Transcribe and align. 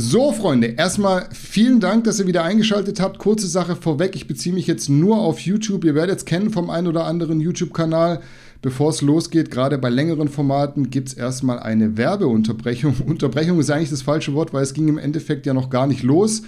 So, 0.00 0.30
Freunde, 0.30 0.68
erstmal 0.68 1.28
vielen 1.32 1.80
Dank, 1.80 2.04
dass 2.04 2.20
ihr 2.20 2.28
wieder 2.28 2.44
eingeschaltet 2.44 3.00
habt. 3.00 3.18
Kurze 3.18 3.48
Sache 3.48 3.74
vorweg, 3.74 4.14
ich 4.14 4.28
beziehe 4.28 4.54
mich 4.54 4.68
jetzt 4.68 4.88
nur 4.88 5.18
auf 5.18 5.40
YouTube. 5.40 5.82
Ihr 5.82 5.96
werdet 5.96 6.18
es 6.18 6.24
kennen 6.24 6.50
vom 6.50 6.70
einen 6.70 6.86
oder 6.86 7.04
anderen 7.04 7.40
YouTube-Kanal. 7.40 8.20
Bevor 8.62 8.90
es 8.90 9.02
losgeht, 9.02 9.50
gerade 9.50 9.76
bei 9.76 9.88
längeren 9.88 10.28
Formaten, 10.28 10.90
gibt 10.90 11.08
es 11.08 11.14
erstmal 11.14 11.58
eine 11.58 11.96
Werbeunterbrechung. 11.96 12.94
Unterbrechung 13.06 13.58
ist 13.58 13.70
eigentlich 13.70 13.90
das 13.90 14.02
falsche 14.02 14.34
Wort, 14.34 14.52
weil 14.52 14.62
es 14.62 14.72
ging 14.72 14.86
im 14.86 14.98
Endeffekt 14.98 15.46
ja 15.46 15.52
noch 15.52 15.68
gar 15.68 15.88
nicht 15.88 16.04
los. 16.04 16.42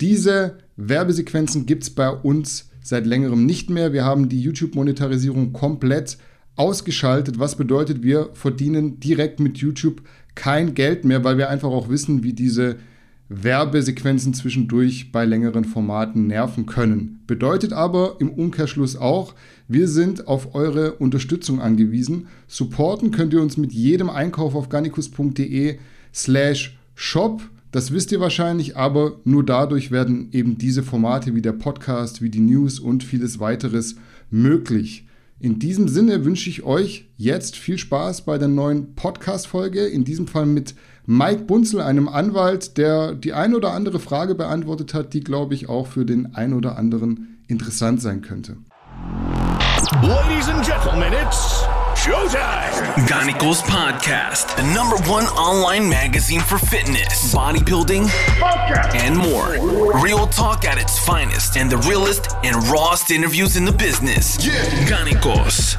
Diese 0.00 0.58
Werbesequenzen 0.74 1.64
gibt 1.64 1.84
es 1.84 1.90
bei 1.90 2.10
uns 2.10 2.70
seit 2.82 3.06
längerem 3.06 3.46
nicht 3.46 3.70
mehr. 3.70 3.92
Wir 3.92 4.04
haben 4.04 4.28
die 4.28 4.40
YouTube-Monetarisierung 4.40 5.52
komplett 5.52 6.18
ausgeschaltet, 6.56 7.38
was 7.38 7.54
bedeutet, 7.54 8.02
wir 8.02 8.30
verdienen 8.32 8.98
direkt 8.98 9.38
mit 9.38 9.58
YouTube 9.58 10.02
kein 10.34 10.74
Geld 10.74 11.04
mehr, 11.04 11.22
weil 11.22 11.38
wir 11.38 11.50
einfach 11.50 11.70
auch 11.70 11.88
wissen, 11.88 12.24
wie 12.24 12.32
diese 12.32 12.78
Werbesequenzen 13.28 14.34
zwischendurch 14.34 15.10
bei 15.10 15.24
längeren 15.24 15.64
Formaten 15.64 16.28
nerven 16.28 16.66
können. 16.66 17.20
Bedeutet 17.26 17.72
aber 17.72 18.16
im 18.20 18.30
Umkehrschluss 18.30 18.96
auch, 18.96 19.34
wir 19.66 19.88
sind 19.88 20.28
auf 20.28 20.54
eure 20.54 20.92
Unterstützung 20.94 21.60
angewiesen. 21.60 22.28
Supporten 22.46 23.10
könnt 23.10 23.32
ihr 23.32 23.42
uns 23.42 23.56
mit 23.56 23.72
jedem 23.72 24.10
Einkauf 24.10 24.54
auf 24.54 24.68
garnicus.de 24.68 25.78
slash 26.14 26.78
shop. 26.94 27.42
Das 27.72 27.92
wisst 27.92 28.12
ihr 28.12 28.20
wahrscheinlich, 28.20 28.76
aber 28.76 29.20
nur 29.24 29.44
dadurch 29.44 29.90
werden 29.90 30.28
eben 30.32 30.56
diese 30.56 30.84
Formate 30.84 31.34
wie 31.34 31.42
der 31.42 31.52
Podcast, 31.52 32.22
wie 32.22 32.30
die 32.30 32.40
News 32.40 32.78
und 32.78 33.02
vieles 33.02 33.40
weiteres 33.40 33.96
möglich. 34.30 35.06
In 35.38 35.58
diesem 35.58 35.86
Sinne 35.88 36.24
wünsche 36.24 36.48
ich 36.48 36.62
euch 36.62 37.10
jetzt 37.18 37.56
viel 37.56 37.76
Spaß 37.76 38.22
bei 38.22 38.38
der 38.38 38.48
neuen 38.48 38.94
Podcast-Folge. 38.94 39.84
In 39.84 40.04
diesem 40.04 40.26
Fall 40.26 40.46
mit 40.46 40.74
Mike 41.08 41.44
Bunzel, 41.44 41.80
einem 41.80 42.08
Anwalt, 42.08 42.76
der 42.76 43.14
die 43.14 43.32
ein 43.32 43.54
oder 43.54 43.72
andere 43.72 44.00
Frage 44.00 44.34
beantwortet 44.34 44.92
hat, 44.92 45.12
die, 45.14 45.20
glaube 45.20 45.54
ich, 45.54 45.68
auch 45.68 45.86
für 45.86 46.04
den 46.04 46.34
ein 46.34 46.52
oder 46.52 46.76
anderen 46.76 47.38
interessant 47.46 48.02
sein 48.02 48.22
könnte. 48.22 48.56
Ladies 50.02 50.48
and 50.48 50.66
Gentlemen, 50.66 51.12
it's 51.12 51.64
Showtime! 51.94 53.06
Ganicos 53.06 53.62
Podcast, 53.62 54.56
the 54.56 54.64
number 54.74 54.96
one 55.08 55.24
online 55.38 55.88
magazine 55.88 56.40
for 56.40 56.58
fitness, 56.58 57.32
bodybuilding, 57.32 58.08
Podcast. 58.40 58.96
and 58.96 59.16
more. 59.16 59.54
Real 60.02 60.26
talk 60.26 60.64
at 60.64 60.76
its 60.76 60.98
finest, 60.98 61.56
and 61.56 61.70
the 61.70 61.78
realest 61.88 62.34
and 62.42 62.56
rawest 62.68 63.12
interviews 63.12 63.56
in 63.56 63.64
the 63.64 63.72
business. 63.72 64.44
Yeah. 64.44 64.52
Ganicos. 64.88 65.76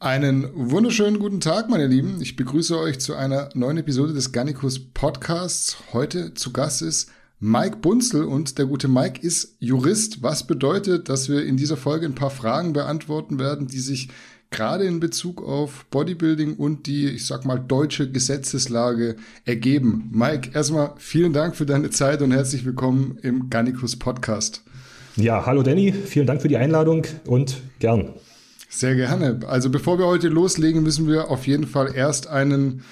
Einen 0.00 0.48
wunderschönen 0.54 1.18
guten 1.18 1.40
Tag, 1.40 1.68
meine 1.68 1.88
Lieben. 1.88 2.20
Ich 2.20 2.36
begrüße 2.36 2.78
euch 2.78 3.00
zu 3.00 3.16
einer 3.16 3.48
neuen 3.54 3.78
Episode 3.78 4.12
des 4.12 4.30
Garnicus 4.30 4.78
Podcasts. 4.78 5.76
Heute 5.92 6.34
zu 6.34 6.52
Gast 6.52 6.82
ist 6.82 7.10
Mike 7.40 7.78
Bunzel 7.78 8.22
und 8.22 8.58
der 8.58 8.66
gute 8.66 8.86
Mike 8.86 9.26
ist 9.26 9.56
Jurist, 9.58 10.22
was 10.22 10.46
bedeutet, 10.46 11.08
dass 11.08 11.28
wir 11.28 11.44
in 11.44 11.56
dieser 11.56 11.76
Folge 11.76 12.06
ein 12.06 12.14
paar 12.14 12.30
Fragen 12.30 12.72
beantworten 12.74 13.40
werden, 13.40 13.66
die 13.66 13.80
sich 13.80 14.08
gerade 14.50 14.84
in 14.84 15.00
Bezug 15.00 15.42
auf 15.42 15.84
Bodybuilding 15.90 16.54
und 16.54 16.86
die, 16.86 17.08
ich 17.08 17.26
sag 17.26 17.44
mal, 17.44 17.58
deutsche 17.58 18.08
Gesetzeslage 18.08 19.16
ergeben. 19.46 20.10
Mike, 20.12 20.52
erstmal 20.54 20.92
vielen 20.98 21.32
Dank 21.32 21.56
für 21.56 21.66
deine 21.66 21.90
Zeit 21.90 22.22
und 22.22 22.30
herzlich 22.30 22.64
willkommen 22.64 23.18
im 23.22 23.50
Garnicus 23.50 23.96
Podcast. 23.96 24.62
Ja, 25.16 25.44
hallo 25.44 25.64
Danny, 25.64 25.92
vielen 25.92 26.28
Dank 26.28 26.40
für 26.40 26.48
die 26.48 26.56
Einladung 26.56 27.04
und 27.26 27.56
gern. 27.80 28.14
Sehr 28.68 28.94
gerne. 28.94 29.40
Also 29.46 29.70
bevor 29.70 29.98
wir 29.98 30.06
heute 30.06 30.28
loslegen, 30.28 30.82
müssen 30.82 31.08
wir 31.08 31.30
auf 31.30 31.46
jeden 31.46 31.66
Fall 31.66 31.94
erst 31.94 32.26
einen 32.26 32.82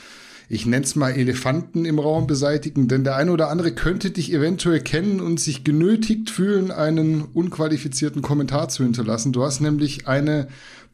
ich 0.49 0.65
nenne 0.65 0.85
es 0.85 0.95
mal 0.95 1.11
Elefanten 1.11 1.85
im 1.85 1.99
Raum 1.99 2.29
beseitigen, 2.29 2.87
denn 2.87 3.03
der 3.03 3.17
eine 3.17 3.33
oder 3.33 3.51
andere 3.51 3.73
könnte 3.73 4.11
dich 4.11 4.33
eventuell 4.33 4.81
kennen 4.81 5.21
und 5.21 5.41
sich 5.41 5.65
genötigt 5.65 6.31
fühlen, 6.31 6.71
einen 6.71 7.23
unqualifizierten 7.23 8.23
Kommentar 8.23 8.69
zu 8.69 8.85
hinterlassen. 8.85 9.33
Du 9.33 9.43
hast 9.43 9.61
nämlich 9.61 10.07
eine 10.07 10.47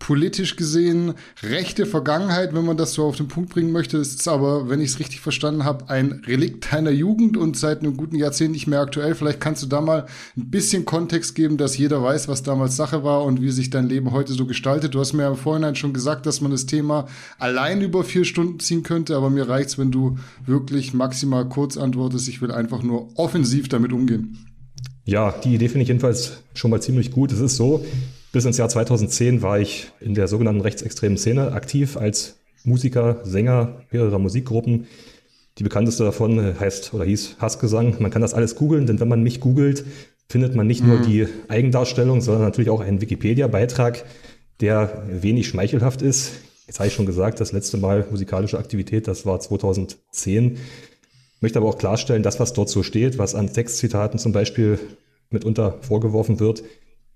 politisch 0.02 0.56
gesehen 0.56 1.14
rechte 1.44 1.86
Vergangenheit, 1.86 2.52
wenn 2.52 2.64
man 2.64 2.76
das 2.76 2.92
so 2.92 3.04
auf 3.04 3.16
den 3.16 3.28
Punkt 3.28 3.50
bringen 3.50 3.70
möchte. 3.70 3.98
Es 3.98 4.16
ist 4.16 4.26
aber, 4.26 4.68
wenn 4.68 4.80
ich 4.80 4.90
es 4.90 4.98
richtig 4.98 5.20
verstanden 5.20 5.64
habe, 5.64 5.88
ein 5.90 6.22
Relikt 6.26 6.72
deiner 6.72 6.90
Jugend 6.90 7.36
und 7.36 7.56
seit 7.56 7.80
einem 7.80 7.96
guten 7.96 8.16
Jahrzehnt 8.16 8.50
nicht 8.50 8.66
mehr 8.66 8.80
aktuell. 8.80 9.14
Vielleicht 9.14 9.40
kannst 9.40 9.62
du 9.62 9.68
da 9.68 9.80
mal 9.80 10.06
ein 10.36 10.50
bisschen 10.50 10.84
Kontext 10.84 11.36
geben, 11.36 11.56
dass 11.56 11.78
jeder 11.78 12.02
weiß, 12.02 12.26
was 12.26 12.42
damals 12.42 12.74
Sache 12.74 13.04
war 13.04 13.22
und 13.22 13.40
wie 13.40 13.52
sich 13.52 13.70
dein 13.70 13.88
Leben 13.88 14.10
heute 14.10 14.32
so 14.32 14.44
gestaltet. 14.44 14.96
Du 14.96 14.98
hast 14.98 15.12
mir 15.12 15.28
im 15.28 15.36
Vorhinein 15.36 15.76
schon 15.76 15.92
gesagt, 15.92 16.26
dass 16.26 16.40
man 16.40 16.50
das 16.50 16.66
Thema 16.66 17.06
allein 17.38 17.80
über 17.80 18.02
vier 18.02 18.24
Stunden 18.24 18.58
ziehen 18.58 18.82
könnte, 18.82 19.14
aber 19.16 19.30
mir 19.30 19.48
reicht's, 19.48 19.78
wenn 19.78 19.92
du 19.92 20.18
wirklich 20.44 20.94
maximal 20.94 21.48
kurz 21.48 21.76
antwortest. 21.76 22.26
Ich 22.26 22.42
will 22.42 22.50
einfach 22.50 22.82
nur 22.82 23.16
offensiv 23.16 23.68
damit 23.68 23.92
umgehen. 23.92 24.36
Ja, 25.04 25.30
die 25.30 25.54
Idee 25.54 25.68
finde 25.68 25.82
ich 25.82 25.88
jedenfalls 25.88 26.38
schon 26.54 26.72
mal 26.72 26.82
ziemlich 26.82 27.12
gut. 27.12 27.30
Es 27.30 27.38
ist 27.38 27.54
so, 27.54 27.84
bis 28.32 28.46
ins 28.46 28.56
Jahr 28.56 28.68
2010 28.68 29.42
war 29.42 29.60
ich 29.60 29.92
in 30.00 30.14
der 30.14 30.26
sogenannten 30.26 30.62
rechtsextremen 30.62 31.18
Szene 31.18 31.52
aktiv 31.52 31.96
als 31.96 32.40
Musiker, 32.64 33.20
Sänger 33.24 33.82
mehrerer 33.90 34.18
Musikgruppen. 34.18 34.86
Die 35.58 35.62
bekannteste 35.64 36.04
davon 36.04 36.58
heißt 36.58 36.94
oder 36.94 37.04
hieß 37.04 37.36
Hassgesang. 37.38 37.96
Man 38.00 38.10
kann 38.10 38.22
das 38.22 38.32
alles 38.32 38.56
googeln, 38.56 38.86
denn 38.86 39.00
wenn 39.00 39.08
man 39.08 39.22
mich 39.22 39.40
googelt, 39.40 39.84
findet 40.28 40.54
man 40.54 40.66
nicht 40.66 40.82
mhm. 40.82 40.88
nur 40.88 40.98
die 41.00 41.28
Eigendarstellung, 41.48 42.22
sondern 42.22 42.42
natürlich 42.44 42.70
auch 42.70 42.80
einen 42.80 43.02
Wikipedia-Beitrag, 43.02 44.04
der 44.60 45.02
wenig 45.10 45.46
schmeichelhaft 45.48 46.00
ist. 46.00 46.32
Jetzt 46.66 46.78
habe 46.78 46.88
ich 46.88 46.94
schon 46.94 47.04
gesagt, 47.04 47.38
das 47.40 47.52
letzte 47.52 47.76
Mal 47.76 48.06
musikalische 48.10 48.58
Aktivität, 48.58 49.08
das 49.08 49.26
war 49.26 49.40
2010. 49.40 50.54
Ich 50.54 51.42
möchte 51.42 51.58
aber 51.58 51.68
auch 51.68 51.76
klarstellen, 51.76 52.22
das, 52.22 52.40
was 52.40 52.54
dort 52.54 52.70
so 52.70 52.82
steht, 52.82 53.18
was 53.18 53.34
an 53.34 53.52
Textzitaten 53.52 54.18
zum 54.18 54.32
Beispiel 54.32 54.78
mitunter 55.28 55.78
vorgeworfen 55.82 56.40
wird, 56.40 56.62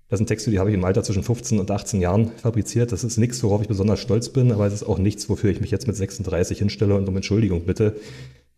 das 0.09 0.19
sind 0.19 0.27
Texte, 0.27 0.51
die 0.51 0.59
habe 0.59 0.69
ich 0.69 0.75
im 0.75 0.85
Alter 0.85 1.03
zwischen 1.03 1.23
15 1.23 1.59
und 1.59 1.69
18 1.69 1.99
Jahren 1.99 2.31
fabriziert. 2.37 2.91
Das 2.91 3.03
ist 3.03 3.17
nichts, 3.17 3.43
worauf 3.43 3.61
ich 3.61 3.67
besonders 3.67 3.99
stolz 3.99 4.29
bin, 4.29 4.51
aber 4.53 4.65
es 4.65 4.73
ist 4.73 4.83
auch 4.83 4.99
nichts, 4.99 5.27
wofür 5.27 5.49
ich 5.49 5.59
mich 5.59 5.71
jetzt 5.71 5.87
mit 5.87 5.97
36 5.97 6.59
hinstelle 6.59 6.95
und 6.95 7.07
um 7.09 7.15
Entschuldigung 7.15 7.65
bitte. 7.65 7.97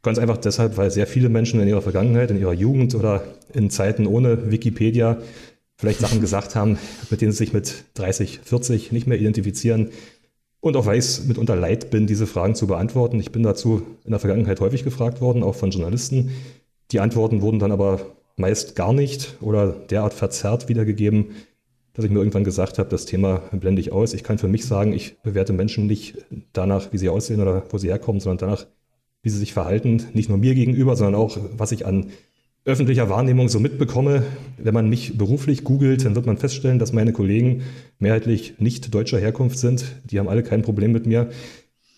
Ganz 0.03 0.19
einfach 0.19 0.37
deshalb, 0.37 0.77
weil 0.77 0.91
sehr 0.91 1.07
viele 1.07 1.27
Menschen 1.27 1.59
in 1.59 1.67
ihrer 1.67 1.81
Vergangenheit, 1.81 2.29
in 2.29 2.39
ihrer 2.39 2.53
Jugend 2.53 2.93
oder 2.93 3.23
in 3.53 3.69
Zeiten 3.69 4.05
ohne 4.05 4.51
Wikipedia 4.51 5.17
vielleicht 5.75 5.99
Sachen 5.99 6.21
gesagt 6.21 6.55
haben, 6.55 6.77
mit 7.09 7.21
denen 7.21 7.31
sie 7.31 7.39
sich 7.39 7.53
mit 7.53 7.85
30, 7.95 8.41
40 8.43 8.91
nicht 8.91 9.07
mehr 9.07 9.19
identifizieren. 9.19 9.89
Und 10.61 10.75
auch 10.75 10.85
weil 10.85 10.99
ich 10.99 11.05
es 11.05 11.25
mitunter 11.25 11.55
leid 11.55 11.89
bin, 11.89 12.05
diese 12.05 12.27
Fragen 12.27 12.53
zu 12.53 12.67
beantworten. 12.67 13.19
Ich 13.19 13.31
bin 13.31 13.43
dazu 13.43 13.81
in 14.03 14.11
der 14.11 14.19
Vergangenheit 14.19 14.59
häufig 14.59 14.83
gefragt 14.83 15.21
worden, 15.21 15.41
auch 15.41 15.55
von 15.55 15.71
Journalisten. 15.71 16.31
Die 16.91 16.99
Antworten 16.99 17.41
wurden 17.41 17.59
dann 17.59 17.71
aber 17.71 18.01
meist 18.39 18.75
gar 18.75 18.93
nicht 18.93 19.35
oder 19.41 19.71
derart 19.71 20.13
verzerrt 20.13 20.69
wiedergegeben, 20.69 21.35
dass 21.93 22.05
ich 22.05 22.11
mir 22.11 22.19
irgendwann 22.19 22.43
gesagt 22.43 22.79
habe, 22.79 22.89
das 22.89 23.05
Thema 23.05 23.43
blende 23.51 23.81
ich 23.81 23.91
aus. 23.91 24.13
Ich 24.13 24.23
kann 24.23 24.37
für 24.37 24.47
mich 24.47 24.65
sagen, 24.65 24.93
ich 24.93 25.19
bewerte 25.21 25.53
Menschen 25.53 25.87
nicht 25.87 26.25
danach, 26.53 26.93
wie 26.93 26.97
sie 26.97 27.09
aussehen 27.09 27.41
oder 27.41 27.63
wo 27.69 27.77
sie 27.77 27.89
herkommen, 27.89 28.21
sondern 28.21 28.49
danach, 28.49 28.67
wie 29.21 29.29
sie 29.29 29.37
sich 29.37 29.53
verhalten. 29.53 30.05
Nicht 30.13 30.29
nur 30.29 30.37
mir 30.37 30.55
gegenüber, 30.55 30.95
sondern 30.95 31.15
auch, 31.15 31.37
was 31.57 31.73
ich 31.73 31.85
an 31.85 32.07
öffentlicher 32.63 33.09
Wahrnehmung 33.09 33.49
so 33.49 33.59
mitbekomme. 33.59 34.23
Wenn 34.57 34.73
man 34.73 34.89
mich 34.89 35.17
beruflich 35.17 35.63
googelt, 35.63 36.05
dann 36.05 36.15
wird 36.15 36.25
man 36.25 36.37
feststellen, 36.37 36.79
dass 36.79 36.93
meine 36.93 37.11
Kollegen 37.11 37.63
mehrheitlich 37.97 38.55
nicht 38.59 38.93
deutscher 38.93 39.19
Herkunft 39.19 39.57
sind. 39.57 39.85
Die 40.05 40.19
haben 40.19 40.29
alle 40.29 40.43
kein 40.43 40.61
Problem 40.61 40.91
mit 40.91 41.05
mir. 41.05 41.29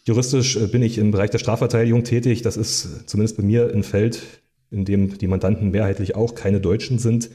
Juristisch 0.05 0.57
bin 0.71 0.81
ich 0.81 0.97
im 0.97 1.11
Bereich 1.11 1.29
der 1.29 1.37
Strafverteidigung 1.37 2.03
tätig. 2.03 2.41
Das 2.41 2.57
ist 2.57 3.07
zumindest 3.07 3.37
bei 3.37 3.43
mir 3.43 3.71
ein 3.71 3.83
Feld, 3.83 4.23
in 4.71 4.85
dem 4.85 5.17
die 5.17 5.27
Mandanten 5.27 5.71
mehrheitlich 5.71 6.15
auch 6.15 6.33
keine 6.33 6.59
Deutschen 6.59 6.97
sind. 6.97 7.29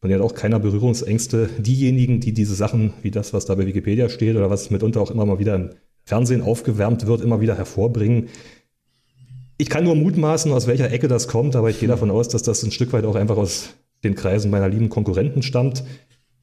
Man 0.00 0.12
hat 0.12 0.20
auch 0.20 0.34
keiner 0.34 0.60
Berührungsängste. 0.60 1.48
Diejenigen, 1.58 2.20
die 2.20 2.32
diese 2.32 2.54
Sachen, 2.54 2.92
wie 3.02 3.10
das, 3.10 3.32
was 3.32 3.46
da 3.46 3.54
bei 3.56 3.66
Wikipedia 3.66 4.08
steht 4.08 4.36
oder 4.36 4.50
was 4.50 4.70
mitunter 4.70 5.00
auch 5.00 5.10
immer 5.10 5.26
mal 5.26 5.40
wieder 5.40 5.56
im 5.56 5.70
Fernsehen 6.04 6.42
aufgewärmt 6.42 7.06
wird, 7.06 7.20
immer 7.20 7.40
wieder 7.40 7.56
hervorbringen. 7.56 8.28
Ich 9.56 9.68
kann 9.68 9.82
nur 9.82 9.96
mutmaßen, 9.96 10.52
aus 10.52 10.68
welcher 10.68 10.92
Ecke 10.92 11.08
das 11.08 11.26
kommt, 11.26 11.56
aber 11.56 11.68
ich 11.68 11.80
gehe 11.80 11.88
davon 11.88 12.10
aus, 12.10 12.28
dass 12.28 12.42
das 12.42 12.62
ein 12.62 12.70
Stück 12.70 12.92
weit 12.92 13.04
auch 13.04 13.16
einfach 13.16 13.36
aus 13.36 13.74
den 14.04 14.14
Kreisen 14.14 14.50
meiner 14.50 14.68
lieben 14.68 14.88
Konkurrenten 14.88 15.42
stammt. 15.42 15.82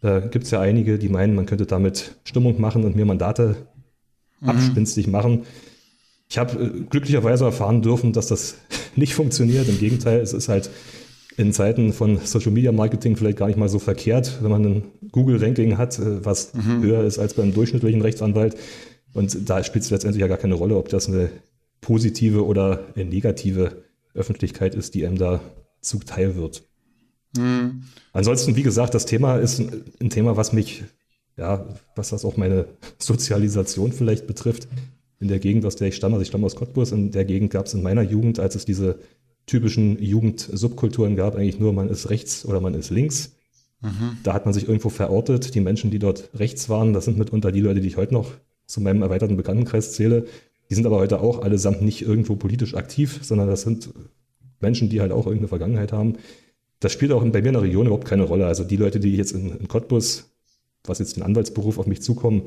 Da 0.01 0.19
gibt 0.19 0.45
es 0.45 0.51
ja 0.51 0.60
einige, 0.60 1.00
die 1.00 1.07
meinen, 1.07 1.33
man 1.33 1.45
könnte 1.45 1.66
damit 1.66 2.18
Stimmung 2.25 2.60
machen 2.60 2.83
und 2.83 2.95
mir 2.95 3.06
Mandate 3.06 3.56
mhm. 4.42 4.50
abspinstig 4.50 5.07
machen. 5.07 5.45
Ich 6.30 6.38
habe 6.38 6.63
äh, 6.63 6.69
glücklicherweise 6.89 7.45
erfahren 7.45 7.81
dürfen, 7.81 8.13
dass 8.13 8.27
das 8.27 8.56
nicht 8.95 9.13
funktioniert. 9.13 9.68
Im 9.69 9.80
Gegenteil, 9.80 10.19
es 10.19 10.33
ist 10.33 10.50
halt 10.50 10.69
in 11.38 11.51
Zeiten 11.51 11.92
von 11.92 12.19
Social 12.24 12.51
Media 12.51 12.72
Marketing 12.72 13.18
vielleicht 13.18 13.38
gar 13.38 13.48
nicht 13.48 13.57
mal 13.57 13.69
so 13.69 13.80
verkehrt, 13.80 14.39
wenn 14.42 14.51
man 14.51 14.66
ein 14.66 14.83
Google-Ranking 15.12 15.77
hat, 15.77 16.00
äh, 16.00 16.24
was 16.25 16.54
mhm. 16.54 16.81
höher 16.81 17.04
ist 17.04 17.19
als 17.19 17.33
beim 17.33 17.54
durchschnittlichen 17.54 18.01
Rechtsanwalt. 18.01 18.56
Und 19.13 19.50
da 19.50 19.63
spielt 19.63 19.83
es 19.86 19.92
letztendlich 19.92 20.22
ja 20.22 20.27
gar 20.27 20.38
keine 20.38 20.56
Rolle, 20.56 20.75
ob 20.75 20.89
das 20.89 21.07
eine 21.07 21.30
positive 21.81 22.45
oder 22.45 22.86
eine 22.95 23.06
negative 23.06 23.83
Öffentlichkeit 24.13 24.75
ist, 24.75 24.94
die 24.95 25.06
einem 25.06 25.18
da 25.18 25.39
zuteil 25.81 26.36
wird. 26.36 26.63
Mhm. 27.38 27.83
Ansonsten, 28.13 28.56
wie 28.56 28.63
gesagt, 28.63 28.94
das 28.94 29.06
Thema 29.06 29.38
ist 29.38 29.60
ein 29.60 30.10
Thema, 30.10 30.38
was 30.38 30.54
mich, 30.54 30.83
ja, 31.38 31.66
was 31.95 32.10
das 32.10 32.25
auch 32.25 32.38
meine 32.38 32.66
Sozialisation 32.98 33.92
vielleicht 33.92 34.28
betrifft, 34.28 34.68
in 35.20 35.28
der 35.28 35.40
Gegend, 35.40 35.66
aus 35.66 35.76
der 35.76 35.88
ich 35.88 35.96
stamme, 35.96 36.16
also 36.16 36.22
ich 36.22 36.28
stamme 36.28 36.46
aus 36.46 36.56
Cottbus, 36.56 36.92
in 36.92 37.12
der 37.12 37.26
Gegend 37.26 37.52
gab 37.52 37.68
es 37.68 37.74
in 37.74 37.84
meiner 37.84 38.02
Jugend, 38.02 38.40
als 38.40 38.56
es 38.56 38.66
diese 38.66 39.00
typischen 39.46 40.02
Jugendsubkulturen 40.02 41.16
gab, 41.16 41.36
eigentlich 41.36 41.60
nur, 41.60 41.74
man 41.74 41.90
ist 41.90 42.10
rechts 42.10 42.46
oder 42.46 42.60
man 42.60 42.74
ist 42.74 42.90
links. 42.90 43.36
Mhm. 43.82 44.18
Da 44.24 44.34
hat 44.34 44.46
man 44.46 44.54
sich 44.54 44.68
irgendwo 44.68 44.90
verortet. 44.90 45.54
Die 45.54 45.62
Menschen, 45.62 45.92
die 45.92 46.00
dort 46.00 46.30
rechts 46.34 46.70
waren, 46.70 46.94
das 46.94 47.06
sind 47.06 47.18
mitunter 47.18 47.52
die 47.52 47.62
Leute, 47.62 47.82
die 47.82 47.88
ich 47.88 47.98
heute 47.98 48.14
noch 48.14 48.32
zu 48.66 48.82
meinem 48.82 49.02
erweiterten 49.04 49.38
Bekanntenkreis 49.38 49.94
zähle. 49.94 50.26
Die 50.70 50.76
sind 50.76 50.88
aber 50.88 50.98
heute 50.98 51.22
auch 51.22 51.44
allesamt 51.44 51.82
nicht 51.82 52.02
irgendwo 52.02 52.36
politisch 52.36 52.74
aktiv, 52.74 53.20
sondern 53.22 53.48
das 53.48 53.62
sind 53.62 53.90
Menschen, 54.60 54.90
die 54.90 55.02
halt 55.02 55.12
auch 55.12 55.28
irgendeine 55.28 55.50
Vergangenheit 55.50 55.92
haben. 55.92 56.16
Das 56.80 56.92
spielt 56.92 57.12
auch 57.12 57.24
bei 57.24 57.42
mir 57.42 57.48
in 57.48 57.54
der 57.54 57.62
Region 57.62 57.86
überhaupt 57.86 58.08
keine 58.08 58.24
Rolle. 58.24 58.48
Also 58.48 58.64
die 58.64 58.78
Leute, 58.78 59.00
die 59.00 59.16
jetzt 59.16 59.32
in, 59.32 59.52
in 59.52 59.68
Cottbus, 59.68 60.32
was 60.84 61.00
jetzt 61.00 61.16
den 61.18 61.24
Anwaltsberuf 61.24 61.78
auf 61.78 61.88
mich 61.88 62.02
zukommen, 62.02 62.44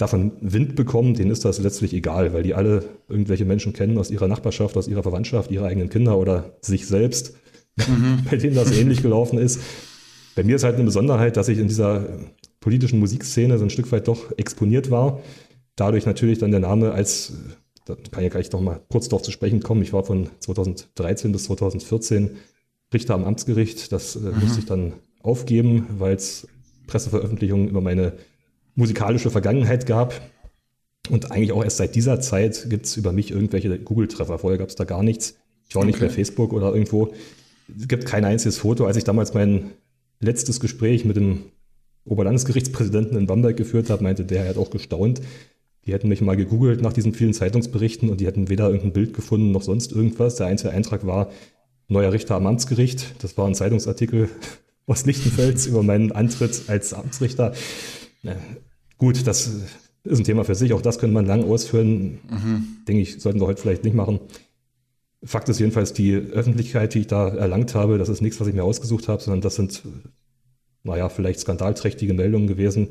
davon 0.00 0.32
Wind 0.40 0.76
bekommen, 0.76 1.14
denen 1.14 1.30
ist 1.30 1.44
das 1.44 1.58
letztlich 1.58 1.92
egal, 1.92 2.32
weil 2.32 2.42
die 2.42 2.54
alle 2.54 2.84
irgendwelche 3.08 3.44
Menschen 3.44 3.72
kennen 3.72 3.98
aus 3.98 4.10
ihrer 4.10 4.28
Nachbarschaft, 4.28 4.76
aus 4.76 4.88
ihrer 4.88 5.02
Verwandtschaft, 5.02 5.50
ihre 5.50 5.66
eigenen 5.66 5.90
Kinder 5.90 6.16
oder 6.16 6.56
sich 6.62 6.86
selbst, 6.86 7.34
mhm. 7.76 8.24
bei 8.30 8.36
denen 8.36 8.54
das 8.54 8.72
ähnlich 8.72 9.02
gelaufen 9.02 9.38
ist. 9.38 9.60
Bei 10.34 10.42
mir 10.42 10.56
ist 10.56 10.64
halt 10.64 10.76
eine 10.76 10.84
Besonderheit, 10.84 11.36
dass 11.36 11.48
ich 11.48 11.58
in 11.58 11.68
dieser 11.68 12.06
politischen 12.60 12.98
Musikszene 12.98 13.58
so 13.58 13.64
ein 13.64 13.70
Stück 13.70 13.90
weit 13.92 14.08
doch 14.08 14.36
exponiert 14.38 14.90
war. 14.90 15.20
Dadurch 15.76 16.06
natürlich 16.06 16.38
dann 16.38 16.50
der 16.50 16.60
Name 16.60 16.92
als, 16.92 17.34
da 17.84 17.96
kann 18.10 18.24
ich 18.24 18.30
gleich 18.30 18.50
noch 18.52 18.60
mal 18.60 18.80
kurz 18.88 19.08
darauf 19.08 19.22
zu 19.22 19.32
sprechen 19.32 19.60
kommen, 19.60 19.82
ich 19.82 19.92
war 19.92 20.04
von 20.04 20.30
2013 20.40 21.32
bis 21.32 21.44
2014 21.44 22.30
Richter 22.92 23.14
am 23.14 23.24
Amtsgericht. 23.24 23.92
Das 23.92 24.16
äh, 24.16 24.20
mhm. 24.20 24.40
musste 24.40 24.60
ich 24.60 24.66
dann 24.66 24.94
aufgeben, 25.22 25.86
weil 25.98 26.14
es 26.14 26.48
Presseveröffentlichungen 26.86 27.68
über 27.68 27.80
meine 27.80 28.14
musikalische 28.74 29.30
Vergangenheit 29.30 29.86
gab. 29.86 30.20
Und 31.08 31.32
eigentlich 31.32 31.52
auch 31.52 31.64
erst 31.64 31.78
seit 31.78 31.94
dieser 31.94 32.20
Zeit 32.20 32.68
gibt 32.70 32.86
es 32.86 32.96
über 32.96 33.12
mich 33.12 33.30
irgendwelche 33.30 33.78
Google-Treffer. 33.78 34.38
Vorher 34.38 34.58
gab 34.58 34.68
es 34.68 34.76
da 34.76 34.84
gar 34.84 35.02
nichts. 35.02 35.36
Ich 35.68 35.74
war 35.74 35.82
okay. 35.82 35.92
nicht 35.92 36.00
bei 36.00 36.08
Facebook 36.08 36.52
oder 36.52 36.72
irgendwo. 36.72 37.12
Es 37.76 37.88
gibt 37.88 38.06
kein 38.06 38.24
einziges 38.24 38.58
Foto. 38.58 38.86
Als 38.86 38.96
ich 38.96 39.04
damals 39.04 39.34
mein 39.34 39.70
letztes 40.20 40.60
Gespräch 40.60 41.04
mit 41.04 41.16
dem 41.16 41.44
Oberlandesgerichtspräsidenten 42.04 43.16
in 43.16 43.26
Bamberg 43.26 43.56
geführt 43.56 43.90
habe, 43.90 44.02
meinte 44.02 44.24
der, 44.24 44.44
er 44.44 44.50
hat 44.50 44.56
auch 44.56 44.70
gestaunt. 44.70 45.20
Die 45.86 45.92
hätten 45.92 46.08
mich 46.08 46.20
mal 46.20 46.36
gegoogelt 46.36 46.82
nach 46.82 46.92
diesen 46.92 47.14
vielen 47.14 47.32
Zeitungsberichten 47.32 48.10
und 48.10 48.20
die 48.20 48.26
hätten 48.26 48.48
weder 48.48 48.66
irgendein 48.66 48.92
Bild 48.92 49.14
gefunden 49.14 49.50
noch 49.50 49.62
sonst 49.62 49.92
irgendwas. 49.92 50.36
Der 50.36 50.46
einzige 50.46 50.72
Eintrag 50.72 51.06
war 51.06 51.30
neuer 51.88 52.12
Richter 52.12 52.36
am 52.36 52.46
Amtsgericht. 52.46 53.14
Das 53.22 53.36
war 53.38 53.46
ein 53.46 53.54
Zeitungsartikel 53.54 54.28
aus 54.86 55.06
Lichtenfels 55.06 55.66
über 55.66 55.82
meinen 55.82 56.12
Antritt 56.12 56.64
als 56.68 56.92
Amtsrichter. 56.92 57.52
Ja, 58.22 58.36
gut, 58.98 59.26
das 59.26 59.50
ist 60.04 60.18
ein 60.18 60.24
Thema 60.24 60.44
für 60.44 60.54
sich. 60.54 60.72
Auch 60.72 60.82
das 60.82 60.98
könnte 60.98 61.14
man 61.14 61.26
lang 61.26 61.44
ausführen. 61.44 62.18
Mhm. 62.28 62.66
Denke 62.86 63.02
ich, 63.02 63.20
sollten 63.20 63.40
wir 63.40 63.46
heute 63.46 63.60
vielleicht 63.60 63.84
nicht 63.84 63.94
machen. 63.94 64.20
Fakt 65.22 65.48
ist 65.48 65.60
jedenfalls, 65.60 65.92
die 65.92 66.14
Öffentlichkeit, 66.14 66.94
die 66.94 67.00
ich 67.00 67.06
da 67.06 67.28
erlangt 67.28 67.74
habe, 67.74 67.98
das 67.98 68.08
ist 68.08 68.22
nichts, 68.22 68.40
was 68.40 68.48
ich 68.48 68.54
mir 68.54 68.64
ausgesucht 68.64 69.08
habe, 69.08 69.22
sondern 69.22 69.42
das 69.42 69.56
sind, 69.56 69.82
naja, 70.82 71.10
vielleicht 71.10 71.40
skandalträchtige 71.40 72.14
Meldungen 72.14 72.46
gewesen, 72.46 72.88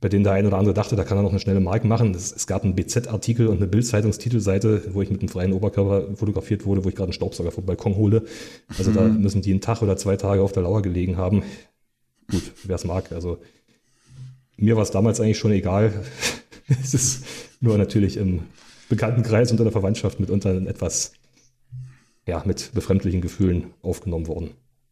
bei 0.00 0.08
denen 0.08 0.24
der 0.24 0.32
eine 0.32 0.48
oder 0.48 0.56
andere 0.56 0.72
dachte, 0.72 0.96
da 0.96 1.04
kann 1.04 1.18
er 1.18 1.22
noch 1.22 1.30
eine 1.30 1.40
schnelle 1.40 1.60
Mark 1.60 1.84
machen. 1.84 2.14
Es, 2.14 2.32
es 2.32 2.46
gab 2.46 2.64
einen 2.64 2.74
BZ-Artikel 2.74 3.48
und 3.48 3.58
eine 3.58 3.66
Bild-Zeitungstitelseite, 3.66 4.94
wo 4.94 5.02
ich 5.02 5.10
mit 5.10 5.20
einem 5.20 5.28
freien 5.28 5.52
Oberkörper 5.52 6.16
fotografiert 6.16 6.64
wurde, 6.64 6.84
wo 6.84 6.88
ich 6.88 6.94
gerade 6.94 7.08
einen 7.08 7.12
Staubsauger 7.12 7.50
vom 7.50 7.66
Balkon 7.66 7.96
hole. 7.96 8.24
Also 8.78 8.90
mhm. 8.90 8.94
da 8.94 9.02
müssen 9.02 9.42
die 9.42 9.50
einen 9.50 9.60
Tag 9.60 9.82
oder 9.82 9.98
zwei 9.98 10.16
Tage 10.16 10.40
auf 10.40 10.52
der 10.52 10.62
Lauer 10.62 10.80
gelegen 10.80 11.18
haben. 11.18 11.42
Gut, 12.30 12.52
wer 12.64 12.76
es 12.76 12.84
mag. 12.84 13.12
Also 13.12 13.40
mir 14.60 14.76
war 14.76 14.82
es 14.82 14.90
damals 14.90 15.20
eigentlich 15.20 15.38
schon 15.38 15.52
egal. 15.52 15.92
es 16.68 16.94
ist 16.94 17.24
nur 17.60 17.76
natürlich 17.78 18.16
im 18.16 18.40
Bekanntenkreis 18.88 19.50
unter 19.50 19.64
der 19.64 19.72
Verwandtschaft 19.72 20.20
mitunter 20.20 20.54
etwas 20.66 21.12
ja, 22.26 22.42
mit 22.44 22.70
befremdlichen 22.74 23.20
Gefühlen 23.20 23.66
aufgenommen 23.82 24.26
worden. 24.26 24.50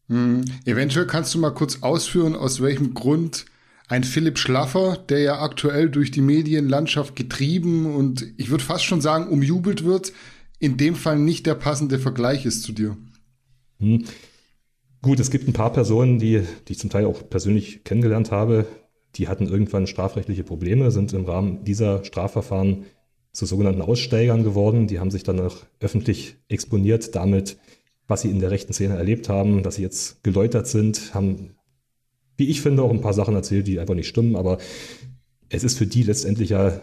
Hm. 0.08 0.44
Eventuell 0.64 1.06
kannst 1.06 1.34
du 1.34 1.38
mal 1.38 1.50
kurz 1.50 1.82
ausführen, 1.82 2.34
aus 2.34 2.62
welchem 2.62 2.94
Grund 2.94 3.46
ein 3.88 4.04
Philipp 4.04 4.38
Schlaffer, 4.38 4.98
der 5.08 5.20
ja 5.20 5.40
aktuell 5.40 5.88
durch 5.88 6.10
die 6.10 6.20
Medienlandschaft 6.20 7.16
getrieben 7.16 7.94
und 7.94 8.26
ich 8.36 8.50
würde 8.50 8.64
fast 8.64 8.84
schon 8.84 9.00
sagen 9.00 9.28
umjubelt 9.28 9.84
wird, 9.84 10.12
in 10.58 10.76
dem 10.76 10.94
Fall 10.94 11.18
nicht 11.18 11.46
der 11.46 11.54
passende 11.54 11.98
Vergleich 11.98 12.44
ist 12.44 12.62
zu 12.62 12.72
dir. 12.72 12.96
Hm. 13.78 14.04
Gut, 15.00 15.20
es 15.20 15.30
gibt 15.30 15.46
ein 15.46 15.52
paar 15.52 15.72
Personen, 15.72 16.18
die, 16.18 16.42
die 16.66 16.72
ich 16.72 16.78
zum 16.78 16.90
Teil 16.90 17.04
auch 17.04 17.28
persönlich 17.30 17.84
kennengelernt 17.84 18.32
habe, 18.32 18.66
die 19.16 19.28
hatten 19.28 19.46
irgendwann 19.46 19.86
strafrechtliche 19.86 20.44
Probleme, 20.44 20.90
sind 20.90 21.12
im 21.12 21.24
Rahmen 21.24 21.64
dieser 21.64 22.04
Strafverfahren 22.04 22.84
zu 23.32 23.46
sogenannten 23.46 23.82
Aussteigern 23.82 24.44
geworden. 24.44 24.86
Die 24.86 24.98
haben 24.98 25.10
sich 25.10 25.22
dann 25.22 25.40
auch 25.40 25.56
öffentlich 25.80 26.36
exponiert 26.48 27.14
damit, 27.14 27.58
was 28.06 28.22
sie 28.22 28.30
in 28.30 28.40
der 28.40 28.50
rechten 28.50 28.72
Szene 28.72 28.96
erlebt 28.96 29.28
haben, 29.28 29.62
dass 29.62 29.76
sie 29.76 29.82
jetzt 29.82 30.22
geläutert 30.22 30.66
sind, 30.66 31.14
haben, 31.14 31.56
wie 32.36 32.48
ich 32.48 32.60
finde, 32.60 32.82
auch 32.82 32.90
ein 32.90 33.00
paar 33.00 33.14
Sachen 33.14 33.34
erzählt, 33.34 33.66
die 33.66 33.80
einfach 33.80 33.94
nicht 33.94 34.08
stimmen. 34.08 34.36
Aber 34.36 34.58
es 35.48 35.64
ist 35.64 35.78
für 35.78 35.86
die 35.86 36.02
letztendlich 36.02 36.50
ja 36.50 36.80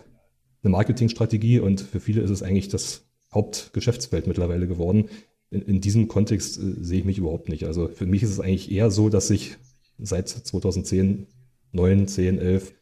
eine 0.64 0.72
Marketingstrategie 0.72 1.60
und 1.60 1.82
für 1.82 2.00
viele 2.00 2.22
ist 2.22 2.32
es 2.32 2.44
eigentlich 2.44 2.70
das 2.70 3.06
Hauptgeschäftsfeld 3.34 4.28
mittlerweile 4.28 4.68
geworden. 4.68 5.10
In, 5.52 5.62
in 5.62 5.82
diesem 5.82 6.08
Kontext 6.08 6.58
äh, 6.58 6.84
sehe 6.84 7.00
ich 7.00 7.06
mich 7.06 7.18
überhaupt 7.18 7.50
nicht. 7.50 7.66
Also 7.66 7.88
für 7.88 8.06
mich 8.06 8.24
ist 8.24 8.32
es 8.32 8.40
eigentlich 8.40 8.72
eher 8.72 8.92
so, 8.92 9.10
dass 9.10 9.28
sich 9.28 9.58
seit 10.00 10.28
2010, 10.28 11.28
9, 11.76 12.08
10, 12.08 12.40
11 12.40 12.74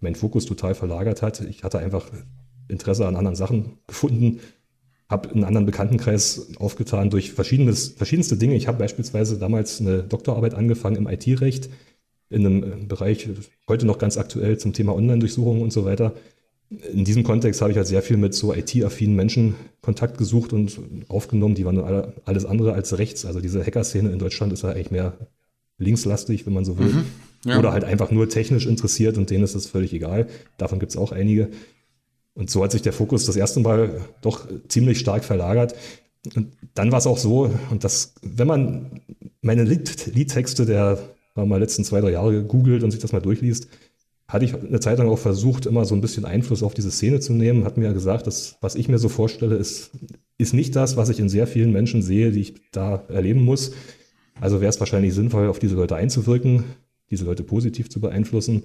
mein 0.00 0.14
Fokus 0.14 0.46
total 0.46 0.74
verlagert 0.74 1.22
hat. 1.22 1.40
Ich 1.40 1.64
hatte 1.64 1.78
einfach 1.78 2.06
Interesse 2.68 3.06
an 3.06 3.16
anderen 3.16 3.36
Sachen 3.36 3.78
gefunden, 3.86 4.40
habe 5.08 5.30
einen 5.30 5.44
anderen 5.44 5.66
Bekanntenkreis 5.66 6.48
aufgetan 6.58 7.10
durch 7.10 7.32
verschiedenes, 7.32 7.88
verschiedenste 7.88 8.36
Dinge. 8.36 8.56
Ich 8.56 8.68
habe 8.68 8.78
beispielsweise 8.78 9.38
damals 9.38 9.80
eine 9.80 10.02
Doktorarbeit 10.02 10.54
angefangen 10.54 10.96
im 10.96 11.08
IT-Recht 11.08 11.70
in 12.30 12.44
einem 12.44 12.62
äh, 12.62 12.84
Bereich, 12.86 13.28
heute 13.68 13.86
noch 13.86 13.98
ganz 13.98 14.18
aktuell 14.18 14.58
zum 14.58 14.74
Thema 14.74 14.94
Online-Durchsuchungen 14.94 15.62
und 15.62 15.72
so 15.72 15.84
weiter. 15.84 16.14
In 16.92 17.04
diesem 17.04 17.22
Kontext 17.22 17.62
habe 17.62 17.70
ich 17.70 17.78
halt 17.78 17.86
sehr 17.86 18.02
viel 18.02 18.18
mit 18.18 18.34
so 18.34 18.52
IT-affinen 18.52 19.16
Menschen 19.16 19.54
Kontakt 19.80 20.18
gesucht 20.18 20.52
und 20.52 20.78
aufgenommen. 21.08 21.54
Die 21.54 21.64
waren 21.64 21.78
alle, 21.78 22.12
alles 22.26 22.44
andere 22.44 22.74
als 22.74 22.98
rechts. 22.98 23.24
Also 23.24 23.40
diese 23.40 23.64
Hacker-Szene 23.64 24.10
in 24.10 24.18
Deutschland 24.18 24.52
ist 24.52 24.62
ja 24.62 24.70
eigentlich 24.70 24.90
mehr 24.90 25.14
linkslastig, 25.78 26.44
wenn 26.44 26.52
man 26.52 26.66
so 26.66 26.78
will. 26.78 26.88
Mhm, 26.88 27.04
ja. 27.44 27.58
Oder 27.58 27.72
halt 27.72 27.84
einfach 27.84 28.10
nur 28.10 28.28
technisch 28.28 28.66
interessiert 28.66 29.16
und 29.16 29.30
denen 29.30 29.44
ist 29.44 29.54
das 29.54 29.66
völlig 29.66 29.92
egal. 29.92 30.26
Davon 30.56 30.80
gibt 30.80 30.90
es 30.90 30.98
auch 30.98 31.12
einige. 31.12 31.48
Und 32.34 32.50
so 32.50 32.62
hat 32.62 32.72
sich 32.72 32.82
der 32.82 32.92
Fokus 32.92 33.26
das 33.26 33.36
erste 33.36 33.60
Mal 33.60 34.00
doch 34.20 34.46
ziemlich 34.68 34.98
stark 34.98 35.24
verlagert. 35.24 35.74
Und 36.34 36.52
dann 36.74 36.92
war 36.92 36.98
es 36.98 37.06
auch 37.06 37.18
so, 37.18 37.50
und 37.70 37.84
das, 37.84 38.14
wenn 38.22 38.46
man 38.48 39.00
meine 39.40 39.64
Liedtexte 39.64 40.66
der 40.66 40.98
mal 41.34 41.60
letzten 41.60 41.84
zwei, 41.84 42.00
drei 42.00 42.10
Jahre 42.10 42.42
googelt 42.42 42.82
und 42.82 42.90
sich 42.90 43.00
das 43.00 43.12
mal 43.12 43.20
durchliest, 43.20 43.68
hatte 44.26 44.44
ich 44.44 44.54
eine 44.54 44.80
Zeit 44.80 44.98
lang 44.98 45.08
auch 45.08 45.18
versucht, 45.18 45.66
immer 45.66 45.84
so 45.84 45.94
ein 45.94 46.00
bisschen 46.00 46.24
Einfluss 46.24 46.62
auf 46.62 46.74
diese 46.74 46.90
Szene 46.90 47.20
zu 47.20 47.32
nehmen. 47.32 47.64
Hat 47.64 47.76
mir 47.76 47.92
gesagt, 47.92 48.26
dass 48.26 48.56
was 48.60 48.74
ich 48.74 48.88
mir 48.88 48.98
so 48.98 49.08
vorstelle, 49.08 49.56
ist, 49.56 49.90
ist 50.36 50.52
nicht 50.52 50.76
das, 50.76 50.96
was 50.96 51.08
ich 51.08 51.18
in 51.18 51.28
sehr 51.28 51.46
vielen 51.46 51.72
Menschen 51.72 52.02
sehe, 52.02 52.30
die 52.30 52.40
ich 52.40 52.54
da 52.72 53.04
erleben 53.08 53.42
muss. 53.42 53.72
Also 54.40 54.60
wäre 54.60 54.70
es 54.70 54.80
wahrscheinlich 54.80 55.14
sinnvoll, 55.14 55.48
auf 55.48 55.58
diese 55.58 55.76
Leute 55.76 55.96
einzuwirken, 55.96 56.64
diese 57.10 57.24
Leute 57.24 57.42
positiv 57.42 57.88
zu 57.90 58.00
beeinflussen 58.00 58.64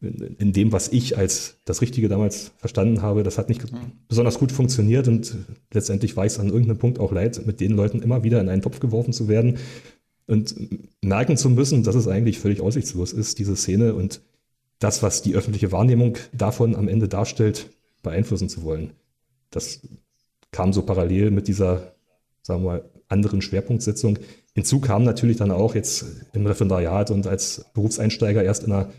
in 0.00 0.52
dem, 0.52 0.70
was 0.70 0.88
ich 0.88 1.18
als 1.18 1.56
das 1.64 1.80
Richtige 1.80 2.08
damals 2.08 2.52
verstanden 2.58 3.02
habe, 3.02 3.24
das 3.24 3.36
hat 3.36 3.48
nicht 3.48 3.64
besonders 4.06 4.38
gut 4.38 4.52
funktioniert 4.52 5.08
und 5.08 5.34
letztendlich 5.72 6.16
war 6.16 6.24
es 6.24 6.38
an 6.38 6.48
irgendeinem 6.48 6.78
Punkt 6.78 7.00
auch 7.00 7.10
leid, 7.10 7.44
mit 7.46 7.60
den 7.60 7.72
Leuten 7.72 8.00
immer 8.00 8.22
wieder 8.22 8.40
in 8.40 8.48
einen 8.48 8.62
Topf 8.62 8.78
geworfen 8.78 9.12
zu 9.12 9.26
werden 9.26 9.58
und 10.26 10.54
merken 11.02 11.36
zu 11.36 11.50
müssen, 11.50 11.82
dass 11.82 11.96
es 11.96 12.06
eigentlich 12.06 12.38
völlig 12.38 12.60
aussichtslos 12.60 13.12
ist, 13.12 13.40
diese 13.40 13.56
Szene 13.56 13.94
und 13.94 14.20
das, 14.78 15.02
was 15.02 15.22
die 15.22 15.34
öffentliche 15.34 15.72
Wahrnehmung 15.72 16.16
davon 16.32 16.76
am 16.76 16.86
Ende 16.86 17.08
darstellt, 17.08 17.70
beeinflussen 18.02 18.48
zu 18.48 18.62
wollen. 18.62 18.92
Das 19.50 19.80
kam 20.52 20.72
so 20.72 20.82
parallel 20.82 21.32
mit 21.32 21.48
dieser, 21.48 21.94
sagen 22.42 22.62
wir 22.62 22.68
mal, 22.68 22.90
anderen 23.08 23.42
Schwerpunktsetzung. 23.42 24.18
Hinzu 24.54 24.80
kam 24.80 25.04
natürlich 25.04 25.36
dann 25.36 25.50
auch 25.50 25.74
jetzt 25.74 26.04
im 26.32 26.46
Referendariat 26.46 27.10
und 27.10 27.26
als 27.26 27.64
Berufseinsteiger 27.74 28.42
erst 28.42 28.64
in 28.64 28.72
einer 28.72 28.90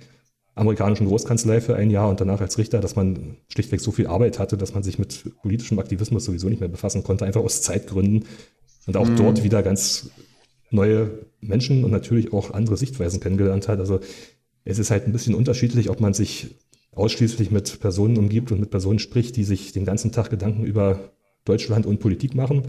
amerikanischen 0.55 1.07
Großkanzlei 1.07 1.61
für 1.61 1.75
ein 1.75 1.89
Jahr 1.89 2.09
und 2.09 2.19
danach 2.19 2.41
als 2.41 2.57
Richter, 2.57 2.81
dass 2.81 2.95
man 2.95 3.37
schlichtweg 3.47 3.79
so 3.79 3.91
viel 3.91 4.07
Arbeit 4.07 4.39
hatte, 4.39 4.57
dass 4.57 4.73
man 4.73 4.83
sich 4.83 4.99
mit 4.99 5.23
politischem 5.41 5.79
Aktivismus 5.79 6.25
sowieso 6.25 6.49
nicht 6.49 6.59
mehr 6.59 6.69
befassen 6.69 7.03
konnte, 7.03 7.25
einfach 7.25 7.41
aus 7.41 7.61
Zeitgründen. 7.61 8.25
Und 8.85 8.97
auch 8.97 9.07
mhm. 9.07 9.15
dort 9.15 9.43
wieder 9.43 9.63
ganz 9.63 10.09
neue 10.71 11.11
Menschen 11.39 11.83
und 11.83 11.91
natürlich 11.91 12.33
auch 12.33 12.51
andere 12.51 12.75
Sichtweisen 12.75 13.19
kennengelernt 13.19 13.67
hat. 13.67 13.79
Also 13.79 13.99
es 14.65 14.79
ist 14.79 14.91
halt 14.91 15.05
ein 15.05 15.13
bisschen 15.13 15.35
unterschiedlich, 15.35 15.89
ob 15.89 16.01
man 16.01 16.13
sich 16.13 16.55
ausschließlich 16.91 17.51
mit 17.51 17.79
Personen 17.79 18.17
umgibt 18.17 18.51
und 18.51 18.59
mit 18.59 18.71
Personen 18.71 18.99
spricht, 18.99 19.35
die 19.35 19.43
sich 19.43 19.71
den 19.71 19.85
ganzen 19.85 20.11
Tag 20.11 20.29
Gedanken 20.29 20.65
über 20.65 21.11
Deutschland 21.45 21.85
und 21.85 21.99
Politik 21.99 22.35
machen 22.35 22.63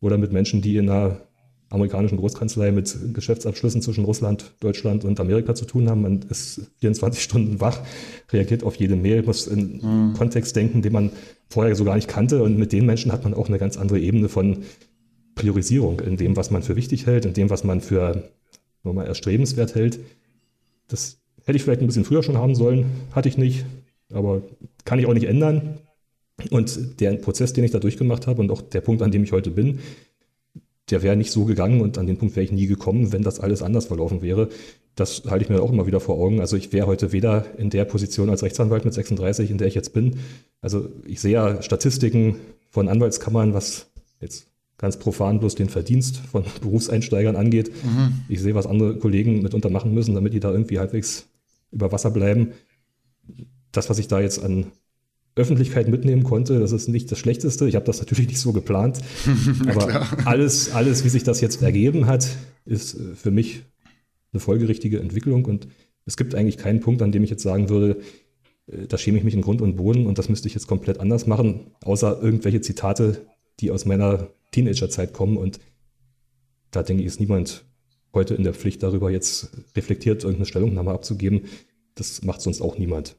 oder 0.00 0.18
mit 0.18 0.32
Menschen, 0.32 0.62
die 0.62 0.76
in 0.76 0.88
einer 0.88 1.20
amerikanischen 1.70 2.18
Großkanzlei 2.18 2.72
mit 2.72 3.14
Geschäftsabschlüssen 3.14 3.80
zwischen 3.80 4.04
Russland, 4.04 4.54
Deutschland 4.58 5.04
und 5.04 5.20
Amerika 5.20 5.54
zu 5.54 5.64
tun 5.64 5.88
haben. 5.88 6.02
Man 6.02 6.22
ist 6.28 6.62
24 6.80 7.22
Stunden 7.22 7.60
wach, 7.60 7.80
reagiert 8.32 8.64
auf 8.64 8.74
jede 8.74 8.96
Mail, 8.96 9.22
muss 9.22 9.46
in 9.46 9.80
mhm. 9.80 10.14
Kontext 10.14 10.56
denken, 10.56 10.82
den 10.82 10.92
man 10.92 11.10
vorher 11.48 11.74
so 11.76 11.84
gar 11.84 11.94
nicht 11.94 12.08
kannte. 12.08 12.42
Und 12.42 12.58
mit 12.58 12.72
den 12.72 12.86
Menschen 12.86 13.12
hat 13.12 13.22
man 13.22 13.34
auch 13.34 13.48
eine 13.48 13.58
ganz 13.58 13.76
andere 13.76 14.00
Ebene 14.00 14.28
von 14.28 14.64
Priorisierung 15.36 16.00
in 16.00 16.16
dem, 16.16 16.36
was 16.36 16.50
man 16.50 16.62
für 16.62 16.76
wichtig 16.76 17.06
hält, 17.06 17.24
in 17.24 17.34
dem, 17.34 17.50
was 17.50 17.62
man 17.62 17.80
für 17.80 18.30
nochmal 18.82 19.06
erstrebenswert 19.06 19.76
hält. 19.76 20.00
Das 20.88 21.18
hätte 21.44 21.56
ich 21.56 21.62
vielleicht 21.62 21.80
ein 21.80 21.86
bisschen 21.86 22.04
früher 22.04 22.22
schon 22.22 22.36
haben 22.36 22.56
sollen, 22.56 22.86
hatte 23.12 23.28
ich 23.28 23.38
nicht, 23.38 23.64
aber 24.12 24.42
kann 24.84 24.98
ich 24.98 25.06
auch 25.06 25.14
nicht 25.14 25.28
ändern. 25.28 25.78
Und 26.50 27.00
der 27.00 27.12
Prozess, 27.14 27.52
den 27.52 27.64
ich 27.64 27.70
da 27.70 27.78
durchgemacht 27.78 28.26
habe 28.26 28.40
und 28.40 28.50
auch 28.50 28.62
der 28.62 28.80
Punkt, 28.80 29.02
an 29.02 29.10
dem 29.10 29.24
ich 29.24 29.32
heute 29.32 29.50
bin, 29.50 29.80
der 30.90 31.02
wäre 31.02 31.16
nicht 31.16 31.30
so 31.30 31.44
gegangen 31.44 31.80
und 31.80 31.98
an 31.98 32.06
den 32.06 32.18
Punkt 32.18 32.36
wäre 32.36 32.44
ich 32.44 32.52
nie 32.52 32.66
gekommen, 32.66 33.12
wenn 33.12 33.22
das 33.22 33.40
alles 33.40 33.62
anders 33.62 33.86
verlaufen 33.86 34.22
wäre. 34.22 34.48
Das 34.96 35.22
halte 35.28 35.44
ich 35.44 35.50
mir 35.50 35.62
auch 35.62 35.72
immer 35.72 35.86
wieder 35.86 36.00
vor 36.00 36.16
Augen. 36.16 36.40
Also 36.40 36.56
ich 36.56 36.72
wäre 36.72 36.86
heute 36.86 37.12
weder 37.12 37.46
in 37.58 37.70
der 37.70 37.84
Position 37.84 38.28
als 38.28 38.42
Rechtsanwalt 38.42 38.84
mit 38.84 38.94
36, 38.94 39.50
in 39.50 39.58
der 39.58 39.68
ich 39.68 39.74
jetzt 39.74 39.92
bin. 39.92 40.16
Also 40.60 40.88
ich 41.06 41.20
sehe 41.20 41.32
ja 41.32 41.62
Statistiken 41.62 42.36
von 42.70 42.88
Anwaltskammern, 42.88 43.54
was 43.54 43.86
jetzt 44.20 44.48
ganz 44.78 44.98
profan 44.98 45.40
bloß 45.40 45.54
den 45.54 45.68
Verdienst 45.68 46.18
von 46.18 46.44
Berufseinsteigern 46.60 47.36
angeht. 47.36 47.70
Mhm. 47.84 48.22
Ich 48.28 48.40
sehe, 48.40 48.54
was 48.54 48.66
andere 48.66 48.96
Kollegen 48.96 49.42
mitunter 49.42 49.70
machen 49.70 49.94
müssen, 49.94 50.14
damit 50.14 50.32
die 50.32 50.40
da 50.40 50.50
irgendwie 50.50 50.78
halbwegs 50.78 51.26
über 51.70 51.92
Wasser 51.92 52.10
bleiben. 52.10 52.52
Das, 53.72 53.88
was 53.90 53.98
ich 53.98 54.08
da 54.08 54.20
jetzt 54.20 54.42
an 54.42 54.66
Öffentlichkeit 55.36 55.88
mitnehmen 55.88 56.24
konnte. 56.24 56.58
Das 56.58 56.72
ist 56.72 56.88
nicht 56.88 57.10
das 57.10 57.18
Schlechteste. 57.18 57.68
Ich 57.68 57.74
habe 57.74 57.84
das 57.84 58.00
natürlich 58.00 58.28
nicht 58.28 58.40
so 58.40 58.52
geplant. 58.52 58.98
aber 59.68 60.06
alles, 60.26 60.72
alles, 60.72 61.04
wie 61.04 61.08
sich 61.08 61.22
das 61.22 61.40
jetzt 61.40 61.62
ergeben 61.62 62.06
hat, 62.06 62.28
ist 62.64 62.94
äh, 62.94 63.14
für 63.14 63.30
mich 63.30 63.62
eine 64.32 64.40
folgerichtige 64.40 65.00
Entwicklung. 65.00 65.44
Und 65.44 65.68
es 66.06 66.16
gibt 66.16 66.34
eigentlich 66.34 66.58
keinen 66.58 66.80
Punkt, 66.80 67.02
an 67.02 67.12
dem 67.12 67.22
ich 67.22 67.30
jetzt 67.30 67.42
sagen 67.42 67.68
würde, 67.68 68.00
äh, 68.66 68.86
da 68.88 68.98
schäme 68.98 69.18
ich 69.18 69.24
mich 69.24 69.34
in 69.34 69.42
Grund 69.42 69.62
und 69.62 69.76
Boden 69.76 70.06
und 70.06 70.18
das 70.18 70.28
müsste 70.28 70.48
ich 70.48 70.54
jetzt 70.54 70.66
komplett 70.66 71.00
anders 71.00 71.26
machen, 71.26 71.72
außer 71.84 72.20
irgendwelche 72.20 72.60
Zitate, 72.60 73.26
die 73.60 73.70
aus 73.70 73.84
meiner 73.84 74.28
Teenagerzeit 74.52 75.12
kommen. 75.12 75.36
Und 75.36 75.60
da 76.70 76.82
denke 76.82 77.02
ich, 77.02 77.06
ist 77.06 77.20
niemand 77.20 77.64
heute 78.12 78.34
in 78.34 78.42
der 78.42 78.54
Pflicht, 78.54 78.82
darüber 78.82 79.10
jetzt 79.10 79.50
reflektiert 79.76 80.24
irgendeine 80.24 80.46
Stellungnahme 80.46 80.90
abzugeben. 80.90 81.42
Das 81.94 82.22
macht 82.24 82.40
sonst 82.40 82.60
auch 82.60 82.78
niemand. 82.78 83.16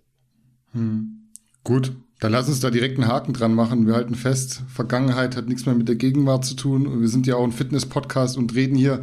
Hm. 0.73 1.20
Gut, 1.63 1.93
dann 2.19 2.31
lass 2.31 2.47
uns 2.47 2.59
da 2.59 2.69
direkt 2.69 2.99
einen 2.99 3.07
Haken 3.07 3.33
dran 3.33 3.53
machen. 3.53 3.87
Wir 3.87 3.95
halten 3.95 4.15
fest, 4.15 4.63
Vergangenheit 4.67 5.35
hat 5.35 5.47
nichts 5.47 5.65
mehr 5.65 5.75
mit 5.75 5.87
der 5.87 5.95
Gegenwart 5.95 6.45
zu 6.45 6.55
tun. 6.55 7.01
Wir 7.01 7.07
sind 7.07 7.27
ja 7.27 7.35
auch 7.35 7.43
ein 7.43 7.51
Fitness-Podcast 7.51 8.37
und 8.37 8.55
reden 8.55 8.75
hier 8.75 9.01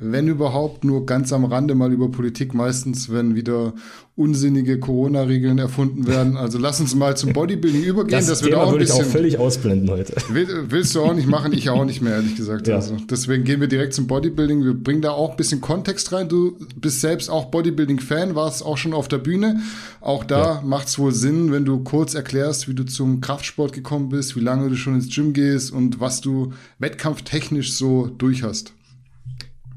wenn 0.00 0.28
überhaupt, 0.28 0.84
nur 0.84 1.06
ganz 1.06 1.32
am 1.32 1.44
Rande 1.44 1.74
mal 1.74 1.92
über 1.92 2.08
Politik, 2.08 2.54
meistens, 2.54 3.10
wenn 3.10 3.34
wieder 3.34 3.74
unsinnige 4.14 4.78
Corona-Regeln 4.78 5.58
erfunden 5.58 6.06
werden. 6.06 6.36
Also 6.36 6.56
lass 6.56 6.80
uns 6.80 6.94
mal 6.94 7.16
zum 7.16 7.32
Bodybuilding 7.32 7.82
übergehen. 7.82 8.18
Das, 8.18 8.26
das 8.26 8.44
wird 8.44 8.54
auch 8.54 8.76
bisschen, 8.76 9.00
ich 9.00 9.06
auch 9.06 9.10
völlig 9.10 9.38
ausblenden 9.38 9.90
heute. 9.90 10.14
willst 10.28 10.94
du 10.94 11.02
auch 11.02 11.14
nicht 11.14 11.26
machen, 11.26 11.52
ich 11.52 11.68
auch 11.70 11.84
nicht 11.84 12.00
mehr, 12.00 12.14
ehrlich 12.14 12.36
gesagt. 12.36 12.68
Ja. 12.68 12.76
Also 12.76 12.96
deswegen 13.10 13.42
gehen 13.42 13.60
wir 13.60 13.66
direkt 13.66 13.92
zum 13.92 14.06
Bodybuilding. 14.06 14.64
Wir 14.64 14.74
bringen 14.74 15.02
da 15.02 15.10
auch 15.10 15.32
ein 15.32 15.36
bisschen 15.36 15.60
Kontext 15.60 16.12
rein. 16.12 16.28
Du 16.28 16.56
bist 16.76 17.00
selbst 17.00 17.28
auch 17.28 17.46
Bodybuilding-Fan, 17.46 18.36
warst 18.36 18.64
auch 18.64 18.76
schon 18.76 18.94
auf 18.94 19.08
der 19.08 19.18
Bühne. 19.18 19.60
Auch 20.00 20.22
da 20.22 20.42
ja. 20.42 20.62
macht 20.64 20.86
es 20.86 20.98
wohl 21.00 21.12
Sinn, 21.12 21.50
wenn 21.50 21.64
du 21.64 21.80
kurz 21.82 22.14
erklärst, 22.14 22.68
wie 22.68 22.74
du 22.74 22.84
zum 22.84 23.20
Kraftsport 23.20 23.72
gekommen 23.72 24.10
bist, 24.10 24.36
wie 24.36 24.40
lange 24.40 24.68
du 24.68 24.76
schon 24.76 24.94
ins 24.94 25.12
Gym 25.12 25.32
gehst 25.32 25.72
und 25.72 25.98
was 25.98 26.20
du 26.20 26.52
wettkampftechnisch 26.78 27.72
so 27.72 28.06
durch 28.06 28.44
hast. 28.44 28.72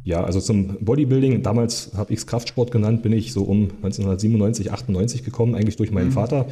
Ja, 0.03 0.23
also 0.23 0.39
zum 0.39 0.83
Bodybuilding, 0.83 1.43
damals 1.43 1.91
habe 1.95 2.11
ich 2.11 2.19
es 2.19 2.27
Kraftsport 2.27 2.71
genannt, 2.71 3.03
bin 3.03 3.13
ich 3.13 3.33
so 3.33 3.43
um 3.43 3.69
1997, 3.83 4.71
98 4.71 5.23
gekommen, 5.23 5.53
eigentlich 5.55 5.75
durch 5.75 5.91
meinen 5.91 6.09
mhm. 6.09 6.13
Vater. 6.13 6.47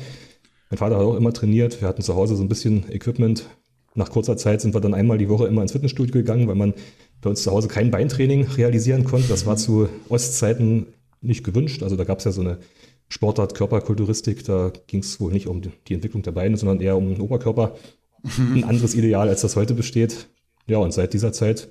Mein 0.70 0.78
Vater 0.78 0.98
hat 0.98 1.04
auch 1.04 1.16
immer 1.16 1.34
trainiert. 1.34 1.82
Wir 1.82 1.88
hatten 1.88 2.04
zu 2.04 2.16
Hause 2.16 2.36
so 2.36 2.44
ein 2.44 2.50
bisschen 2.50 2.90
Equipment. 2.92 3.50
Nach 3.96 4.12
kurzer 4.12 4.38
Zeit 4.38 4.62
sind 4.62 4.76
wir 4.76 4.82
dann 4.82 4.94
einmal 4.94 5.18
die 5.18 5.30
Woche 5.30 5.48
immer 5.48 5.64
ins 5.64 5.72
Fitnessstudio 5.72 6.14
gegangen, 6.14 6.48
weil 6.48 6.56
man 6.56 6.76
bei 7.22 7.30
uns 7.32 7.42
zu 7.42 7.52
Hause 7.52 7.68
kein 7.68 7.90
Beintraining 7.90 8.44
realisieren 8.44 9.04
konnte. 9.04 9.28
Das 9.28 9.48
war 9.48 9.58
zu 9.58 9.90
Ostzeiten 10.10 10.86
nicht 11.22 11.44
gewünscht. 11.44 11.82
Also 11.82 11.96
da 11.96 12.04
gab 12.04 12.20
es 12.20 12.26
ja 12.26 12.32
so 12.32 12.42
eine 12.42 12.60
Sportart 13.08 13.56
Körperkulturistik. 13.56 14.44
Da 14.46 14.72
ging 14.86 15.00
es 15.00 15.20
wohl 15.20 15.34
nicht 15.34 15.48
um 15.48 15.62
die 15.62 15.94
Entwicklung 15.96 16.22
der 16.22 16.34
Beine, 16.34 16.56
sondern 16.56 16.82
eher 16.82 16.96
um 16.98 17.10
den 17.10 17.20
Oberkörper. 17.20 17.76
Ein 18.38 18.64
anderes 18.64 18.94
Ideal, 18.94 19.28
als 19.28 19.42
das 19.42 19.56
heute 19.56 19.74
besteht. 19.74 20.30
Ja, 20.68 20.78
und 20.78 20.94
seit 20.94 21.14
dieser 21.14 21.34
Zeit 21.34 21.70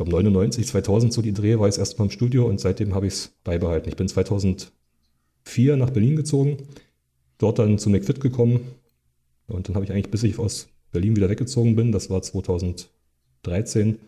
glaube 0.00 0.12
99, 0.12 0.66
2000 0.66 1.12
so 1.12 1.20
die 1.20 1.34
Dreh 1.34 1.58
war 1.58 1.68
ich 1.68 1.76
erst 1.76 1.98
mal 1.98 2.06
im 2.06 2.10
Studio 2.10 2.46
und 2.46 2.58
seitdem 2.58 2.94
habe 2.94 3.06
ich 3.06 3.12
es 3.12 3.32
beibehalten. 3.44 3.88
Ich 3.90 3.96
bin 3.96 4.08
2004 4.08 4.70
nach 5.76 5.90
Berlin 5.90 6.16
gezogen, 6.16 6.56
dort 7.36 7.58
dann 7.58 7.78
zu 7.78 7.90
McFit 7.90 8.18
gekommen 8.18 8.60
und 9.46 9.68
dann 9.68 9.74
habe 9.74 9.84
ich 9.84 9.92
eigentlich, 9.92 10.10
bis 10.10 10.22
ich 10.22 10.38
aus 10.38 10.68
Berlin 10.90 11.16
wieder 11.16 11.28
weggezogen 11.28 11.76
bin, 11.76 11.92
das 11.92 12.08
war 12.08 12.22
2013, 12.22 13.98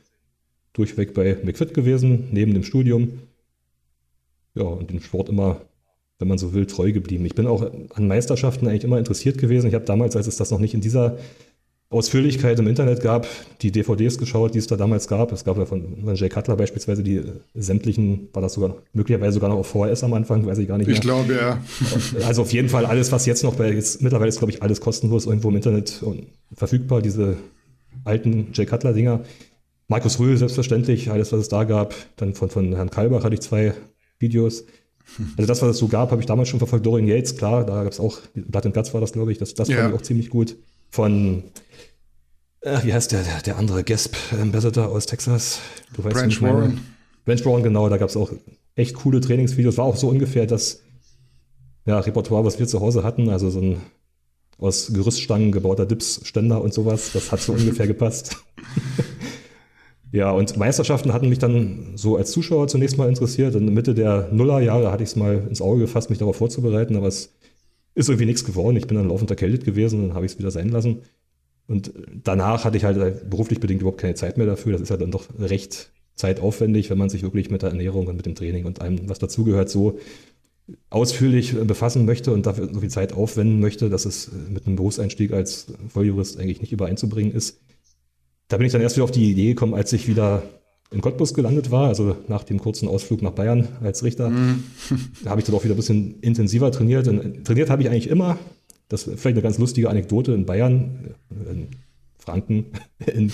durchweg 0.72 1.12
bei 1.12 1.36
McFit 1.42 1.74
gewesen, 1.74 2.28
neben 2.32 2.54
dem 2.54 2.64
Studium. 2.64 3.18
Ja, 4.54 4.64
und 4.64 4.90
dem 4.90 5.00
Sport 5.00 5.28
immer, 5.28 5.60
wenn 6.18 6.28
man 6.28 6.38
so 6.38 6.54
will, 6.54 6.64
treu 6.64 6.92
geblieben. 6.92 7.26
Ich 7.26 7.34
bin 7.34 7.46
auch 7.46 7.70
an 7.94 8.08
Meisterschaften 8.08 8.66
eigentlich 8.66 8.84
immer 8.84 8.98
interessiert 8.98 9.36
gewesen. 9.36 9.68
Ich 9.68 9.74
habe 9.74 9.84
damals, 9.84 10.16
als 10.16 10.26
es 10.26 10.36
das 10.36 10.50
noch 10.50 10.58
nicht 10.58 10.72
in 10.72 10.80
dieser 10.80 11.18
Ausführlichkeit 11.92 12.58
im 12.58 12.66
Internet 12.66 13.02
gab, 13.02 13.26
die 13.60 13.70
DVDs 13.70 14.18
geschaut, 14.18 14.54
die 14.54 14.58
es 14.58 14.66
da 14.66 14.76
damals 14.76 15.08
gab. 15.08 15.32
Es 15.32 15.44
gab 15.44 15.58
ja 15.58 15.66
von, 15.66 16.04
von 16.04 16.14
Jay 16.14 16.28
Cutler 16.28 16.56
beispielsweise 16.56 17.02
die 17.02 17.22
sämtlichen, 17.54 18.28
war 18.32 18.42
das 18.42 18.54
sogar 18.54 18.76
möglicherweise 18.92 19.34
sogar 19.34 19.50
noch 19.50 19.58
auf 19.58 19.68
VHS 19.68 20.04
am 20.04 20.14
Anfang, 20.14 20.46
weiß 20.46 20.58
ich 20.58 20.68
gar 20.68 20.78
nicht 20.78 20.86
mehr. 20.86 20.96
Ich 20.96 21.02
glaube, 21.02 21.34
ja. 21.34 21.62
Also 22.26 22.42
auf 22.42 22.52
jeden 22.52 22.68
Fall 22.68 22.86
alles, 22.86 23.12
was 23.12 23.26
jetzt 23.26 23.44
noch 23.44 23.54
bei, 23.54 23.72
jetzt, 23.72 24.02
mittlerweile 24.02 24.28
ist 24.28 24.38
glaube 24.38 24.52
ich 24.52 24.62
alles 24.62 24.80
kostenlos 24.80 25.26
irgendwo 25.26 25.50
im 25.50 25.56
Internet 25.56 26.02
verfügbar, 26.54 27.02
diese 27.02 27.36
alten 28.04 28.48
Jay 28.52 28.66
Cutler 28.66 28.92
Dinger. 28.92 29.20
Markus 29.88 30.18
Rühl 30.18 30.36
selbstverständlich, 30.36 31.10
alles 31.10 31.32
was 31.32 31.40
es 31.40 31.48
da 31.48 31.64
gab. 31.64 31.94
Dann 32.16 32.34
von, 32.34 32.48
von 32.48 32.74
Herrn 32.74 32.90
Kalbach 32.90 33.24
hatte 33.24 33.34
ich 33.34 33.40
zwei 33.40 33.74
Videos. 34.18 34.64
Also 35.36 35.46
das, 35.46 35.60
was 35.62 35.70
es 35.70 35.78
so 35.78 35.88
gab, 35.88 36.10
habe 36.10 36.20
ich 36.20 36.26
damals 36.26 36.48
schon 36.48 36.58
verfolgt. 36.58 36.86
Dorian 36.86 37.06
Yates, 37.06 37.36
klar, 37.36 37.64
da 37.66 37.82
gab 37.82 37.92
es 37.92 38.00
auch, 38.00 38.18
Blood 38.34 38.66
and 38.66 38.74
Guts 38.74 38.94
war 38.94 39.00
das, 39.00 39.12
glaube 39.12 39.32
ich, 39.32 39.38
das, 39.38 39.54
das 39.54 39.68
ja. 39.68 39.76
fand 39.76 39.94
ich 39.94 40.00
auch 40.00 40.02
ziemlich 40.02 40.30
gut. 40.30 40.56
Von 40.90 41.44
Ach, 42.64 42.84
wie 42.84 42.94
heißt 42.94 43.10
der, 43.10 43.22
der, 43.22 43.42
der 43.42 43.56
andere 43.56 43.82
Gasp 43.82 44.14
Ambassador 44.40 44.88
aus 44.88 45.06
Texas? 45.06 45.58
Du 45.94 46.04
weißt 46.04 46.14
Branch 46.14 46.42
Warren. 46.42 46.80
Branch 47.24 47.44
Warren, 47.44 47.62
genau, 47.64 47.88
da 47.88 47.96
gab 47.96 48.08
es 48.08 48.16
auch 48.16 48.32
echt 48.76 48.94
coole 48.94 49.20
Trainingsvideos. 49.20 49.78
War 49.78 49.84
auch 49.84 49.96
so 49.96 50.08
ungefähr 50.08 50.46
das 50.46 50.80
ja, 51.86 51.98
Repertoire, 51.98 52.44
was 52.44 52.60
wir 52.60 52.68
zu 52.68 52.80
Hause 52.80 53.02
hatten. 53.02 53.28
Also 53.28 53.50
so 53.50 53.60
ein 53.60 53.82
aus 54.58 54.92
Gerüststangen 54.92 55.50
gebauter 55.50 55.86
Dipsständer 55.86 56.62
und 56.62 56.72
sowas. 56.72 57.10
Das 57.12 57.32
hat 57.32 57.40
so 57.40 57.52
ungefähr 57.54 57.88
gepasst. 57.88 58.36
ja, 60.12 60.30
und 60.30 60.56
Meisterschaften 60.56 61.12
hatten 61.12 61.28
mich 61.28 61.40
dann 61.40 61.94
so 61.96 62.16
als 62.16 62.30
Zuschauer 62.30 62.68
zunächst 62.68 62.96
mal 62.96 63.08
interessiert. 63.08 63.56
In 63.56 63.74
Mitte 63.74 63.94
der 63.94 64.28
Nullerjahre 64.30 64.92
hatte 64.92 65.02
ich 65.02 65.10
es 65.10 65.16
mal 65.16 65.46
ins 65.48 65.60
Auge 65.60 65.80
gefasst, 65.80 66.10
mich 66.10 66.20
darauf 66.20 66.36
vorzubereiten, 66.36 66.96
aber 66.96 67.08
es 67.08 67.32
ist 67.96 68.08
irgendwie 68.08 68.26
nichts 68.26 68.44
geworden. 68.44 68.76
Ich 68.76 68.86
bin 68.86 68.96
dann 68.96 69.08
laufend 69.08 69.30
erkältet 69.30 69.64
gewesen 69.64 70.00
und 70.00 70.08
dann 70.08 70.16
habe 70.16 70.26
ich 70.26 70.32
es 70.32 70.38
wieder 70.38 70.52
sein 70.52 70.68
lassen. 70.68 71.02
Und 71.72 71.92
danach 72.22 72.64
hatte 72.64 72.76
ich 72.76 72.84
halt 72.84 73.28
beruflich 73.30 73.58
bedingt 73.58 73.80
überhaupt 73.80 74.00
keine 74.00 74.14
Zeit 74.14 74.36
mehr 74.36 74.46
dafür. 74.46 74.72
Das 74.72 74.82
ist 74.82 74.90
halt 74.90 75.00
dann 75.00 75.10
doch 75.10 75.26
recht 75.38 75.90
zeitaufwendig, 76.14 76.90
wenn 76.90 76.98
man 76.98 77.08
sich 77.08 77.22
wirklich 77.22 77.50
mit 77.50 77.62
der 77.62 77.70
Ernährung 77.70 78.06
und 78.06 78.16
mit 78.16 78.26
dem 78.26 78.34
Training 78.34 78.66
und 78.66 78.80
allem, 78.80 79.08
was 79.08 79.18
dazugehört, 79.18 79.70
so 79.70 79.98
ausführlich 80.90 81.54
befassen 81.66 82.04
möchte 82.04 82.32
und 82.32 82.46
dafür 82.46 82.68
so 82.72 82.80
viel 82.80 82.90
Zeit 82.90 83.14
aufwenden 83.14 83.60
möchte, 83.60 83.90
dass 83.90 84.04
es 84.04 84.30
mit 84.48 84.66
einem 84.66 84.76
Berufseinstieg 84.76 85.32
als 85.32 85.66
Volljurist 85.88 86.38
eigentlich 86.38 86.60
nicht 86.60 86.72
übereinzubringen 86.72 87.32
ist. 87.32 87.60
Da 88.48 88.58
bin 88.58 88.66
ich 88.66 88.72
dann 88.72 88.82
erst 88.82 88.96
wieder 88.96 89.04
auf 89.04 89.10
die 89.10 89.30
Idee 89.30 89.48
gekommen, 89.48 89.74
als 89.74 89.92
ich 89.92 90.06
wieder 90.08 90.42
in 90.92 91.00
Cottbus 91.00 91.32
gelandet 91.32 91.70
war, 91.70 91.88
also 91.88 92.16
nach 92.28 92.44
dem 92.44 92.60
kurzen 92.60 92.86
Ausflug 92.86 93.22
nach 93.22 93.32
Bayern 93.32 93.68
als 93.80 94.04
Richter. 94.04 94.28
Mhm. 94.28 94.64
da 95.24 95.30
habe 95.30 95.40
ich 95.40 95.46
dann 95.46 95.56
auch 95.56 95.64
wieder 95.64 95.74
ein 95.74 95.78
bisschen 95.78 96.20
intensiver 96.20 96.70
trainiert. 96.70 97.08
Und 97.08 97.46
trainiert 97.46 97.70
habe 97.70 97.82
ich 97.82 97.88
eigentlich 97.88 98.08
immer, 98.08 98.38
das 98.92 99.06
ist 99.06 99.20
vielleicht 99.20 99.36
eine 99.36 99.42
ganz 99.42 99.58
lustige 99.58 99.88
Anekdote 99.88 100.32
in 100.32 100.44
Bayern, 100.44 101.14
in 101.50 101.68
Franken. 102.18 102.66
In, 103.12 103.32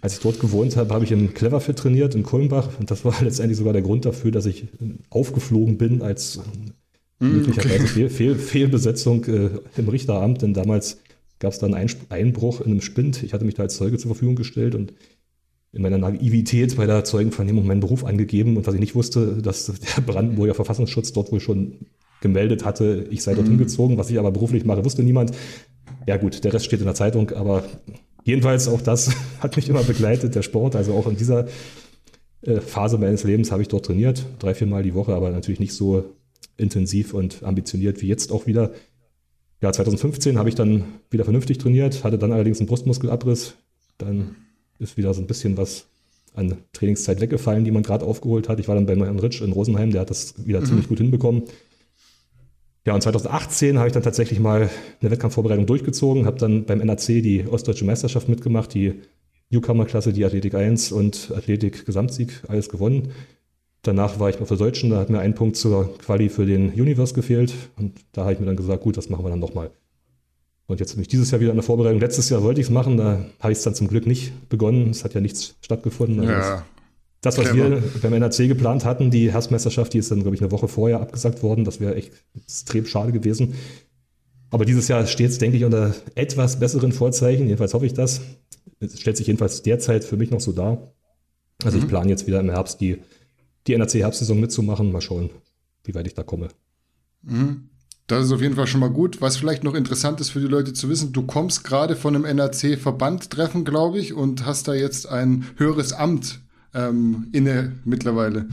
als 0.00 0.14
ich 0.14 0.20
dort 0.20 0.40
gewohnt 0.40 0.76
habe, 0.76 0.92
habe 0.92 1.04
ich 1.04 1.12
im 1.12 1.32
Cleverfit 1.32 1.76
trainiert 1.76 2.14
in 2.16 2.24
Kulmbach 2.24 2.68
und 2.78 2.90
das 2.90 3.04
war 3.04 3.14
letztendlich 3.22 3.56
sogar 3.56 3.72
der 3.72 3.82
Grund 3.82 4.04
dafür, 4.04 4.32
dass 4.32 4.46
ich 4.46 4.64
aufgeflogen 5.10 5.78
bin 5.78 6.02
als 6.02 6.40
mm, 7.20 7.26
möglicherweise 7.26 7.84
okay. 7.84 7.86
Fehl, 7.86 8.10
Fehl, 8.10 8.34
Fehlbesetzung 8.34 9.24
äh, 9.26 9.50
im 9.76 9.88
Richteramt, 9.88 10.42
denn 10.42 10.54
damals 10.54 10.98
gab 11.38 11.52
es 11.52 11.60
dann 11.60 11.74
einen 11.74 11.90
Einbruch 12.08 12.60
in 12.60 12.72
einem 12.72 12.80
Spind. 12.80 13.22
Ich 13.22 13.32
hatte 13.32 13.44
mich 13.44 13.54
da 13.54 13.62
als 13.62 13.76
Zeuge 13.76 13.96
zur 13.98 14.10
Verfügung 14.10 14.34
gestellt 14.34 14.74
und 14.74 14.92
in 15.72 15.82
meiner 15.82 15.98
Naivität 15.98 16.76
bei 16.76 16.86
der 16.86 17.04
Zeugenvernehmung 17.04 17.66
meinen 17.66 17.80
Beruf 17.80 18.04
angegeben 18.04 18.56
und 18.56 18.66
was 18.66 18.74
ich 18.74 18.80
nicht 18.80 18.94
wusste, 18.94 19.40
dass 19.40 19.66
der 19.66 20.02
Brandenburger 20.02 20.54
Verfassungsschutz 20.54 21.12
dort 21.12 21.32
wohl 21.32 21.40
schon 21.40 21.86
gemeldet 22.22 22.64
hatte, 22.64 23.06
ich 23.10 23.22
sei 23.22 23.34
dorthin 23.34 23.54
mhm. 23.54 23.58
gezogen. 23.58 23.98
Was 23.98 24.10
ich 24.10 24.18
aber 24.18 24.30
beruflich 24.30 24.64
mache, 24.64 24.84
wusste 24.84 25.02
niemand. 25.02 25.32
Ja 26.06 26.16
gut, 26.16 26.42
der 26.44 26.54
Rest 26.54 26.64
steht 26.64 26.80
in 26.80 26.86
der 26.86 26.94
Zeitung, 26.94 27.30
aber 27.30 27.64
jedenfalls 28.24 28.68
auch 28.68 28.80
das 28.80 29.10
hat 29.40 29.56
mich 29.56 29.68
immer 29.68 29.82
begleitet, 29.82 30.34
der 30.34 30.42
Sport. 30.42 30.74
Also 30.74 30.94
auch 30.94 31.06
in 31.06 31.16
dieser 31.16 31.46
äh, 32.42 32.60
Phase 32.60 32.98
meines 32.98 33.24
Lebens 33.24 33.52
habe 33.52 33.62
ich 33.62 33.68
dort 33.68 33.86
trainiert, 33.86 34.24
drei, 34.38 34.54
vier 34.54 34.66
Mal 34.66 34.82
die 34.82 34.94
Woche, 34.94 35.14
aber 35.14 35.30
natürlich 35.30 35.60
nicht 35.60 35.74
so 35.74 36.04
intensiv 36.56 37.14
und 37.14 37.42
ambitioniert 37.42 38.00
wie 38.02 38.08
jetzt 38.08 38.32
auch 38.32 38.46
wieder. 38.46 38.70
Ja, 39.60 39.72
2015 39.72 40.38
habe 40.38 40.48
ich 40.48 40.54
dann 40.54 40.84
wieder 41.10 41.24
vernünftig 41.24 41.58
trainiert, 41.58 42.02
hatte 42.02 42.18
dann 42.18 42.32
allerdings 42.32 42.58
einen 42.58 42.66
Brustmuskelabriss. 42.66 43.54
Dann 43.98 44.34
ist 44.78 44.96
wieder 44.96 45.14
so 45.14 45.20
ein 45.20 45.28
bisschen 45.28 45.56
was 45.56 45.86
an 46.34 46.56
Trainingszeit 46.72 47.20
weggefallen, 47.20 47.64
die 47.64 47.70
man 47.70 47.82
gerade 47.82 48.04
aufgeholt 48.04 48.48
hat. 48.48 48.58
Ich 48.58 48.68
war 48.68 48.74
dann 48.74 48.86
bei 48.86 48.96
Herrn 48.96 49.18
Ritsch 49.18 49.40
in 49.40 49.52
Rosenheim, 49.52 49.92
der 49.92 50.00
hat 50.00 50.10
das 50.10 50.34
wieder 50.46 50.60
mhm. 50.60 50.66
ziemlich 50.66 50.88
gut 50.88 50.98
hinbekommen. 50.98 51.44
Ja, 52.84 52.94
und 52.94 53.00
2018 53.00 53.78
habe 53.78 53.88
ich 53.88 53.92
dann 53.92 54.02
tatsächlich 54.02 54.40
mal 54.40 54.68
eine 55.00 55.10
Wettkampfvorbereitung 55.10 55.66
durchgezogen, 55.66 56.26
habe 56.26 56.38
dann 56.38 56.64
beim 56.64 56.78
NAC 56.78 57.06
die 57.06 57.44
Ostdeutsche 57.48 57.84
Meisterschaft 57.84 58.28
mitgemacht, 58.28 58.74
die 58.74 59.00
Newcomer-Klasse, 59.50 60.12
die 60.12 60.24
Athletik 60.24 60.54
1 60.54 60.90
und 60.90 61.32
Athletik 61.36 61.86
Gesamtsieg, 61.86 62.42
alles 62.48 62.68
gewonnen. 62.68 63.12
Danach 63.82 64.18
war 64.18 64.30
ich 64.30 64.40
auf 64.40 64.48
der 64.48 64.56
Deutschen, 64.56 64.90
da 64.90 64.98
hat 64.98 65.10
mir 65.10 65.20
ein 65.20 65.34
Punkt 65.34 65.56
zur 65.56 65.96
Quali 65.98 66.28
für 66.28 66.46
den 66.46 66.72
Universe 66.72 67.14
gefehlt. 67.14 67.52
Und 67.76 68.00
da 68.12 68.22
habe 68.22 68.32
ich 68.32 68.40
mir 68.40 68.46
dann 68.46 68.56
gesagt, 68.56 68.82
gut, 68.82 68.96
das 68.96 69.10
machen 69.10 69.24
wir 69.24 69.30
dann 69.30 69.40
nochmal. 69.40 69.70
Und 70.66 70.80
jetzt 70.80 70.94
bin 70.94 71.02
ich 71.02 71.08
dieses 71.08 71.30
Jahr 71.30 71.40
wieder 71.40 71.50
in 71.50 71.56
der 71.56 71.64
Vorbereitung. 71.64 72.00
Letztes 72.00 72.30
Jahr 72.30 72.42
wollte 72.42 72.60
ich 72.60 72.68
es 72.68 72.72
machen, 72.72 72.96
da 72.96 73.26
habe 73.40 73.52
ich 73.52 73.58
es 73.58 73.64
dann 73.64 73.74
zum 73.74 73.88
Glück 73.88 74.06
nicht 74.06 74.48
begonnen. 74.48 74.90
Es 74.90 75.04
hat 75.04 75.14
ja 75.14 75.20
nichts 75.20 75.56
stattgefunden. 75.60 76.20
Also 76.20 76.32
ja, 76.32 76.64
das, 77.22 77.38
was 77.38 77.50
clever. 77.50 77.70
wir 77.70 77.82
beim 78.02 78.12
NRC 78.12 78.48
geplant 78.48 78.84
hatten, 78.84 79.10
die 79.10 79.32
Herbstmeisterschaft, 79.32 79.94
die 79.94 79.98
ist 79.98 80.10
dann, 80.10 80.20
glaube 80.20 80.34
ich, 80.34 80.42
eine 80.42 80.50
Woche 80.50 80.68
vorher 80.68 81.00
abgesagt 81.00 81.42
worden. 81.42 81.64
Das 81.64 81.80
wäre 81.80 81.94
echt 81.94 82.12
extrem 82.36 82.84
schade 82.84 83.12
gewesen. 83.12 83.54
Aber 84.50 84.64
dieses 84.64 84.88
Jahr 84.88 85.06
steht 85.06 85.30
es, 85.30 85.38
denke 85.38 85.56
ich, 85.56 85.64
unter 85.64 85.94
etwas 86.16 86.58
besseren 86.58 86.92
Vorzeichen. 86.92 87.44
Jedenfalls 87.44 87.74
hoffe 87.74 87.86
ich 87.86 87.94
das. 87.94 88.20
Es 88.80 89.00
stellt 89.00 89.16
sich 89.16 89.28
jedenfalls 89.28 89.62
derzeit 89.62 90.04
für 90.04 90.16
mich 90.16 90.30
noch 90.30 90.40
so 90.40 90.52
dar. 90.52 90.92
Also 91.64 91.78
mhm. 91.78 91.84
ich 91.84 91.88
plane 91.88 92.10
jetzt 92.10 92.26
wieder 92.26 92.40
im 92.40 92.50
Herbst 92.50 92.80
die 92.80 92.98
die 93.68 93.74
NRC-Herbstsaison 93.74 94.40
mitzumachen. 94.40 94.90
Mal 94.90 95.00
schauen, 95.00 95.30
wie 95.84 95.94
weit 95.94 96.08
ich 96.08 96.14
da 96.14 96.24
komme. 96.24 96.48
Mhm. 97.22 97.68
Das 98.08 98.26
ist 98.26 98.32
auf 98.32 98.42
jeden 98.42 98.56
Fall 98.56 98.66
schon 98.66 98.80
mal 98.80 98.90
gut. 98.90 99.20
Was 99.20 99.36
vielleicht 99.36 99.62
noch 99.62 99.74
interessant 99.74 100.20
ist 100.20 100.30
für 100.30 100.40
die 100.40 100.48
Leute 100.48 100.72
zu 100.72 100.88
wissen, 100.88 101.12
du 101.12 101.22
kommst 101.22 101.62
gerade 101.62 101.94
von 101.94 102.16
einem 102.16 102.24
NRC-Verbandtreffen, 102.24 103.64
glaube 103.64 104.00
ich, 104.00 104.12
und 104.12 104.44
hast 104.44 104.66
da 104.66 104.74
jetzt 104.74 105.08
ein 105.08 105.46
höheres 105.56 105.92
Amt 105.92 106.41
ähm, 106.74 107.28
inne 107.32 107.72
mittlerweile. 107.84 108.46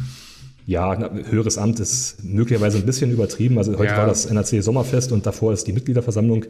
Ja, 0.65 1.09
höheres 1.29 1.57
Amt 1.57 1.79
ist 1.79 2.23
möglicherweise 2.23 2.77
ein 2.77 2.85
bisschen 2.85 3.11
übertrieben. 3.11 3.57
Also 3.57 3.77
heute 3.77 3.91
ja. 3.91 3.97
war 3.97 4.05
das 4.05 4.27
NRC-Sommerfest 4.27 5.11
und 5.11 5.25
davor 5.25 5.51
ist 5.51 5.65
die 5.65 5.73
Mitgliederversammlung. 5.73 6.45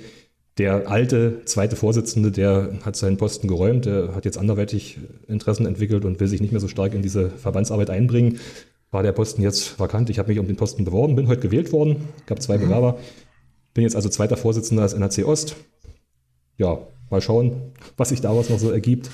Der 0.58 0.90
alte 0.90 1.46
zweite 1.46 1.78
Vorsitzende, 1.78 2.32
der 2.32 2.80
hat 2.84 2.98
seinen 2.98 3.16
Posten 3.16 3.48
geräumt, 3.48 3.86
der 3.86 4.14
hat 4.14 4.26
jetzt 4.26 4.38
anderweitig 4.38 5.00
Interessen 5.28 5.66
entwickelt 5.66 6.04
und 6.04 6.20
will 6.20 6.28
sich 6.28 6.42
nicht 6.42 6.52
mehr 6.52 6.60
so 6.60 6.68
stark 6.68 6.94
in 6.94 7.02
diese 7.02 7.30
Verbandsarbeit 7.30 7.90
einbringen. 7.90 8.40
War 8.92 9.02
der 9.02 9.14
Posten 9.14 9.42
jetzt 9.42 9.80
vakant? 9.80 10.10
Ich 10.10 10.20
habe 10.20 10.28
mich 10.28 10.40
um 10.40 10.48
den 10.48 10.58
Posten 10.58 10.84
beworben, 10.84 11.16
bin 11.16 11.28
heute 11.28 11.42
gewählt 11.42 11.72
worden, 11.72 12.10
gab 12.26 12.42
zwei 12.42 12.58
mhm. 12.58 12.64
Bewerber. 12.64 12.98
Bin 13.74 13.84
jetzt 13.84 13.96
also 13.96 14.10
zweiter 14.10 14.36
Vorsitzender 14.36 14.84
des 14.84 14.94
NRC 14.94 15.26
Ost. 15.26 15.56
Ja, 16.58 16.80
mal 17.10 17.22
schauen, 17.22 17.72
was 17.96 18.10
sich 18.10 18.20
daraus 18.20 18.50
noch 18.50 18.60
so 18.60 18.70
ergibt. 18.70 19.10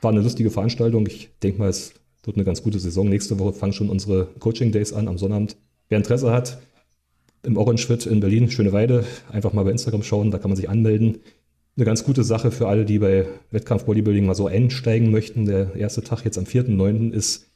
War 0.00 0.10
eine 0.10 0.20
lustige 0.20 0.50
Veranstaltung. 0.50 1.06
Ich 1.06 1.30
denke 1.42 1.58
mal, 1.58 1.68
es 1.68 1.94
wird 2.24 2.36
eine 2.36 2.44
ganz 2.44 2.62
gute 2.62 2.78
Saison. 2.78 3.08
Nächste 3.08 3.38
Woche 3.38 3.52
fangen 3.52 3.72
schon 3.72 3.90
unsere 3.90 4.26
Coaching 4.38 4.72
Days 4.72 4.92
an 4.92 5.08
am 5.08 5.18
Sonnabend. 5.18 5.56
Wer 5.88 5.98
Interesse 5.98 6.30
hat, 6.30 6.60
im 7.42 7.56
Orange 7.56 7.86
Fit 7.86 8.06
in 8.06 8.20
Berlin, 8.20 8.50
Schöne 8.50 8.72
Weide. 8.72 9.04
Einfach 9.30 9.52
mal 9.52 9.64
bei 9.64 9.70
Instagram 9.70 10.02
schauen, 10.02 10.30
da 10.30 10.38
kann 10.38 10.50
man 10.50 10.56
sich 10.56 10.68
anmelden. 10.68 11.18
Eine 11.76 11.86
ganz 11.86 12.04
gute 12.04 12.24
Sache 12.24 12.50
für 12.50 12.68
alle, 12.68 12.84
die 12.84 12.98
bei 12.98 13.26
Wettkampf 13.50 13.84
Bodybuilding 13.84 14.26
mal 14.26 14.34
so 14.34 14.46
einsteigen 14.46 15.10
möchten. 15.10 15.46
Der 15.46 15.74
erste 15.74 16.02
Tag 16.02 16.24
jetzt 16.24 16.36
am 16.36 16.44
4.9. 16.44 17.12
ist 17.12 17.46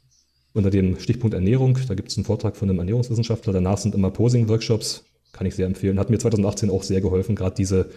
unter 0.54 0.70
dem 0.70 0.98
Stichpunkt 0.98 1.34
Ernährung. 1.34 1.78
Da 1.88 1.94
gibt 1.94 2.10
es 2.10 2.16
einen 2.16 2.24
Vortrag 2.24 2.56
von 2.56 2.70
einem 2.70 2.78
Ernährungswissenschaftler. 2.78 3.52
Danach 3.52 3.78
sind 3.78 3.94
immer 3.94 4.10
Posing-Workshops. 4.10 5.04
Kann 5.32 5.46
ich 5.46 5.56
sehr 5.56 5.66
empfehlen. 5.66 5.98
Hat 5.98 6.10
mir 6.10 6.18
2018 6.18 6.70
auch 6.70 6.84
sehr 6.84 7.00
geholfen, 7.00 7.34
gerade 7.34 7.56
diese 7.56 7.90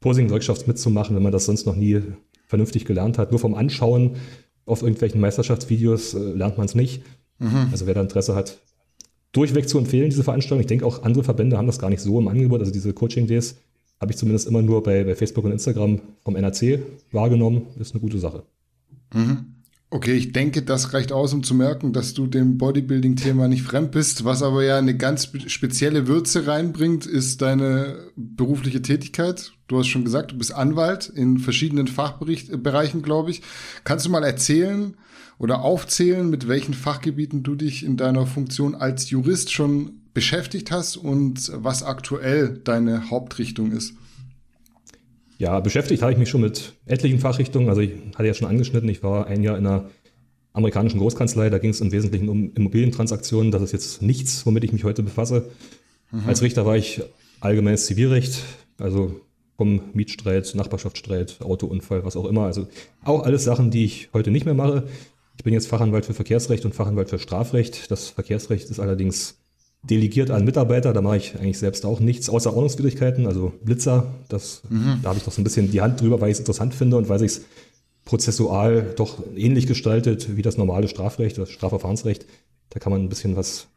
Posing-Workshops 0.00 0.66
mitzumachen, 0.66 1.16
wenn 1.16 1.22
man 1.22 1.32
das 1.32 1.46
sonst 1.46 1.66
noch 1.66 1.74
nie 1.74 2.02
vernünftig 2.46 2.84
gelernt 2.84 3.18
hat. 3.18 3.30
Nur 3.30 3.40
vom 3.40 3.54
Anschauen 3.54 4.16
auf 4.64 4.82
irgendwelchen 4.82 5.20
Meisterschaftsvideos 5.20 6.14
äh, 6.14 6.18
lernt 6.18 6.58
man 6.58 6.66
es 6.66 6.74
nicht. 6.74 7.02
Mhm. 7.38 7.68
Also 7.70 7.86
wer 7.86 7.94
da 7.94 8.00
Interesse 8.00 8.34
hat, 8.34 8.58
durchweg 9.32 9.68
zu 9.68 9.78
empfehlen, 9.78 10.10
diese 10.10 10.24
Veranstaltung. 10.24 10.60
Ich 10.60 10.66
denke 10.66 10.86
auch 10.86 11.02
andere 11.02 11.24
Verbände 11.24 11.58
haben 11.58 11.66
das 11.66 11.78
gar 11.78 11.90
nicht 11.90 12.00
so 12.00 12.18
im 12.18 12.28
Angebot. 12.28 12.60
Also 12.60 12.72
diese 12.72 12.92
Coaching-Days 12.92 13.56
habe 14.00 14.12
ich 14.12 14.18
zumindest 14.18 14.48
immer 14.48 14.62
nur 14.62 14.82
bei, 14.82 15.04
bei 15.04 15.14
Facebook 15.14 15.44
und 15.44 15.52
Instagram 15.52 16.00
vom 16.22 16.36
NRC 16.36 16.80
wahrgenommen. 17.12 17.66
Das 17.76 17.88
ist 17.88 17.94
eine 17.94 18.00
gute 18.00 18.18
Sache. 18.18 18.42
Mhm. 19.12 19.55
Okay, 19.88 20.14
ich 20.14 20.32
denke, 20.32 20.62
das 20.62 20.92
reicht 20.92 21.12
aus, 21.12 21.32
um 21.32 21.44
zu 21.44 21.54
merken, 21.54 21.92
dass 21.92 22.12
du 22.12 22.26
dem 22.26 22.58
Bodybuilding-Thema 22.58 23.46
nicht 23.46 23.62
fremd 23.62 23.92
bist. 23.92 24.24
Was 24.24 24.42
aber 24.42 24.64
ja 24.64 24.78
eine 24.78 24.96
ganz 24.96 25.30
spezielle 25.46 26.08
Würze 26.08 26.46
reinbringt, 26.46 27.06
ist 27.06 27.40
deine 27.40 28.10
berufliche 28.16 28.82
Tätigkeit. 28.82 29.52
Du 29.68 29.78
hast 29.78 29.86
schon 29.86 30.04
gesagt, 30.04 30.32
du 30.32 30.38
bist 30.38 30.52
Anwalt 30.52 31.08
in 31.08 31.38
verschiedenen 31.38 31.86
Fachbereichen, 31.86 33.02
glaube 33.02 33.30
ich. 33.30 33.42
Kannst 33.84 34.06
du 34.06 34.10
mal 34.10 34.24
erzählen, 34.24 34.96
oder 35.38 35.62
aufzählen, 35.62 36.28
mit 36.28 36.48
welchen 36.48 36.74
Fachgebieten 36.74 37.42
du 37.42 37.54
dich 37.54 37.84
in 37.84 37.96
deiner 37.96 38.26
Funktion 38.26 38.74
als 38.74 39.10
Jurist 39.10 39.52
schon 39.52 40.00
beschäftigt 40.14 40.70
hast 40.70 40.96
und 40.96 41.52
was 41.54 41.82
aktuell 41.82 42.58
deine 42.64 43.10
Hauptrichtung 43.10 43.72
ist? 43.72 43.94
Ja, 45.38 45.60
beschäftigt 45.60 46.02
habe 46.02 46.12
ich 46.12 46.18
mich 46.18 46.30
schon 46.30 46.40
mit 46.40 46.72
etlichen 46.86 47.18
Fachrichtungen. 47.18 47.68
Also 47.68 47.82
ich 47.82 47.92
hatte 48.14 48.26
ja 48.26 48.34
schon 48.34 48.48
angeschnitten, 48.48 48.88
ich 48.88 49.02
war 49.02 49.26
ein 49.26 49.42
Jahr 49.42 49.58
in 49.58 49.66
einer 49.66 49.90
amerikanischen 50.52 50.98
Großkanzlei, 50.98 51.50
da 51.50 51.58
ging 51.58 51.70
es 51.70 51.82
im 51.82 51.92
Wesentlichen 51.92 52.28
um 52.28 52.52
Immobilientransaktionen. 52.54 53.52
Das 53.52 53.62
ist 53.62 53.72
jetzt 53.72 54.02
nichts, 54.02 54.46
womit 54.46 54.64
ich 54.64 54.72
mich 54.72 54.84
heute 54.84 55.02
befasse. 55.02 55.50
Mhm. 56.10 56.22
Als 56.26 56.40
Richter 56.40 56.64
war 56.64 56.76
ich 56.76 57.02
allgemeines 57.40 57.84
Zivilrecht, 57.86 58.42
also 58.78 59.20
vom 59.58 59.80
Mietstreit, 59.92 60.54
Nachbarschaftsstreit, 60.54 61.40
Autounfall, 61.40 62.04
was 62.04 62.16
auch 62.16 62.26
immer. 62.26 62.44
Also 62.44 62.68
auch 63.04 63.22
alles 63.22 63.44
Sachen, 63.44 63.70
die 63.70 63.84
ich 63.84 64.08
heute 64.14 64.30
nicht 64.30 64.46
mehr 64.46 64.54
mache. 64.54 64.84
Ich 65.36 65.44
bin 65.44 65.52
jetzt 65.52 65.68
Fachanwalt 65.68 66.06
für 66.06 66.14
Verkehrsrecht 66.14 66.64
und 66.64 66.74
Fachanwalt 66.74 67.10
für 67.10 67.18
Strafrecht. 67.18 67.90
Das 67.90 68.08
Verkehrsrecht 68.08 68.70
ist 68.70 68.80
allerdings 68.80 69.38
delegiert 69.88 70.30
an 70.30 70.44
Mitarbeiter. 70.44 70.92
Da 70.92 71.00
mache 71.00 71.16
ich 71.18 71.34
eigentlich 71.36 71.58
selbst 71.58 71.84
auch 71.86 72.00
nichts 72.00 72.28
außer 72.28 72.52
Ordnungswidrigkeiten, 72.52 73.26
also 73.26 73.52
Blitzer. 73.62 74.14
Das, 74.28 74.62
mhm. 74.68 75.00
Da 75.02 75.10
habe 75.10 75.18
ich 75.18 75.24
doch 75.24 75.32
so 75.32 75.40
ein 75.40 75.44
bisschen 75.44 75.70
die 75.70 75.80
Hand 75.80 76.00
drüber, 76.00 76.20
weil 76.20 76.28
ich 76.28 76.34
es 76.34 76.40
interessant 76.40 76.74
finde 76.74 76.96
und 76.96 77.08
weil 77.08 77.18
sich 77.18 77.32
es 77.32 77.44
prozessual 78.04 78.94
doch 78.96 79.22
ähnlich 79.36 79.66
gestaltet 79.66 80.36
wie 80.36 80.42
das 80.42 80.56
normale 80.56 80.88
Strafrecht, 80.88 81.38
das 81.38 81.50
Strafverfahrensrecht. 81.50 82.26
Da 82.70 82.78
kann 82.78 82.92
man 82.92 83.02
ein 83.02 83.08
bisschen 83.08 83.36
was 83.36 83.68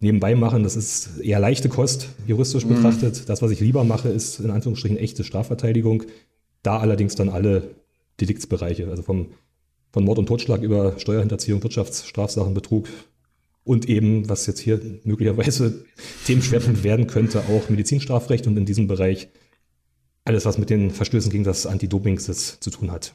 nebenbei 0.00 0.34
machen. 0.34 0.62
Das 0.62 0.76
ist 0.76 1.20
eher 1.20 1.40
leichte 1.40 1.68
Kost, 1.68 2.08
juristisch 2.26 2.64
mhm. 2.64 2.76
betrachtet. 2.76 3.28
Das, 3.28 3.42
was 3.42 3.50
ich 3.50 3.60
lieber 3.60 3.84
mache, 3.84 4.08
ist 4.08 4.40
in 4.40 4.50
Anführungsstrichen 4.50 4.98
echte 4.98 5.24
Strafverteidigung. 5.24 6.04
Da 6.62 6.78
allerdings 6.78 7.14
dann 7.14 7.28
alle 7.28 7.74
Deliktsbereiche, 8.20 8.88
also 8.88 9.02
vom 9.02 9.28
von 9.92 10.04
Mord 10.04 10.18
und 10.18 10.26
Totschlag 10.26 10.62
über 10.62 10.98
Steuerhinterziehung, 10.98 11.62
Wirtschaftsstrafsachen, 11.62 12.54
Betrug 12.54 12.88
und 13.64 13.88
eben, 13.88 14.28
was 14.28 14.46
jetzt 14.46 14.60
hier 14.60 14.80
möglicherweise 15.04 15.84
Themenschwerpunkt 16.26 16.82
werden 16.82 17.06
könnte, 17.06 17.40
auch 17.40 17.68
Medizinstrafrecht 17.68 18.46
und 18.46 18.56
in 18.56 18.66
diesem 18.66 18.86
Bereich 18.86 19.28
alles, 20.24 20.44
was 20.44 20.58
mit 20.58 20.70
den 20.70 20.90
Verstößen 20.90 21.30
gegen 21.30 21.44
das 21.44 21.66
Anti-Doping-Gesetz 21.66 22.60
zu 22.60 22.70
tun 22.70 22.90
hat. 22.90 23.14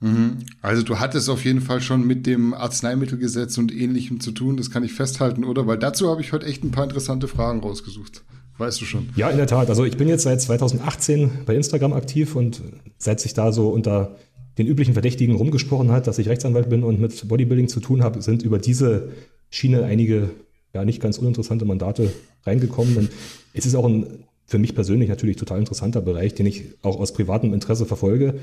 Mhm. 0.00 0.38
Also 0.62 0.82
du 0.82 0.98
hattest 0.98 1.28
auf 1.28 1.44
jeden 1.44 1.60
Fall 1.60 1.80
schon 1.80 2.06
mit 2.06 2.26
dem 2.26 2.54
Arzneimittelgesetz 2.54 3.58
und 3.58 3.72
ähnlichem 3.72 4.20
zu 4.20 4.32
tun, 4.32 4.56
das 4.56 4.70
kann 4.70 4.82
ich 4.82 4.92
festhalten, 4.92 5.44
oder? 5.44 5.66
Weil 5.66 5.78
dazu 5.78 6.08
habe 6.10 6.20
ich 6.22 6.32
heute 6.32 6.46
echt 6.46 6.64
ein 6.64 6.70
paar 6.70 6.84
interessante 6.84 7.28
Fragen 7.28 7.60
rausgesucht. 7.60 8.24
Weißt 8.58 8.80
du 8.80 8.84
schon? 8.84 9.08
Ja, 9.16 9.30
in 9.30 9.38
der 9.38 9.46
Tat. 9.46 9.68
Also 9.70 9.84
ich 9.84 9.96
bin 9.96 10.08
jetzt 10.08 10.24
seit 10.24 10.40
2018 10.40 11.30
bei 11.46 11.54
Instagram 11.54 11.94
aktiv 11.94 12.36
und 12.36 12.62
seit 12.98 13.20
sich 13.20 13.32
da 13.32 13.52
so 13.52 13.68
unter 13.68 14.16
den 14.58 14.66
üblichen 14.66 14.92
Verdächtigen 14.92 15.34
rumgesprochen 15.34 15.90
hat, 15.90 16.06
dass 16.06 16.18
ich 16.18 16.28
Rechtsanwalt 16.28 16.68
bin 16.68 16.82
und 16.82 17.00
mit 17.00 17.26
Bodybuilding 17.26 17.68
zu 17.68 17.80
tun 17.80 18.02
habe, 18.02 18.20
sind 18.20 18.42
über 18.42 18.58
diese 18.58 19.12
Schiene 19.50 19.84
einige 19.84 20.30
ja 20.72 20.84
nicht 20.84 21.00
ganz 21.00 21.18
uninteressante 21.18 21.64
Mandate 21.64 22.12
reingekommen. 22.44 22.96
Und 22.96 23.10
es 23.52 23.66
ist 23.66 23.74
auch 23.74 23.86
ein 23.86 24.06
für 24.46 24.58
mich 24.58 24.74
persönlich 24.74 25.08
natürlich 25.08 25.36
total 25.36 25.60
interessanter 25.60 26.00
Bereich, 26.00 26.34
den 26.34 26.46
ich 26.46 26.64
auch 26.82 26.98
aus 26.98 27.12
privatem 27.12 27.54
Interesse 27.54 27.86
verfolge. 27.86 28.40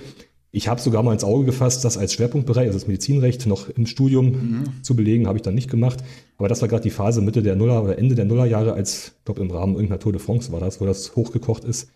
Ich 0.52 0.70
habe 0.70 0.80
sogar 0.80 1.04
mal 1.04 1.12
ins 1.12 1.26
Auge 1.26 1.43
gefasst, 1.43 1.84
das 1.84 1.98
als 1.98 2.13
Schwerpunktbereich, 2.13 2.67
also 2.67 2.80
das 2.80 2.88
Medizinrecht, 2.88 3.46
noch 3.46 3.67
im 3.67 3.86
Studium 3.86 4.28
mhm. 4.28 4.63
zu 4.84 4.96
belegen, 4.96 5.28
habe 5.28 5.38
ich 5.38 5.41
dann 5.41 5.54
nicht 5.54 5.70
gemacht. 5.70 6.00
Aber 6.38 6.48
das 6.48 6.62
war 6.62 6.70
gerade 6.70 6.84
die 6.84 6.91
Phase 6.91 7.22
Mitte 7.22 7.43
der 7.43 7.58
Nuller 7.58 7.84
oder 7.84 7.98
Ende 7.98 8.15
der 8.15 8.24
Nullerjahre, 8.24 8.72
als, 8.72 9.15
ich 9.17 9.26
glaube, 9.26 9.41
im 9.41 9.52
Rahmen 9.52 9.74
irgendeiner 9.74 10.00
Tour 10.00 10.13
de 10.13 10.22
France 10.22 10.50
war 10.54 10.62
das, 10.62 10.80
wo 10.80 10.86
das 10.86 11.17
hochgekocht 11.17 11.65
ist 11.65 11.89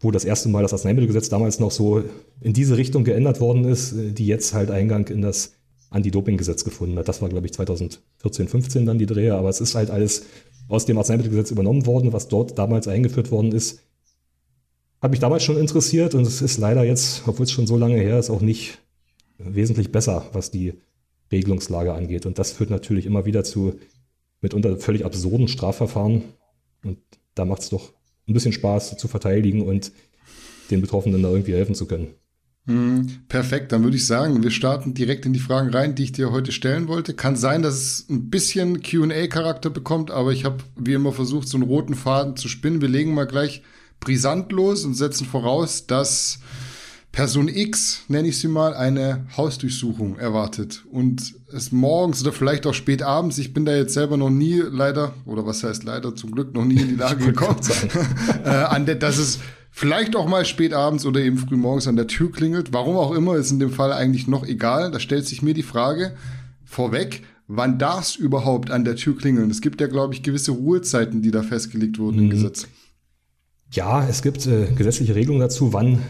wo 0.00 0.10
das 0.10 0.24
erste 0.24 0.48
Mal 0.48 0.62
das 0.62 0.72
Arzneimittelgesetz 0.72 1.28
damals 1.28 1.60
noch 1.60 1.70
so 1.70 2.02
in 2.40 2.52
diese 2.54 2.76
Richtung 2.76 3.04
geändert 3.04 3.40
worden 3.40 3.64
ist, 3.64 3.92
äh, 3.92 4.12
die 4.12 4.26
jetzt 4.26 4.54
halt 4.54 4.70
Eingang 4.70 5.06
in 5.08 5.20
das 5.22 5.52
Anti-Doping-Gesetz 5.90 6.64
gefunden 6.64 6.98
hat. 6.98 7.08
Das 7.08 7.20
war, 7.20 7.28
glaube 7.28 7.46
ich, 7.46 7.52
2014, 7.52 8.48
15 8.48 8.86
dann 8.86 8.98
die 8.98 9.06
Drehe, 9.06 9.34
aber 9.34 9.48
es 9.48 9.60
ist 9.60 9.74
halt 9.74 9.90
alles 9.90 10.26
aus 10.68 10.86
dem 10.86 10.98
Arzneimittelgesetz 10.98 11.50
übernommen 11.50 11.84
worden, 11.86 12.12
was 12.12 12.28
dort 12.28 12.58
damals 12.58 12.88
eingeführt 12.88 13.30
worden 13.30 13.52
ist. 13.52 13.80
Hat 15.02 15.10
mich 15.10 15.20
damals 15.20 15.42
schon 15.42 15.56
interessiert 15.56 16.14
und 16.14 16.26
es 16.26 16.42
ist 16.42 16.58
leider 16.58 16.84
jetzt, 16.84 17.22
obwohl 17.26 17.44
es 17.44 17.50
schon 17.50 17.66
so 17.66 17.76
lange 17.76 17.96
her 17.96 18.18
ist, 18.18 18.30
auch 18.30 18.40
nicht 18.40 18.78
wesentlich 19.38 19.90
besser, 19.90 20.26
was 20.32 20.50
die 20.50 20.74
Regelungslage 21.32 21.92
angeht. 21.92 22.26
Und 22.26 22.38
das 22.38 22.52
führt 22.52 22.70
natürlich 22.70 23.06
immer 23.06 23.24
wieder 23.24 23.42
zu 23.42 23.74
mitunter 24.40 24.76
völlig 24.76 25.04
absurden 25.04 25.48
Strafverfahren. 25.48 26.22
Und 26.84 26.98
da 27.34 27.44
macht 27.44 27.62
es 27.62 27.70
doch 27.70 27.92
ein 28.28 28.34
bisschen 28.34 28.52
Spaß 28.52 28.96
zu 28.96 29.08
verteidigen 29.08 29.62
und 29.62 29.92
den 30.70 30.80
Betroffenen 30.80 31.22
da 31.22 31.30
irgendwie 31.30 31.54
helfen 31.54 31.74
zu 31.74 31.86
können. 31.86 32.14
Hm, 32.70 33.22
perfekt, 33.28 33.72
dann 33.72 33.82
würde 33.82 33.96
ich 33.96 34.06
sagen, 34.06 34.44
wir 34.44 34.52
starten 34.52 34.94
direkt 34.94 35.26
in 35.26 35.32
die 35.32 35.40
Fragen 35.40 35.70
rein, 35.70 35.96
die 35.96 36.04
ich 36.04 36.12
dir 36.12 36.30
heute 36.30 36.52
stellen 36.52 36.86
wollte. 36.86 37.14
Kann 37.14 37.34
sein, 37.34 37.62
dass 37.62 37.74
es 37.74 38.06
ein 38.08 38.30
bisschen 38.30 38.80
QA-Charakter 38.80 39.70
bekommt, 39.70 40.12
aber 40.12 40.30
ich 40.30 40.44
habe 40.44 40.58
wie 40.76 40.92
immer 40.92 41.10
versucht, 41.10 41.48
so 41.48 41.56
einen 41.56 41.66
roten 41.66 41.94
Faden 41.96 42.36
zu 42.36 42.46
spinnen. 42.46 42.80
Wir 42.80 42.88
legen 42.88 43.12
mal 43.12 43.26
gleich 43.26 43.62
brisant 43.98 44.52
los 44.52 44.84
und 44.84 44.94
setzen 44.94 45.26
voraus, 45.26 45.88
dass 45.88 46.38
Person 47.10 47.48
X, 47.48 48.02
nenne 48.06 48.28
ich 48.28 48.38
sie 48.38 48.46
mal, 48.46 48.72
eine 48.72 49.26
Hausdurchsuchung 49.36 50.16
erwartet. 50.16 50.84
Und 50.92 51.34
es 51.52 51.72
morgens 51.72 52.22
oder 52.22 52.32
vielleicht 52.32 52.68
auch 52.68 52.74
spät 52.74 53.02
abends, 53.02 53.38
ich 53.38 53.52
bin 53.52 53.64
da 53.64 53.74
jetzt 53.74 53.94
selber 53.94 54.16
noch 54.16 54.30
nie 54.30 54.60
leider, 54.60 55.14
oder 55.26 55.44
was 55.44 55.64
heißt 55.64 55.82
leider, 55.82 56.14
zum 56.14 56.30
Glück 56.30 56.54
noch 56.54 56.64
nie 56.64 56.80
in 56.80 56.88
die 56.90 56.94
Lage 57.02 57.26
gekommen, 57.26 57.58
äh, 58.44 58.48
an 58.48 58.86
der, 58.86 58.94
dass 58.94 59.18
es 59.18 59.40
vielleicht 59.80 60.14
auch 60.14 60.28
mal 60.28 60.44
spät 60.44 60.74
abends 60.74 61.06
oder 61.06 61.20
eben 61.20 61.38
früh 61.38 61.56
morgens 61.56 61.88
an 61.88 61.96
der 61.96 62.06
Tür 62.06 62.30
klingelt. 62.30 62.74
Warum 62.74 62.98
auch 62.98 63.12
immer, 63.12 63.36
ist 63.36 63.50
in 63.50 63.58
dem 63.58 63.70
Fall 63.70 63.94
eigentlich 63.94 64.28
noch 64.28 64.46
egal. 64.46 64.90
Da 64.90 65.00
stellt 65.00 65.24
sich 65.26 65.40
mir 65.40 65.54
die 65.54 65.62
Frage 65.62 66.12
vorweg, 66.66 67.22
wann 67.48 67.78
darf 67.78 68.02
es 68.02 68.14
überhaupt 68.14 68.70
an 68.70 68.84
der 68.84 68.96
Tür 68.96 69.16
klingeln? 69.16 69.50
Es 69.50 69.62
gibt 69.62 69.80
ja, 69.80 69.86
glaube 69.86 70.12
ich, 70.12 70.22
gewisse 70.22 70.50
Ruhezeiten, 70.50 71.22
die 71.22 71.30
da 71.30 71.42
festgelegt 71.42 71.98
wurden 71.98 72.18
mhm. 72.18 72.24
im 72.24 72.30
Gesetz. 72.30 72.68
Ja, 73.72 74.06
es 74.06 74.20
gibt 74.20 74.46
äh, 74.46 74.66
gesetzliche 74.76 75.14
Regelungen 75.14 75.40
dazu, 75.40 75.72
wann 75.72 76.00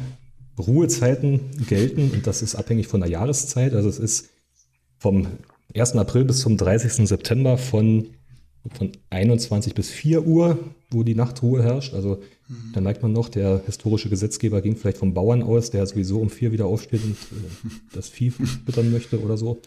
Ruhezeiten 0.58 1.38
gelten 1.68 2.10
und 2.10 2.26
das 2.26 2.42
ist 2.42 2.56
abhängig 2.56 2.88
von 2.88 3.00
der 3.00 3.08
Jahreszeit. 3.08 3.72
Also 3.74 3.88
es 3.88 4.00
ist 4.00 4.30
vom 4.98 5.28
1. 5.76 5.94
April 5.94 6.24
bis 6.24 6.40
zum 6.40 6.56
30. 6.56 7.06
September 7.06 7.56
von, 7.56 8.06
von 8.72 8.92
21 9.08 9.74
bis 9.74 9.90
4 9.90 10.26
Uhr, 10.26 10.58
wo 10.90 11.02
die 11.02 11.14
Nachtruhe 11.14 11.62
herrscht. 11.62 11.94
Also 11.94 12.20
mhm. 12.48 12.72
da 12.74 12.80
merkt 12.80 13.02
man 13.02 13.12
noch, 13.12 13.28
der 13.28 13.62
historische 13.64 14.10
Gesetzgeber 14.10 14.60
ging 14.60 14.76
vielleicht 14.76 14.98
vom 14.98 15.14
Bauern 15.14 15.42
aus, 15.42 15.70
der 15.70 15.86
sowieso 15.86 16.20
um 16.20 16.30
4 16.30 16.52
wieder 16.52 16.66
aufsteht 16.66 17.02
und 17.04 17.12
äh, 17.12 17.70
das 17.94 18.08
Vieh 18.08 18.30
füttern 18.30 18.90
möchte 18.90 19.20
oder 19.20 19.36
so. 19.36 19.60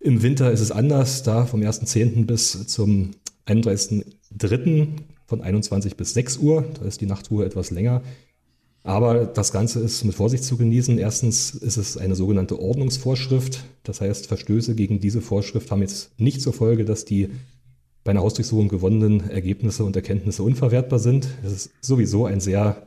Im 0.00 0.22
Winter 0.22 0.52
ist 0.52 0.60
es 0.60 0.70
anders, 0.70 1.22
da 1.22 1.46
vom 1.46 1.60
1.10. 1.60 2.26
bis 2.26 2.66
zum 2.66 3.12
31.03. 3.46 4.88
von 5.26 5.40
21 5.40 5.96
bis 5.96 6.14
6 6.14 6.36
Uhr, 6.38 6.64
da 6.78 6.86
ist 6.86 7.00
die 7.00 7.06
Nachtruhe 7.06 7.44
etwas 7.44 7.70
länger. 7.70 8.02
Aber 8.82 9.24
das 9.24 9.50
Ganze 9.50 9.80
ist 9.80 10.04
mit 10.04 10.14
Vorsicht 10.14 10.44
zu 10.44 10.58
genießen. 10.58 10.98
Erstens 10.98 11.54
ist 11.54 11.78
es 11.78 11.96
eine 11.96 12.14
sogenannte 12.14 12.60
Ordnungsvorschrift. 12.60 13.64
Das 13.82 14.02
heißt, 14.02 14.26
Verstöße 14.26 14.74
gegen 14.74 15.00
diese 15.00 15.22
Vorschrift 15.22 15.70
haben 15.70 15.80
jetzt 15.80 16.20
nicht 16.20 16.42
zur 16.42 16.52
Folge, 16.52 16.84
dass 16.84 17.06
die 17.06 17.30
bei 18.04 18.10
einer 18.10 18.20
Hausdurchsuchung 18.20 18.68
gewonnenen 18.68 19.30
Ergebnisse 19.30 19.84
und 19.84 19.96
Erkenntnisse 19.96 20.42
unverwertbar 20.42 20.98
sind. 20.98 21.26
Es 21.42 21.52
ist 21.52 21.70
sowieso 21.80 22.26
ein 22.26 22.40
sehr 22.40 22.86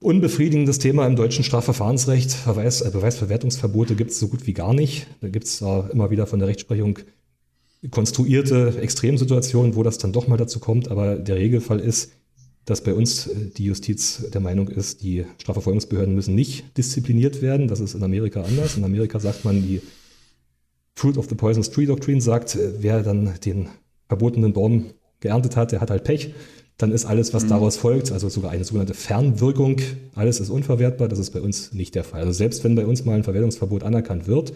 unbefriedigendes 0.00 0.78
Thema 0.78 1.06
im 1.06 1.16
deutschen 1.16 1.44
Strafverfahrensrecht. 1.44 2.32
Verweis, 2.32 2.80
äh, 2.80 2.90
Beweisverwertungsverbote 2.90 3.94
gibt 3.94 4.10
es 4.10 4.18
so 4.18 4.28
gut 4.28 4.46
wie 4.46 4.54
gar 4.54 4.74
nicht. 4.74 5.06
Da 5.20 5.28
gibt 5.28 5.46
es 5.46 5.60
äh, 5.60 5.80
immer 5.92 6.10
wieder 6.10 6.26
von 6.26 6.38
der 6.38 6.48
Rechtsprechung 6.48 6.98
konstruierte 7.90 8.78
Extremsituationen, 8.80 9.76
wo 9.76 9.82
das 9.82 9.98
dann 9.98 10.12
doch 10.12 10.26
mal 10.26 10.38
dazu 10.38 10.58
kommt. 10.58 10.90
Aber 10.90 11.16
der 11.16 11.36
Regelfall 11.36 11.80
ist, 11.80 12.12
dass 12.64 12.82
bei 12.82 12.94
uns 12.94 13.26
äh, 13.26 13.50
die 13.56 13.64
Justiz 13.64 14.24
der 14.32 14.40
Meinung 14.40 14.68
ist, 14.68 15.02
die 15.02 15.24
Strafverfolgungsbehörden 15.38 16.14
müssen 16.14 16.34
nicht 16.34 16.76
diszipliniert 16.76 17.42
werden. 17.42 17.68
Das 17.68 17.80
ist 17.80 17.94
in 17.94 18.02
Amerika 18.02 18.42
anders. 18.42 18.76
In 18.76 18.84
Amerika 18.84 19.20
sagt 19.20 19.44
man, 19.44 19.62
die 19.62 19.82
Fruit 20.94 21.18
of 21.18 21.28
the 21.28 21.34
Poisonous 21.34 21.70
Tree 21.70 21.86
Doctrine 21.86 22.20
sagt, 22.20 22.56
äh, 22.56 22.72
wer 22.80 23.02
dann 23.02 23.34
den 23.44 23.68
verbotenen 24.14 24.52
Baum 24.52 24.86
geerntet 25.20 25.56
hat, 25.56 25.72
der 25.72 25.80
hat 25.80 25.90
halt 25.90 26.04
Pech. 26.04 26.34
Dann 26.76 26.90
ist 26.90 27.04
alles, 27.04 27.34
was 27.34 27.44
mhm. 27.44 27.48
daraus 27.50 27.76
folgt, 27.76 28.10
also 28.10 28.28
sogar 28.28 28.50
eine 28.50 28.64
sogenannte 28.64 28.94
Fernwirkung, 28.94 29.80
alles 30.14 30.40
ist 30.40 30.50
unverwertbar. 30.50 31.08
Das 31.08 31.18
ist 31.18 31.30
bei 31.30 31.40
uns 31.40 31.72
nicht 31.72 31.94
der 31.94 32.04
Fall. 32.04 32.20
Also 32.20 32.32
selbst 32.32 32.64
wenn 32.64 32.74
bei 32.74 32.86
uns 32.86 33.04
mal 33.04 33.14
ein 33.14 33.24
Verwertungsverbot 33.24 33.84
anerkannt 33.84 34.26
wird, 34.26 34.52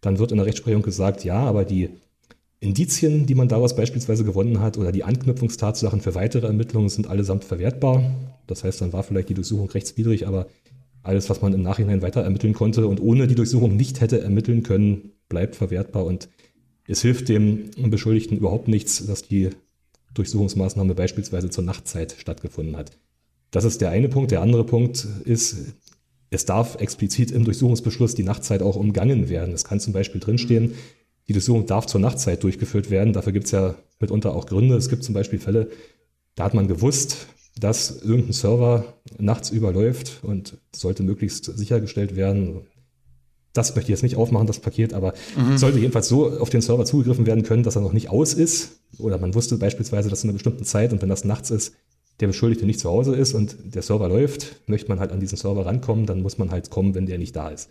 dann 0.00 0.18
wird 0.18 0.32
in 0.32 0.38
der 0.38 0.46
Rechtsprechung 0.46 0.82
gesagt, 0.82 1.24
ja, 1.24 1.38
aber 1.38 1.64
die 1.64 1.90
Indizien, 2.60 3.26
die 3.26 3.34
man 3.34 3.48
daraus 3.48 3.74
beispielsweise 3.74 4.24
gewonnen 4.24 4.60
hat, 4.60 4.78
oder 4.78 4.92
die 4.92 5.04
Anknüpfungstatsachen 5.04 6.00
für 6.00 6.14
weitere 6.14 6.46
Ermittlungen 6.46 6.88
sind 6.88 7.08
allesamt 7.08 7.44
verwertbar. 7.44 8.02
Das 8.46 8.64
heißt, 8.64 8.80
dann 8.80 8.92
war 8.92 9.02
vielleicht 9.02 9.28
die 9.28 9.34
Durchsuchung 9.34 9.68
rechtswidrig, 9.68 10.26
aber 10.26 10.46
alles, 11.02 11.28
was 11.28 11.42
man 11.42 11.52
im 11.52 11.62
Nachhinein 11.62 12.02
weiter 12.02 12.22
ermitteln 12.22 12.54
konnte 12.54 12.86
und 12.86 13.00
ohne 13.00 13.26
die 13.26 13.34
Durchsuchung 13.34 13.76
nicht 13.76 14.00
hätte 14.00 14.20
ermitteln 14.20 14.62
können, 14.62 15.12
bleibt 15.28 15.56
verwertbar 15.56 16.04
und 16.04 16.28
es 16.92 17.00
hilft 17.00 17.28
dem 17.28 17.70
Beschuldigten 17.76 18.36
überhaupt 18.36 18.68
nichts, 18.68 19.04
dass 19.06 19.22
die 19.22 19.50
Durchsuchungsmaßnahme 20.12 20.94
beispielsweise 20.94 21.48
zur 21.48 21.64
Nachtzeit 21.64 22.14
stattgefunden 22.18 22.76
hat. 22.76 22.92
Das 23.50 23.64
ist 23.64 23.80
der 23.80 23.90
eine 23.90 24.08
Punkt. 24.08 24.30
Der 24.30 24.42
andere 24.42 24.64
Punkt 24.64 25.06
ist, 25.24 25.74
es 26.28 26.44
darf 26.44 26.76
explizit 26.80 27.30
im 27.30 27.44
Durchsuchungsbeschluss 27.44 28.14
die 28.14 28.24
Nachtzeit 28.24 28.62
auch 28.62 28.76
umgangen 28.76 29.30
werden. 29.30 29.54
Es 29.54 29.64
kann 29.64 29.80
zum 29.80 29.94
Beispiel 29.94 30.20
drinstehen, 30.20 30.74
die 31.28 31.32
Durchsuchung 31.32 31.66
darf 31.66 31.86
zur 31.86 32.00
Nachtzeit 32.00 32.42
durchgeführt 32.42 32.90
werden. 32.90 33.14
Dafür 33.14 33.32
gibt 33.32 33.46
es 33.46 33.52
ja 33.52 33.74
mitunter 33.98 34.34
auch 34.34 34.46
Gründe. 34.46 34.76
Es 34.76 34.90
gibt 34.90 35.02
zum 35.02 35.14
Beispiel 35.14 35.38
Fälle, 35.38 35.70
da 36.34 36.44
hat 36.44 36.54
man 36.54 36.68
gewusst, 36.68 37.26
dass 37.58 38.02
irgendein 38.02 38.32
Server 38.32 38.84
nachts 39.18 39.50
überläuft 39.50 40.20
und 40.22 40.58
sollte 40.74 41.02
möglichst 41.02 41.44
sichergestellt 41.44 42.16
werden. 42.16 42.66
Das 43.52 43.74
möchte 43.74 43.90
ich 43.90 43.96
jetzt 43.96 44.02
nicht 44.02 44.16
aufmachen, 44.16 44.46
das 44.46 44.60
Paket, 44.60 44.94
aber 44.94 45.14
mhm. 45.36 45.58
sollte 45.58 45.78
jedenfalls 45.78 46.08
so 46.08 46.30
auf 46.38 46.50
den 46.50 46.62
Server 46.62 46.84
zugegriffen 46.84 47.26
werden 47.26 47.42
können, 47.42 47.62
dass 47.62 47.76
er 47.76 47.82
noch 47.82 47.92
nicht 47.92 48.08
aus 48.08 48.32
ist. 48.32 48.80
Oder 48.98 49.18
man 49.18 49.34
wusste 49.34 49.58
beispielsweise, 49.58 50.08
dass 50.08 50.24
in 50.24 50.30
einer 50.30 50.34
bestimmten 50.34 50.64
Zeit 50.64 50.92
und 50.92 51.02
wenn 51.02 51.08
das 51.08 51.24
nachts 51.24 51.50
ist, 51.50 51.74
der 52.20 52.28
Beschuldigte 52.28 52.66
nicht 52.66 52.80
zu 52.80 52.88
Hause 52.88 53.14
ist 53.14 53.34
und 53.34 53.56
der 53.74 53.82
Server 53.82 54.08
läuft, 54.08 54.56
möchte 54.66 54.88
man 54.88 55.00
halt 55.00 55.12
an 55.12 55.20
diesen 55.20 55.36
Server 55.36 55.66
rankommen, 55.66 56.06
dann 56.06 56.22
muss 56.22 56.38
man 56.38 56.50
halt 56.50 56.70
kommen, 56.70 56.94
wenn 56.94 57.06
der 57.06 57.18
nicht 57.18 57.34
da 57.34 57.48
ist. 57.48 57.70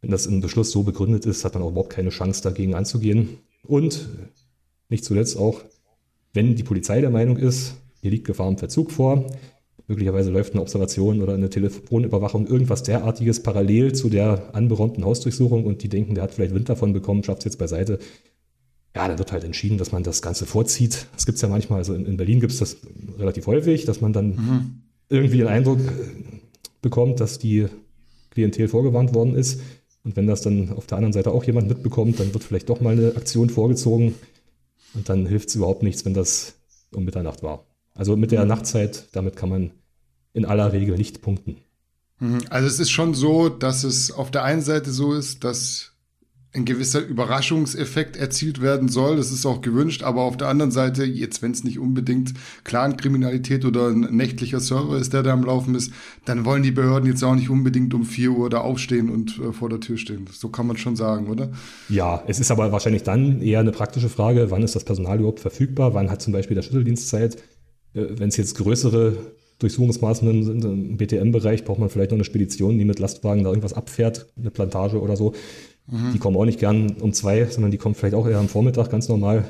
Wenn 0.00 0.10
das 0.10 0.26
im 0.26 0.40
Beschluss 0.40 0.70
so 0.70 0.82
begründet 0.82 1.26
ist, 1.26 1.44
hat 1.44 1.54
man 1.54 1.62
auch 1.62 1.70
überhaupt 1.70 1.90
keine 1.90 2.10
Chance 2.10 2.42
dagegen 2.42 2.74
anzugehen. 2.74 3.38
Und 3.64 4.08
nicht 4.88 5.04
zuletzt 5.04 5.36
auch, 5.36 5.62
wenn 6.32 6.54
die 6.54 6.62
Polizei 6.62 7.00
der 7.00 7.10
Meinung 7.10 7.36
ist, 7.36 7.74
hier 8.00 8.10
liegt 8.10 8.26
Gefahr 8.26 8.48
im 8.48 8.58
Verzug 8.58 8.92
vor, 8.92 9.26
möglicherweise 9.88 10.30
läuft 10.30 10.52
eine 10.52 10.62
Observation 10.62 11.22
oder 11.22 11.34
eine 11.34 11.50
Telefonüberwachung, 11.50 12.46
irgendwas 12.46 12.82
derartiges 12.82 13.42
parallel 13.42 13.94
zu 13.94 14.08
der 14.08 14.54
anberaumten 14.54 15.04
Hausdurchsuchung 15.04 15.64
und 15.64 15.82
die 15.82 15.88
denken, 15.88 16.14
der 16.14 16.24
hat 16.24 16.34
vielleicht 16.34 16.54
Wind 16.54 16.68
davon 16.68 16.92
bekommen, 16.92 17.22
schafft 17.22 17.40
es 17.40 17.44
jetzt 17.44 17.58
beiseite. 17.58 17.98
Ja, 18.94 19.06
dann 19.08 19.18
wird 19.18 19.30
halt 19.30 19.44
entschieden, 19.44 19.78
dass 19.78 19.92
man 19.92 20.02
das 20.02 20.22
Ganze 20.22 20.46
vorzieht. 20.46 21.06
Das 21.14 21.26
gibt 21.26 21.36
es 21.36 21.42
ja 21.42 21.48
manchmal, 21.48 21.80
also 21.80 21.94
in, 21.94 22.06
in 22.06 22.16
Berlin 22.16 22.40
gibt 22.40 22.52
es 22.52 22.58
das 22.58 22.78
relativ 23.18 23.46
häufig, 23.46 23.84
dass 23.84 24.00
man 24.00 24.12
dann 24.12 24.28
mhm. 24.28 24.82
irgendwie 25.10 25.38
den 25.38 25.48
Eindruck 25.48 25.80
äh, 25.80 25.82
bekommt, 26.80 27.20
dass 27.20 27.38
die 27.38 27.66
Klientel 28.30 28.68
vorgewarnt 28.68 29.14
worden 29.14 29.34
ist. 29.34 29.60
Und 30.02 30.16
wenn 30.16 30.26
das 30.26 30.40
dann 30.40 30.72
auf 30.72 30.86
der 30.86 30.96
anderen 30.96 31.12
Seite 31.12 31.30
auch 31.30 31.44
jemand 31.44 31.68
mitbekommt, 31.68 32.20
dann 32.20 32.32
wird 32.32 32.44
vielleicht 32.44 32.70
doch 32.70 32.80
mal 32.80 32.92
eine 32.92 33.16
Aktion 33.16 33.50
vorgezogen. 33.50 34.14
Und 34.94 35.08
dann 35.08 35.26
hilft 35.26 35.50
es 35.50 35.56
überhaupt 35.56 35.82
nichts, 35.82 36.04
wenn 36.06 36.14
das 36.14 36.54
um 36.94 37.04
Mitternacht 37.04 37.42
war. 37.42 37.65
Also 37.96 38.16
mit 38.16 38.30
der. 38.30 38.44
Nachtzeit, 38.44 39.08
damit 39.12 39.36
kann 39.36 39.48
man 39.48 39.70
in 40.32 40.44
aller 40.44 40.72
Regel 40.72 40.96
nicht 40.96 41.22
punkten. 41.22 41.56
Mhm. 42.20 42.40
Also 42.50 42.68
es 42.68 42.78
ist 42.78 42.90
schon 42.90 43.14
so, 43.14 43.48
dass 43.48 43.84
es 43.84 44.12
auf 44.12 44.30
der 44.30 44.44
einen 44.44 44.62
Seite 44.62 44.90
so 44.90 45.14
ist, 45.14 45.44
dass 45.44 45.96
ein 46.56 46.64
gewisser 46.64 47.00
Überraschungseffekt 47.00 48.16
erzielt 48.16 48.62
werden 48.62 48.88
soll. 48.88 49.16
Das 49.16 49.30
ist 49.30 49.44
auch 49.44 49.60
gewünscht, 49.60 50.02
aber 50.02 50.22
auf 50.22 50.36
der 50.36 50.48
anderen 50.48 50.70
Seite, 50.70 51.04
jetzt 51.04 51.42
wenn 51.42 51.50
es 51.50 51.64
nicht 51.64 51.78
unbedingt 51.78 52.32
Clankriminalität 52.64 53.64
oder 53.64 53.88
ein 53.88 54.00
nächtlicher 54.16 54.60
Server 54.60 54.96
ist, 54.96 55.12
der 55.12 55.22
da 55.22 55.32
am 55.32 55.44
Laufen 55.44 55.74
ist, 55.74 55.92
dann 56.24 56.44
wollen 56.44 56.62
die 56.62 56.70
Behörden 56.70 57.08
jetzt 57.08 57.22
auch 57.22 57.34
nicht 57.34 57.50
unbedingt 57.50 57.92
um 57.92 58.04
4 58.04 58.30
Uhr 58.30 58.48
da 58.48 58.58
aufstehen 58.58 59.10
und 59.10 59.38
äh, 59.38 59.52
vor 59.52 59.68
der 59.68 59.80
Tür 59.80 59.98
stehen. 59.98 60.26
So 60.32 60.48
kann 60.48 60.66
man 60.66 60.78
schon 60.78 60.96
sagen, 60.96 61.28
oder? 61.28 61.50
Ja, 61.88 62.22
es 62.26 62.40
ist 62.40 62.50
aber 62.50 62.72
wahrscheinlich 62.72 63.02
dann 63.02 63.42
eher 63.42 63.60
eine 63.60 63.72
praktische 63.72 64.08
Frage, 64.08 64.50
wann 64.50 64.62
ist 64.62 64.74
das 64.74 64.84
Personal 64.84 65.18
überhaupt 65.18 65.40
verfügbar, 65.40 65.92
wann 65.92 66.10
hat 66.10 66.22
zum 66.22 66.32
Beispiel 66.32 66.54
der 66.54 66.62
Schlüsseldienst 66.62 67.08
Zeit, 67.08 67.36
wenn 67.96 68.28
es 68.28 68.36
jetzt 68.36 68.54
größere 68.56 69.16
Durchsuchungsmaßnahmen 69.58 70.44
sind 70.44 70.64
im 70.64 70.96
BTM-Bereich, 70.98 71.64
braucht 71.64 71.78
man 71.78 71.88
vielleicht 71.88 72.10
noch 72.10 72.16
eine 72.16 72.24
Spedition, 72.24 72.78
die 72.78 72.84
mit 72.84 72.98
Lastwagen 72.98 73.42
da 73.42 73.48
irgendwas 73.48 73.72
abfährt, 73.72 74.26
eine 74.38 74.50
Plantage 74.50 75.00
oder 75.00 75.16
so. 75.16 75.32
Mhm. 75.86 76.12
Die 76.12 76.18
kommen 76.18 76.36
auch 76.36 76.44
nicht 76.44 76.60
gern 76.60 76.96
um 77.00 77.12
zwei, 77.12 77.46
sondern 77.46 77.70
die 77.70 77.78
kommen 77.78 77.94
vielleicht 77.94 78.14
auch 78.14 78.28
eher 78.28 78.38
am 78.38 78.48
Vormittag 78.48 78.90
ganz 78.90 79.08
normal. 79.08 79.48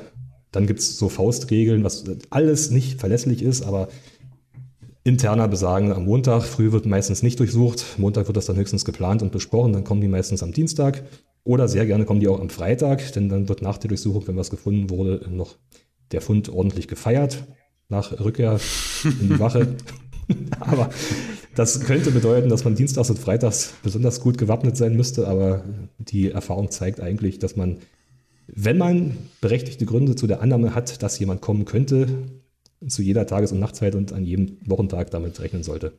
Dann 0.51 0.65
gibt 0.65 0.79
es 0.79 0.97
so 0.97 1.09
Faustregeln, 1.09 1.83
was 1.83 2.05
alles 2.29 2.71
nicht 2.71 2.99
verlässlich 2.99 3.41
ist, 3.41 3.63
aber 3.63 3.89
interner 5.03 5.49
besagen 5.49 5.91
am 5.91 6.05
Montag. 6.05 6.43
Früh 6.43 6.71
wird 6.71 6.85
meistens 6.85 7.21
nicht 7.21 7.39
durchsucht. 7.39 7.83
Montag 7.97 8.27
wird 8.27 8.37
das 8.37 8.45
dann 8.45 8.55
höchstens 8.55 8.85
geplant 8.85 9.21
und 9.21 9.33
besprochen. 9.33 9.73
Dann 9.73 9.83
kommen 9.83 10.01
die 10.01 10.07
meistens 10.07 10.41
am 10.41 10.53
Dienstag. 10.53 11.03
Oder 11.43 11.67
sehr 11.67 11.85
gerne 11.85 12.05
kommen 12.05 12.19
die 12.19 12.27
auch 12.27 12.39
am 12.39 12.49
Freitag, 12.49 13.13
denn 13.13 13.29
dann 13.29 13.47
wird 13.47 13.61
nach 13.61 13.77
der 13.77 13.87
Durchsuchung, 13.89 14.27
wenn 14.27 14.35
was 14.35 14.49
gefunden 14.49 14.89
wurde, 14.89 15.25
noch 15.29 15.55
der 16.11 16.21
Fund 16.21 16.49
ordentlich 16.49 16.87
gefeiert. 16.87 17.45
Nach 17.89 18.19
Rückkehr 18.19 18.59
in 19.03 19.29
die 19.29 19.39
Wache. 19.39 19.75
aber 20.59 20.89
Das 21.57 21.79
könnte 21.79 22.11
bedeuten, 22.11 22.49
dass 22.49 22.65
man 22.65 22.75
dienstags 22.75 23.09
und 23.09 23.17
freitags 23.17 23.73
besonders 23.81 24.21
gut 24.21 24.37
gewappnet 24.37 24.77
sein 24.77 24.95
müsste, 24.95 25.27
aber 25.27 25.63
die 25.97 26.29
Erfahrung 26.29 26.69
zeigt 26.69 26.99
eigentlich, 26.99 27.39
dass 27.39 27.55
man, 27.55 27.79
wenn 28.45 28.77
man 28.77 29.17
berechtigte 29.41 29.87
Gründe 29.87 30.15
zu 30.15 30.27
der 30.27 30.41
Annahme 30.41 30.75
hat, 30.75 31.01
dass 31.01 31.17
jemand 31.17 31.41
kommen 31.41 31.65
könnte, 31.65 32.07
zu 32.87 33.01
jeder 33.01 33.25
Tages- 33.25 33.51
und 33.51 33.59
Nachtzeit 33.59 33.95
und 33.95 34.13
an 34.13 34.23
jedem 34.23 34.57
Wochentag 34.67 35.09
damit 35.09 35.39
rechnen 35.39 35.63
sollte. 35.63 35.93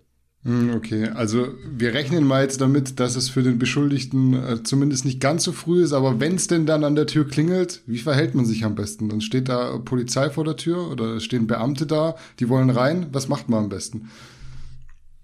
Hm, 0.45 0.75
okay, 0.77 1.09
also 1.09 1.49
wir 1.69 1.95
rechnen 1.95 2.25
mal 2.25 2.43
jetzt 2.43 2.61
damit, 2.61 3.01
dass 3.01 3.17
es 3.17 3.29
für 3.29 3.43
den 3.43 3.59
Beschuldigten 3.59 4.35
äh, 4.35 4.63
zumindest 4.63 5.05
nicht 5.05 5.21
ganz 5.21 5.43
so 5.43 5.53
früh 5.53 5.83
ist, 5.83 5.93
aber 5.93 6.21
wenn 6.21 6.37
es 6.37 6.47
denn 6.47 6.65
dann 6.65 6.85
an 6.85 6.95
der 6.95 7.07
Tür 7.07 7.27
klingelt, 7.27 7.83
wie 7.87 7.99
verhält 7.99 8.35
man 8.37 8.47
sich 8.47 8.65
am 8.65 8.77
besten? 8.77 9.09
Dann 9.09 9.21
steht 9.21 9.49
da 9.49 9.79
Polizei 9.79 10.31
vor 10.31 10.45
der 10.45 10.57
Tür 10.57 10.91
oder 10.91 11.19
stehen 11.19 11.49
Beamte 11.49 11.87
da, 11.87 12.15
die 12.39 12.49
wollen 12.49 12.71
rein. 12.71 13.09
Was 13.13 13.29
macht 13.29 13.49
man 13.49 13.65
am 13.65 13.69
besten? 13.69 14.11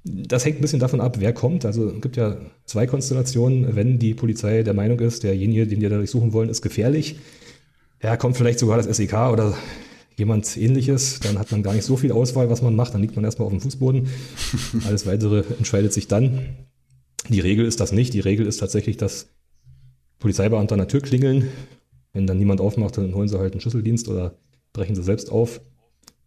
Das 0.03 0.45
hängt 0.45 0.59
ein 0.59 0.63
bisschen 0.63 0.81
davon 0.81 1.01
ab, 1.01 1.17
wer 1.19 1.33
kommt. 1.33 1.65
Also 1.65 1.89
es 1.89 2.03
gibt 2.03 2.17
ja 2.17 2.37
zwei 2.67 2.87
Konstellationen. 2.87 3.75
Wenn 3.75 3.99
die 3.99 4.15
Polizei 4.15 4.63
der 4.63 4.75
Meinung 4.75 4.99
ist, 5.01 5.23
derjenige, 5.23 5.67
den 5.67 5.81
die 5.81 5.89
da 5.89 5.97
durchsuchen 5.97 6.33
wollen, 6.35 6.51
ist 6.51 6.61
gefährlich, 6.61 7.17
ja, 8.03 8.19
kommt 8.19 8.37
vielleicht 8.37 8.59
sogar 8.59 8.77
das 8.77 8.95
SEK 8.95 9.15
oder 9.33 9.57
jemand 10.17 10.57
ähnliches, 10.57 11.21
dann 11.21 11.39
hat 11.39 11.51
man 11.51 11.63
gar 11.63 11.75
nicht 11.75 11.85
so 11.85 11.97
viel 11.97 12.13
Auswahl, 12.13 12.51
was 12.51 12.63
man 12.63 12.77
macht. 12.77 12.95
Dann 12.95 13.01
liegt 13.01 13.17
man 13.17 13.25
erstmal 13.25 13.47
auf 13.47 13.53
dem 13.53 13.61
Fußboden. 13.61 14.09
Alles 14.87 15.07
weitere 15.07 15.45
entscheidet 15.59 15.93
sich 15.93 16.09
dann. 16.09 16.57
Die 17.29 17.41
Regel 17.41 17.67
ist 17.67 17.81
das 17.81 17.93
nicht. 17.93 18.15
Die 18.15 18.21
Regel 18.21 18.47
ist 18.47 18.59
tatsächlich, 18.59 18.97
dass 18.97 19.29
Polizeibeamte 20.19 20.75
an 20.75 20.79
der 20.79 20.89
Tür 20.89 21.01
klingeln. 21.01 21.49
Wenn 22.13 22.27
dann 22.27 22.39
niemand 22.39 22.61
aufmacht, 22.61 22.97
dann 22.97 23.15
holen 23.15 23.29
sie 23.29 23.39
halt 23.39 23.53
einen 23.53 23.61
Schlüsseldienst 23.61 24.09
oder 24.09 24.35
brechen 24.73 24.95
sie 24.95 25.03
selbst 25.03 25.31
auf. 25.31 25.61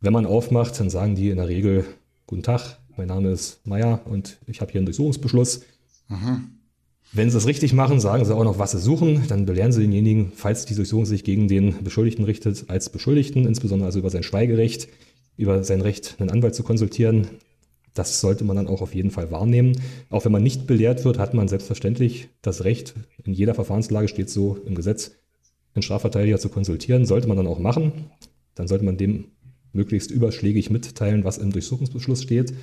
Wenn 0.02 0.14
man 0.14 0.26
aufmacht, 0.26 0.80
dann 0.80 0.90
sagen 0.90 1.16
die 1.16 1.30
in 1.30 1.38
der 1.38 1.48
Regel 1.48 1.86
Guten 2.28 2.44
Tag, 2.44 2.80
mein 2.98 3.08
Name 3.08 3.32
ist 3.32 3.66
Meier 3.66 4.02
und 4.04 4.38
ich 4.48 4.60
habe 4.60 4.70
hier 4.70 4.80
einen 4.80 4.86
Durchsuchungsbeschluss. 4.86 5.62
Mhm. 6.10 6.57
Wenn 7.14 7.30
sie 7.30 7.38
es 7.38 7.48
richtig 7.48 7.74
machen, 7.74 8.00
sagen 8.00 8.26
sie 8.26 8.36
auch 8.36 8.44
noch, 8.44 8.60
was 8.60 8.72
sie 8.72 8.80
suchen. 8.80 9.24
Dann 9.28 9.46
belehren 9.46 9.72
sie 9.72 9.82
denjenigen, 9.82 10.32
falls 10.36 10.66
die 10.66 10.76
Durchsuchung 10.76 11.06
sich 11.06 11.24
gegen 11.24 11.48
den 11.48 11.84
Beschuldigten 11.84 12.26
richtet, 12.26 12.66
als 12.70 12.90
Beschuldigten, 12.90 13.46
insbesondere 13.46 13.88
also 13.88 14.00
über 14.00 14.10
sein 14.10 14.24
Schweigerecht, 14.24 14.90
über 15.38 15.64
sein 15.64 15.82
Recht, 15.82 16.16
einen 16.20 16.30
Anwalt 16.30 16.56
zu 16.56 16.64
konsultieren. 16.64 17.28
Das 17.94 18.20
sollte 18.22 18.44
man 18.44 18.56
dann 18.56 18.68
auch 18.68 18.82
auf 18.82 18.94
jeden 18.94 19.10
Fall 19.10 19.32
wahrnehmen. 19.32 19.80
Auch 20.10 20.26
wenn 20.26 20.32
man 20.32 20.44
nicht 20.44 20.68
belehrt 20.68 21.06
wird, 21.06 21.18
hat 21.18 21.34
man 21.34 21.48
selbstverständlich 21.48 22.30
das 22.42 22.64
Recht, 22.64 22.94
in 23.24 23.34
jeder 23.34 23.56
Verfahrenslage 23.56 24.08
steht 24.08 24.30
so 24.30 24.58
im 24.66 24.76
Gesetz, 24.76 25.14
einen 25.74 25.84
Strafverteidiger 25.84 26.40
zu 26.40 26.50
konsultieren. 26.50 27.06
Sollte 27.06 27.28
man 27.28 27.38
dann 27.38 27.48
auch 27.48 27.60
machen. 27.60 27.92
Dann 28.54 28.68
sollte 28.68 28.86
man 28.86 28.98
dem 28.98 29.26
möglichst 29.74 30.12
überschlägig 30.12 30.70
mitteilen, 30.70 31.24
was 31.24 31.38
im 31.38 31.52
Durchsuchungsbeschluss 31.52 32.24
steht. 32.24 32.54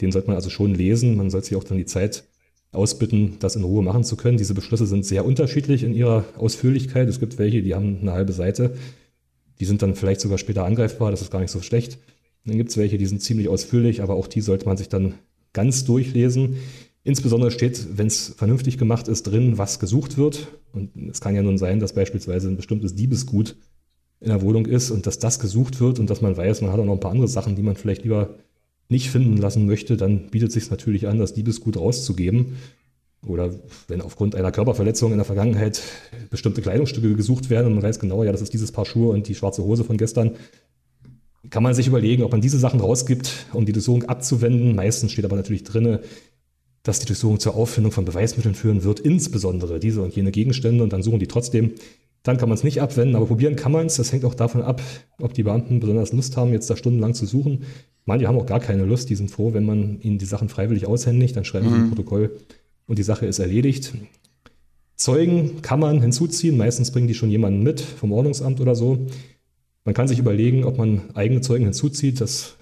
Den 0.00 0.12
sollte 0.12 0.28
man 0.28 0.36
also 0.36 0.50
schon 0.50 0.74
lesen. 0.74 1.16
Man 1.16 1.30
sollte 1.30 1.48
sich 1.48 1.56
auch 1.56 1.64
dann 1.64 1.78
die 1.78 1.86
Zeit 1.86 2.24
ausbitten, 2.76 3.36
das 3.40 3.56
in 3.56 3.64
Ruhe 3.64 3.82
machen 3.82 4.04
zu 4.04 4.16
können. 4.16 4.38
Diese 4.38 4.54
Beschlüsse 4.54 4.86
sind 4.86 5.04
sehr 5.04 5.24
unterschiedlich 5.24 5.82
in 5.82 5.94
ihrer 5.94 6.24
Ausführlichkeit. 6.36 7.08
Es 7.08 7.20
gibt 7.20 7.38
welche, 7.38 7.62
die 7.62 7.74
haben 7.74 7.98
eine 8.00 8.12
halbe 8.12 8.32
Seite. 8.32 8.74
Die 9.58 9.64
sind 9.64 9.82
dann 9.82 9.94
vielleicht 9.94 10.20
sogar 10.20 10.38
später 10.38 10.64
angreifbar. 10.64 11.10
Das 11.10 11.22
ist 11.22 11.30
gar 11.30 11.40
nicht 11.40 11.50
so 11.50 11.62
schlecht. 11.62 11.98
Dann 12.44 12.56
gibt 12.56 12.70
es 12.70 12.76
welche, 12.76 12.98
die 12.98 13.06
sind 13.06 13.22
ziemlich 13.22 13.48
ausführlich, 13.48 14.02
aber 14.02 14.14
auch 14.14 14.28
die 14.28 14.40
sollte 14.40 14.66
man 14.66 14.76
sich 14.76 14.88
dann 14.88 15.14
ganz 15.52 15.84
durchlesen. 15.84 16.56
Insbesondere 17.02 17.50
steht, 17.50 17.98
wenn 17.98 18.06
es 18.08 18.34
vernünftig 18.36 18.78
gemacht 18.78 19.08
ist, 19.08 19.24
drin, 19.24 19.58
was 19.58 19.78
gesucht 19.78 20.18
wird. 20.18 20.48
Und 20.72 20.90
es 21.10 21.20
kann 21.20 21.34
ja 21.34 21.42
nun 21.42 21.58
sein, 21.58 21.80
dass 21.80 21.92
beispielsweise 21.92 22.48
ein 22.48 22.56
bestimmtes 22.56 22.94
Diebesgut 22.94 23.56
in 24.20 24.28
der 24.28 24.42
Wohnung 24.42 24.66
ist 24.66 24.90
und 24.90 25.06
dass 25.06 25.18
das 25.18 25.38
gesucht 25.38 25.80
wird 25.80 25.98
und 25.98 26.10
dass 26.10 26.20
man 26.20 26.36
weiß, 26.36 26.62
man 26.62 26.72
hat 26.72 26.80
auch 26.80 26.84
noch 26.84 26.94
ein 26.94 27.00
paar 27.00 27.12
andere 27.12 27.28
Sachen, 27.28 27.54
die 27.54 27.62
man 27.62 27.76
vielleicht 27.76 28.04
lieber 28.04 28.34
nicht 28.88 29.10
finden 29.10 29.36
lassen 29.36 29.66
möchte, 29.66 29.96
dann 29.96 30.30
bietet 30.30 30.48
es 30.48 30.54
sich 30.54 30.70
natürlich 30.70 31.08
an, 31.08 31.18
das 31.18 31.34
Diebesgut 31.34 31.76
rauszugeben. 31.76 32.56
Oder 33.26 33.50
wenn 33.88 34.00
aufgrund 34.00 34.36
einer 34.36 34.52
Körperverletzung 34.52 35.10
in 35.10 35.18
der 35.18 35.24
Vergangenheit 35.24 35.82
bestimmte 36.30 36.62
Kleidungsstücke 36.62 37.14
gesucht 37.14 37.50
werden 37.50 37.66
und 37.66 37.74
man 37.74 37.82
weiß 37.82 37.98
genau, 37.98 38.22
ja, 38.22 38.30
das 38.30 38.42
ist 38.42 38.52
dieses 38.52 38.70
Paar 38.70 38.86
Schuhe 38.86 39.12
und 39.12 39.26
die 39.26 39.34
schwarze 39.34 39.64
Hose 39.64 39.82
von 39.82 39.96
gestern, 39.96 40.36
kann 41.50 41.62
man 41.62 41.74
sich 41.74 41.86
überlegen, 41.86 42.22
ob 42.22 42.32
man 42.32 42.40
diese 42.40 42.58
Sachen 42.58 42.80
rausgibt, 42.80 43.46
um 43.52 43.66
die 43.66 43.72
Durchsuchung 43.72 44.04
abzuwenden. 44.04 44.74
Meistens 44.74 45.12
steht 45.12 45.24
aber 45.24 45.36
natürlich 45.36 45.64
drin, 45.64 45.98
dass 46.82 47.00
die 47.00 47.06
Durchsuchung 47.06 47.40
zur 47.40 47.56
Auffindung 47.56 47.92
von 47.92 48.04
Beweismitteln 48.04 48.54
führen 48.54 48.84
wird, 48.84 49.00
insbesondere 49.00 49.80
diese 49.80 50.02
und 50.02 50.14
jene 50.14 50.30
Gegenstände 50.30 50.84
und 50.84 50.92
dann 50.92 51.02
suchen 51.02 51.18
die 51.18 51.26
trotzdem. 51.26 51.72
Dann 52.26 52.38
kann 52.38 52.48
man 52.48 52.58
es 52.58 52.64
nicht 52.64 52.82
abwenden, 52.82 53.14
aber 53.14 53.26
probieren 53.26 53.54
kann 53.54 53.70
man 53.70 53.86
es. 53.86 53.96
Das 53.96 54.10
hängt 54.10 54.24
auch 54.24 54.34
davon 54.34 54.60
ab, 54.60 54.82
ob 55.20 55.32
die 55.32 55.44
Beamten 55.44 55.78
besonders 55.78 56.12
Lust 56.12 56.36
haben, 56.36 56.52
jetzt 56.52 56.68
da 56.68 56.76
stundenlang 56.76 57.14
zu 57.14 57.24
suchen. 57.24 57.62
Manche 58.04 58.26
haben 58.26 58.36
auch 58.36 58.46
gar 58.46 58.58
keine 58.58 58.84
Lust, 58.84 59.10
die 59.10 59.14
sind 59.14 59.30
froh, 59.30 59.54
wenn 59.54 59.64
man 59.64 60.00
ihnen 60.00 60.18
die 60.18 60.24
Sachen 60.24 60.48
freiwillig 60.48 60.86
aushändigt, 60.86 61.36
dann 61.36 61.44
schreiben 61.44 61.66
mhm. 61.66 61.70
sie 61.70 61.76
ein 61.76 61.88
Protokoll 61.88 62.36
und 62.86 62.98
die 62.98 63.04
Sache 63.04 63.26
ist 63.26 63.38
erledigt. 63.38 63.94
Zeugen 64.96 65.62
kann 65.62 65.78
man 65.78 66.00
hinzuziehen, 66.00 66.56
meistens 66.56 66.90
bringen 66.90 67.06
die 67.06 67.14
schon 67.14 67.30
jemanden 67.30 67.62
mit 67.62 67.80
vom 67.80 68.10
Ordnungsamt 68.10 68.60
oder 68.60 68.74
so. 68.74 69.06
Man 69.84 69.94
kann 69.94 70.08
sich 70.08 70.18
überlegen, 70.18 70.64
ob 70.64 70.78
man 70.78 71.02
eigene 71.14 71.42
Zeugen 71.42 71.64
hinzuzieht. 71.64 72.20
Das 72.20 72.56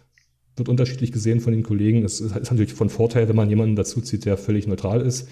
wird 0.56 0.68
unterschiedlich 0.68 1.10
gesehen 1.10 1.40
von 1.40 1.54
den 1.54 1.62
Kollegen. 1.62 2.04
Es 2.04 2.20
ist 2.20 2.34
natürlich 2.34 2.74
von 2.74 2.90
Vorteil, 2.90 3.28
wenn 3.28 3.36
man 3.36 3.48
jemanden 3.48 3.76
dazuzieht, 3.76 4.26
der 4.26 4.36
völlig 4.36 4.66
neutral 4.66 5.00
ist. 5.00 5.26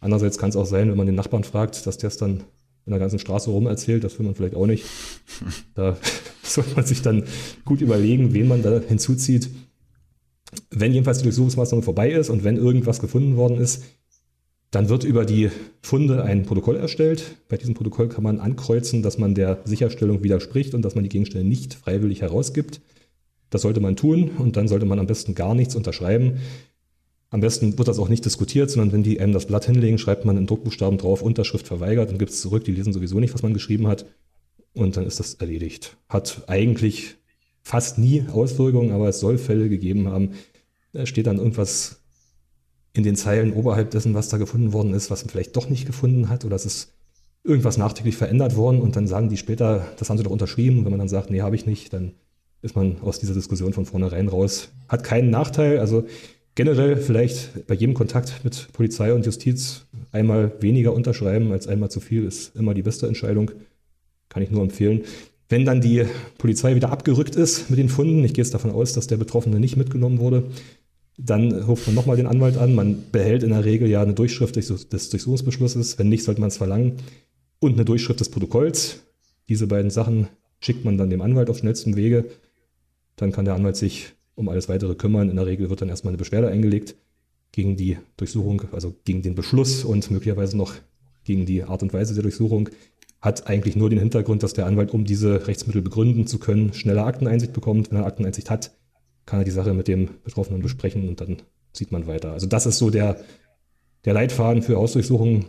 Andererseits 0.00 0.38
kann 0.38 0.48
es 0.48 0.56
auch 0.56 0.64
sein, 0.64 0.88
wenn 0.88 0.96
man 0.96 1.06
den 1.06 1.14
Nachbarn 1.14 1.44
fragt, 1.44 1.86
dass 1.86 1.98
der 1.98 2.08
es 2.08 2.16
dann 2.16 2.44
in 2.86 2.92
der 2.92 3.00
ganzen 3.00 3.18
Straße 3.18 3.50
rum 3.50 3.66
erzählt, 3.66 4.04
das 4.04 4.18
will 4.18 4.26
man 4.26 4.34
vielleicht 4.34 4.54
auch 4.54 4.66
nicht. 4.66 4.84
Da 5.74 5.96
sollte 6.42 6.74
man 6.76 6.86
sich 6.86 7.02
dann 7.02 7.24
gut 7.64 7.80
überlegen, 7.80 8.32
wen 8.32 8.48
man 8.48 8.62
da 8.62 8.80
hinzuzieht. 8.80 9.50
Wenn 10.70 10.92
jedenfalls 10.92 11.18
die 11.18 11.24
Durchsuchungsmaßnahme 11.24 11.82
vorbei 11.82 12.12
ist 12.12 12.30
und 12.30 12.44
wenn 12.44 12.56
irgendwas 12.56 13.00
gefunden 13.00 13.36
worden 13.36 13.58
ist, 13.58 13.82
dann 14.70 14.88
wird 14.88 15.04
über 15.04 15.24
die 15.24 15.50
Funde 15.82 16.22
ein 16.22 16.44
Protokoll 16.44 16.76
erstellt. 16.76 17.36
Bei 17.48 17.56
diesem 17.56 17.74
Protokoll 17.74 18.08
kann 18.08 18.22
man 18.22 18.40
ankreuzen, 18.40 19.02
dass 19.02 19.18
man 19.18 19.34
der 19.34 19.60
Sicherstellung 19.64 20.22
widerspricht 20.22 20.74
und 20.74 20.82
dass 20.82 20.94
man 20.94 21.04
die 21.04 21.10
Gegenstände 21.10 21.46
nicht 21.46 21.74
freiwillig 21.74 22.22
herausgibt. 22.22 22.80
Das 23.50 23.62
sollte 23.62 23.80
man 23.80 23.96
tun 23.96 24.30
und 24.38 24.56
dann 24.56 24.68
sollte 24.68 24.86
man 24.86 24.98
am 24.98 25.06
besten 25.06 25.34
gar 25.34 25.54
nichts 25.54 25.76
unterschreiben. 25.76 26.38
Am 27.36 27.42
besten 27.42 27.76
wird 27.76 27.86
das 27.86 27.98
auch 27.98 28.08
nicht 28.08 28.24
diskutiert, 28.24 28.70
sondern 28.70 28.92
wenn 28.92 29.02
die 29.02 29.20
einem 29.20 29.34
das 29.34 29.44
Blatt 29.44 29.66
hinlegen, 29.66 29.98
schreibt 29.98 30.24
man 30.24 30.38
in 30.38 30.46
Druckbuchstaben 30.46 30.96
drauf, 30.96 31.20
Unterschrift 31.20 31.66
verweigert 31.66 32.10
und 32.10 32.18
gibt 32.18 32.30
es 32.30 32.40
zurück. 32.40 32.64
Die 32.64 32.72
lesen 32.72 32.94
sowieso 32.94 33.20
nicht, 33.20 33.34
was 33.34 33.42
man 33.42 33.52
geschrieben 33.52 33.88
hat. 33.88 34.06
Und 34.72 34.96
dann 34.96 35.04
ist 35.04 35.20
das 35.20 35.34
erledigt. 35.34 35.98
Hat 36.08 36.44
eigentlich 36.46 37.16
fast 37.60 37.98
nie 37.98 38.24
Auswirkungen, 38.32 38.90
aber 38.90 39.10
es 39.10 39.20
soll 39.20 39.36
Fälle 39.36 39.68
gegeben 39.68 40.08
haben. 40.08 40.30
Da 40.94 41.04
steht 41.04 41.26
dann 41.26 41.36
irgendwas 41.36 42.00
in 42.94 43.02
den 43.02 43.16
Zeilen 43.16 43.52
oberhalb 43.52 43.90
dessen, 43.90 44.14
was 44.14 44.30
da 44.30 44.38
gefunden 44.38 44.72
worden 44.72 44.94
ist, 44.94 45.10
was 45.10 45.22
man 45.22 45.28
vielleicht 45.28 45.56
doch 45.56 45.68
nicht 45.68 45.84
gefunden 45.84 46.30
hat 46.30 46.46
oder 46.46 46.56
es 46.56 46.64
ist 46.64 46.94
irgendwas 47.44 47.76
nachträglich 47.76 48.16
verändert 48.16 48.56
worden 48.56 48.80
und 48.80 48.96
dann 48.96 49.06
sagen 49.06 49.28
die 49.28 49.36
später, 49.36 49.86
das 49.98 50.08
haben 50.08 50.16
sie 50.16 50.24
doch 50.24 50.30
unterschrieben. 50.30 50.78
Und 50.78 50.84
wenn 50.86 50.92
man 50.92 51.00
dann 51.00 51.10
sagt, 51.10 51.30
nee, 51.30 51.42
habe 51.42 51.54
ich 51.54 51.66
nicht, 51.66 51.92
dann 51.92 52.14
ist 52.62 52.76
man 52.76 52.98
aus 53.02 53.20
dieser 53.20 53.34
Diskussion 53.34 53.74
von 53.74 53.84
vornherein 53.84 54.28
raus. 54.28 54.70
Hat 54.88 55.04
keinen 55.04 55.28
Nachteil. 55.28 55.78
Also 55.78 56.06
generell 56.56 56.96
vielleicht 56.96 57.66
bei 57.68 57.74
jedem 57.74 57.94
Kontakt 57.94 58.42
mit 58.42 58.68
Polizei 58.72 59.12
und 59.12 59.24
Justiz 59.24 59.86
einmal 60.10 60.52
weniger 60.60 60.92
unterschreiben 60.92 61.52
als 61.52 61.68
einmal 61.68 61.90
zu 61.90 62.00
viel 62.00 62.24
ist 62.24 62.56
immer 62.56 62.74
die 62.74 62.82
beste 62.82 63.06
Entscheidung. 63.06 63.52
Kann 64.28 64.42
ich 64.42 64.50
nur 64.50 64.62
empfehlen. 64.62 65.04
Wenn 65.48 65.64
dann 65.64 65.80
die 65.80 66.04
Polizei 66.38 66.74
wieder 66.74 66.90
abgerückt 66.90 67.36
ist 67.36 67.70
mit 67.70 67.78
den 67.78 67.88
Funden, 67.88 68.24
ich 68.24 68.34
gehe 68.34 68.42
jetzt 68.42 68.54
davon 68.54 68.72
aus, 68.72 68.94
dass 68.94 69.06
der 69.06 69.18
Betroffene 69.18 69.60
nicht 69.60 69.76
mitgenommen 69.76 70.18
wurde, 70.18 70.44
dann 71.18 71.52
ruft 71.52 71.86
man 71.86 71.94
nochmal 71.94 72.16
den 72.16 72.26
Anwalt 72.26 72.56
an. 72.56 72.74
Man 72.74 73.04
behält 73.12 73.42
in 73.42 73.50
der 73.50 73.64
Regel 73.64 73.88
ja 73.88 74.02
eine 74.02 74.14
Durchschrift 74.14 74.56
des 74.56 75.10
Durchsuchungsbeschlusses. 75.10 75.98
Wenn 75.98 76.08
nicht, 76.08 76.24
sollte 76.24 76.40
man 76.40 76.48
es 76.48 76.56
verlangen. 76.56 76.96
Und 77.58 77.74
eine 77.74 77.84
Durchschrift 77.84 78.20
des 78.20 78.28
Protokolls. 78.28 79.02
Diese 79.48 79.66
beiden 79.66 79.90
Sachen 79.90 80.28
schickt 80.58 80.84
man 80.84 80.98
dann 80.98 81.10
dem 81.10 81.22
Anwalt 81.22 81.48
auf 81.48 81.58
schnellstem 81.58 81.96
Wege. 81.96 82.26
Dann 83.14 83.32
kann 83.32 83.44
der 83.44 83.54
Anwalt 83.54 83.76
sich 83.76 84.15
um 84.36 84.48
alles 84.48 84.68
weitere 84.68 84.94
kümmern. 84.94 85.28
In 85.28 85.36
der 85.36 85.46
Regel 85.46 85.68
wird 85.68 85.80
dann 85.80 85.88
erstmal 85.88 86.12
eine 86.12 86.18
Beschwerde 86.18 86.48
eingelegt 86.48 86.94
gegen 87.50 87.76
die 87.76 87.98
Durchsuchung, 88.16 88.62
also 88.72 88.94
gegen 89.04 89.22
den 89.22 89.34
Beschluss 89.34 89.84
und 89.84 90.10
möglicherweise 90.10 90.56
noch 90.56 90.74
gegen 91.24 91.46
die 91.46 91.64
Art 91.64 91.82
und 91.82 91.92
Weise 91.92 92.14
der 92.14 92.22
Durchsuchung. 92.22 92.68
Hat 93.20 93.48
eigentlich 93.48 93.74
nur 93.74 93.90
den 93.90 93.98
Hintergrund, 93.98 94.42
dass 94.42 94.52
der 94.52 94.66
Anwalt, 94.66 94.92
um 94.92 95.04
diese 95.04 95.48
Rechtsmittel 95.48 95.82
begründen 95.82 96.26
zu 96.26 96.38
können, 96.38 96.72
schneller 96.74 97.06
Akteneinsicht 97.06 97.52
bekommt. 97.52 97.90
Wenn 97.90 97.98
er 97.98 98.06
Akteneinsicht 98.06 98.50
hat, 98.50 98.72
kann 99.24 99.40
er 99.40 99.44
die 99.44 99.50
Sache 99.50 99.74
mit 99.74 99.88
dem 99.88 100.10
Betroffenen 100.22 100.62
besprechen 100.62 101.08
und 101.08 101.20
dann 101.20 101.38
sieht 101.72 101.90
man 101.90 102.06
weiter. 102.06 102.32
Also 102.32 102.46
das 102.46 102.66
ist 102.66 102.78
so 102.78 102.90
der, 102.90 103.18
der 104.04 104.14
Leitfaden 104.14 104.62
für 104.62 104.76
Hausdurchsuchungen, 104.76 105.46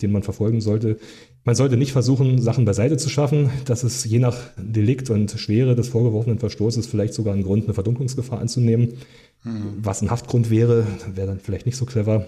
den 0.00 0.12
man 0.12 0.22
verfolgen 0.22 0.60
sollte. 0.60 0.98
Man 1.44 1.56
sollte 1.56 1.76
nicht 1.76 1.92
versuchen, 1.92 2.40
Sachen 2.40 2.64
beiseite 2.64 2.96
zu 2.96 3.08
schaffen. 3.08 3.50
Das 3.64 3.82
ist 3.82 4.04
je 4.04 4.20
nach 4.20 4.38
Delikt 4.56 5.10
und 5.10 5.32
Schwere 5.32 5.74
des 5.74 5.88
vorgeworfenen 5.88 6.38
Verstoßes 6.38 6.86
vielleicht 6.86 7.14
sogar 7.14 7.34
ein 7.34 7.42
Grund, 7.42 7.64
eine 7.64 7.74
Verdunklungsgefahr 7.74 8.38
anzunehmen. 8.38 8.94
Mhm. 9.42 9.74
Was 9.82 10.02
ein 10.02 10.10
Haftgrund 10.10 10.50
wäre, 10.50 10.86
wäre 11.14 11.26
dann 11.26 11.40
vielleicht 11.40 11.66
nicht 11.66 11.76
so 11.76 11.84
clever. 11.84 12.26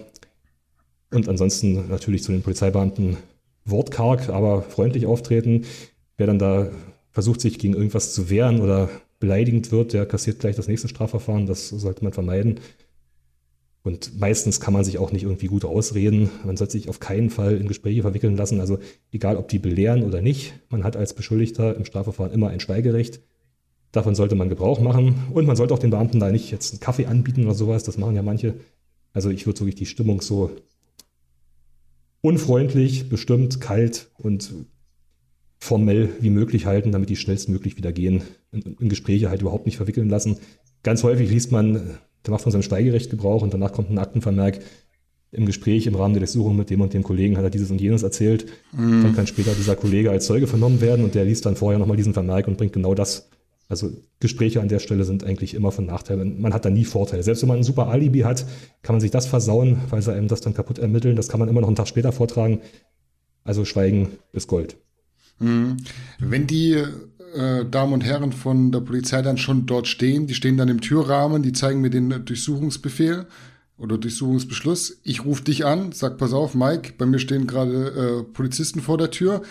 Und 1.12 1.29
ansonsten 1.29 1.88
natürlich 1.88 2.24
zu 2.24 2.33
den 2.33 2.42
Polizeibeamten 2.42 3.16
wortkarg, 3.64 4.31
aber 4.31 4.62
freundlich 4.62 5.07
auftreten. 5.07 5.64
Wer 6.16 6.27
dann 6.27 6.40
da 6.40 6.70
versucht, 7.12 7.40
sich 7.40 7.61
gegen 7.61 7.74
irgendwas 7.74 8.14
zu 8.14 8.31
wehren 8.31 8.61
oder 8.61 8.90
beleidigend 9.20 9.70
wird, 9.70 9.92
der 9.92 10.07
kassiert 10.07 10.40
gleich 10.40 10.57
das 10.57 10.66
nächste 10.66 10.88
Strafverfahren. 10.88 11.46
Das 11.46 11.68
sollte 11.68 12.03
man 12.03 12.12
vermeiden. 12.12 12.59
Und 13.84 14.18
meistens 14.18 14.60
kann 14.60 14.72
man 14.72 14.82
sich 14.82 14.96
auch 14.96 15.12
nicht 15.12 15.24
irgendwie 15.24 15.46
gut 15.46 15.66
ausreden. 15.66 16.30
Man 16.42 16.56
sollte 16.56 16.72
sich 16.72 16.88
auf 16.88 17.00
keinen 17.00 17.28
Fall 17.28 17.58
in 17.58 17.68
Gespräche 17.68 18.00
verwickeln 18.00 18.34
lassen. 18.34 18.58
Also 18.58 18.78
egal, 19.12 19.36
ob 19.36 19.48
die 19.48 19.58
belehren 19.58 20.04
oder 20.04 20.22
nicht, 20.22 20.54
man 20.70 20.84
hat 20.84 20.96
als 20.96 21.12
Beschuldigter 21.12 21.76
im 21.76 21.84
Strafverfahren 21.84 22.32
immer 22.32 22.48
ein 22.48 22.60
Schweigerecht. 22.60 23.20
Davon 23.92 24.14
sollte 24.14 24.36
man 24.36 24.48
Gebrauch 24.48 24.80
machen. 24.80 25.24
Und 25.34 25.46
man 25.46 25.54
sollte 25.54 25.74
auch 25.74 25.78
den 25.78 25.90
Beamten 25.90 26.18
da 26.18 26.32
nicht 26.32 26.50
jetzt 26.50 26.72
einen 26.72 26.80
Kaffee 26.80 27.04
anbieten 27.04 27.44
oder 27.44 27.54
sowas. 27.54 27.84
Das 27.84 27.98
machen 27.98 28.16
ja 28.16 28.22
manche. 28.22 28.54
Also 29.12 29.28
ich 29.28 29.44
würde 29.44 29.60
wirklich 29.60 29.74
die 29.74 29.86
Stimmung 29.86 30.22
so 30.22 30.50
unfreundlich, 32.22 33.10
bestimmt, 33.10 33.60
kalt 33.60 34.10
und 34.16 34.54
formell 35.58 36.08
wie 36.20 36.30
möglich 36.30 36.64
halten, 36.64 36.90
damit 36.90 37.10
die 37.10 37.16
schnellstmöglich 37.16 37.76
wieder 37.76 37.92
gehen. 37.92 38.22
In, 38.50 38.62
in 38.80 38.88
Gespräche 38.88 39.28
halt 39.28 39.42
überhaupt 39.42 39.66
nicht 39.66 39.76
verwickeln 39.76 40.08
lassen. 40.08 40.38
Ganz 40.82 41.02
häufig 41.02 41.28
liest 41.28 41.52
man 41.52 41.98
der 42.24 42.32
macht 42.32 42.42
von 42.42 42.52
seinem 42.52 42.62
Steigerecht 42.62 43.10
Gebrauch 43.10 43.42
und 43.42 43.52
danach 43.52 43.72
kommt 43.72 43.90
ein 43.90 43.98
Aktenvermerk 43.98 44.60
im 45.34 45.46
Gespräch 45.46 45.87
im 45.87 45.96
Rahmen 45.96 46.14
der 46.14 46.20
Durchsuchung 46.20 46.56
mit 46.56 46.70
dem 46.70 46.80
und 46.80 46.94
dem 46.94 47.02
Kollegen 47.02 47.37
hat 47.37 47.44
er 47.44 47.50
dieses 47.50 47.70
und 47.70 47.80
jenes 47.80 48.02
erzählt. 48.02 48.46
Mhm. 48.72 49.02
Dann 49.02 49.16
kann 49.16 49.26
später 49.26 49.52
dieser 49.52 49.76
Kollege 49.76 50.10
als 50.10 50.26
Zeuge 50.26 50.46
vernommen 50.46 50.80
werden 50.80 51.04
und 51.04 51.14
der 51.14 51.24
liest 51.24 51.44
dann 51.44 51.56
vorher 51.56 51.78
nochmal 51.78 51.96
diesen 51.96 52.14
Vermerk 52.14 52.46
und 52.46 52.56
bringt 52.56 52.72
genau 52.72 52.94
das. 52.94 53.28
Also 53.68 53.90
Gespräche 54.20 54.60
an 54.60 54.68
der 54.68 54.78
Stelle 54.78 55.04
sind 55.04 55.24
eigentlich 55.24 55.54
immer 55.54 55.72
von 55.72 55.87
Nachteil. 55.87 56.16
Man 56.24 56.54
hat 56.54 56.64
da 56.64 56.70
nie 56.70 56.84
Vorteile. 56.84 57.22
Selbst 57.22 57.42
wenn 57.42 57.48
man 57.48 57.58
ein 57.58 57.64
super 57.64 57.88
Alibi 57.88 58.20
hat, 58.20 58.46
kann 58.82 58.94
man 58.94 59.00
sich 59.00 59.10
das 59.10 59.26
versauen, 59.26 59.78
weil 59.90 60.02
sie 60.02 60.12
einem 60.12 60.28
das 60.28 60.42
dann 60.42 60.54
kaputt 60.54 60.78
ermitteln. 60.78 61.16
Das 61.16 61.28
kann 61.28 61.40
man 61.40 61.48
immer 61.48 61.60
noch 61.60 61.68
einen 61.68 61.76
Tag 61.76 61.88
später 61.88 62.12
vortragen. 62.12 62.60
Also 63.42 63.64
Schweigen 63.64 64.10
ist 64.32 64.48
Gold. 64.48 64.76
Mhm. 65.38 65.78
Wenn 66.18 66.46
die 66.46 66.84
äh, 67.34 67.64
Damen 67.64 67.92
und 67.92 68.04
Herren 68.04 68.32
von 68.32 68.72
der 68.72 68.80
Polizei 68.80 69.22
dann 69.22 69.36
schon 69.36 69.66
dort 69.66 69.86
stehen. 69.86 70.26
Die 70.26 70.34
stehen 70.34 70.56
dann 70.56 70.68
im 70.68 70.80
Türrahmen, 70.80 71.42
die 71.42 71.52
zeigen 71.52 71.80
mir 71.80 71.90
den 71.90 72.24
Durchsuchungsbefehl 72.24 73.26
oder 73.76 73.98
Durchsuchungsbeschluss. 73.98 75.00
Ich 75.02 75.24
rufe 75.24 75.44
dich 75.44 75.64
an, 75.66 75.92
sag, 75.92 76.18
pass 76.18 76.32
auf, 76.32 76.54
Mike, 76.54 76.94
bei 76.96 77.06
mir 77.06 77.18
stehen 77.18 77.46
gerade 77.46 78.22
äh, 78.22 78.32
Polizisten 78.32 78.80
vor 78.80 78.98
der 78.98 79.10
Tür. 79.10 79.42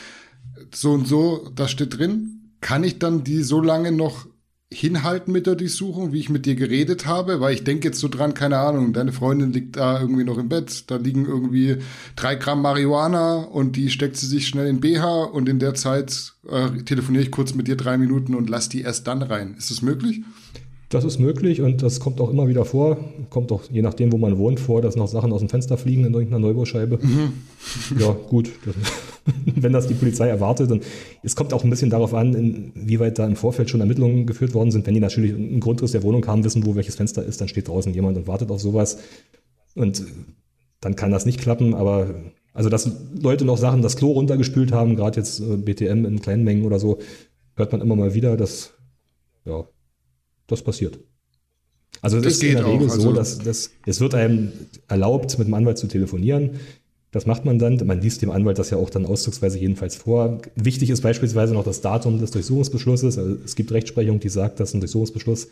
So 0.73 0.91
und 0.91 1.07
so, 1.07 1.49
das 1.55 1.71
steht 1.71 1.97
drin. 1.97 2.51
Kann 2.61 2.83
ich 2.83 2.99
dann 2.99 3.23
die 3.23 3.43
so 3.43 3.61
lange 3.61 3.91
noch 3.91 4.25
hinhalten 4.73 5.31
mit 5.31 5.47
der 5.47 5.55
Durchsuchung, 5.55 6.11
wie 6.11 6.19
ich 6.19 6.29
mit 6.29 6.45
dir 6.45 6.55
geredet 6.55 7.05
habe, 7.05 7.39
weil 7.39 7.53
ich 7.53 7.63
denke 7.63 7.87
jetzt 7.87 7.99
so 7.99 8.07
dran, 8.07 8.33
keine 8.33 8.57
Ahnung, 8.57 8.93
deine 8.93 9.13
Freundin 9.13 9.53
liegt 9.53 9.77
da 9.77 9.99
irgendwie 9.99 10.23
noch 10.23 10.37
im 10.37 10.49
Bett, 10.49 10.89
da 10.91 10.97
liegen 10.97 11.25
irgendwie 11.25 11.77
drei 12.15 12.35
Gramm 12.35 12.61
Marihuana 12.61 13.43
und 13.43 13.75
die 13.75 13.89
steckt 13.89 14.17
sie 14.17 14.27
sich 14.27 14.47
schnell 14.47 14.67
in 14.67 14.79
BH 14.79 15.23
und 15.25 15.47
in 15.47 15.59
der 15.59 15.73
Zeit 15.73 16.33
äh, 16.49 16.83
telefoniere 16.83 17.23
ich 17.23 17.31
kurz 17.31 17.53
mit 17.53 17.67
dir 17.67 17.77
drei 17.77 17.97
Minuten 17.97 18.35
und 18.35 18.49
lass 18.49 18.69
die 18.69 18.81
erst 18.81 19.07
dann 19.07 19.21
rein. 19.21 19.55
Ist 19.57 19.71
das 19.71 19.81
möglich? 19.81 20.21
Das 20.89 21.03
ist 21.03 21.19
möglich 21.19 21.61
und 21.61 21.81
das 21.81 21.99
kommt 21.99 22.21
auch 22.21 22.29
immer 22.29 22.47
wieder 22.47 22.65
vor. 22.65 22.97
Kommt 23.31 23.51
auch 23.51 23.63
je 23.71 23.81
nachdem, 23.81 24.11
wo 24.11 24.17
man 24.17 24.37
wohnt, 24.37 24.59
vor, 24.59 24.81
dass 24.81 24.95
noch 24.95 25.07
Sachen 25.07 25.31
aus 25.31 25.39
dem 25.39 25.49
Fenster 25.49 25.75
fliegen 25.75 26.05
in 26.05 26.13
irgendeiner 26.13 26.39
Neubauscheibe. 26.39 26.99
Mhm. 27.01 27.33
Ja, 27.99 28.15
gut. 28.29 28.51
wenn 29.55 29.73
das 29.73 29.87
die 29.87 29.93
Polizei 29.93 30.27
erwartet. 30.27 30.71
Und 30.71 30.83
es 31.21 31.35
kommt 31.35 31.53
auch 31.53 31.63
ein 31.63 31.69
bisschen 31.69 31.89
darauf 31.89 32.13
an, 32.13 32.33
inwieweit 32.33 33.19
da 33.19 33.25
im 33.25 33.35
Vorfeld 33.35 33.69
schon 33.69 33.79
Ermittlungen 33.79 34.25
geführt 34.25 34.53
worden 34.53 34.71
sind. 34.71 34.85
Wenn 34.85 34.93
die 34.93 34.99
natürlich 34.99 35.33
einen 35.33 35.59
Grundriss 35.59 35.91
der 35.91 36.03
Wohnung 36.03 36.25
haben, 36.27 36.43
wissen, 36.43 36.65
wo 36.65 36.75
welches 36.75 36.95
Fenster 36.95 37.23
ist, 37.23 37.41
dann 37.41 37.47
steht 37.47 37.67
draußen 37.67 37.93
jemand 37.93 38.17
und 38.17 38.27
wartet 38.27 38.51
auf 38.51 38.61
sowas. 38.61 38.97
Und 39.75 40.03
dann 40.81 40.95
kann 40.95 41.11
das 41.11 41.25
nicht 41.25 41.39
klappen. 41.39 41.73
Aber 41.73 42.13
also, 42.53 42.69
dass 42.69 42.89
Leute 43.19 43.45
noch 43.45 43.57
Sachen 43.57 43.81
das 43.81 43.95
Klo 43.95 44.11
runtergespült 44.11 44.71
haben, 44.71 44.95
gerade 44.95 45.19
jetzt 45.19 45.39
äh, 45.39 45.57
BTM 45.57 46.05
in 46.05 46.21
kleinen 46.21 46.43
Mengen 46.43 46.65
oder 46.65 46.79
so, 46.79 46.99
hört 47.55 47.71
man 47.71 47.81
immer 47.81 47.95
mal 47.95 48.13
wieder, 48.13 48.37
dass 48.37 48.73
ja, 49.45 49.65
das 50.47 50.61
passiert. 50.61 50.99
Also 52.01 52.17
es 52.17 52.25
ist 52.25 52.43
in 52.43 52.55
der 52.55 52.65
Regel 52.65 52.87
auch, 52.87 52.93
also 52.93 53.01
so, 53.01 53.13
dass, 53.13 53.39
dass 53.39 53.71
es 53.85 53.99
wird 53.99 54.15
einem 54.15 54.51
erlaubt, 54.87 55.37
mit 55.37 55.47
dem 55.47 55.53
Anwalt 55.53 55.77
zu 55.77 55.87
telefonieren. 55.87 56.59
Das 57.13 57.27
macht 57.27 57.45
man 57.45 57.59
dann. 57.59 57.79
Man 57.85 58.01
liest 58.01 58.23
dem 58.23 58.31
Anwalt 58.31 58.57
das 58.57 58.71
ja 58.71 58.77
auch 58.77 58.89
dann 58.89 59.05
auszugsweise 59.05 59.59
jedenfalls 59.59 59.95
vor. 59.95 60.41
Wichtig 60.55 60.89
ist 60.89 61.01
beispielsweise 61.01 61.53
noch 61.53 61.63
das 61.63 61.79
Datum 61.79 62.19
des 62.19 62.31
Durchsuchungsbeschlusses. 62.31 63.19
Also 63.19 63.37
es 63.45 63.55
gibt 63.55 63.71
Rechtsprechung, 63.71 64.19
die 64.19 64.29
sagt, 64.29 64.59
dass 64.59 64.73
ein 64.73 64.79
Durchsuchungsbeschluss, 64.79 65.47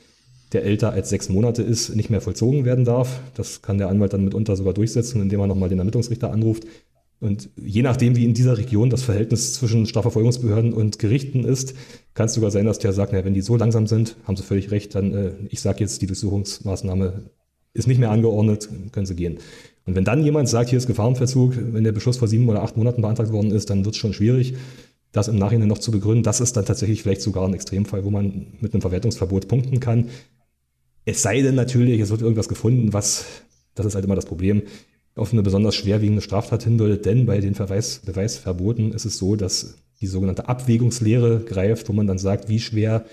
der 0.54 0.66
älter 0.66 0.92
als 0.92 1.10
sechs 1.10 1.30
Monate 1.30 1.62
ist, 1.62 1.96
nicht 1.96 2.10
mehr 2.10 2.20
vollzogen 2.20 2.66
werden 2.66 2.84
darf. 2.84 3.22
Das 3.36 3.62
kann 3.62 3.78
der 3.78 3.90
Anwalt 3.90 4.12
dann 4.12 4.24
mitunter 4.24 4.56
sogar 4.56 4.74
durchsetzen, 4.74 5.22
indem 5.22 5.40
er 5.40 5.48
nochmal 5.48 5.70
den 5.70 5.78
Ermittlungsrichter 5.78 6.34
anruft. 6.34 6.66
Und 7.20 7.52
je 7.56 7.84
nachdem, 7.84 8.16
wie 8.16 8.26
in 8.26 8.34
dieser 8.34 8.58
Region 8.58 8.90
das 8.90 9.04
Verhältnis 9.04 9.54
zwischen 9.54 9.86
Strafverfolgungsbehörden 9.86 10.74
und 10.74 10.98
Gerichten 10.98 11.46
ist, 11.46 11.76
kann 12.16 12.26
es 12.26 12.34
sogar 12.34 12.50
sein, 12.50 12.66
dass 12.66 12.80
der 12.80 12.92
sagt, 12.92 13.12
naja, 13.12 13.24
wenn 13.24 13.36
die 13.36 13.42
so 13.42 13.56
langsam 13.56 13.86
sind, 13.86 14.16
haben 14.24 14.36
sie 14.36 14.42
völlig 14.42 14.72
recht, 14.72 14.96
dann, 14.96 15.14
äh, 15.14 15.32
ich 15.50 15.62
sage 15.62 15.82
jetzt, 15.82 16.02
die 16.02 16.08
Durchsuchungsmaßnahme 16.08 17.30
ist 17.74 17.88
nicht 17.88 18.00
mehr 18.00 18.10
angeordnet, 18.10 18.68
können 18.92 19.06
sie 19.06 19.16
gehen. 19.16 19.38
Und 19.86 19.96
wenn 19.96 20.06
dann 20.06 20.24
jemand 20.24 20.48
sagt, 20.48 20.70
hier 20.70 20.78
ist 20.78 20.88
Gefahrenverzug, 20.88 21.56
wenn 21.58 21.84
der 21.84 21.92
Beschluss 21.92 22.18
vor 22.18 22.28
sieben 22.28 22.48
oder 22.50 22.64
acht 22.64 22.78
Monaten 22.78 23.02
beantragt 23.02 23.32
worden 23.32 23.52
ist, 23.52 23.70
dann 23.70 23.84
wird 23.84 23.96
es 23.96 24.00
schon 24.00 24.14
schwierig, 24.14 24.54
das 25.12 25.28
im 25.28 25.38
Nachhinein 25.38 25.68
noch 25.68 25.80
zu 25.80 25.92
begründen. 25.92 26.24
Das 26.24 26.40
ist 26.40 26.56
dann 26.56 26.66
tatsächlich 26.66 27.02
vielleicht 27.02 27.22
sogar 27.22 27.48
ein 27.48 27.54
Extremfall, 27.54 28.06
wo 28.06 28.10
man 28.10 28.48
mit 28.60 28.74
einem 28.74 28.82
Verwertungsverbot 28.82 29.48
punkten 29.48 29.80
kann. 29.80 30.10
Es 31.06 31.22
sei 31.22 31.42
denn 31.42 31.56
natürlich, 31.56 32.00
es 32.00 32.12
wird 32.12 32.22
irgendwas 32.22 32.48
gefunden, 32.48 32.94
was, 32.94 33.26
das 33.74 33.86
ist 33.88 33.96
halt 33.96 34.06
immer 34.06 34.16
das 34.16 34.26
Problem, 34.26 34.64
auf 35.16 35.34
eine 35.34 35.44
besonders 35.44 35.76
schwerwiegende 35.76 36.22
Straftat 36.22 36.64
hindeutet, 36.64 37.06
denn 37.06 37.26
bei 37.26 37.40
den 37.40 37.56
Verweis, 37.56 38.02
Beweisverboten 38.06 38.94
ist 38.94 39.06
es 39.06 39.18
so, 39.18 39.36
dass 39.36 39.76
die 40.00 40.08
sogenannte 40.08 40.48
Abwägungslehre 40.48 41.42
greift, 41.42 41.90
wo 41.90 41.94
man 41.94 42.08
dann 42.08 42.18
sagt, 42.18 42.48
wie 42.50 42.60
schwer 42.60 43.06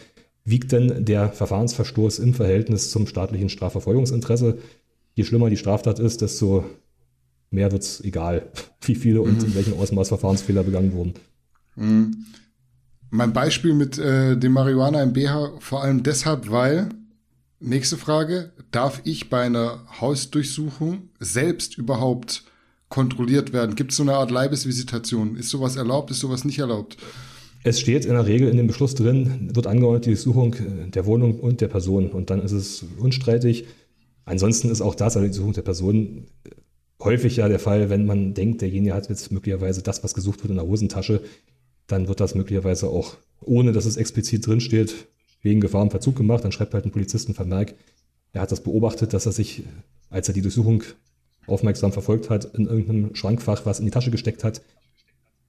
wiegt 0.44 0.72
denn 0.72 1.04
der 1.04 1.30
Verfahrensverstoß 1.30 2.20
im 2.20 2.34
Verhältnis 2.34 2.90
zum 2.90 3.06
staatlichen 3.06 3.50
Strafverfolgungsinteresse. 3.50 4.58
Je 5.18 5.24
schlimmer 5.24 5.50
die 5.50 5.56
Straftat 5.56 5.98
ist, 5.98 6.20
desto 6.20 6.64
mehr 7.50 7.72
wird 7.72 7.82
es 7.82 8.00
egal, 8.02 8.50
wie 8.82 8.94
viele 8.94 9.20
und 9.20 9.38
mhm. 9.38 9.46
in 9.46 9.54
welchem 9.56 9.74
Ausmaß 9.74 10.08
Verfahrensfehler 10.08 10.62
begangen 10.62 10.92
wurden. 10.92 11.14
Mhm. 11.76 12.24
Mein 13.10 13.32
Beispiel 13.32 13.74
mit 13.74 13.98
äh, 13.98 14.36
dem 14.36 14.52
Marihuana 14.52 15.02
im 15.02 15.12
BH 15.12 15.54
vor 15.58 15.82
allem 15.82 16.02
deshalb, 16.02 16.50
weil 16.50 16.90
Nächste 17.60 17.96
Frage. 17.96 18.52
Darf 18.70 19.00
ich 19.04 19.30
bei 19.30 19.42
einer 19.42 19.84
Hausdurchsuchung 20.00 21.08
selbst 21.18 21.76
überhaupt 21.76 22.44
kontrolliert 22.88 23.52
werden? 23.52 23.74
Gibt 23.74 23.90
es 23.90 23.96
so 23.96 24.04
eine 24.04 24.14
Art 24.14 24.30
Leibesvisitation? 24.30 25.34
Ist 25.34 25.50
sowas 25.50 25.74
erlaubt? 25.74 26.12
Ist 26.12 26.20
sowas 26.20 26.44
nicht 26.44 26.60
erlaubt? 26.60 26.96
Es 27.64 27.80
steht 27.80 28.04
in 28.04 28.12
der 28.12 28.26
Regel 28.26 28.48
in 28.48 28.56
dem 28.56 28.68
Beschluss 28.68 28.94
drin, 28.94 29.50
wird 29.52 29.66
angeordnet 29.66 30.06
die 30.06 30.10
Durchsuchung 30.10 30.54
der 30.92 31.04
Wohnung 31.04 31.40
und 31.40 31.60
der 31.60 31.66
Person. 31.66 32.10
Und 32.10 32.30
dann 32.30 32.40
ist 32.40 32.52
es 32.52 32.84
unstreitig. 32.98 33.66
Ansonsten 34.28 34.70
ist 34.70 34.82
auch 34.82 34.94
das, 34.94 35.16
also 35.16 35.20
die 35.20 35.28
Durchsuchung 35.28 35.54
der 35.54 35.62
Person, 35.62 36.26
häufig 37.00 37.36
ja 37.36 37.48
der 37.48 37.58
Fall, 37.58 37.88
wenn 37.88 38.04
man 38.04 38.34
denkt, 38.34 38.60
derjenige 38.60 38.94
hat 38.94 39.08
jetzt 39.08 39.32
möglicherweise 39.32 39.82
das, 39.82 40.04
was 40.04 40.12
gesucht 40.12 40.42
wird 40.42 40.50
in 40.50 40.56
der 40.56 40.66
Hosentasche, 40.66 41.22
dann 41.86 42.08
wird 42.08 42.20
das 42.20 42.34
möglicherweise 42.34 42.88
auch, 42.88 43.16
ohne 43.40 43.72
dass 43.72 43.86
es 43.86 43.96
explizit 43.96 44.46
drinsteht, 44.46 45.06
wegen 45.40 45.62
Gefahr 45.62 45.82
im 45.82 45.90
Verzug 45.90 46.16
gemacht. 46.16 46.44
Dann 46.44 46.52
schreibt 46.52 46.74
halt 46.74 46.84
ein 46.84 46.90
Polizist 46.90 47.28
einen 47.28 47.36
Vermerk. 47.36 47.74
Er 48.34 48.42
hat 48.42 48.52
das 48.52 48.62
beobachtet, 48.62 49.14
dass 49.14 49.24
er 49.24 49.32
sich, 49.32 49.62
als 50.10 50.28
er 50.28 50.34
die 50.34 50.42
Durchsuchung 50.42 50.82
aufmerksam 51.46 51.92
verfolgt 51.92 52.28
hat, 52.28 52.44
in 52.54 52.66
irgendeinem 52.66 53.14
Schrankfach 53.14 53.64
was 53.64 53.78
in 53.78 53.86
die 53.86 53.90
Tasche 53.90 54.10
gesteckt 54.10 54.44
hat. 54.44 54.60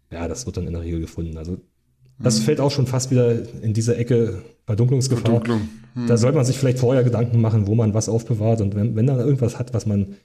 Ja, 0.09 0.29
das 0.29 0.45
wird 0.45 0.55
dann 0.55 0.67
in 0.67 0.73
der 0.73 0.83
Regel 0.83 1.01
gefunden. 1.01 1.37
Also 1.37 1.57
das 2.19 2.39
mhm. 2.39 2.43
fällt 2.43 2.59
auch 2.59 2.71
schon 2.71 2.85
fast 2.85 3.11
wieder 3.11 3.41
in 3.61 3.73
diese 3.73 3.95
Ecke 3.95 4.43
Verdunklungsgefahr. 4.65 5.25
Verdunklung. 5.25 5.69
Mhm. 5.95 6.07
Da 6.07 6.17
sollte 6.17 6.37
man 6.37 6.45
sich 6.45 6.57
vielleicht 6.57 6.79
vorher 6.79 7.03
Gedanken 7.03 7.41
machen, 7.41 7.65
wo 7.65 7.75
man 7.75 7.93
was 7.93 8.09
aufbewahrt. 8.09 8.61
Und 8.61 8.75
wenn, 8.75 8.95
wenn 8.95 9.07
da 9.07 9.17
irgendwas 9.17 9.57
hat, 9.57 9.73
was 9.73 9.85
man 9.85 10.15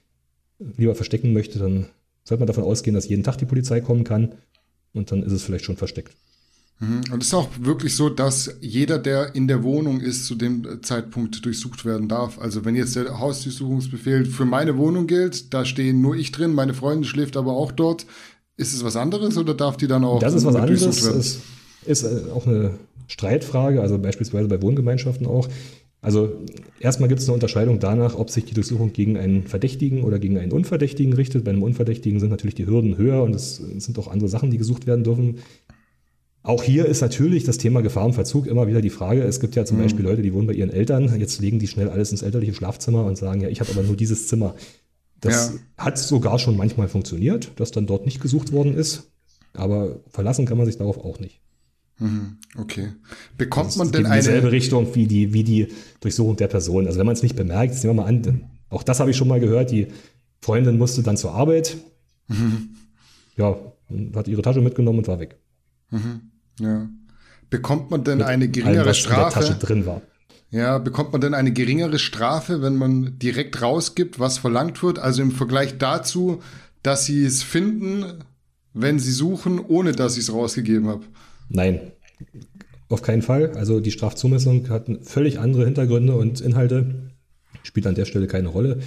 lieber 0.77 0.95
verstecken 0.95 1.33
möchte, 1.33 1.57
dann 1.57 1.87
sollte 2.23 2.41
man 2.41 2.47
davon 2.47 2.63
ausgehen, 2.63 2.95
dass 2.95 3.07
jeden 3.07 3.23
Tag 3.23 3.37
die 3.37 3.45
Polizei 3.45 3.81
kommen 3.81 4.03
kann. 4.03 4.33
Und 4.93 5.11
dann 5.11 5.23
ist 5.23 5.31
es 5.31 5.43
vielleicht 5.43 5.65
schon 5.65 5.77
versteckt. 5.77 6.15
Mhm. 6.79 7.03
Und 7.11 7.21
es 7.21 7.29
ist 7.29 7.33
auch 7.33 7.49
wirklich 7.59 7.95
so, 7.95 8.09
dass 8.09 8.55
jeder, 8.59 8.99
der 8.99 9.33
in 9.33 9.47
der 9.47 9.63
Wohnung 9.63 10.01
ist, 10.01 10.25
zu 10.25 10.35
dem 10.35 10.83
Zeitpunkt 10.83 11.45
durchsucht 11.45 11.85
werden 11.85 12.09
darf. 12.09 12.39
Also 12.39 12.65
wenn 12.65 12.75
jetzt 12.75 12.95
der 12.95 13.19
Hausdurchsuchungsbefehl 13.19 14.25
für 14.25 14.45
meine 14.45 14.77
Wohnung 14.77 15.07
gilt, 15.07 15.53
da 15.53 15.63
stehen 15.63 16.01
nur 16.01 16.15
ich 16.15 16.31
drin, 16.31 16.53
meine 16.53 16.73
Freundin 16.73 17.05
schläft 17.05 17.37
aber 17.37 17.53
auch 17.53 17.71
dort. 17.71 18.05
Ist 18.57 18.73
es 18.73 18.83
was 18.83 18.95
anderes 18.95 19.37
oder 19.37 19.53
darf 19.53 19.77
die 19.77 19.87
dann 19.87 20.03
auch? 20.03 20.19
Das 20.19 20.33
ist 20.33 20.45
was 20.45 20.55
anderes. 20.55 21.03
Es 21.03 21.39
ist 21.85 22.03
äh, 22.03 22.31
auch 22.33 22.47
eine 22.47 22.71
Streitfrage, 23.07 23.81
also 23.81 23.97
beispielsweise 23.99 24.47
bei 24.47 24.61
Wohngemeinschaften 24.61 25.27
auch. 25.27 25.47
Also 26.01 26.33
erstmal 26.79 27.09
gibt 27.09 27.21
es 27.21 27.27
eine 27.27 27.33
Unterscheidung 27.33 27.79
danach, 27.79 28.15
ob 28.15 28.29
sich 28.29 28.45
die 28.45 28.53
Durchsuchung 28.53 28.93
gegen 28.93 29.17
einen 29.17 29.47
Verdächtigen 29.47 30.03
oder 30.03 30.19
gegen 30.19 30.37
einen 30.37 30.51
Unverdächtigen 30.51 31.13
richtet. 31.13 31.43
Bei 31.43 31.49
einem 31.49 31.63
Unverdächtigen 31.63 32.19
sind 32.19 32.29
natürlich 32.29 32.53
die 32.53 32.67
Hürden 32.67 32.95
höher 32.97 33.23
und 33.23 33.35
es 33.35 33.55
sind 33.55 33.97
auch 33.97 34.07
andere 34.07 34.29
Sachen, 34.29 34.51
die 34.51 34.59
gesucht 34.59 34.85
werden 34.85 35.03
dürfen. 35.03 35.39
Auch 36.43 36.61
hier 36.61 36.85
ist 36.85 37.01
natürlich 37.01 37.43
das 37.43 37.57
Thema 37.57 37.81
Gefahr 37.81 38.05
im 38.05 38.13
Verzug 38.13 38.45
immer 38.45 38.67
wieder 38.67 38.81
die 38.81 38.91
Frage. 38.91 39.23
Es 39.23 39.39
gibt 39.39 39.55
ja 39.55 39.65
zum 39.65 39.77
mhm. 39.77 39.81
Beispiel 39.81 40.05
Leute, 40.05 40.21
die 40.21 40.31
wohnen 40.31 40.45
bei 40.45 40.53
ihren 40.53 40.69
Eltern. 40.69 41.19
Jetzt 41.19 41.41
legen 41.41 41.57
die 41.57 41.67
schnell 41.67 41.89
alles 41.89 42.11
ins 42.11 42.21
elterliche 42.21 42.53
Schlafzimmer 42.53 43.03
und 43.03 43.17
sagen, 43.17 43.41
ja, 43.41 43.49
ich 43.49 43.59
habe 43.59 43.71
aber 43.71 43.81
nur 43.81 43.95
dieses 43.95 44.27
Zimmer. 44.27 44.53
Das 45.21 45.53
ja. 45.55 45.85
hat 45.85 45.97
sogar 45.97 46.37
schon 46.37 46.55
manchmal 46.55 46.87
funktioniert, 46.87 47.51
dass 47.55 47.71
dann 47.71 47.87
dort 47.87 48.05
nicht 48.05 48.21
gesucht 48.21 48.51
worden 48.51 48.75
ist. 48.75 49.09
Aber 49.53 50.01
verlassen 50.09 50.45
kann 50.45 50.59
man 50.59 50.67
sich 50.67 50.77
darauf 50.77 51.03
auch 51.03 51.19
nicht. 51.19 51.41
Mhm. 51.99 52.37
Okay. 52.57 52.89
Bekommt 53.37 53.77
man 53.77 53.91
denn 53.91 54.05
eine. 54.05 54.17
dieselbe 54.17 54.51
Richtung 54.51 54.93
wie 54.95 55.07
die, 55.07 55.33
wie 55.33 55.43
die 55.43 55.67
Durchsuchung 56.01 56.35
der 56.35 56.47
Person. 56.47 56.87
Also 56.87 56.99
wenn 56.99 57.05
man 57.05 57.15
es 57.15 57.23
nicht 57.23 57.35
bemerkt, 57.35 57.73
nehmen 57.75 57.97
wir 57.97 58.03
mal 58.03 58.09
an, 58.09 58.49
Auch 58.69 58.83
das 58.83 58.99
habe 58.99 59.11
ich 59.11 59.17
schon 59.17 59.27
mal 59.27 59.39
gehört. 59.39 59.71
Die 59.71 59.87
Freundin 60.41 60.77
musste 60.77 61.03
dann 61.03 61.17
zur 61.17 61.33
Arbeit. 61.33 61.77
Mhm. 62.27 62.69
Ja, 63.37 63.57
hat 64.15 64.27
ihre 64.27 64.41
Tasche 64.41 64.61
mitgenommen 64.61 64.99
und 64.99 65.07
war 65.07 65.19
weg. 65.19 65.37
Mhm. 65.91 66.31
Ja. 66.59 66.89
Bekommt 67.49 67.91
man 67.91 68.03
denn 68.03 68.19
Mit 68.19 68.27
eine 68.27 68.49
geringere 68.49 68.79
allem, 68.79 68.89
was 68.89 68.97
Strafe? 68.97 69.39
In 69.39 69.45
der 69.45 69.47
Tasche 69.59 69.65
drin 69.65 69.85
war. 69.85 70.01
Ja, 70.51 70.77
bekommt 70.77 71.11
man 71.11 71.21
denn 71.21 71.33
eine 71.33 71.51
geringere 71.51 71.99
Strafe, 71.99 72.61
wenn 72.61 72.75
man 72.75 73.19
direkt 73.19 73.61
rausgibt, 73.61 74.19
was 74.19 74.37
verlangt 74.37 74.81
wird? 74.83 74.99
Also 74.99 75.21
im 75.21 75.31
Vergleich 75.31 75.77
dazu, 75.77 76.41
dass 76.81 77.05
sie 77.05 77.25
es 77.25 77.43
finden, 77.43 78.23
wenn 78.73 78.99
sie 78.99 79.11
suchen, 79.11 79.59
ohne 79.59 79.91
dass 79.91 80.17
ich 80.17 80.23
es 80.23 80.33
rausgegeben 80.33 80.87
habe? 80.87 81.03
Nein, 81.49 81.91
auf 82.89 83.01
keinen 83.01 83.21
Fall. 83.21 83.51
Also 83.55 83.79
die 83.79 83.91
Strafzumessung 83.91 84.69
hat 84.69 84.89
völlig 85.01 85.39
andere 85.39 85.65
Hintergründe 85.65 86.15
und 86.15 86.41
Inhalte, 86.41 87.11
spielt 87.63 87.87
an 87.87 87.95
der 87.95 88.05
Stelle 88.05 88.27
keine 88.27 88.49
Rolle. 88.49 88.79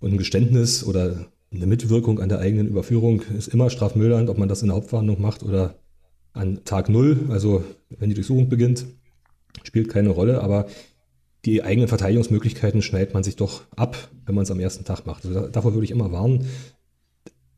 Und 0.00 0.12
ein 0.12 0.18
Geständnis 0.18 0.84
oder 0.84 1.26
eine 1.52 1.66
Mitwirkung 1.66 2.20
an 2.20 2.28
der 2.28 2.40
eigenen 2.40 2.68
Überführung 2.68 3.22
ist 3.36 3.48
immer 3.48 3.70
strafmildernd, 3.70 4.28
ob 4.28 4.38
man 4.38 4.48
das 4.48 4.62
in 4.62 4.68
der 4.68 4.76
Hauptverhandlung 4.76 5.20
macht 5.20 5.42
oder 5.42 5.76
an 6.32 6.64
Tag 6.64 6.88
Null, 6.88 7.26
also 7.28 7.64
wenn 7.90 8.08
die 8.08 8.14
Durchsuchung 8.14 8.48
beginnt, 8.48 8.86
spielt 9.62 9.88
keine 9.88 10.10
Rolle, 10.10 10.42
aber 10.42 10.66
die 11.44 11.62
eigenen 11.62 11.88
Verteidigungsmöglichkeiten 11.88 12.82
schneidet 12.82 13.14
man 13.14 13.22
sich 13.22 13.36
doch 13.36 13.62
ab, 13.76 13.96
wenn 14.26 14.34
man 14.34 14.42
es 14.42 14.50
am 14.50 14.58
ersten 14.58 14.84
Tag 14.84 15.06
macht. 15.06 15.24
Also 15.26 15.46
davor 15.48 15.74
würde 15.74 15.84
ich 15.84 15.90
immer 15.90 16.10
warnen. 16.10 16.46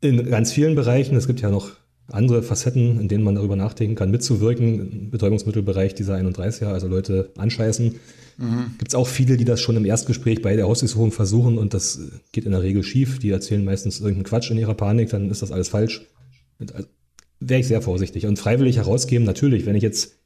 In 0.01 0.29
ganz 0.29 0.53
vielen 0.53 0.75
Bereichen, 0.75 1.17
es 1.17 1.27
gibt 1.27 1.41
ja 1.41 1.51
noch 1.51 1.71
andere 2.09 2.43
Facetten, 2.43 3.01
in 3.01 3.09
denen 3.09 3.25
man 3.25 3.35
darüber 3.35 3.57
nachdenken 3.57 3.97
kann, 3.97 4.11
mitzuwirken. 4.11 4.93
Im 4.93 5.11
Betäubungsmittelbereich 5.11 5.95
dieser 5.95 6.15
31er, 6.15 6.67
also 6.67 6.87
Leute 6.87 7.31
anscheißen. 7.37 7.97
Mhm. 8.39 8.75
Gibt 8.79 8.89
es 8.89 8.95
auch 8.95 9.09
viele, 9.09 9.37
die 9.37 9.45
das 9.45 9.61
schon 9.61 9.77
im 9.77 9.85
Erstgespräch 9.85 10.43
bei 10.43 10.57
der 10.57 10.67
Hausdurchsuchung 10.67 11.11
versuchen 11.11 11.59
und 11.59 11.75
das 11.75 12.01
geht 12.33 12.45
in 12.45 12.53
der 12.53 12.63
Regel 12.63 12.83
schief. 12.83 13.19
Die 13.19 13.31
erzählen 13.31 13.65
meistens 13.65 13.99
irgendeinen 13.99 14.25
Quatsch 14.25 14.51
in 14.51 14.59
ihrer 14.59 14.75
Panik, 14.75 15.11
dann 15.11 15.31
ist 15.31 15.43
das 15.43 15.53
alles 15.53 15.69
falsch. 15.69 16.07
Also, 16.61 16.87
Wäre 17.39 17.61
ich 17.61 17.67
sehr 17.67 17.83
vorsichtig. 17.83 18.25
Und 18.27 18.39
freiwillig 18.39 18.77
herausgeben, 18.77 19.27
natürlich, 19.27 19.67
wenn 19.67 19.77
ich 19.77 19.83
jetzt 19.83 20.17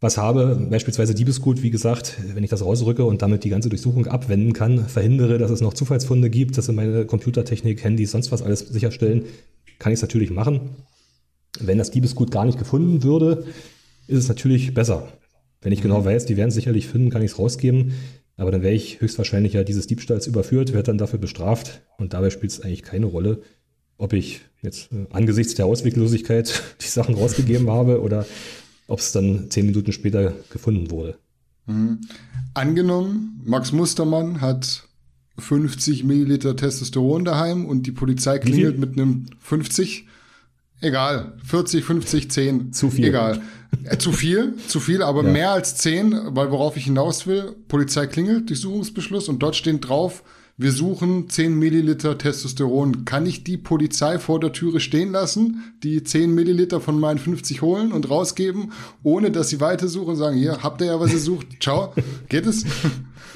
was 0.00 0.18
habe, 0.18 0.66
beispielsweise 0.68 1.14
Diebesgut, 1.14 1.62
wie 1.62 1.70
gesagt, 1.70 2.18
wenn 2.34 2.44
ich 2.44 2.50
das 2.50 2.62
rausrücke 2.62 3.04
und 3.04 3.22
damit 3.22 3.44
die 3.44 3.48
ganze 3.48 3.68
Durchsuchung 3.68 4.06
abwenden 4.06 4.52
kann, 4.52 4.88
verhindere, 4.88 5.38
dass 5.38 5.50
es 5.50 5.60
noch 5.60 5.74
Zufallsfunde 5.74 6.28
gibt, 6.28 6.58
dass 6.58 6.68
in 6.68 6.74
meine 6.74 7.06
Computertechnik, 7.06 7.82
Handys, 7.82 8.10
sonst 8.10 8.32
was 8.32 8.42
alles 8.42 8.60
sicherstellen, 8.60 9.24
kann 9.78 9.92
ich 9.92 9.98
es 9.98 10.02
natürlich 10.02 10.30
machen. 10.30 10.70
Wenn 11.60 11.78
das 11.78 11.90
Diebesgut 11.90 12.30
gar 12.30 12.44
nicht 12.44 12.58
gefunden 12.58 13.02
würde, 13.02 13.44
ist 14.06 14.18
es 14.18 14.28
natürlich 14.28 14.74
besser. 14.74 15.12
Wenn 15.60 15.72
ich 15.72 15.82
genau 15.82 16.00
mhm. 16.00 16.04
weiß, 16.04 16.26
die 16.26 16.36
werden 16.36 16.48
es 16.48 16.54
sicherlich 16.54 16.86
finden, 16.86 17.10
kann 17.10 17.22
ich 17.22 17.32
es 17.32 17.38
rausgeben. 17.38 17.92
Aber 18.36 18.50
dann 18.50 18.62
wäre 18.62 18.74
ich 18.74 19.00
höchstwahrscheinlich 19.00 19.54
ja 19.54 19.64
dieses 19.64 19.86
Diebstahls 19.86 20.26
überführt, 20.26 20.72
werde 20.72 20.84
dann 20.84 20.98
dafür 20.98 21.18
bestraft. 21.18 21.82
Und 21.98 22.12
dabei 22.12 22.30
spielt 22.30 22.52
es 22.52 22.60
eigentlich 22.60 22.82
keine 22.82 23.06
Rolle, 23.06 23.40
ob 23.96 24.12
ich 24.12 24.42
jetzt 24.62 24.92
äh, 24.92 25.06
angesichts 25.10 25.54
der 25.54 25.66
Ausweglosigkeit 25.66 26.62
die 26.80 26.88
Sachen 26.88 27.14
rausgegeben 27.14 27.70
habe 27.70 28.02
oder 28.02 28.26
ob 28.88 28.98
es 28.98 29.12
dann 29.12 29.50
zehn 29.50 29.66
Minuten 29.66 29.92
später 29.92 30.34
gefunden 30.50 30.90
wurde. 30.90 31.16
Mhm. 31.66 32.00
Angenommen, 32.54 33.40
Max 33.44 33.72
Mustermann 33.72 34.40
hat 34.40 34.86
50 35.38 36.04
Milliliter 36.04 36.56
Testosteron 36.56 37.24
daheim 37.24 37.66
und 37.66 37.86
die 37.86 37.92
Polizei 37.92 38.38
klingelt 38.38 38.78
mit 38.78 38.92
einem 38.92 39.26
50 39.40 40.06
Egal, 40.80 41.32
40, 41.44 41.84
50, 41.84 42.30
10. 42.30 42.72
Zu 42.72 42.90
viel. 42.90 43.06
Egal. 43.06 43.40
Äh, 43.84 43.98
zu 43.98 44.12
viel, 44.12 44.54
zu 44.68 44.80
viel, 44.80 45.02
aber 45.02 45.24
ja. 45.24 45.30
mehr 45.30 45.50
als 45.52 45.76
10, 45.76 46.34
weil 46.34 46.50
worauf 46.50 46.76
ich 46.76 46.84
hinaus 46.84 47.26
will, 47.26 47.54
Polizei 47.68 48.06
klingelt, 48.06 48.48
Durchsuchungsbeschluss 48.48 49.28
und 49.28 49.38
dort 49.40 49.56
steht 49.56 49.88
drauf, 49.88 50.22
wir 50.58 50.72
suchen 50.72 51.28
10 51.28 51.54
Milliliter 51.54 52.16
Testosteron. 52.16 53.04
Kann 53.04 53.26
ich 53.26 53.44
die 53.44 53.58
Polizei 53.58 54.18
vor 54.18 54.40
der 54.40 54.52
Türe 54.52 54.80
stehen 54.80 55.12
lassen, 55.12 55.74
die 55.82 56.02
10 56.02 56.34
Milliliter 56.34 56.80
von 56.80 56.98
meinen 56.98 57.18
50 57.18 57.60
holen 57.60 57.92
und 57.92 58.08
rausgeben, 58.08 58.72
ohne 59.02 59.30
dass 59.30 59.50
sie 59.50 59.60
weitersuchen 59.60 60.10
und 60.10 60.16
sagen, 60.16 60.38
hier, 60.38 60.62
habt 60.62 60.80
ihr 60.80 60.86
ja, 60.86 61.00
was 61.00 61.12
ihr 61.12 61.18
sucht, 61.18 61.48
ciao, 61.60 61.92
geht 62.28 62.46
es? 62.46 62.64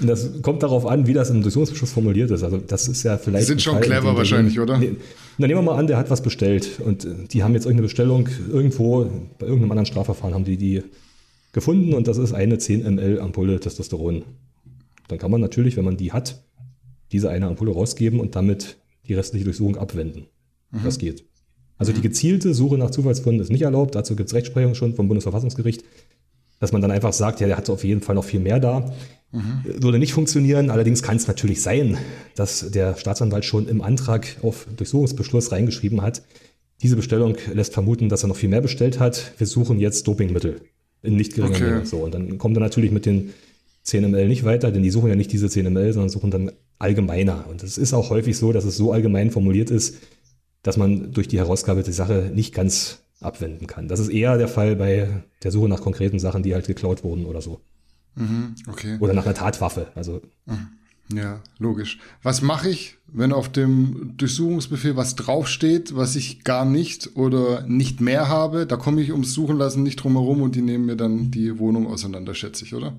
Das 0.03 0.41
kommt 0.41 0.63
darauf 0.63 0.87
an, 0.87 1.07
wie 1.07 1.13
das 1.13 1.29
im 1.29 1.43
Durchsuchungsbeschluss 1.43 1.93
formuliert 1.93 2.31
ist. 2.31 2.43
Also 2.43 2.57
das 2.57 2.89
ist 2.89 3.03
ja 3.03 3.19
vielleicht. 3.19 3.43
Die 3.43 3.49
sind 3.49 3.61
schon 3.61 3.75
Fall, 3.75 3.83
clever 3.83 4.17
wahrscheinlich, 4.17 4.59
oder? 4.59 4.79
Nee, 4.79 4.97
na, 5.37 5.47
nehmen 5.47 5.59
wir 5.59 5.73
mal 5.73 5.79
an, 5.79 5.89
der 5.89 5.99
hat 5.99 6.09
was 6.09 6.23
bestellt 6.23 6.81
und 6.83 7.05
äh, 7.05 7.27
die 7.31 7.43
haben 7.43 7.53
jetzt 7.53 7.65
irgendeine 7.65 7.83
Bestellung 7.83 8.27
irgendwo, 8.51 9.11
bei 9.39 9.45
irgendeinem 9.45 9.73
anderen 9.73 9.85
Strafverfahren 9.85 10.33
haben 10.33 10.45
die 10.45 10.57
die 10.57 10.83
gefunden 11.53 11.93
und 11.93 12.09
das 12.09 12.17
ist 12.17 12.33
eine 12.33 12.57
10 12.57 12.95
ml 12.95 13.21
Ampulle 13.21 13.61
Testosteron. 13.61 14.23
Dann 15.09 15.19
kann 15.19 15.31
man 15.31 15.43
natürlich, 15.43 15.77
wenn 15.77 15.85
man 15.85 15.99
die 15.99 16.13
hat, 16.13 16.41
diese 17.13 17.31
eine 17.31 17.47
Ampulle 17.47 17.73
rausgeben 17.73 18.21
und 18.21 18.37
damit 18.37 18.77
die 19.07 19.15
restliche 19.15 19.45
Durchsuchung 19.45 19.77
abwenden. 19.77 20.27
Mhm. 20.71 20.81
Das 20.85 20.99
geht. 20.99 21.25
Also 21.77 21.93
mhm. 21.93 21.97
die 21.97 22.03
gezielte 22.03 22.55
Suche 22.55 22.79
nach 22.79 22.91
Zufallsfunden 22.91 23.43
ist 23.43 23.51
nicht 23.51 23.63
erlaubt. 23.63 23.95
Dazu 23.95 24.17
gibt 24.17 24.29
es 24.29 24.35
Rechtsprechung 24.35 24.75
schon 24.75 24.95
vom 24.95 25.09
Bundesverfassungsgericht, 25.09 25.85
dass 26.59 26.73
man 26.73 26.83
dann 26.83 26.91
einfach 26.91 27.13
sagt, 27.13 27.41
ja, 27.41 27.47
der 27.47 27.57
hat 27.57 27.71
auf 27.71 27.85
jeden 27.85 28.03
Fall 28.03 28.15
noch 28.15 28.25
viel 28.25 28.41
mehr 28.41 28.61
da. 28.61 28.93
Mhm. 29.33 29.65
Würde 29.65 29.99
nicht 29.99 30.13
funktionieren. 30.13 30.71
Allerdings 30.71 31.03
kann 31.03 31.17
es 31.17 31.27
natürlich 31.27 31.63
sein, 31.63 31.97
dass 32.35 32.71
der 32.71 32.97
Staatsanwalt 32.97 33.45
schon 33.45 33.69
im 33.69 33.81
Antrag 33.81 34.37
auf 34.43 34.67
Durchsuchungsbeschluss 34.77 35.53
reingeschrieben 35.53 36.03
hat, 36.03 36.23
diese 36.83 36.97
Bestellung 36.97 37.37
lässt 37.53 37.75
vermuten, 37.75 38.09
dass 38.09 38.25
er 38.25 38.29
noch 38.29 38.37
viel 38.37 38.49
mehr 38.49 38.63
bestellt 38.63 39.01
hat. 39.01 39.35
Wir 39.37 39.47
suchen 39.47 39.81
jetzt 39.81 40.09
Dopingmittel 40.09 40.63
in 41.03 41.17
nicht 41.17 41.35
geringer 41.35 41.57
okay. 41.57 41.71
Menge. 41.71 41.87
So, 41.87 41.99
und 41.99 42.15
dann 42.15 42.39
kommt 42.39 42.57
er 42.57 42.61
natürlich 42.61 42.91
mit 42.91 43.07
den 43.07 43.33
10 43.83 44.11
ml 44.11 44.29
nicht 44.29 44.45
weiter, 44.45 44.71
denn 44.71 44.83
die 44.83 44.91
suchen 44.91 45.09
ja 45.09 45.17
nicht 45.17 45.33
diese 45.33 45.49
10 45.49 45.73
ml, 45.73 45.93
sondern 45.93 46.09
suchen 46.09 46.31
dann 46.31 46.53
allgemeiner. 46.81 47.47
Und 47.49 47.63
es 47.63 47.79
ist 47.79 47.93
auch 47.93 48.11
häufig 48.11 48.37
so, 48.37 48.53
dass 48.53 48.65
es 48.65 48.77
so 48.77 48.93
allgemein 48.93 49.31
formuliert 49.31 49.71
ist, 49.71 49.97
dass 50.63 50.77
man 50.77 51.13
durch 51.13 51.29
die 51.29 51.39
Herausgabe 51.39 51.83
die 51.83 51.93
Sache 51.93 52.33
nicht 52.35 52.53
ganz 52.55 52.99
abwenden 53.21 53.67
kann. 53.67 53.87
Das 53.87 54.01
ist 54.01 54.09
eher 54.09 54.39
der 54.39 54.49
Fall 54.49 54.77
bei 54.77 55.23
der 55.43 55.53
Suche 55.53 55.69
nach 55.69 55.83
konkreten 55.83 56.19
Sachen, 56.19 56.43
die 56.43 56.55
halt 56.55 56.67
geklaut 56.67 57.05
wurden 57.05 57.27
oder 57.27 57.43
so. 57.43 57.61
Mhm, 58.17 58.55
okay. 58.67 58.97
Oder 58.99 59.13
nach 59.13 59.25
einer 59.25 59.35
Tatwaffe. 59.35 59.89
Also. 59.95 60.23
Mhm. 60.47 60.69
Ja, 61.13 61.43
logisch. 61.59 61.99
Was 62.23 62.41
mache 62.41 62.69
ich, 62.69 62.97
wenn 63.09 63.33
auf 63.33 63.49
dem 63.49 64.15
Durchsuchungsbefehl 64.17 64.95
was 64.95 65.17
draufsteht, 65.17 65.97
was 65.97 66.15
ich 66.15 66.45
gar 66.45 66.65
nicht 66.65 67.17
oder 67.17 67.63
nicht 67.67 68.01
mehr 68.01 68.29
habe? 68.29 68.65
Da 68.65 68.77
komme 68.77 69.03
ich 69.03 69.11
ums 69.11 69.35
Suchen 69.35 69.57
lassen 69.57 69.83
nicht 69.83 69.97
drum 69.97 70.13
herum 70.13 70.41
und 70.41 70.55
die 70.55 70.63
nehmen 70.63 70.87
mir 70.87 70.97
dann 70.97 71.33
die 71.33 71.59
Wohnung 71.59 71.89
auseinander, 71.89 72.35
schätze 72.35 72.65
ich, 72.65 72.75
oder? 72.75 72.95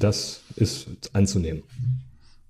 Das 0.00 0.40
ist 0.56 0.88
anzunehmen. 1.12 1.62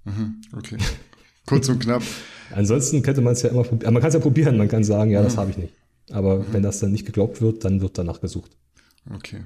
Mhm, 0.05 0.41
okay. 0.57 0.79
Kurz 1.47 1.69
und 1.69 1.81
knapp. 1.81 2.03
Ansonsten 2.51 3.03
könnte 3.03 3.21
man 3.21 3.33
es 3.33 3.43
ja 3.43 3.51
immer 3.51 3.63
probieren. 3.63 3.93
Man 3.93 4.01
kann 4.01 4.09
es 4.09 4.15
ja 4.15 4.21
probieren, 4.21 4.57
man 4.57 4.69
kann 4.69 4.85
sagen, 4.85 5.11
ja, 5.11 5.21
mhm. 5.21 5.25
das 5.25 5.37
habe 5.37 5.51
ich 5.51 5.59
nicht. 5.59 5.75
Aber 6.11 6.41
mhm. 6.41 6.45
wenn 6.53 6.63
das 6.63 6.81
dann 6.81 6.93
nicht 6.93 7.07
geglaubt 7.07 7.41
wird, 7.41 7.65
dann 7.65 7.81
wird 7.81 7.99
danach 7.99 8.21
gesucht. 8.21 8.53
Okay. 9.13 9.45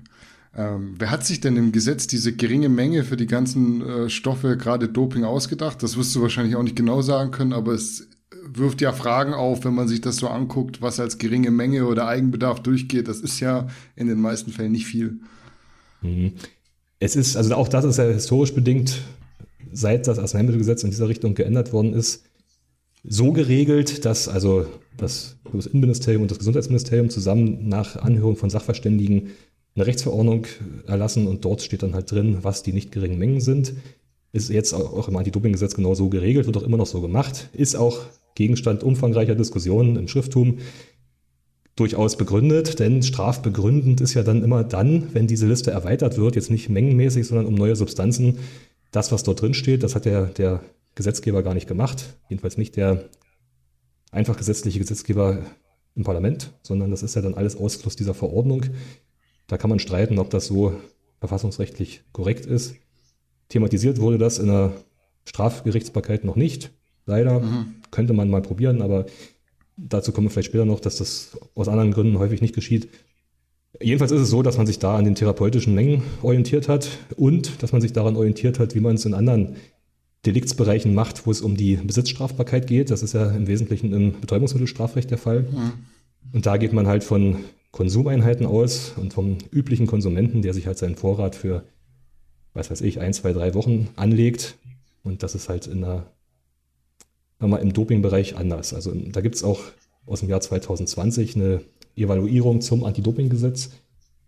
Ähm, 0.55 0.95
wer 0.99 1.11
hat 1.11 1.25
sich 1.25 1.41
denn 1.41 1.57
im 1.57 1.73
Gesetz 1.73 2.07
diese 2.07 2.35
geringe 2.35 2.69
Menge 2.69 3.05
für 3.05 3.17
die 3.17 3.27
ganzen 3.27 3.83
äh, 3.83 4.11
Stoffe, 4.11 4.57
gerade 4.57 4.89
Doping, 4.89 5.25
ausgedacht? 5.25 5.83
Das 5.83 5.97
wirst 5.97 6.15
du 6.15 6.23
wahrscheinlich 6.23 6.57
auch 6.57 6.63
nicht 6.63 6.77
genau 6.77 7.03
sagen 7.03 7.31
können, 7.31 7.53
aber 7.53 7.73
es 7.73 8.09
wirft 8.43 8.81
ja 8.81 8.93
Fragen 8.93 9.35
auf, 9.35 9.65
wenn 9.65 9.75
man 9.75 9.89
sich 9.89 10.01
das 10.01 10.17
so 10.17 10.29
anguckt, 10.29 10.81
was 10.81 10.99
als 10.99 11.19
geringe 11.19 11.51
Menge 11.51 11.87
oder 11.87 12.07
Eigenbedarf 12.07 12.61
durchgeht. 12.61 13.09
Das 13.09 13.21
ist 13.21 13.41
ja 13.41 13.69
in 13.97 14.07
den 14.07 14.21
meisten 14.21 14.51
Fällen 14.51 14.73
nicht 14.73 14.87
viel. 14.87 15.21
Mhm. 16.01 16.33
Es 16.99 17.17
ist, 17.17 17.37
also 17.37 17.55
auch 17.55 17.69
das 17.69 17.85
ist 17.85 17.99
ja 17.99 18.05
historisch 18.05 18.55
bedingt, 18.55 19.03
seit 19.73 20.07
das 20.07 20.19
Arzneimittelgesetz 20.19 20.85
in 20.85 20.91
dieser 20.91 21.09
Richtung 21.09 21.35
geändert 21.35 21.73
worden 21.73 21.93
ist, 21.93 22.25
so 23.03 23.33
geregelt, 23.33 24.05
dass 24.05 24.29
also 24.29 24.67
das 24.97 25.37
Bundesinnenministerium 25.45 26.23
und 26.23 26.31
das 26.31 26.39
Gesundheitsministerium 26.39 27.11
zusammen 27.11 27.69
nach 27.69 27.97
Anhörung 27.97 28.37
von 28.37 28.51
Sachverständigen 28.51 29.31
eine 29.75 29.87
Rechtsverordnung 29.87 30.47
erlassen 30.87 31.27
und 31.27 31.45
dort 31.45 31.63
steht 31.63 31.83
dann 31.83 31.95
halt 31.95 32.11
drin, 32.11 32.39
was 32.43 32.63
die 32.63 32.73
nicht 32.73 32.93
geringen 32.93 33.19
Mengen 33.19 33.41
sind. 33.41 33.75
Ist 34.33 34.51
jetzt 34.51 34.73
auch 34.73 35.09
im 35.09 35.17
Anti-Doping-Gesetz 35.17 35.75
genau 35.75 35.95
so 35.95 36.09
geregelt, 36.09 36.47
wird 36.47 36.57
auch 36.57 36.63
immer 36.63 36.77
noch 36.77 36.87
so 36.87 37.01
gemacht, 37.01 37.49
ist 37.53 37.77
auch 37.77 38.01
Gegenstand 38.35 38.83
umfangreicher 38.83 39.35
Diskussionen 39.35 39.97
im 39.97 40.09
Schrifttum 40.09 40.59
durchaus 41.77 42.17
begründet, 42.17 42.81
denn 42.81 43.03
strafbegründend 43.03 44.01
ist 44.01 44.15
ja 44.15 44.23
dann 44.23 44.43
immer 44.43 44.65
dann, 44.65 45.15
wenn 45.15 45.27
diese 45.27 45.47
Liste 45.47 45.71
erweitert 45.71 46.17
wird, 46.17 46.35
jetzt 46.35 46.51
nicht 46.51 46.71
mengenmäßig, 46.71 47.27
sondern 47.27 47.47
um 47.47 47.55
neue 47.55 47.77
Substanzen, 47.77 48.39
das, 48.91 49.13
was 49.13 49.23
dort 49.23 49.41
drin 49.41 49.55
steht, 49.55 49.83
das 49.83 49.95
hat 49.95 50.05
der, 50.05 50.27
der 50.27 50.63
Gesetzgeber 50.95 51.43
gar 51.43 51.55
nicht 51.55 51.69
gemacht, 51.69 52.17
jedenfalls 52.29 52.57
nicht 52.57 52.77
der 52.77 53.05
einfach 54.11 54.37
gesetzliche 54.37 54.79
Gesetzgeber 54.79 55.43
im 55.95 56.05
Parlament, 56.05 56.53
sondern 56.63 56.91
das 56.91 57.03
ist 57.03 57.17
ja 57.17 57.23
dann 57.23 57.35
alles 57.35 57.57
Ausfluss 57.57 57.97
dieser 57.97 58.15
Verordnung. 58.15 58.65
Da 59.47 59.59
kann 59.59 59.71
man 59.71 59.79
streiten, 59.79 60.19
ob 60.19 60.31
das 60.31 60.47
so 60.47 60.75
verfassungsrechtlich 61.19 62.03
korrekt 62.13 62.47
ist. 62.47 62.77
Thematisiert 63.49 64.01
wurde 64.01 64.19
das 64.19 64.39
in 64.39 64.49
der 64.49 64.73
Strafgerichtsbarkeit 65.25 66.25
noch 66.25 66.37
nicht. 66.37 66.73
Leider 67.07 67.41
mhm. 67.41 67.77
könnte 67.91 68.13
man 68.13 68.29
mal 68.29 68.43
probieren, 68.43 68.83
aber 68.83 69.07
dazu 69.77 70.13
kommen 70.13 70.27
wir 70.27 70.31
vielleicht 70.31 70.49
später 70.49 70.65
noch, 70.65 70.81
dass 70.81 70.97
das 70.97 71.39
aus 71.55 71.69
anderen 71.69 71.93
Gründen 71.93 72.19
häufig 72.19 72.41
nicht 72.41 72.55
geschieht. 72.55 72.89
Jedenfalls 73.81 74.13
ist 74.13 74.23
es 74.23 74.31
so, 74.31 74.43
dass 74.43 74.57
man 74.57 74.67
sich 74.67 74.79
da 74.79 74.97
an 74.97 75.05
den 75.05 75.15
therapeutischen 75.15 75.75
Mengen 75.75 76.03
orientiert 76.23 76.69
hat 76.69 76.89
und 77.17 77.63
dass 77.63 77.73
man 77.73 77.81
sich 77.81 77.93
daran 77.93 78.17
orientiert 78.17 78.59
hat, 78.59 78.75
wie 78.75 78.81
man 78.81 78.97
es 78.97 79.05
in 79.05 79.15
anderen 79.15 79.57
Deliktsbereichen 80.25 80.95
macht, 80.95 81.27
wo 81.27 81.31
es 81.31 81.41
um 81.41 81.57
die 81.57 81.77
Besitzstrafbarkeit 81.77 82.67
geht. 82.67 82.91
Das 82.91 83.03
ist 83.03 83.13
ja 83.13 83.31
im 83.31 83.47
Wesentlichen 83.47 83.93
im 83.93 84.21
Betäubungsmittelstrafrecht 84.21 85.11
der 85.11 85.19
Fall. 85.19 85.43
Mhm. 85.43 85.73
Und 86.33 86.47
da 86.47 86.57
geht 86.57 86.73
man 86.73 86.87
halt 86.87 87.05
von 87.05 87.45
Konsumeinheiten 87.71 88.47
aus 88.47 88.95
und 88.97 89.13
vom 89.13 89.39
üblichen 89.51 89.87
Konsumenten, 89.87 90.43
der 90.43 90.55
sich 90.55 90.67
halt 90.67 90.79
seinen 90.79 90.97
Vorrat 90.97 91.35
für, 91.35 91.65
was 92.55 92.71
weiß 92.71 92.81
ich, 92.81 93.01
ein, 93.01 93.13
zwei, 93.13 93.33
drei 93.33 93.55
Wochen 93.55 93.89
anlegt. 93.97 94.57
Und 95.05 95.23
das 95.23 95.35
ist 95.35 95.49
halt 95.49 95.67
in 95.67 95.83
der, 95.83 96.07
mal, 97.39 97.59
im 97.59 97.73
Dopingbereich 97.73 98.37
anders. 98.37 98.75
Also 98.75 98.93
da 98.95 99.21
gibt 99.21 99.37
es 99.37 99.45
auch 99.45 99.61
aus 100.07 100.21
dem 100.21 100.29
Jahr 100.29 100.41
2020 100.41 101.37
eine 101.37 101.61
Evaluierung 101.97 102.61
zum 102.61 102.85
Anti-Doping-Gesetz. 102.85 103.71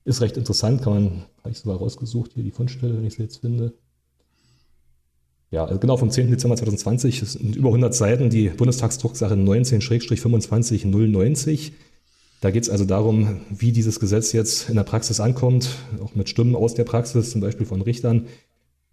Ist 0.05 0.21
recht 0.21 0.37
interessant, 0.37 0.83
kann 0.83 0.95
man, 0.95 1.23
habe 1.39 1.51
ich 1.51 1.59
sogar 1.59 1.79
rausgesucht, 1.79 2.33
hier 2.35 2.43
die 2.43 2.51
Fundstelle, 2.51 2.97
wenn 2.97 3.05
ich 3.05 3.15
sie 3.15 3.23
jetzt 3.23 3.37
finde. 3.39 3.75
Ja, 5.51 5.65
also 5.65 5.81
genau 5.81 5.97
vom 5.97 6.11
10. 6.11 6.31
Dezember 6.31 6.57
2020, 6.57 7.21
das 7.21 7.33
sind 7.35 7.55
über 7.57 7.69
100 7.69 7.95
Seiten, 7.95 8.29
die 8.29 8.49
Bundestagsdrucksache 8.49 9.35
19-25-090. 9.35 11.73
Da 12.41 12.51
geht 12.51 12.65
es 12.65 12.71
also 12.71 12.85
darum, 12.85 13.41
wie 13.51 13.73
dieses 13.73 13.99
Gesetz 13.99 14.33
jetzt 14.33 14.69
in 14.69 14.77
der 14.77 14.85
Praxis 14.85 15.21
ankommt, 15.21 15.71
auch 16.03 16.15
mit 16.15 16.29
Stimmen 16.29 16.55
aus 16.55 16.75
der 16.75 16.85
Praxis, 16.85 17.31
zum 17.31 17.41
Beispiel 17.41 17.67
von 17.67 17.83
Richtern. 17.83 18.27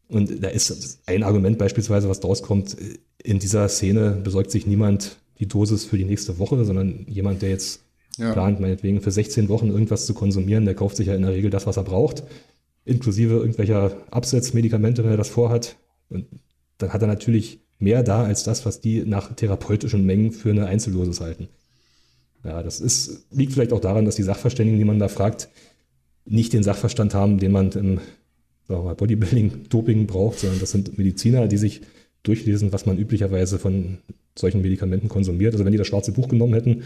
Und 0.07 0.43
da 0.43 0.47
ist 0.47 1.01
ein 1.05 1.23
Argument 1.23 1.57
beispielsweise, 1.57 2.09
was 2.09 2.21
daraus 2.21 2.41
kommt, 2.41 2.77
in 3.21 3.39
dieser 3.39 3.67
Szene 3.67 4.11
besorgt 4.23 4.51
sich 4.51 4.65
niemand 4.65 5.17
die 5.39 5.47
Dosis 5.47 5.83
für 5.83 5.97
die 5.97 6.05
nächste 6.05 6.39
Woche, 6.39 6.63
sondern 6.63 7.05
jemand, 7.07 7.41
der 7.41 7.49
jetzt 7.49 7.81
ja. 8.17 8.33
plant, 8.33 8.59
meinetwegen 8.59 9.01
für 9.01 9.11
16 9.11 9.49
Wochen 9.49 9.69
irgendwas 9.69 10.05
zu 10.05 10.13
konsumieren, 10.13 10.65
der 10.65 10.75
kauft 10.75 10.97
sich 10.97 11.07
ja 11.07 11.15
in 11.15 11.21
der 11.21 11.31
Regel 11.31 11.49
das, 11.49 11.65
was 11.65 11.77
er 11.77 11.83
braucht, 11.83 12.23
inklusive 12.85 13.35
irgendwelcher 13.35 13.97
Absetzmedikamente, 14.11 15.03
wenn 15.03 15.11
er 15.11 15.17
das 15.17 15.29
vorhat. 15.29 15.77
Und 16.09 16.27
dann 16.77 16.93
hat 16.93 17.01
er 17.01 17.07
natürlich 17.07 17.59
mehr 17.79 18.03
da 18.03 18.23
als 18.23 18.43
das, 18.43 18.65
was 18.65 18.81
die 18.81 19.03
nach 19.05 19.35
therapeutischen 19.35 20.05
Mengen 20.05 20.31
für 20.31 20.51
eine 20.51 20.67
Einzeldosis 20.67 21.21
halten. 21.21 21.49
Ja, 22.43 22.61
das 22.61 22.79
ist, 22.79 23.25
liegt 23.31 23.53
vielleicht 23.53 23.73
auch 23.73 23.79
daran, 23.79 24.05
dass 24.05 24.15
die 24.15 24.23
Sachverständigen, 24.23 24.77
die 24.77 24.85
man 24.85 24.99
da 24.99 25.07
fragt, 25.07 25.49
nicht 26.25 26.53
den 26.53 26.63
Sachverstand 26.63 27.13
haben, 27.13 27.39
den 27.39 27.51
man 27.51 27.71
im 27.71 27.99
Bodybuilding, 28.67 29.69
Doping 29.69 30.07
braucht, 30.07 30.39
sondern 30.39 30.59
das 30.59 30.71
sind 30.71 30.97
Mediziner, 30.97 31.47
die 31.47 31.57
sich 31.57 31.81
durchlesen, 32.27 32.73
was 32.73 32.85
man 32.85 32.97
üblicherweise 32.97 33.59
von 33.59 33.99
solchen 34.37 34.61
Medikamenten 34.61 35.09
konsumiert. 35.09 35.53
Also 35.53 35.65
wenn 35.65 35.71
die 35.71 35.77
das 35.77 35.87
schwarze 35.87 36.11
Buch 36.11 36.27
genommen 36.27 36.53
hätten, 36.53 36.83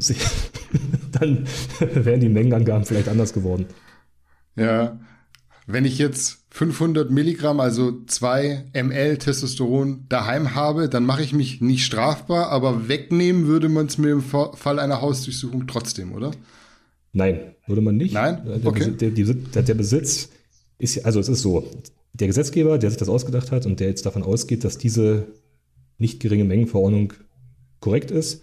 sich, 0.00 0.18
dann 1.12 1.46
wären 1.80 2.20
die 2.20 2.28
Mengenangaben 2.28 2.84
vielleicht 2.84 3.08
anders 3.08 3.32
geworden. 3.32 3.66
Ja, 4.56 4.98
wenn 5.66 5.84
ich 5.84 5.98
jetzt 5.98 6.44
500 6.50 7.10
Milligramm, 7.10 7.58
also 7.58 8.04
2 8.06 8.66
ml 8.72 9.18
Testosteron 9.18 10.06
daheim 10.08 10.54
habe, 10.54 10.88
dann 10.88 11.04
mache 11.04 11.22
ich 11.22 11.32
mich 11.32 11.60
nicht 11.60 11.84
strafbar, 11.84 12.50
aber 12.50 12.88
wegnehmen 12.88 13.46
würde 13.46 13.68
man 13.68 13.86
es 13.86 13.98
mir 13.98 14.12
im 14.12 14.22
Fall 14.22 14.78
einer 14.78 15.00
Hausdurchsuchung 15.00 15.66
trotzdem, 15.66 16.12
oder? 16.12 16.30
Nein, 17.12 17.54
würde 17.66 17.82
man 17.82 17.96
nicht. 17.96 18.14
Nein? 18.14 18.42
Der, 18.44 18.66
okay. 18.66 18.92
der, 18.92 19.10
der, 19.10 19.62
der 19.62 19.74
Besitz 19.74 20.28
ist, 20.78 21.04
also 21.04 21.18
es 21.18 21.28
ist 21.28 21.42
so, 21.42 21.68
der 22.20 22.28
Gesetzgeber, 22.28 22.78
der 22.78 22.90
sich 22.90 22.98
das 22.98 23.08
ausgedacht 23.08 23.52
hat 23.52 23.66
und 23.66 23.80
der 23.80 23.88
jetzt 23.88 24.06
davon 24.06 24.22
ausgeht, 24.22 24.64
dass 24.64 24.78
diese 24.78 25.26
nicht 25.98 26.20
geringe 26.20 26.44
Mengenverordnung 26.44 27.12
korrekt 27.80 28.10
ist, 28.10 28.42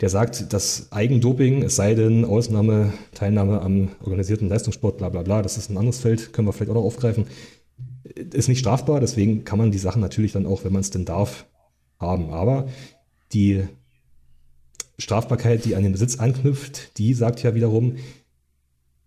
der 0.00 0.08
sagt, 0.08 0.52
dass 0.52 0.90
Eigendoping, 0.90 1.62
es 1.62 1.76
sei 1.76 1.94
denn 1.94 2.24
Ausnahme, 2.24 2.92
Teilnahme 3.14 3.60
am 3.60 3.90
organisierten 4.00 4.48
Leistungssport, 4.48 4.98
bla 4.98 5.10
bla 5.10 5.22
bla, 5.22 5.42
das 5.42 5.58
ist 5.58 5.70
ein 5.70 5.76
anderes 5.76 6.00
Feld, 6.00 6.32
können 6.32 6.48
wir 6.48 6.52
vielleicht 6.52 6.70
auch 6.70 6.76
noch 6.76 6.82
aufgreifen, 6.82 7.26
ist 8.04 8.48
nicht 8.48 8.58
strafbar, 8.58 9.00
deswegen 9.00 9.44
kann 9.44 9.58
man 9.58 9.70
die 9.70 9.78
Sachen 9.78 10.02
natürlich 10.02 10.32
dann 10.32 10.46
auch, 10.46 10.64
wenn 10.64 10.72
man 10.72 10.80
es 10.80 10.90
denn 10.90 11.04
darf, 11.04 11.46
haben. 12.00 12.30
Aber 12.30 12.68
die 13.32 13.62
Strafbarkeit, 14.98 15.64
die 15.64 15.76
an 15.76 15.82
den 15.82 15.92
Besitz 15.92 16.18
anknüpft, 16.18 16.98
die 16.98 17.14
sagt 17.14 17.42
ja 17.42 17.54
wiederum, 17.54 17.96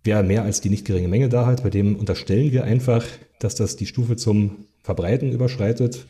wer 0.05 0.23
mehr 0.23 0.43
als 0.43 0.61
die 0.61 0.69
nicht 0.69 0.85
geringe 0.85 1.07
Menge 1.07 1.29
da 1.29 1.45
hat, 1.45 1.63
bei 1.63 1.69
dem 1.69 1.95
unterstellen 1.95 2.51
wir 2.51 2.63
einfach, 2.63 3.03
dass 3.39 3.55
das 3.55 3.75
die 3.75 3.85
Stufe 3.85 4.15
zum 4.15 4.65
Verbreiten 4.81 5.31
überschreitet 5.31 6.05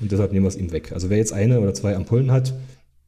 und 0.00 0.12
deshalb 0.12 0.32
nehmen 0.32 0.44
wir 0.44 0.48
es 0.48 0.56
ihm 0.56 0.72
weg. 0.72 0.92
Also 0.92 1.08
wer 1.08 1.16
jetzt 1.16 1.32
eine 1.32 1.60
oder 1.60 1.72
zwei 1.72 1.96
Ampullen 1.96 2.30
hat, 2.30 2.54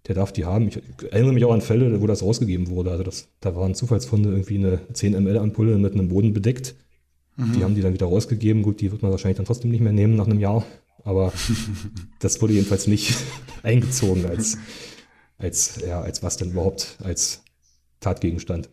der 0.06 0.14
darf 0.14 0.32
die 0.32 0.46
haben. 0.46 0.68
Ich 0.68 0.80
erinnere 1.10 1.34
mich 1.34 1.44
auch 1.44 1.52
an 1.52 1.60
Fälle, 1.60 2.00
wo 2.00 2.06
das 2.06 2.22
rausgegeben 2.22 2.70
wurde. 2.70 2.90
Also 2.90 3.02
das, 3.04 3.28
da 3.40 3.54
waren 3.54 3.74
Zufallsfunde 3.74 4.30
irgendwie 4.30 4.56
eine 4.56 4.80
10 4.92 5.12
ml 5.12 5.36
Ampulle 5.36 5.76
mit 5.76 5.92
einem 5.92 6.08
Boden 6.08 6.32
bedeckt. 6.32 6.74
Mhm. 7.36 7.52
Die 7.52 7.64
haben 7.64 7.74
die 7.74 7.82
dann 7.82 7.92
wieder 7.92 8.06
rausgegeben. 8.06 8.62
Gut, 8.62 8.80
die 8.80 8.90
wird 8.90 9.02
man 9.02 9.10
wahrscheinlich 9.10 9.36
dann 9.36 9.46
trotzdem 9.46 9.70
nicht 9.70 9.82
mehr 9.82 9.92
nehmen 9.92 10.16
nach 10.16 10.26
einem 10.26 10.40
Jahr. 10.40 10.64
Aber 11.04 11.32
das 12.20 12.40
wurde 12.40 12.54
jedenfalls 12.54 12.86
nicht 12.86 13.14
eingezogen 13.62 14.24
als, 14.24 14.56
als, 15.36 15.80
ja, 15.86 16.00
als 16.00 16.22
was 16.22 16.38
denn 16.38 16.52
überhaupt 16.52 16.96
als 17.02 17.42
Tatgegenstand. 18.00 18.70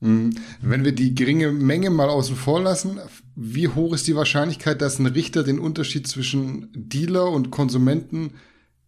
Mhm. 0.00 0.34
Wenn 0.60 0.84
wir 0.84 0.92
die 0.92 1.14
geringe 1.14 1.52
Menge 1.52 1.90
mal 1.90 2.08
außen 2.08 2.36
vor 2.36 2.60
lassen, 2.60 2.98
wie 3.34 3.68
hoch 3.68 3.94
ist 3.94 4.06
die 4.06 4.16
Wahrscheinlichkeit, 4.16 4.80
dass 4.80 4.98
ein 4.98 5.06
Richter 5.06 5.42
den 5.42 5.58
Unterschied 5.58 6.06
zwischen 6.06 6.68
Dealer 6.72 7.30
und 7.30 7.50
Konsumenten 7.50 8.34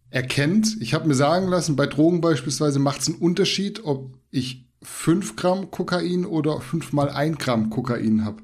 erkennt? 0.09 0.77
Ich 0.79 0.93
habe 0.93 1.07
mir 1.07 1.15
sagen 1.15 1.47
lassen, 1.47 1.75
bei 1.75 1.85
Drogen 1.85 2.21
beispielsweise 2.21 2.79
macht 2.79 3.01
es 3.01 3.07
einen 3.07 3.17
Unterschied, 3.17 3.83
ob 3.83 4.17
ich 4.29 4.67
5 4.83 5.35
Gramm 5.35 5.69
Kokain 5.71 6.25
oder 6.25 6.59
5 6.59 6.93
mal 6.93 7.09
1 7.09 7.37
Gramm 7.37 7.69
Kokain 7.69 8.25
habe. 8.25 8.41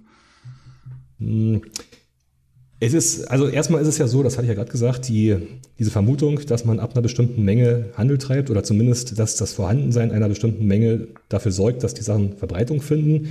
Es 2.79 2.93
ist, 2.93 3.25
also 3.31 3.47
erstmal 3.47 3.81
ist 3.81 3.87
es 3.87 3.97
ja 3.97 4.07
so, 4.07 4.21
das 4.21 4.37
hatte 4.37 4.45
ich 4.45 4.49
ja 4.49 4.55
gerade 4.55 4.71
gesagt, 4.71 5.07
die, 5.07 5.35
diese 5.79 5.89
Vermutung, 5.89 6.39
dass 6.45 6.63
man 6.63 6.79
ab 6.79 6.93
einer 6.93 7.01
bestimmten 7.01 7.43
Menge 7.43 7.85
Handel 7.95 8.19
treibt 8.19 8.51
oder 8.51 8.63
zumindest, 8.63 9.17
dass 9.17 9.35
das 9.35 9.53
Vorhandensein 9.53 10.11
einer 10.11 10.29
bestimmten 10.29 10.65
Menge 10.67 11.07
dafür 11.27 11.51
sorgt, 11.51 11.83
dass 11.83 11.95
die 11.95 12.03
Sachen 12.03 12.37
Verbreitung 12.37 12.81
finden, 12.81 13.29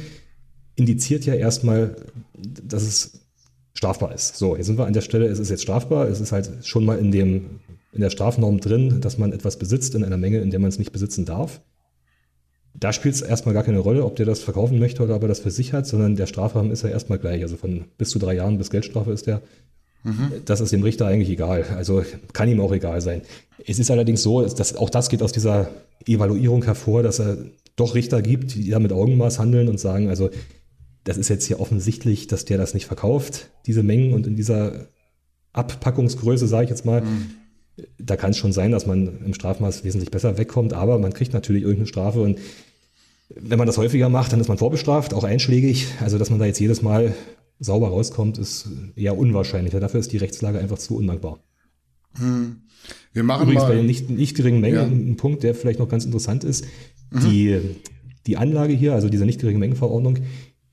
indiziert 0.74 1.26
ja 1.26 1.34
erstmal, 1.34 1.94
dass 2.34 2.82
es 2.82 3.20
strafbar 3.74 4.14
ist. 4.14 4.36
So, 4.36 4.56
jetzt 4.56 4.66
sind 4.66 4.78
wir 4.78 4.86
an 4.86 4.92
der 4.92 5.00
Stelle, 5.00 5.26
es 5.26 5.38
ist 5.38 5.50
jetzt 5.50 5.62
strafbar, 5.62 6.08
es 6.08 6.20
ist 6.20 6.32
halt 6.32 6.50
schon 6.62 6.84
mal 6.84 6.98
in, 6.98 7.12
dem, 7.12 7.60
in 7.92 8.00
der 8.00 8.10
Strafnorm 8.10 8.58
drin, 8.58 9.00
dass 9.00 9.16
man 9.16 9.32
etwas 9.32 9.58
besitzt 9.58 9.94
in 9.94 10.02
einer 10.02 10.16
Menge, 10.16 10.40
in 10.40 10.50
der 10.50 10.58
man 10.58 10.70
es 10.70 10.78
nicht 10.78 10.92
besitzen 10.92 11.24
darf. 11.24 11.60
Da 12.78 12.92
spielt 12.92 13.14
es 13.14 13.22
erstmal 13.22 13.54
gar 13.54 13.64
keine 13.64 13.78
Rolle, 13.78 14.04
ob 14.04 14.16
der 14.16 14.26
das 14.26 14.40
verkaufen 14.40 14.78
möchte 14.78 15.02
oder 15.02 15.16
ob 15.16 15.22
er 15.22 15.28
das 15.28 15.40
für 15.40 15.50
sich 15.50 15.72
hat, 15.72 15.86
sondern 15.86 16.16
der 16.16 16.26
Strafrahmen 16.26 16.70
ist 16.70 16.82
ja 16.82 16.90
erstmal 16.90 17.18
gleich. 17.18 17.42
Also 17.42 17.56
von 17.56 17.84
bis 17.96 18.10
zu 18.10 18.18
drei 18.18 18.34
Jahren 18.34 18.58
bis 18.58 18.70
Geldstrafe 18.70 19.12
ist 19.12 19.26
der. 19.26 19.40
Mhm. 20.04 20.32
Das 20.44 20.60
ist 20.60 20.72
dem 20.72 20.82
Richter 20.82 21.06
eigentlich 21.06 21.30
egal. 21.30 21.64
Also 21.76 22.04
kann 22.32 22.48
ihm 22.48 22.60
auch 22.60 22.72
egal 22.72 23.00
sein. 23.00 23.22
Es 23.66 23.78
ist 23.78 23.90
allerdings 23.90 24.22
so, 24.22 24.42
dass 24.42 24.76
auch 24.76 24.90
das 24.90 25.08
geht 25.08 25.22
aus 25.22 25.32
dieser 25.32 25.68
Evaluierung 26.06 26.64
hervor, 26.64 27.02
dass 27.02 27.18
er 27.18 27.38
doch 27.76 27.94
Richter 27.94 28.22
gibt, 28.22 28.54
die 28.54 28.70
da 28.70 28.78
mit 28.78 28.92
Augenmaß 28.92 29.38
handeln 29.38 29.68
und 29.68 29.80
sagen, 29.80 30.08
also 30.08 30.30
das 31.04 31.18
ist 31.18 31.28
jetzt 31.28 31.46
hier 31.46 31.60
offensichtlich, 31.60 32.26
dass 32.26 32.44
der 32.44 32.58
das 32.58 32.74
nicht 32.74 32.86
verkauft, 32.86 33.50
diese 33.66 33.82
Mengen 33.82 34.12
und 34.12 34.26
in 34.26 34.36
dieser 34.36 34.86
Abpackungsgröße, 35.52 36.46
sage 36.46 36.64
ich 36.64 36.70
jetzt 36.70 36.84
mal. 36.84 37.02
Mhm. 37.02 37.26
Da 37.98 38.16
kann 38.16 38.30
es 38.30 38.38
schon 38.38 38.52
sein, 38.52 38.70
dass 38.70 38.86
man 38.86 39.24
im 39.24 39.34
Strafmaß 39.34 39.84
wesentlich 39.84 40.10
besser 40.10 40.38
wegkommt, 40.38 40.72
aber 40.72 40.98
man 40.98 41.12
kriegt 41.12 41.32
natürlich 41.32 41.62
irgendeine 41.62 41.86
Strafe 41.86 42.20
und 42.20 42.38
wenn 43.28 43.58
man 43.58 43.66
das 43.66 43.78
häufiger 43.78 44.08
macht, 44.08 44.32
dann 44.32 44.40
ist 44.40 44.48
man 44.48 44.58
vorbestraft, 44.58 45.14
auch 45.14 45.24
einschlägig. 45.24 45.88
Also, 46.00 46.18
dass 46.18 46.30
man 46.30 46.38
da 46.38 46.46
jetzt 46.46 46.60
jedes 46.60 46.82
Mal 46.82 47.14
sauber 47.58 47.88
rauskommt, 47.88 48.38
ist 48.38 48.68
eher 48.94 49.16
unwahrscheinlich. 49.16 49.72
Dafür 49.72 50.00
ist 50.00 50.12
die 50.12 50.18
Rechtslage 50.18 50.58
einfach 50.58 50.78
zu 50.78 50.96
undankbar. 50.96 51.38
Hm. 52.18 52.62
Wir 53.12 53.24
machen 53.24 53.44
Übrigens 53.44 53.62
mal, 53.62 53.68
bei 53.68 53.74
den 53.76 53.86
nicht, 53.86 54.10
nicht 54.10 54.36
geringen 54.36 54.60
Mengen 54.60 54.76
ja. 54.76 54.84
ein 54.84 55.16
Punkt, 55.16 55.42
der 55.42 55.54
vielleicht 55.54 55.78
noch 55.78 55.88
ganz 55.88 56.04
interessant 56.04 56.44
ist. 56.44 56.66
Mhm. 57.10 57.20
Die, 57.20 57.60
die 58.26 58.36
Anlage 58.36 58.74
hier, 58.74 58.94
also 58.94 59.08
diese 59.08 59.24
nicht 59.24 59.40
geringe 59.40 59.58
Mengenverordnung, 59.58 60.18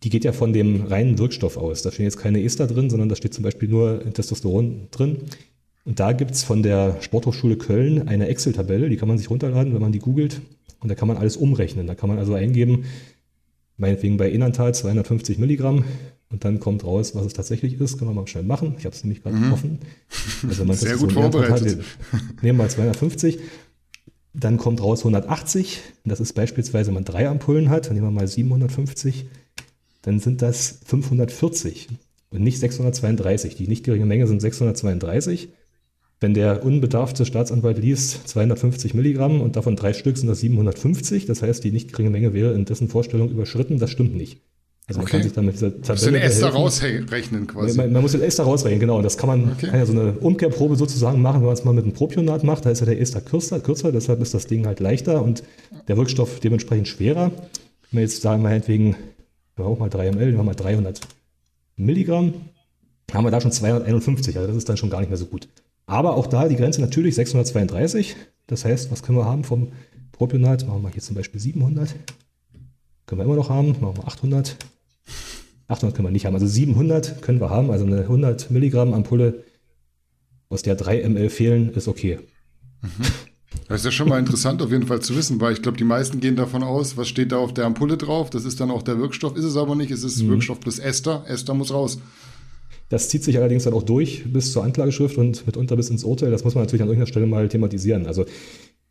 die 0.03 0.09
geht 0.09 0.25
ja 0.25 0.33
von 0.33 0.51
dem 0.51 0.85
reinen 0.85 1.17
Wirkstoff 1.17 1.57
aus. 1.57 1.81
Da 1.81 1.91
stehen 1.91 2.05
jetzt 2.05 2.17
keine 2.17 2.43
Ester 2.43 2.67
drin, 2.67 2.89
sondern 2.89 3.09
da 3.09 3.15
steht 3.15 3.33
zum 3.33 3.43
Beispiel 3.43 3.69
nur 3.69 4.03
Testosteron 4.13 4.89
drin. 4.91 5.17
Und 5.85 5.99
da 5.99 6.11
gibt 6.11 6.31
es 6.31 6.43
von 6.43 6.63
der 6.63 7.01
Sporthochschule 7.01 7.57
Köln 7.57 8.07
eine 8.07 8.27
Excel-Tabelle, 8.27 8.89
die 8.89 8.97
kann 8.97 9.07
man 9.07 9.17
sich 9.17 9.29
runterladen, 9.29 9.73
wenn 9.73 9.81
man 9.81 9.91
die 9.91 9.99
googelt. 9.99 10.41
Und 10.83 10.89
da 10.89 10.95
kann 10.95 11.07
man 11.07 11.17
alles 11.17 11.37
umrechnen. 11.37 11.87
Da 11.87 11.95
kann 11.95 12.09
man 12.09 12.19
also 12.19 12.33
eingeben, 12.33 12.83
meinetwegen 13.77 14.17
bei 14.17 14.29
Enantal 14.31 14.75
250 14.75 15.39
Milligramm 15.39 15.85
und 16.29 16.43
dann 16.45 16.59
kommt 16.59 16.83
raus, 16.83 17.15
was 17.15 17.25
es 17.25 17.33
tatsächlich 17.33 17.79
ist. 17.79 17.97
Können 17.97 18.11
wir 18.11 18.15
mal 18.15 18.27
schnell 18.27 18.43
machen. 18.43 18.75
Ich 18.77 18.85
habe 18.85 18.95
es 18.95 19.03
nämlich 19.03 19.23
gerade 19.23 19.37
mhm. 19.37 19.53
offen. 19.53 19.79
Also 20.47 20.65
man 20.65 20.75
Sehr 20.77 20.97
gut 20.97 21.13
vorbereitet. 21.13 21.83
Hat, 22.11 22.21
nehmen 22.43 22.57
wir 22.57 22.63
mal 22.65 22.69
250. 22.69 23.39
Dann 24.33 24.57
kommt 24.57 24.81
raus 24.81 24.99
180. 24.99 25.79
Das 26.05 26.19
ist 26.19 26.33
beispielsweise, 26.33 26.87
wenn 26.87 26.95
man 26.95 27.05
drei 27.05 27.29
Ampullen 27.29 27.69
hat. 27.69 27.87
Dann 27.87 27.93
nehmen 27.93 28.07
wir 28.07 28.11
mal 28.11 28.27
750. 28.27 29.27
Dann 30.01 30.19
sind 30.19 30.41
das 30.41 30.79
540 30.85 31.87
und 32.31 32.41
nicht 32.41 32.59
632. 32.59 33.55
Die 33.55 33.67
nicht 33.67 33.85
geringe 33.85 34.05
Menge 34.05 34.27
sind 34.27 34.41
632. 34.41 35.49
Wenn 36.23 36.33
der 36.33 36.63
unbedarfte 36.63 37.25
Staatsanwalt 37.25 37.77
liest 37.77 38.29
250 38.29 38.93
Milligramm 38.93 39.41
und 39.41 39.57
davon 39.57 39.75
drei 39.75 39.91
Stück 39.91 40.17
sind 40.17 40.29
das 40.29 40.39
750, 40.39 41.25
das 41.25 41.41
heißt, 41.41 41.61
die 41.65 41.73
nicht 41.73 41.91
geringe 41.91 42.11
Menge 42.11 42.33
wäre 42.33 42.53
in 42.53 42.63
dessen 42.63 42.87
Vorstellung 42.87 43.29
überschritten, 43.29 43.77
das 43.77 43.91
stimmt 43.91 44.15
nicht. 44.15 44.39
Also 44.87 44.99
man 44.99 45.03
okay. 45.03 45.17
kann 45.17 45.23
sich 45.23 45.33
dann 45.33 45.45
mit 45.45 45.55
dieser 45.55 45.81
Tabelle 45.81 46.13
den 46.13 46.21
Ester 46.21 46.47
rausrechnen 46.47 47.45
quasi. 47.47 47.75
Man, 47.75 47.91
man, 47.91 48.01
muss 48.01 48.13
den 48.13 48.21
Ester 48.21 48.45
rausrechnen, 48.45 48.79
genau. 48.79 48.95
Und 48.99 49.03
das 49.03 49.17
kann 49.17 49.27
man, 49.27 49.51
okay. 49.51 49.67
kann 49.67 49.79
ja 49.79 49.85
so 49.85 49.91
eine 49.91 50.13
Umkehrprobe 50.13 50.77
sozusagen 50.77 51.21
machen, 51.21 51.41
wenn 51.41 51.47
man 51.47 51.55
es 51.55 51.65
mal 51.65 51.73
mit 51.73 51.83
einem 51.83 51.93
Propionat 51.93 52.45
macht. 52.45 52.65
Da 52.65 52.69
ist 52.69 52.79
ja 52.79 52.85
der 52.85 53.01
Ester 53.01 53.19
kürzer, 53.19 53.59
kürzer, 53.59 53.91
deshalb 53.91 54.21
ist 54.21 54.33
das 54.33 54.47
Ding 54.47 54.65
halt 54.65 54.79
leichter 54.79 55.21
und 55.21 55.43
der 55.89 55.97
Wirkstoff 55.97 56.39
dementsprechend 56.39 56.87
schwerer. 56.87 57.31
Wenn 57.91 57.97
wir 57.97 58.01
jetzt 58.03 58.21
sagen, 58.21 58.43
meinetwegen, 58.43 58.95
wir 59.57 59.65
auch 59.65 59.77
mal 59.77 59.89
3 59.89 60.11
ml, 60.11 60.31
wir 60.31 60.37
haben 60.37 60.45
mal 60.45 60.55
300 60.55 61.01
Milligramm, 61.75 62.33
haben 63.11 63.25
wir 63.25 63.31
da 63.31 63.41
schon 63.41 63.51
251, 63.51 64.37
also 64.37 64.47
das 64.47 64.55
ist 64.55 64.69
dann 64.69 64.77
schon 64.77 64.89
gar 64.89 65.01
nicht 65.01 65.09
mehr 65.09 65.17
so 65.17 65.25
gut. 65.25 65.49
Aber 65.85 66.15
auch 66.15 66.27
da 66.27 66.47
die 66.47 66.55
Grenze 66.55 66.81
natürlich 66.81 67.15
632. 67.15 68.15
Das 68.47 68.65
heißt, 68.65 68.91
was 68.91 69.03
können 69.03 69.17
wir 69.17 69.25
haben 69.25 69.43
vom 69.43 69.71
Propionat? 70.11 70.67
Machen 70.67 70.83
wir 70.83 70.89
hier 70.89 71.01
zum 71.01 71.15
Beispiel 71.15 71.39
700. 71.39 71.95
Können 73.05 73.19
wir 73.19 73.25
immer 73.25 73.35
noch 73.35 73.49
haben. 73.49 73.75
Machen 73.81 73.97
wir 73.97 74.07
800. 74.07 74.57
800 75.67 75.95
können 75.95 76.07
wir 76.07 76.11
nicht 76.11 76.25
haben. 76.25 76.35
Also 76.35 76.47
700 76.47 77.21
können 77.21 77.39
wir 77.39 77.49
haben. 77.49 77.71
Also 77.71 77.85
eine 77.85 78.01
100 78.01 78.51
Milligramm 78.51 78.93
Ampulle, 78.93 79.43
aus 80.49 80.61
der 80.61 80.75
3 80.75 81.07
ml 81.09 81.29
fehlen, 81.29 81.73
ist 81.73 81.87
okay. 81.87 82.19
Mhm. 82.81 82.89
Das 83.67 83.81
ist 83.81 83.85
ja 83.85 83.91
schon 83.91 84.09
mal 84.09 84.19
interessant 84.19 84.61
auf 84.61 84.71
jeden 84.71 84.87
Fall 84.87 85.01
zu 85.01 85.15
wissen, 85.15 85.39
weil 85.39 85.53
ich 85.53 85.61
glaube, 85.61 85.77
die 85.77 85.83
meisten 85.83 86.19
gehen 86.19 86.35
davon 86.35 86.63
aus, 86.63 86.97
was 86.97 87.07
steht 87.07 87.31
da 87.31 87.37
auf 87.37 87.53
der 87.53 87.65
Ampulle 87.65 87.97
drauf? 87.97 88.29
Das 88.29 88.45
ist 88.45 88.59
dann 88.59 88.71
auch 88.71 88.81
der 88.81 88.97
Wirkstoff. 88.99 89.35
Ist 89.35 89.45
es 89.45 89.57
aber 89.57 89.75
nicht. 89.75 89.91
Es 89.91 90.03
ist 90.03 90.21
mhm. 90.21 90.29
Wirkstoff 90.29 90.59
plus 90.59 90.79
Ester. 90.79 91.23
Ester 91.27 91.53
muss 91.53 91.73
raus. 91.73 91.99
Das 92.93 93.09
zieht 93.09 93.23
sich 93.23 93.39
allerdings 93.39 93.63
dann 93.63 93.73
auch 93.73 93.81
durch 93.81 94.23
bis 94.31 94.51
zur 94.51 94.63
Anklageschrift 94.63 95.17
und 95.17 95.47
mitunter 95.47 95.75
bis 95.75 95.89
ins 95.89 96.03
Urteil. 96.03 96.29
Das 96.29 96.43
muss 96.43 96.53
man 96.53 96.63
natürlich 96.63 96.83
an 96.83 96.89
irgendeiner 96.89 97.07
Stelle 97.07 97.25
mal 97.25 97.49
thematisieren. 97.49 98.05
Also 98.05 98.25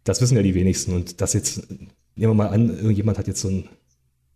das 0.03 0.21
wissen 0.21 0.37
ja 0.37 0.43
die 0.43 0.57
wenigsten. 0.57 0.93
Und 0.93 1.21
das 1.21 1.35
jetzt, 1.35 1.71
nehmen 1.71 2.33
wir 2.33 2.35
mal 2.35 2.49
an, 2.49 2.69
irgendjemand 2.69 3.17
hat 3.17 3.29
jetzt 3.29 3.43
so 3.43 3.47
einen 3.47 3.69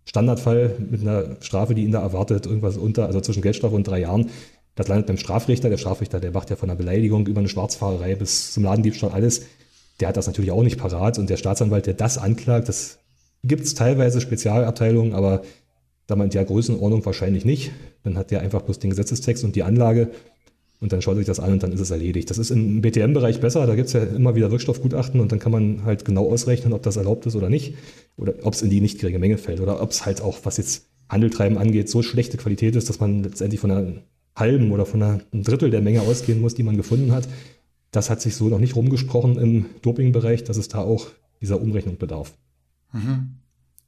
Standardfall 0.04 0.76
mit 0.88 1.00
einer 1.00 1.38
Strafe, 1.40 1.74
die 1.74 1.82
ihn 1.82 1.90
da 1.90 2.00
erwartet, 2.00 2.46
irgendwas 2.46 2.76
unter, 2.76 3.06
also 3.06 3.20
zwischen 3.20 3.42
Geldstrafe 3.42 3.74
und 3.74 3.88
drei 3.88 3.98
Jahren. 4.02 4.30
Das 4.76 4.86
landet 4.86 5.08
beim 5.08 5.16
Strafrichter. 5.16 5.68
Der 5.68 5.78
Strafrichter, 5.78 6.20
der 6.20 6.30
macht 6.30 6.48
ja 6.50 6.54
von 6.54 6.70
einer 6.70 6.78
Beleidigung 6.78 7.26
über 7.26 7.40
eine 7.40 7.48
Schwarzfahrerei 7.48 8.14
bis 8.14 8.52
zum 8.52 8.62
Ladendiebstahl 8.62 9.10
alles. 9.10 9.46
Der 9.98 10.06
hat 10.06 10.16
das 10.16 10.28
natürlich 10.28 10.52
auch 10.52 10.62
nicht 10.62 10.78
parat. 10.78 11.18
Und 11.18 11.28
der 11.28 11.38
Staatsanwalt, 11.38 11.86
der 11.86 11.94
das 11.94 12.18
anklagt, 12.18 12.68
das 12.68 13.00
gibt 13.42 13.64
es 13.64 13.74
teilweise 13.74 14.20
Spezialabteilungen, 14.20 15.12
aber 15.12 15.42
da 16.06 16.16
man 16.16 16.26
in 16.26 16.30
der 16.30 16.44
Größenordnung 16.44 17.04
wahrscheinlich 17.04 17.44
nicht. 17.44 17.72
Dann 18.02 18.16
hat 18.16 18.30
der 18.30 18.40
einfach 18.40 18.62
bloß 18.62 18.78
den 18.78 18.90
Gesetzestext 18.90 19.44
und 19.44 19.56
die 19.56 19.62
Anlage 19.62 20.10
und 20.80 20.92
dann 20.92 21.00
schaut 21.00 21.16
sich 21.16 21.26
das 21.26 21.40
an 21.40 21.52
und 21.52 21.62
dann 21.62 21.72
ist 21.72 21.80
es 21.80 21.90
erledigt. 21.90 22.28
Das 22.30 22.38
ist 22.38 22.50
im 22.50 22.82
BTM-Bereich 22.82 23.40
besser, 23.40 23.66
da 23.66 23.74
gibt 23.74 23.88
es 23.88 23.94
ja 23.94 24.02
immer 24.02 24.34
wieder 24.34 24.50
Wirkstoffgutachten 24.50 25.20
und 25.20 25.32
dann 25.32 25.38
kann 25.38 25.52
man 25.52 25.84
halt 25.84 26.04
genau 26.04 26.30
ausrechnen, 26.30 26.72
ob 26.72 26.82
das 26.82 26.96
erlaubt 26.96 27.26
ist 27.26 27.34
oder 27.34 27.48
nicht. 27.48 27.74
Oder 28.16 28.34
ob 28.42 28.54
es 28.54 28.62
in 28.62 28.70
die 28.70 28.80
nicht 28.80 28.98
geringe 28.98 29.18
Menge 29.18 29.38
fällt. 29.38 29.60
Oder 29.60 29.80
ob 29.80 29.90
es 29.90 30.04
halt 30.04 30.20
auch, 30.20 30.38
was 30.44 30.58
jetzt 30.58 30.86
Handeltreiben 31.08 31.56
angeht, 31.56 31.88
so 31.88 32.02
schlechte 32.02 32.36
Qualität 32.36 32.76
ist, 32.76 32.88
dass 32.88 33.00
man 33.00 33.22
letztendlich 33.22 33.60
von 33.60 33.70
einer 33.70 33.92
halben 34.34 34.70
oder 34.70 34.84
von 34.84 35.02
einem 35.02 35.22
Drittel 35.32 35.70
der 35.70 35.80
Menge 35.80 36.02
ausgehen 36.02 36.40
muss, 36.40 36.54
die 36.54 36.62
man 36.62 36.76
gefunden 36.76 37.12
hat. 37.12 37.26
Das 37.90 38.10
hat 38.10 38.20
sich 38.20 38.36
so 38.36 38.48
noch 38.48 38.58
nicht 38.58 38.76
rumgesprochen 38.76 39.38
im 39.38 39.66
Dopingbereich, 39.80 40.44
dass 40.44 40.58
es 40.58 40.68
da 40.68 40.80
auch 40.80 41.06
dieser 41.40 41.60
Umrechnung 41.60 41.96
bedarf. 41.96 42.36
Mhm. 42.92 43.36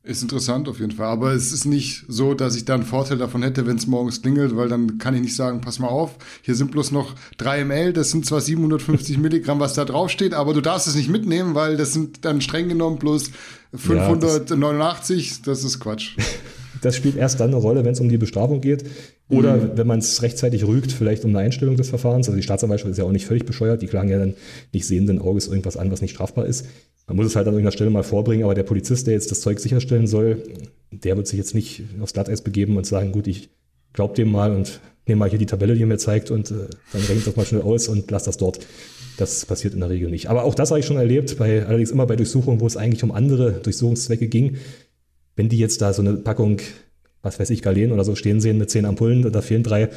Ist 0.08 0.22
interessant 0.22 0.70
auf 0.70 0.80
jeden 0.80 0.92
Fall. 0.92 1.08
Aber 1.08 1.32
es 1.32 1.52
ist 1.52 1.66
nicht 1.66 2.06
so, 2.08 2.32
dass 2.32 2.56
ich 2.56 2.64
da 2.64 2.72
einen 2.72 2.84
Vorteil 2.84 3.18
davon 3.18 3.42
hätte, 3.42 3.66
wenn 3.66 3.76
es 3.76 3.86
morgens 3.86 4.22
klingelt, 4.22 4.56
weil 4.56 4.70
dann 4.70 4.96
kann 4.96 5.14
ich 5.14 5.20
nicht 5.20 5.36
sagen, 5.36 5.60
pass 5.60 5.80
mal 5.80 5.88
auf, 5.88 6.16
hier 6.40 6.54
sind 6.54 6.70
bloß 6.70 6.92
noch 6.92 7.14
3 7.36 7.66
ml, 7.66 7.92
das 7.92 8.10
sind 8.10 8.24
zwar 8.24 8.40
750 8.40 9.18
Milligramm, 9.18 9.60
was 9.60 9.74
da 9.74 9.84
draufsteht, 9.84 10.32
aber 10.32 10.54
du 10.54 10.62
darfst 10.62 10.88
es 10.88 10.94
nicht 10.94 11.10
mitnehmen, 11.10 11.54
weil 11.54 11.76
das 11.76 11.92
sind 11.92 12.24
dann 12.24 12.40
streng 12.40 12.70
genommen 12.70 12.98
bloß 12.98 13.32
589, 13.74 15.30
ja, 15.30 15.36
das, 15.36 15.42
das 15.42 15.64
ist 15.64 15.78
Quatsch. 15.78 16.16
Das 16.80 16.94
spielt 16.94 17.16
erst 17.16 17.40
dann 17.40 17.48
eine 17.48 17.56
Rolle, 17.56 17.84
wenn 17.84 17.92
es 17.92 17.98
um 17.98 18.08
die 18.08 18.18
Bestrafung 18.18 18.60
geht. 18.60 18.84
Oder 19.28 19.56
mhm. 19.56 19.70
wenn 19.74 19.86
man 19.88 19.98
es 19.98 20.22
rechtzeitig 20.22 20.64
rügt, 20.64 20.92
vielleicht 20.92 21.24
um 21.24 21.30
eine 21.30 21.40
Einstellung 21.40 21.76
des 21.76 21.88
Verfahrens. 21.88 22.28
Also 22.28 22.36
die 22.36 22.42
Staatsanwaltschaft 22.42 22.92
ist 22.92 22.98
ja 22.98 23.04
auch 23.04 23.10
nicht 23.10 23.26
völlig 23.26 23.44
bescheuert. 23.44 23.82
Die 23.82 23.88
klagen 23.88 24.08
ja 24.08 24.18
dann 24.18 24.34
nicht 24.72 24.86
sehenden 24.86 25.18
Auges 25.18 25.48
irgendwas 25.48 25.76
an, 25.76 25.90
was 25.90 26.02
nicht 26.02 26.12
strafbar 26.12 26.46
ist. 26.46 26.66
Man 27.08 27.16
muss 27.16 27.26
es 27.26 27.36
halt 27.36 27.46
an 27.48 27.54
irgendeiner 27.54 27.72
Stelle 27.72 27.90
mal 27.90 28.02
vorbringen, 28.02 28.44
aber 28.44 28.54
der 28.54 28.64
Polizist, 28.64 29.06
der 29.06 29.14
jetzt 29.14 29.30
das 29.30 29.40
Zeug 29.40 29.58
sicherstellen 29.58 30.06
soll, 30.06 30.42
der 30.92 31.16
wird 31.16 31.26
sich 31.26 31.38
jetzt 31.38 31.54
nicht 31.54 31.82
aufs 32.00 32.12
Glatteis 32.12 32.42
begeben 32.42 32.76
und 32.76 32.86
sagen, 32.86 33.12
gut, 33.12 33.26
ich 33.26 33.48
glaub 33.94 34.14
dem 34.14 34.30
mal 34.30 34.54
und 34.54 34.80
nehme 35.06 35.20
mal 35.20 35.30
hier 35.30 35.38
die 35.38 35.46
Tabelle, 35.46 35.74
die 35.74 35.82
er 35.82 35.86
mir 35.86 35.96
zeigt 35.96 36.30
und 36.30 36.50
äh, 36.50 36.68
dann 36.92 37.02
ich 37.16 37.24
das 37.24 37.34
mal 37.34 37.46
schnell 37.46 37.62
aus 37.62 37.88
und 37.88 38.10
lass 38.10 38.24
das 38.24 38.36
dort. 38.36 38.60
Das 39.16 39.46
passiert 39.46 39.72
in 39.72 39.80
der 39.80 39.88
Regel 39.88 40.10
nicht. 40.10 40.28
Aber 40.28 40.44
auch 40.44 40.54
das 40.54 40.70
habe 40.70 40.80
ich 40.80 40.86
schon 40.86 40.98
erlebt, 40.98 41.38
bei, 41.38 41.64
allerdings 41.64 41.90
immer 41.90 42.06
bei 42.06 42.14
Durchsuchungen, 42.14 42.60
wo 42.60 42.66
es 42.66 42.76
eigentlich 42.76 43.02
um 43.02 43.10
andere 43.10 43.52
Durchsuchungszwecke 43.52 44.28
ging. 44.28 44.58
Wenn 45.34 45.48
die 45.48 45.58
jetzt 45.58 45.80
da 45.80 45.94
so 45.94 46.02
eine 46.02 46.14
Packung, 46.14 46.60
was 47.22 47.40
weiß 47.40 47.48
ich, 47.50 47.62
Galen 47.62 47.90
oder 47.90 48.04
so 48.04 48.14
stehen 48.14 48.40
sehen 48.40 48.58
mit 48.58 48.70
zehn 48.70 48.84
Ampullen, 48.84 49.32
da 49.32 49.40
fehlen 49.40 49.62
drei, 49.62 49.88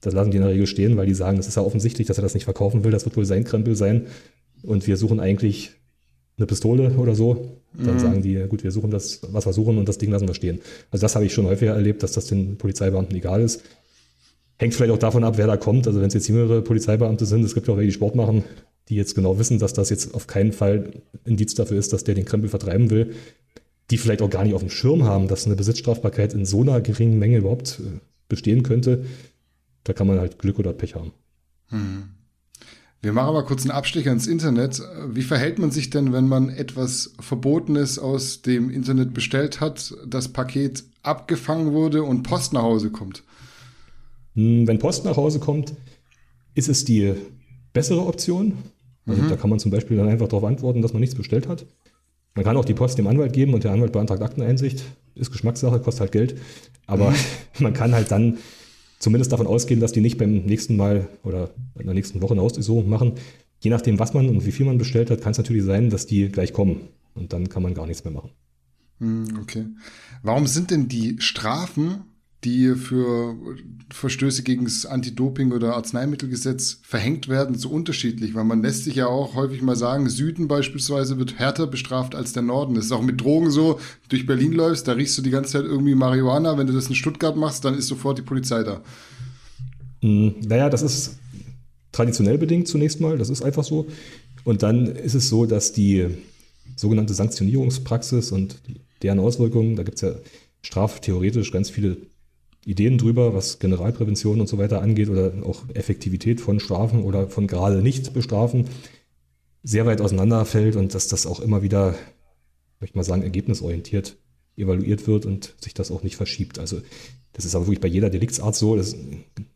das 0.00 0.14
lassen 0.14 0.30
die 0.30 0.38
in 0.38 0.42
der 0.42 0.52
Regel 0.52 0.66
stehen, 0.66 0.96
weil 0.96 1.06
die 1.06 1.14
sagen, 1.14 1.36
das 1.36 1.48
ist 1.48 1.56
ja 1.56 1.62
offensichtlich, 1.62 2.06
dass 2.06 2.18
er 2.18 2.22
das 2.22 2.34
nicht 2.34 2.44
verkaufen 2.44 2.82
will, 2.82 2.90
das 2.90 3.04
wird 3.04 3.16
wohl 3.16 3.26
sein 3.26 3.44
Krempel 3.44 3.76
sein. 3.76 4.06
Und 4.62 4.86
wir 4.86 4.96
suchen 4.96 5.20
eigentlich 5.20 5.72
eine 6.38 6.46
Pistole 6.46 6.90
oder 6.96 7.14
so, 7.14 7.58
dann 7.72 7.94
mhm. 7.94 7.98
sagen 7.98 8.22
die, 8.22 8.34
gut, 8.48 8.62
wir 8.62 8.70
suchen 8.70 8.90
das, 8.90 9.20
was 9.30 9.46
wir 9.46 9.52
suchen 9.52 9.78
und 9.78 9.88
das 9.88 9.98
Ding 9.98 10.10
lassen 10.10 10.28
wir 10.28 10.34
stehen. 10.34 10.60
Also 10.90 11.02
das 11.02 11.14
habe 11.14 11.24
ich 11.24 11.32
schon 11.32 11.46
häufiger 11.46 11.74
erlebt, 11.74 12.02
dass 12.02 12.12
das 12.12 12.26
den 12.26 12.56
Polizeibeamten 12.58 13.16
egal 13.16 13.40
ist. 13.42 13.62
Hängt 14.58 14.74
vielleicht 14.74 14.92
auch 14.92 14.98
davon 14.98 15.24
ab, 15.24 15.36
wer 15.36 15.46
da 15.46 15.56
kommt. 15.56 15.86
Also 15.86 16.00
wenn 16.00 16.08
es 16.08 16.14
jetzt 16.14 16.28
jüngere 16.28 16.62
Polizeibeamte 16.62 17.26
sind, 17.26 17.44
es 17.44 17.54
gibt 17.54 17.68
ja 17.68 17.74
auch 17.74 17.78
welche, 17.78 17.88
die 17.88 17.94
Sport 17.94 18.14
machen, 18.14 18.44
die 18.88 18.96
jetzt 18.96 19.14
genau 19.14 19.38
wissen, 19.38 19.58
dass 19.58 19.72
das 19.72 19.90
jetzt 19.90 20.14
auf 20.14 20.26
keinen 20.26 20.52
Fall 20.52 20.90
Indiz 21.24 21.54
dafür 21.54 21.78
ist, 21.78 21.92
dass 21.92 22.04
der 22.04 22.14
den 22.14 22.24
Krempel 22.24 22.48
vertreiben 22.48 22.90
will, 22.90 23.14
die 23.90 23.98
vielleicht 23.98 24.22
auch 24.22 24.30
gar 24.30 24.44
nicht 24.44 24.54
auf 24.54 24.62
dem 24.62 24.70
Schirm 24.70 25.04
haben, 25.04 25.28
dass 25.28 25.46
eine 25.46 25.56
Besitzstrafbarkeit 25.56 26.34
in 26.34 26.44
so 26.44 26.62
einer 26.62 26.80
geringen 26.80 27.18
Menge 27.18 27.38
überhaupt 27.38 27.80
äh, 27.80 27.98
bestehen 28.28 28.62
könnte. 28.62 29.04
Da 29.84 29.92
kann 29.92 30.06
man 30.06 30.18
halt 30.18 30.38
Glück 30.38 30.58
oder 30.58 30.72
Pech 30.72 30.94
haben. 30.94 31.12
Mhm. 31.70 32.15
Wir 33.02 33.12
machen 33.12 33.34
mal 33.34 33.44
kurz 33.44 33.62
einen 33.62 33.70
Abstecher 33.70 34.10
ins 34.10 34.26
Internet. 34.26 34.82
Wie 35.08 35.22
verhält 35.22 35.58
man 35.58 35.70
sich 35.70 35.90
denn, 35.90 36.12
wenn 36.12 36.28
man 36.28 36.48
etwas 36.48 37.14
Verbotenes 37.20 37.98
aus 37.98 38.42
dem 38.42 38.70
Internet 38.70 39.14
bestellt 39.14 39.60
hat, 39.60 39.94
das 40.06 40.28
Paket 40.28 40.84
abgefangen 41.02 41.72
wurde 41.72 42.02
und 42.02 42.22
Post 42.22 42.52
nach 42.52 42.62
Hause 42.62 42.90
kommt? 42.90 43.22
Hm, 44.34 44.66
wenn 44.66 44.78
Post 44.78 45.04
nach 45.04 45.16
Hause 45.16 45.38
kommt, 45.38 45.74
ist 46.54 46.68
es 46.68 46.84
die 46.84 47.14
bessere 47.72 48.06
Option. 48.06 48.54
Also 49.06 49.22
mhm. 49.22 49.28
da 49.28 49.36
kann 49.36 49.50
man 49.50 49.58
zum 49.58 49.70
Beispiel 49.70 49.96
dann 49.96 50.08
einfach 50.08 50.28
darauf 50.28 50.44
antworten, 50.44 50.82
dass 50.82 50.92
man 50.92 51.00
nichts 51.00 51.14
bestellt 51.14 51.48
hat. 51.48 51.66
Man 52.34 52.44
kann 52.44 52.56
auch 52.56 52.64
die 52.64 52.74
Post 52.74 52.98
dem 52.98 53.06
Anwalt 53.06 53.32
geben 53.32 53.54
und 53.54 53.64
der 53.64 53.72
Anwalt 53.72 53.92
beantragt 53.92 54.22
Akteneinsicht. 54.22 54.82
Ist 55.14 55.32
Geschmackssache, 55.32 55.80
kostet 55.80 56.00
halt 56.00 56.12
Geld. 56.12 56.40
Aber 56.86 57.10
mhm. 57.10 57.16
man 57.60 57.72
kann 57.72 57.94
halt 57.94 58.10
dann 58.10 58.38
zumindest 58.98 59.32
davon 59.32 59.46
ausgehen, 59.46 59.80
dass 59.80 59.92
die 59.92 60.00
nicht 60.00 60.18
beim 60.18 60.44
nächsten 60.44 60.76
Mal 60.76 61.08
oder 61.22 61.50
in 61.78 61.86
der 61.86 61.94
nächsten 61.94 62.22
Woche 62.22 62.34
eine 62.34 62.42
Hausdurchsuchung 62.42 62.88
machen. 62.88 63.12
Je 63.60 63.70
nachdem, 63.70 63.98
was 63.98 64.14
man 64.14 64.28
und 64.28 64.44
wie 64.44 64.52
viel 64.52 64.66
man 64.66 64.78
bestellt 64.78 65.10
hat, 65.10 65.20
kann 65.20 65.32
es 65.32 65.38
natürlich 65.38 65.64
sein, 65.64 65.90
dass 65.90 66.06
die 66.06 66.28
gleich 66.28 66.52
kommen. 66.52 66.88
Und 67.14 67.32
dann 67.32 67.48
kann 67.48 67.62
man 67.62 67.74
gar 67.74 67.86
nichts 67.86 68.04
mehr 68.04 68.12
machen. 68.12 68.30
Hm, 68.98 69.38
okay. 69.40 69.66
Warum 70.22 70.46
sind 70.46 70.70
denn 70.70 70.88
die 70.88 71.16
Strafen 71.20 72.04
die 72.44 72.74
für 72.74 73.36
Verstöße 73.92 74.42
gegen 74.42 74.64
das 74.64 74.86
Anti-Doping- 74.86 75.52
oder 75.52 75.74
Arzneimittelgesetz 75.74 76.80
verhängt 76.82 77.28
werden, 77.28 77.56
so 77.56 77.70
unterschiedlich, 77.70 78.34
weil 78.34 78.44
man 78.44 78.62
lässt 78.62 78.84
sich 78.84 78.96
ja 78.96 79.06
auch 79.06 79.34
häufig 79.34 79.62
mal 79.62 79.76
sagen, 79.76 80.08
Süden 80.08 80.46
beispielsweise 80.46 81.18
wird 81.18 81.38
härter 81.38 81.66
bestraft 81.66 82.14
als 82.14 82.32
der 82.32 82.42
Norden. 82.42 82.74
Das 82.74 82.86
ist 82.86 82.92
auch 82.92 83.02
mit 83.02 83.20
Drogen 83.20 83.50
so, 83.50 83.80
durch 84.08 84.26
Berlin 84.26 84.52
läufst, 84.52 84.86
da 84.86 84.92
riechst 84.92 85.16
du 85.18 85.22
die 85.22 85.30
ganze 85.30 85.52
Zeit 85.52 85.64
irgendwie 85.64 85.94
Marihuana, 85.94 86.58
wenn 86.58 86.66
du 86.66 86.72
das 86.72 86.88
in 86.88 86.94
Stuttgart 86.94 87.36
machst, 87.36 87.64
dann 87.64 87.76
ist 87.76 87.88
sofort 87.88 88.18
die 88.18 88.22
Polizei 88.22 88.62
da. 88.62 88.82
Hm, 90.02 90.34
naja, 90.46 90.68
das 90.68 90.82
ist 90.82 91.18
traditionell 91.92 92.38
bedingt 92.38 92.68
zunächst 92.68 93.00
mal, 93.00 93.18
das 93.18 93.30
ist 93.30 93.42
einfach 93.42 93.64
so. 93.64 93.86
Und 94.44 94.62
dann 94.62 94.86
ist 94.86 95.14
es 95.14 95.28
so, 95.28 95.46
dass 95.46 95.72
die 95.72 96.06
sogenannte 96.76 97.14
Sanktionierungspraxis 97.14 98.30
und 98.30 98.60
deren 99.02 99.18
Auswirkungen, 99.18 99.76
da 99.76 99.82
gibt 99.82 99.96
es 99.96 100.02
ja 100.02 100.12
straftheoretisch 100.62 101.50
ganz 101.50 101.70
viele 101.70 101.96
Ideen 102.66 102.98
drüber, 102.98 103.32
was 103.32 103.60
Generalprävention 103.60 104.40
und 104.40 104.48
so 104.48 104.58
weiter 104.58 104.82
angeht 104.82 105.08
oder 105.08 105.32
auch 105.44 105.62
Effektivität 105.72 106.40
von 106.40 106.58
Strafen 106.58 107.04
oder 107.04 107.28
von 107.28 107.46
gerade 107.46 107.80
nicht 107.80 108.12
bestrafen, 108.12 108.66
sehr 109.62 109.86
weit 109.86 110.00
auseinanderfällt 110.00 110.76
und 110.76 110.92
dass 110.92 111.06
das 111.06 111.26
auch 111.26 111.40
immer 111.40 111.62
wieder, 111.62 111.94
möchte 112.80 112.92
ich 112.92 112.94
mal 112.94 113.04
sagen, 113.04 113.22
ergebnisorientiert 113.22 114.16
evaluiert 114.56 115.06
wird 115.06 115.26
und 115.26 115.54
sich 115.60 115.74
das 115.74 115.90
auch 115.90 116.02
nicht 116.02 116.16
verschiebt. 116.16 116.58
Also 116.58 116.80
das 117.34 117.44
ist 117.44 117.54
aber 117.54 117.66
wirklich 117.66 117.80
bei 117.80 117.88
jeder 117.88 118.10
Deliktsart 118.10 118.56
so. 118.56 118.76
Das, 118.76 118.96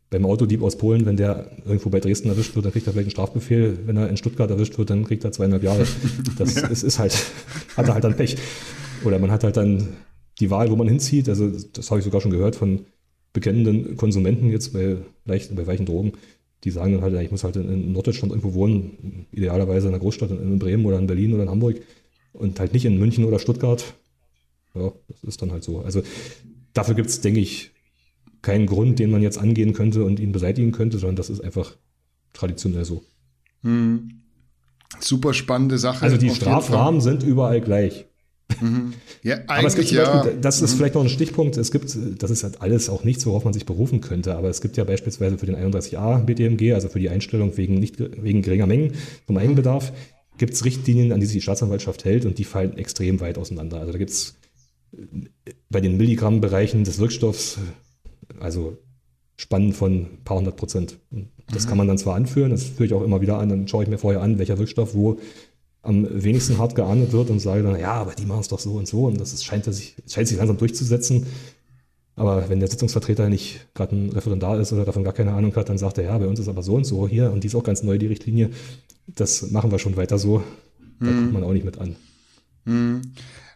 beim 0.09 0.25
Autodieb 0.25 0.61
aus 0.61 0.77
Polen, 0.77 1.05
wenn 1.05 1.17
der 1.17 1.51
irgendwo 1.65 1.89
bei 1.89 1.99
Dresden 1.99 2.29
erwischt 2.29 2.55
wird, 2.55 2.65
dann 2.65 2.71
kriegt 2.71 2.85
er 2.85 2.93
vielleicht 2.93 3.07
einen 3.07 3.11
Strafbefehl. 3.11 3.79
Wenn 3.85 3.97
er 3.97 4.09
in 4.09 4.17
Stuttgart 4.17 4.49
erwischt 4.49 4.77
wird, 4.77 4.89
dann 4.89 5.03
kriegt 5.03 5.23
er 5.23 5.31
zweieinhalb 5.31 5.63
Jahre. 5.63 5.87
Das 6.37 6.55
ja. 6.61 6.67
ist, 6.67 6.83
ist 6.83 6.99
halt, 6.99 7.13
hat 7.75 7.87
er 7.87 7.93
halt 7.95 8.03
dann 8.03 8.15
Pech. 8.15 8.37
Oder 9.03 9.17
man 9.19 9.31
hat 9.31 9.43
halt 9.43 9.57
dann 9.57 9.87
die 10.39 10.51
Wahl, 10.51 10.69
wo 10.69 10.75
man 10.75 10.87
hinzieht. 10.87 11.27
Also 11.27 11.49
das 11.49 11.89
habe 11.89 11.99
ich 11.99 12.05
sogar 12.05 12.21
schon 12.21 12.31
gehört 12.31 12.55
von 12.55 12.85
bekennenden 13.33 13.95
Konsumenten 13.97 14.49
jetzt 14.49 14.73
bei, 14.73 14.97
leicht, 15.25 15.55
bei 15.55 15.65
weichen 15.65 15.85
Drogen, 15.85 16.13
die 16.63 16.71
sagen 16.71 16.93
dann 16.93 17.01
halt, 17.01 17.19
ich 17.21 17.31
muss 17.31 17.43
halt 17.43 17.55
in 17.55 17.91
Norddeutschland 17.91 18.31
irgendwo 18.31 18.53
wohnen, 18.53 19.25
idealerweise 19.31 19.87
in 19.87 19.93
einer 19.93 20.01
Großstadt 20.01 20.31
in 20.31 20.59
Bremen 20.59 20.85
oder 20.85 20.99
in 20.99 21.07
Berlin 21.07 21.33
oder 21.33 21.43
in 21.43 21.49
Hamburg 21.49 21.81
und 22.33 22.59
halt 22.59 22.73
nicht 22.73 22.85
in 22.85 22.99
München 22.99 23.25
oder 23.25 23.39
Stuttgart. 23.39 23.93
Ja, 24.75 24.91
das 25.07 25.23
ist 25.23 25.41
dann 25.41 25.51
halt 25.51 25.63
so. 25.63 25.79
Also 25.79 26.03
dafür 26.73 26.95
gibt 26.95 27.09
es, 27.09 27.21
denke 27.21 27.39
ich, 27.39 27.71
keinen 28.41 28.65
Grund, 28.65 28.99
den 28.99 29.11
man 29.11 29.21
jetzt 29.21 29.37
angehen 29.37 29.73
könnte 29.73 30.03
und 30.03 30.19
ihn 30.19 30.31
beseitigen 30.31 30.71
könnte, 30.71 30.97
sondern 30.97 31.15
das 31.15 31.29
ist 31.29 31.41
einfach 31.41 31.75
traditionell 32.33 32.85
so. 32.85 33.03
Hm. 33.63 34.21
Super 34.99 35.33
spannende 35.33 35.77
Sache. 35.77 36.03
Also 36.03 36.17
die 36.17 36.29
Strafrahmen 36.29 37.01
sind 37.01 37.23
überall 37.23 37.61
gleich. 37.61 38.05
Mhm. 38.59 38.93
Ja, 39.23 39.39
aber 39.47 39.67
es 39.67 39.75
gibt 39.75 39.87
zum 39.87 39.97
Beispiel, 39.97 40.37
das 40.41 40.61
ist 40.61 40.73
mhm. 40.73 40.77
vielleicht 40.77 40.95
noch 40.95 41.03
ein 41.03 41.09
Stichpunkt, 41.09 41.57
es 41.57 41.71
gibt, 41.71 41.95
das 42.17 42.31
ist 42.31 42.43
halt 42.43 42.61
alles 42.61 42.89
auch 42.89 43.03
nichts, 43.03 43.25
worauf 43.25 43.43
man 43.43 43.53
sich 43.53 43.65
berufen 43.65 44.01
könnte, 44.01 44.35
aber 44.35 44.49
es 44.49 44.61
gibt 44.61 44.77
ja 44.77 44.83
beispielsweise 44.83 45.37
für 45.37 45.45
den 45.45 45.55
31a 45.55 46.25
BTMG, 46.25 46.73
also 46.73 46.89
für 46.89 46.99
die 46.99 47.09
Einstellung 47.09 47.55
wegen, 47.57 47.75
nicht, 47.75 47.99
wegen 47.99 48.41
geringer 48.41 48.67
Mengen 48.67 48.93
vom 49.27 49.37
Eigenbedarf, 49.37 49.93
gibt 50.37 50.53
es 50.53 50.65
Richtlinien, 50.65 51.11
an 51.11 51.19
die 51.19 51.27
sich 51.27 51.35
die 51.35 51.41
Staatsanwaltschaft 51.41 52.03
hält 52.03 52.25
und 52.25 52.37
die 52.39 52.43
fallen 52.43 52.77
extrem 52.77 53.19
weit 53.19 53.37
auseinander. 53.37 53.79
Also 53.79 53.91
da 53.91 53.97
gibt 53.97 54.09
es 54.09 54.37
bei 55.69 55.81
den 55.81 55.97
Milligrammbereichen 55.97 56.83
des 56.83 56.99
Wirkstoffs, 56.99 57.59
also 58.39 58.77
Spannen 59.37 59.73
von 59.73 59.93
ein 59.93 60.23
paar 60.23 60.37
hundert 60.37 60.55
Prozent. 60.55 60.97
Das 61.51 61.65
mhm. 61.65 61.69
kann 61.69 61.77
man 61.77 61.87
dann 61.87 61.97
zwar 61.97 62.15
anführen, 62.15 62.51
das 62.51 62.63
führe 62.63 62.85
ich 62.85 62.93
auch 62.93 63.03
immer 63.03 63.21
wieder 63.21 63.37
an, 63.37 63.49
dann 63.49 63.67
schaue 63.67 63.83
ich 63.83 63.89
mir 63.89 63.97
vorher 63.97 64.21
an, 64.21 64.37
welcher 64.37 64.59
Wirkstoff 64.59 64.93
wo 64.93 65.19
am 65.83 66.07
wenigsten 66.23 66.57
hart 66.57 66.75
geahndet 66.75 67.11
wird 67.11 67.29
und 67.29 67.39
sage 67.39 67.63
dann, 67.63 67.79
ja, 67.79 67.93
aber 67.93 68.13
die 68.13 68.25
machen 68.25 68.41
es 68.41 68.47
doch 68.47 68.59
so 68.59 68.73
und 68.73 68.87
so 68.87 69.05
und 69.05 69.19
das 69.19 69.33
ist, 69.33 69.43
scheint, 69.43 69.65
sich, 69.65 69.95
scheint 70.07 70.27
sich 70.27 70.37
langsam 70.37 70.57
durchzusetzen. 70.57 71.25
Aber 72.15 72.49
wenn 72.49 72.59
der 72.59 72.69
Sitzungsvertreter 72.69 73.29
nicht 73.29 73.67
gerade 73.73 73.95
ein 73.95 74.09
Referendar 74.11 74.59
ist 74.59 74.73
oder 74.73 74.85
davon 74.85 75.03
gar 75.03 75.13
keine 75.13 75.33
Ahnung 75.33 75.55
hat, 75.55 75.69
dann 75.69 75.77
sagt 75.77 75.97
er, 75.97 76.03
ja, 76.03 76.17
bei 76.17 76.27
uns 76.27 76.39
ist 76.39 76.49
aber 76.49 76.61
so 76.61 76.75
und 76.75 76.83
so 76.83 77.07
hier 77.07 77.31
und 77.31 77.43
die 77.43 77.47
ist 77.47 77.55
auch 77.55 77.63
ganz 77.63 77.83
neu, 77.83 77.97
die 77.97 78.07
Richtlinie. 78.07 78.51
Das 79.07 79.49
machen 79.49 79.71
wir 79.71 79.79
schon 79.79 79.95
weiter 79.95 80.19
so. 80.19 80.43
Da 80.99 81.07
mhm. 81.07 81.15
kommt 81.15 81.33
man 81.33 81.43
auch 81.43 81.53
nicht 81.53 81.65
mit 81.65 81.79
an. 81.79 81.95
Mhm. 82.65 83.01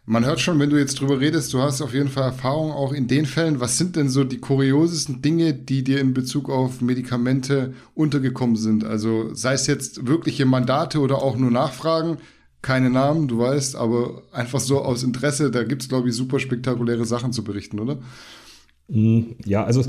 Man 0.08 0.24
hört 0.24 0.40
schon, 0.40 0.60
wenn 0.60 0.70
du 0.70 0.78
jetzt 0.78 1.00
drüber 1.00 1.20
redest, 1.20 1.52
du 1.54 1.62
hast 1.62 1.82
auf 1.82 1.94
jeden 1.94 2.10
Fall 2.10 2.26
Erfahrung 2.26 2.72
auch 2.72 2.94
in 2.94 3.08
den 3.08 3.26
Fällen. 3.26 3.60
Was 3.60 3.80
sind 3.80 3.96
denn 3.96 4.08
so 4.08 4.24
die 4.24 4.38
kuriosesten 4.38 5.24
Dinge, 5.24 5.54
die 5.56 5.84
dir 5.84 6.00
in 6.00 6.14
Bezug 6.14 6.50
auf 6.50 6.80
Medikamente 6.80 7.74
untergekommen 7.96 8.56
sind? 8.56 8.84
Also 8.84 9.34
sei 9.34 9.54
es 9.54 9.66
jetzt 9.66 10.06
wirkliche 10.06 10.46
Mandate 10.46 11.00
oder 11.00 11.24
auch 11.24 11.38
nur 11.38 11.50
Nachfragen, 11.50 12.18
keine 12.62 12.92
Namen, 12.92 13.28
du 13.28 13.40
weißt, 13.40 13.76
aber 13.76 14.24
einfach 14.32 14.60
so 14.60 14.82
aus 14.82 15.04
Interesse, 15.04 15.50
da 15.50 15.64
gibt 15.64 15.82
es, 15.82 15.90
glaube 15.90 16.10
ich, 16.10 16.16
super 16.16 16.40
spektakuläre 16.40 17.06
Sachen 17.06 17.32
zu 17.32 17.44
berichten, 17.44 17.80
oder? 17.80 17.98
Hm, 18.92 19.36
ja, 19.44 19.64
also 19.64 19.84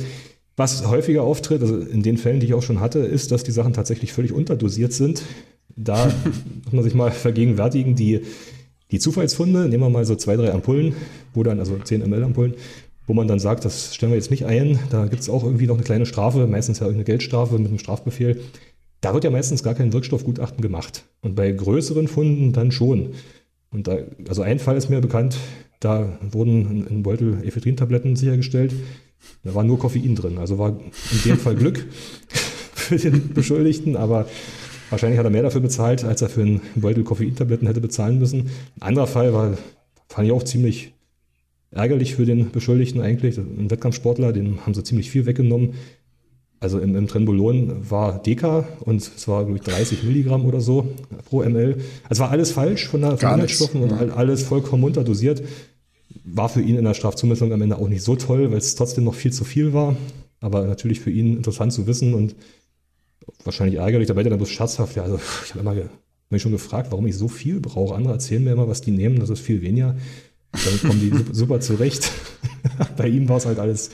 was 0.57 0.87
häufiger 0.87 1.23
auftritt, 1.23 1.61
also 1.61 1.77
in 1.77 2.03
den 2.03 2.17
Fällen, 2.17 2.41
die 2.41 2.47
ich 2.47 2.55
auch 2.55 2.63
schon 2.63 2.81
hatte, 2.81 3.01
ist, 3.01 3.33
dass 3.33 3.45
die 3.45 3.53
Sachen 3.53 3.75
tatsächlich 3.75 4.15
völlig 4.15 4.33
unterdosiert 4.33 4.95
sind. 4.95 5.23
Da 5.75 6.07
muss 6.65 6.73
man 6.73 6.85
sich 6.85 6.95
mal 6.95 7.11
vergegenwärtigen, 7.11 7.97
die 7.97 8.23
die 8.91 8.99
Zufallsfunde, 8.99 9.69
nehmen 9.69 9.83
wir 9.83 9.91
mal 9.91 10.05
so 10.05 10.15
zwei, 10.15 10.37
drei 10.37 10.53
Ampullen, 10.53 10.95
wo 11.35 11.43
dann, 11.43 11.59
also 11.59 11.77
10 11.77 12.09
ml 12.09 12.23
Ampullen, 12.23 12.55
wo 13.07 13.15
man 13.15 13.29
dann 13.29 13.39
sagt, 13.39 13.65
das 13.65 13.95
stellen 13.95 14.13
wir 14.13 14.17
jetzt 14.17 14.31
nicht 14.31 14.47
ein, 14.47 14.79
da 14.91 15.07
gibt 15.07 15.23
es 15.23 15.29
auch 15.29 15.45
irgendwie 15.45 15.67
noch 15.67 15.77
eine 15.77 15.85
kleine 15.85 16.07
Strafe, 16.07 16.47
meistens 16.47 16.81
ja 16.81 16.89
eine 16.89 17.05
Geldstrafe 17.05 17.59
mit 17.59 17.69
einem 17.69 17.79
Strafbefehl. 17.79 18.41
Da 19.01 19.15
wird 19.15 19.25
ja 19.25 19.31
meistens 19.31 19.63
gar 19.63 19.75
kein 19.75 19.93
Wirkstoffgutachten 19.93 20.61
gemacht. 20.61 21.05
Und 21.21 21.37
bei 21.37 21.51
größeren 21.53 22.09
Funden 22.09 22.53
dann 22.53 22.73
schon. 22.73 23.11
Und 23.71 23.87
da, 23.87 23.99
also 24.29 24.43
ein 24.43 24.59
Fall 24.59 24.77
ist 24.77 24.89
mir 24.89 25.01
bekannt, 25.01 25.37
da 25.81 26.19
wurden 26.21 26.87
in 26.87 27.03
Beutel 27.03 27.45
Ephedrin-Tabletten 27.45 28.17
sichergestellt. 28.17 28.73
Da 29.45 29.55
war 29.55 29.65
nur 29.65 29.79
Koffein 29.79 30.15
drin. 30.15 30.39
Also 30.39 30.59
war 30.59 30.71
in 30.71 31.23
dem 31.25 31.39
Fall 31.39 31.55
Glück 31.55 31.85
für 32.75 32.97
den 32.97 33.35
Beschuldigten, 33.35 33.97
aber 33.97 34.27
Wahrscheinlich 34.91 35.19
hat 35.19 35.27
er 35.27 35.31
mehr 35.31 35.43
dafür 35.43 35.61
bezahlt, 35.61 36.05
als 36.05 36.23
er 36.23 36.29
für 36.29 36.43
einen 36.43 36.61
Beutel 36.75 37.05
Koffeintabletten 37.05 37.67
hätte 37.67 37.81
bezahlen 37.81 38.19
müssen. 38.19 38.51
Ein 38.77 38.89
anderer 38.89 39.07
Fall 39.07 39.33
war, 39.33 39.59
fand 40.09 40.27
ich 40.27 40.33
auch 40.33 40.45
ziemlich 40.45 40.93
ärgerlich 41.71 42.15
für 42.15 42.25
den 42.25 42.51
Beschuldigten 42.51 43.01
eigentlich. 43.01 43.39
Ein 43.39 43.71
Wettkampfsportler, 43.71 44.33
den 44.33 44.65
haben 44.65 44.75
sie 44.75 44.85
ziemlich 44.85 45.11
viel 45.11 45.27
weggenommen. 45.27 45.75
Also 46.59 46.79
im, 46.79 46.97
im 46.97 47.07
Trenbolon 47.07 47.91
war 47.91 48.23
Deka 48.23 48.67
und 48.81 48.97
es 49.03 49.29
war, 49.29 49.45
glaube 49.45 49.59
ich, 49.59 49.65
30 49.65 50.05
Milligramm 50.05 50.47
oder 50.47 50.61
so 50.61 50.89
pro 51.27 51.43
ml. 51.43 51.77
Es 52.09 52.19
war 52.19 52.31
alles 52.31 52.51
falsch 52.51 52.89
von, 52.89 53.03
der, 53.03 53.19
von 53.19 53.29
den 53.29 53.35
Inhaltsstoffen 53.35 53.83
und 53.83 53.91
ja. 53.91 54.15
alles 54.15 54.43
vollkommen 54.43 54.85
unterdosiert. 54.85 55.43
War 56.25 56.49
für 56.49 56.63
ihn 56.63 56.77
in 56.77 56.85
der 56.85 56.95
Strafzumessung 56.95 57.53
am 57.53 57.61
Ende 57.61 57.77
auch 57.77 57.89
nicht 57.89 58.03
so 58.03 58.17
toll, 58.17 58.51
weil 58.51 58.59
es 58.59 58.75
trotzdem 58.75 59.05
noch 59.05 59.15
viel 59.15 59.33
zu 59.33 59.45
viel 59.45 59.75
war. 59.75 59.97
Aber 60.41 60.67
natürlich 60.67 61.01
für 61.01 61.11
ihn 61.11 61.37
interessant 61.37 61.73
zu 61.73 61.87
wissen 61.87 62.15
und 62.15 62.35
wahrscheinlich 63.45 63.79
ärgerlich, 63.79 64.09
dabei 64.09 64.23
dann 64.23 64.37
bloß 64.39 64.51
scherzhaft. 64.51 64.97
Ja, 64.97 65.03
also 65.03 65.21
ich 65.45 65.55
habe 65.55 65.61
immer 65.61 65.75
mich 66.31 66.43
schon 66.43 66.53
gefragt, 66.53 66.91
warum 66.91 67.07
ich 67.07 67.17
so 67.17 67.29
viel 67.29 67.61
brauche. 67.61 67.95
Andere 67.95 68.15
erzählen 68.15 68.43
mir 68.43 68.53
immer, 68.53 68.69
was 68.69 68.81
die 68.81 68.91
nehmen, 68.91 69.21
das 69.21 69.31
ist 69.31 69.41
viel 69.41 69.63
weniger. 69.63 69.97
Damit 70.53 70.83
kommen 70.83 71.01
die 71.01 71.35
super 71.35 71.61
zurecht. 71.61 72.11
Bei 72.97 73.09
ihm 73.09 73.29
war 73.29 73.37
es 73.37 73.47
halt 73.47 73.59
alles 73.59 73.91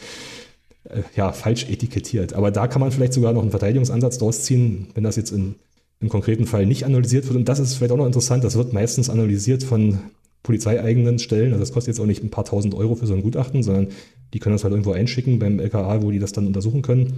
äh, 0.85 1.03
ja, 1.17 1.33
falsch 1.33 1.69
etikettiert. 1.69 2.33
Aber 2.33 2.51
da 2.51 2.69
kann 2.69 2.81
man 2.81 2.93
vielleicht 2.93 3.13
sogar 3.13 3.33
noch 3.33 3.43
einen 3.43 3.51
Verteidigungsansatz 3.51 4.19
draus 4.19 4.43
ziehen, 4.43 4.89
wenn 4.95 5.05
das 5.05 5.17
jetzt 5.17 5.33
in, 5.33 5.57
im 6.01 6.09
konkreten 6.09 6.47
Fall 6.47 6.67
nicht 6.67 6.85
analysiert 6.85 7.27
wird. 7.27 7.37
Und 7.37 7.49
das 7.49 7.59
ist 7.59 7.75
vielleicht 7.75 7.93
auch 7.93 7.97
noch 7.97 8.07
interessant, 8.07 8.45
das 8.45 8.57
wird 8.57 8.73
meistens 8.73 9.11
analysiert 9.11 9.63
von 9.63 9.99
polizeieigenen 10.43 11.19
Stellen. 11.19 11.53
Also 11.53 11.61
das 11.61 11.73
kostet 11.73 11.95
jetzt 11.95 12.01
auch 12.01 12.07
nicht 12.07 12.23
ein 12.23 12.31
paar 12.31 12.45
tausend 12.45 12.75
Euro 12.75 12.95
für 12.95 13.07
so 13.07 13.15
ein 13.15 13.23
Gutachten, 13.23 13.63
sondern 13.63 13.89
die 14.33 14.39
können 14.39 14.55
das 14.55 14.65
halt 14.65 14.73
irgendwo 14.73 14.93
einschicken 14.93 15.39
beim 15.39 15.61
LKA, 15.61 16.03
wo 16.03 16.11
die 16.11 16.19
das 16.19 16.33
dann 16.33 16.47
untersuchen 16.47 16.83
können. 16.83 17.15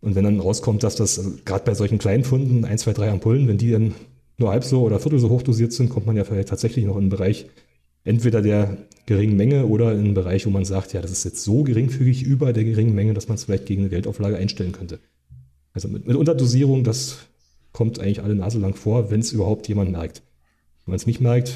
Und 0.00 0.14
wenn 0.14 0.24
dann 0.24 0.40
rauskommt, 0.40 0.82
dass 0.82 0.96
das 0.96 1.18
also 1.18 1.32
gerade 1.44 1.64
bei 1.64 1.74
solchen 1.74 1.98
kleinen 1.98 2.24
Funden, 2.24 2.64
ein, 2.64 2.78
zwei, 2.78 2.92
drei 2.92 3.10
Ampullen, 3.10 3.48
wenn 3.48 3.58
die 3.58 3.72
dann 3.72 3.94
nur 4.36 4.50
halb 4.50 4.64
so 4.64 4.82
oder 4.82 5.00
viertel 5.00 5.18
so 5.18 5.28
hoch 5.28 5.42
dosiert 5.42 5.72
sind, 5.72 5.88
kommt 5.88 6.06
man 6.06 6.16
ja 6.16 6.24
vielleicht 6.24 6.48
tatsächlich 6.48 6.84
noch 6.84 6.94
in 6.94 7.02
einen 7.02 7.08
Bereich 7.08 7.46
entweder 8.04 8.40
der 8.40 8.78
geringen 9.06 9.36
Menge 9.36 9.66
oder 9.66 9.92
in 9.92 9.98
einen 9.98 10.14
Bereich, 10.14 10.46
wo 10.46 10.50
man 10.50 10.64
sagt, 10.64 10.92
ja, 10.92 11.02
das 11.02 11.10
ist 11.10 11.24
jetzt 11.24 11.42
so 11.42 11.62
geringfügig 11.62 12.22
über 12.22 12.52
der 12.52 12.64
geringen 12.64 12.94
Menge, 12.94 13.14
dass 13.14 13.28
man 13.28 13.34
es 13.34 13.44
vielleicht 13.44 13.66
gegen 13.66 13.82
eine 13.82 13.90
Geldauflage 13.90 14.36
einstellen 14.36 14.72
könnte. 14.72 15.00
Also 15.72 15.88
mit, 15.88 16.06
mit 16.06 16.16
Unterdosierung, 16.16 16.84
das 16.84 17.18
kommt 17.72 17.98
eigentlich 17.98 18.22
alle 18.22 18.34
Nase 18.34 18.58
lang 18.58 18.74
vor, 18.74 19.10
wenn 19.10 19.20
es 19.20 19.32
überhaupt 19.32 19.68
jemand 19.68 19.92
merkt. 19.92 20.22
Wenn 20.84 20.92
man 20.92 20.96
es 20.96 21.06
nicht 21.06 21.20
merkt, 21.20 21.54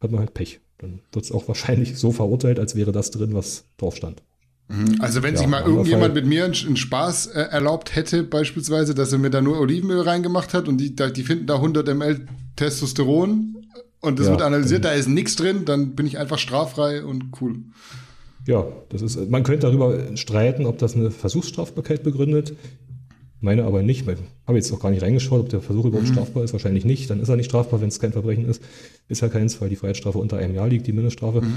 hat 0.00 0.10
man 0.10 0.20
halt 0.20 0.34
Pech. 0.34 0.60
Dann 0.78 1.00
wird 1.12 1.24
es 1.24 1.32
auch 1.32 1.48
wahrscheinlich 1.48 1.96
so 1.96 2.12
verurteilt, 2.12 2.58
als 2.58 2.74
wäre 2.74 2.92
das 2.92 3.10
drin, 3.10 3.34
was 3.34 3.64
drauf 3.76 3.96
stand. 3.96 4.22
Mhm. 4.68 4.96
Also 5.00 5.22
wenn 5.22 5.34
ja, 5.34 5.40
sich 5.40 5.48
mal 5.48 5.62
irgendjemand 5.62 6.14
mit 6.14 6.26
mir 6.26 6.44
einen 6.44 6.76
Spaß 6.76 7.26
äh, 7.26 7.40
erlaubt 7.40 7.94
hätte, 7.94 8.22
beispielsweise, 8.22 8.94
dass 8.94 9.12
er 9.12 9.18
mir 9.18 9.30
da 9.30 9.40
nur 9.40 9.60
Olivenöl 9.60 10.00
reingemacht 10.00 10.54
hat 10.54 10.68
und 10.68 10.78
die, 10.78 10.94
die 10.94 11.22
finden 11.22 11.46
da 11.46 11.56
100 11.56 11.86
ml 11.94 12.26
Testosteron 12.56 13.56
und 14.00 14.18
das 14.18 14.26
ja, 14.26 14.32
wird 14.32 14.42
analysiert, 14.42 14.84
da 14.84 14.92
ist 14.92 15.08
nichts 15.08 15.36
drin, 15.36 15.64
dann 15.64 15.96
bin 15.96 16.06
ich 16.06 16.18
einfach 16.18 16.38
straffrei 16.38 17.04
und 17.04 17.26
cool. 17.40 17.56
Ja, 18.46 18.66
das 18.90 19.02
ist, 19.02 19.30
man 19.30 19.42
könnte 19.42 19.66
darüber 19.66 20.16
streiten, 20.16 20.66
ob 20.66 20.78
das 20.78 20.94
eine 20.94 21.10
Versuchsstrafbarkeit 21.10 22.02
begründet. 22.02 22.54
Meine 23.40 23.64
aber 23.64 23.82
nicht, 23.82 24.06
weil 24.06 24.16
habe 24.46 24.58
jetzt 24.58 24.72
auch 24.72 24.80
gar 24.80 24.90
nicht 24.90 25.02
reingeschaut, 25.02 25.40
ob 25.40 25.48
der 25.48 25.60
Versuch 25.60 25.86
überhaupt 25.86 26.08
mhm. 26.08 26.12
strafbar 26.12 26.44
ist. 26.44 26.52
Wahrscheinlich 26.52 26.84
nicht. 26.84 27.10
Dann 27.10 27.20
ist 27.20 27.28
er 27.28 27.36
nicht 27.36 27.46
strafbar, 27.46 27.80
wenn 27.80 27.88
es 27.88 28.00
kein 28.00 28.12
Verbrechen 28.12 28.46
ist. 28.46 28.62
Ist 29.08 29.20
ja 29.20 29.28
keins, 29.28 29.60
weil 29.60 29.68
die 29.68 29.76
Freiheitsstrafe 29.76 30.18
unter 30.18 30.38
einem 30.38 30.54
Jahr 30.54 30.68
liegt, 30.68 30.86
die 30.86 30.92
Mindeststrafe. 30.92 31.42
Mhm. 31.42 31.54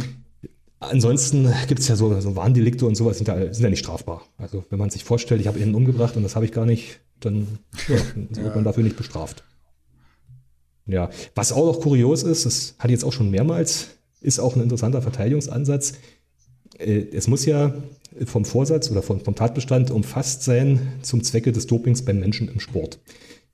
Ansonsten 0.79 1.51
gibt 1.67 1.79
es 1.79 1.87
ja 1.87 1.95
so, 1.95 2.19
so 2.19 2.35
Warndelikte 2.35 2.85
und 2.85 2.95
sowas, 2.95 3.17
sind 3.17 3.27
ja, 3.27 3.53
sind 3.53 3.63
ja 3.63 3.69
nicht 3.69 3.79
strafbar. 3.79 4.23
Also 4.37 4.63
wenn 4.69 4.77
man 4.77 4.91
sich 4.91 5.03
vorstellt, 5.03 5.41
ich 5.41 5.47
habe 5.47 5.59
ihn 5.59 5.73
umgebracht 5.73 6.15
und 6.15 6.23
das 6.23 6.35
habe 6.35 6.45
ich 6.45 6.51
gar 6.51 6.65
nicht, 6.65 6.99
dann 7.19 7.47
ja, 7.87 7.95
ja. 8.35 8.43
wird 8.43 8.55
man 8.55 8.63
dafür 8.63 8.83
nicht 8.83 8.97
bestraft. 8.97 9.43
Ja, 10.85 11.09
was 11.35 11.51
auch 11.51 11.65
noch 11.65 11.81
kurios 11.81 12.23
ist, 12.23 12.45
das 12.45 12.75
hatte 12.77 12.89
ich 12.89 12.99
jetzt 12.99 13.03
auch 13.03 13.11
schon 13.11 13.31
mehrmals, 13.31 13.87
ist 14.21 14.39
auch 14.39 14.55
ein 14.55 14.61
interessanter 14.61 15.01
Verteidigungsansatz. 15.01 15.93
Äh, 16.77 17.05
es 17.11 17.27
muss 17.27 17.45
ja 17.45 17.73
vom 18.25 18.45
Vorsatz 18.45 18.89
oder 18.89 19.01
vom, 19.01 19.19
vom 19.19 19.35
Tatbestand 19.35 19.91
umfasst 19.91 20.43
sein 20.43 20.93
zum 21.01 21.23
Zwecke 21.23 21.51
des 21.51 21.67
Dopings 21.67 22.05
beim 22.05 22.19
Menschen 22.19 22.47
im 22.49 22.59
Sport. 22.59 22.99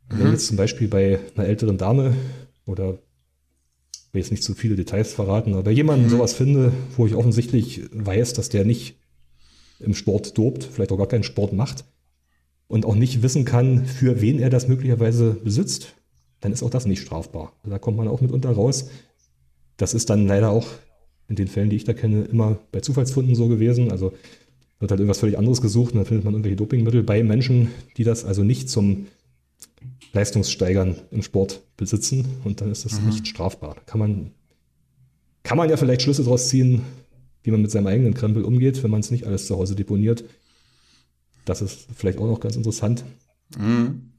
Wenn 0.10 0.28
mhm. 0.28 0.34
jetzt 0.34 0.48
zum 0.48 0.58
Beispiel 0.58 0.88
bei 0.88 1.20
einer 1.36 1.48
älteren 1.48 1.78
Dame 1.78 2.16
oder 2.66 3.00
will 4.14 4.22
jetzt 4.22 4.32
nicht 4.32 4.44
zu 4.44 4.54
viele 4.54 4.76
Details 4.76 5.12
verraten, 5.12 5.54
aber 5.54 5.64
bei 5.64 5.72
jemandem 5.72 6.06
mhm. 6.08 6.12
sowas 6.12 6.34
finde, 6.34 6.72
wo 6.96 7.06
ich 7.06 7.16
offensichtlich 7.16 7.82
weiß, 7.92 8.34
dass 8.34 8.50
der 8.50 8.64
nicht 8.64 8.96
im 9.80 9.96
Sport 9.96 10.38
dobt, 10.38 10.64
vielleicht 10.64 10.92
auch 10.92 10.98
gar 10.98 11.08
keinen 11.08 11.24
Sport 11.24 11.52
macht 11.52 11.84
und 12.68 12.86
auch 12.86 12.96
nicht 12.96 13.24
wissen 13.24 13.44
kann, 13.44 13.86
für 13.86 14.22
wen 14.22 14.40
er 14.40 14.50
das 14.50 14.68
möglicherweise 14.68 15.32
besitzt, 15.44 15.96
dann 16.40 16.54
ist 16.54 16.64
auch 16.64 16.70
das 16.70 16.86
nicht 16.86 17.02
strafbar. 17.02 17.54
Da 17.64 17.80
kommt 17.80 17.98
man 17.98 18.08
auch 18.08 18.22
mitunter 18.22 18.52
raus. 18.52 18.90
Das 19.78 19.94
ist 19.94 20.10
dann 20.10 20.28
leider 20.28 20.52
auch 20.52 20.68
in 21.28 21.36
den 21.36 21.48
Fällen, 21.48 21.70
die 21.70 21.78
ich 21.78 21.84
da 21.84 21.94
kenne, 21.94 22.26
immer 22.26 22.60
bei 22.72 22.82
Zufallsfunden 22.82 23.36
so 23.36 23.48
gewesen. 23.48 23.92
Also 23.92 24.14
wird 24.80 24.92
halt 24.92 25.00
irgendwas 25.00 25.20
völlig 25.20 25.38
anderes 25.38 25.62
gesucht 25.62 25.94
und 25.94 26.00
dann 26.00 26.06
findet 26.06 26.26
man 26.26 26.34
irgendwelche 26.34 26.58
Dopingmittel 26.58 27.04
bei 27.04 27.24
Menschen, 27.24 27.70
die 27.98 28.04
das 28.04 28.26
also 28.26 28.44
nicht 28.44 28.70
zum 28.70 29.08
Leistungssteigern 30.14 30.96
im 31.12 31.24
Sport 31.24 31.62
besitzen 31.76 32.26
und 32.44 32.62
dann 32.62 32.72
ist 32.72 32.86
das 32.86 33.02
mhm. 33.02 33.08
nicht 33.08 33.28
strafbar. 33.28 33.76
Kann 33.86 34.00
man, 34.00 34.32
kann 35.42 35.58
man 35.58 35.70
ja 35.70 35.78
vielleicht 35.78 36.04
Schlüsse 36.04 36.24
daraus 36.24 36.50
ziehen, 36.50 36.84
wie 37.42 37.52
man 37.52 37.62
mit 37.62 37.72
seinem 37.72 37.88
eigenen 37.88 38.14
Krempel 38.14 38.44
umgeht, 38.44 38.84
wenn 38.84 38.92
man 38.92 39.02
es 39.02 39.12
nicht 39.12 39.26
alles 39.26 39.48
zu 39.48 39.58
Hause 39.58 39.76
deponiert. 39.76 40.24
Das 41.46 41.62
ist 41.62 41.88
vielleicht 41.94 42.20
auch 42.20 42.28
noch 42.28 42.40
ganz 42.40 42.56
interessant. 42.56 43.04
Mhm. 43.58 44.12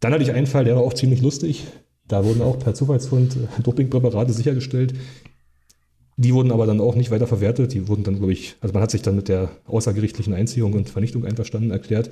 Dann 0.00 0.12
hatte 0.12 0.24
ich 0.24 0.32
einen 0.32 0.46
Fall, 0.46 0.64
der 0.64 0.76
war 0.76 0.82
auch 0.82 0.92
ziemlich 0.92 1.22
lustig. 1.22 1.64
Da 2.06 2.24
wurden 2.24 2.42
auch 2.42 2.58
per 2.58 2.74
Zufallsfund 2.74 3.36
Dopingpräparate 3.62 4.32
sichergestellt. 4.32 4.94
Die 6.18 6.34
wurden 6.34 6.50
aber 6.50 6.66
dann 6.66 6.80
auch 6.80 6.94
nicht 6.94 7.10
weiter 7.10 7.26
verwertet. 7.26 7.72
Die 7.72 7.88
wurden 7.88 8.04
dann, 8.04 8.16
glaube 8.16 8.32
ich, 8.32 8.56
also 8.60 8.72
man 8.72 8.82
hat 8.82 8.90
sich 8.90 9.02
dann 9.02 9.16
mit 9.16 9.28
der 9.28 9.50
außergerichtlichen 9.66 10.34
Einziehung 10.34 10.72
und 10.74 10.90
Vernichtung 10.90 11.24
einverstanden 11.24 11.70
erklärt, 11.70 12.10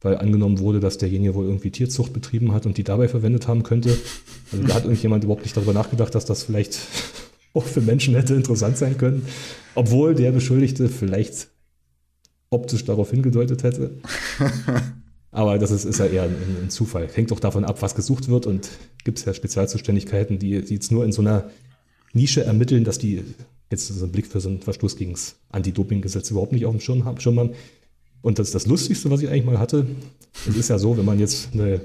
weil 0.00 0.16
angenommen 0.18 0.58
wurde, 0.58 0.80
dass 0.80 0.98
derjenige 0.98 1.34
wohl 1.34 1.46
irgendwie 1.46 1.70
Tierzucht 1.70 2.12
betrieben 2.12 2.52
hat 2.52 2.66
und 2.66 2.78
die 2.78 2.84
dabei 2.84 3.08
verwendet 3.08 3.48
haben 3.48 3.62
könnte. 3.62 3.96
Also 4.52 4.66
da 4.66 4.74
hat 4.74 4.84
irgendjemand 4.84 5.24
überhaupt 5.24 5.42
nicht 5.42 5.56
darüber 5.56 5.72
nachgedacht, 5.72 6.14
dass 6.14 6.24
das 6.24 6.44
vielleicht 6.44 6.78
auch 7.54 7.64
für 7.64 7.80
Menschen 7.80 8.14
hätte 8.14 8.34
interessant 8.34 8.76
sein 8.76 8.98
können, 8.98 9.26
obwohl 9.74 10.14
der 10.14 10.32
Beschuldigte 10.32 10.88
vielleicht 10.88 11.48
optisch 12.50 12.84
darauf 12.84 13.10
hingedeutet 13.10 13.62
hätte. 13.62 13.98
Aber 15.30 15.58
das 15.58 15.70
ist, 15.70 15.84
ist 15.84 15.98
ja 15.98 16.06
eher 16.06 16.22
ein, 16.22 16.34
ein, 16.64 16.70
Zufall. 16.70 17.08
Hängt 17.12 17.30
doch 17.30 17.40
davon 17.40 17.64
ab, 17.64 17.82
was 17.82 17.94
gesucht 17.94 18.28
wird 18.28 18.46
und 18.46 18.70
gibt 19.04 19.18
es 19.18 19.24
ja 19.24 19.34
Spezialzuständigkeiten, 19.34 20.38
die, 20.38 20.62
die 20.62 20.74
jetzt 20.74 20.90
nur 20.90 21.04
in 21.04 21.12
so 21.12 21.20
einer 21.20 21.50
Nische 22.12 22.44
ermitteln, 22.44 22.84
dass 22.84 22.98
die 22.98 23.22
jetzt 23.70 23.88
so 23.88 24.02
einen 24.02 24.12
Blick 24.12 24.26
für 24.26 24.40
so 24.40 24.48
einen 24.48 24.62
Verstoß 24.62 24.96
gegen 24.96 25.12
das 25.12 25.36
Anti-Doping-Gesetz 25.50 26.30
überhaupt 26.30 26.52
nicht 26.52 26.64
auf 26.64 26.72
dem 26.72 26.80
Schirm 26.80 27.04
haben. 27.04 27.18
Und 28.26 28.40
das 28.40 28.48
ist 28.48 28.56
das 28.56 28.66
Lustigste, 28.66 29.08
was 29.08 29.22
ich 29.22 29.28
eigentlich 29.28 29.44
mal 29.44 29.60
hatte. 29.60 29.86
Es 30.48 30.56
ist 30.56 30.68
ja 30.68 30.80
so, 30.80 30.98
wenn 30.98 31.04
man 31.04 31.20
jetzt 31.20 31.50
eine, 31.52 31.80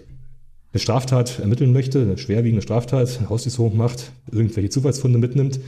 eine 0.74 0.80
Straftat 0.80 1.38
ermitteln 1.38 1.72
möchte, 1.72 2.02
eine 2.02 2.18
schwerwiegende 2.18 2.64
Straftat, 2.64 3.20
eine 3.20 3.30
Hausdurchsuchung 3.30 3.78
macht, 3.78 4.12
irgendwelche 4.32 4.72
Zufallsfunde 4.72 5.20
mitnimmt, 5.20 5.60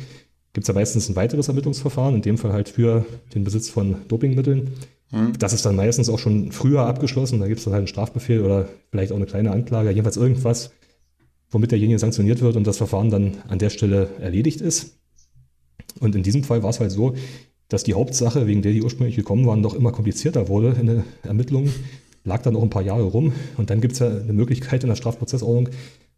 gibt 0.51 0.63
es 0.63 0.67
ja 0.67 0.73
meistens 0.73 1.09
ein 1.09 1.15
weiteres 1.15 1.47
Ermittlungsverfahren, 1.47 2.15
in 2.15 2.23
dem 2.23 2.39
Fall 2.39 2.53
halt 2.53 2.69
für 2.69 3.05
den 3.35 3.43
Besitz 3.43 3.69
von 3.69 3.97
Dopingmitteln. 4.07 4.71
Mhm. 5.11 5.33
Das 5.37 5.53
ist 5.53 5.63
dann 5.63 5.75
meistens 5.75 6.09
auch 6.09 6.17
schon 6.17 6.51
früher 6.51 6.87
abgeschlossen. 6.87 7.39
Da 7.39 7.47
gibt 7.47 7.59
es 7.59 7.65
dann 7.65 7.73
halt 7.73 7.81
einen 7.81 7.87
Strafbefehl 7.87 8.41
oder 8.41 8.67
vielleicht 8.89 9.11
auch 9.11 9.17
eine 9.17 9.27
kleine 9.27 9.51
Anklage, 9.51 9.91
jedenfalls 9.91 10.17
irgendwas, 10.17 10.71
womit 11.51 11.69
derjenige 11.69 11.99
sanktioniert 11.99 12.41
wird 12.41 12.55
und 12.55 12.65
das 12.65 12.77
Verfahren 12.77 13.11
dann 13.11 13.37
an 13.47 13.59
der 13.59 13.69
Stelle 13.69 14.09
erledigt 14.19 14.59
ist. 14.59 14.97
Und 15.99 16.15
in 16.15 16.23
diesem 16.23 16.43
Fall 16.43 16.63
war 16.63 16.71
es 16.71 16.79
halt 16.79 16.89
so, 16.89 17.13
dass 17.73 17.83
die 17.83 17.95
Hauptsache, 17.95 18.45
wegen 18.45 18.61
der 18.61 18.71
die 18.71 18.83
ursprünglich 18.83 19.15
gekommen 19.15 19.47
waren, 19.47 19.59
noch 19.59 19.73
immer 19.73 19.91
komplizierter 19.91 20.47
wurde 20.47 20.75
in 20.79 20.85
der 20.85 21.03
Ermittlung, 21.23 21.69
lag 22.23 22.43
dann 22.43 22.55
auch 22.55 22.61
ein 22.61 22.69
paar 22.69 22.83
Jahre 22.83 23.03
rum. 23.03 23.33
Und 23.57 23.71
dann 23.71 23.81
gibt 23.81 23.93
es 23.93 23.99
ja 23.99 24.09
eine 24.09 24.31
Möglichkeit 24.31 24.83
in 24.83 24.89
der 24.89 24.95
Strafprozessordnung, 24.95 25.69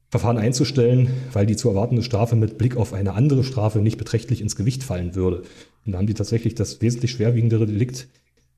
Verfahren 0.09 0.37
einzustellen, 0.37 1.09
weil 1.31 1.45
die 1.45 1.55
zu 1.55 1.69
erwartende 1.69 2.03
Strafe 2.03 2.35
mit 2.35 2.57
Blick 2.57 2.75
auf 2.75 2.91
eine 2.91 3.13
andere 3.13 3.43
Strafe 3.45 3.79
nicht 3.79 3.97
beträchtlich 3.97 4.41
ins 4.41 4.57
Gewicht 4.57 4.83
fallen 4.83 5.15
würde. 5.15 5.43
Und 5.85 5.93
da 5.93 5.97
haben 5.97 6.07
die 6.07 6.13
tatsächlich 6.13 6.55
das 6.55 6.81
wesentlich 6.81 7.11
schwerwiegendere 7.11 7.65
Delikt 7.65 8.09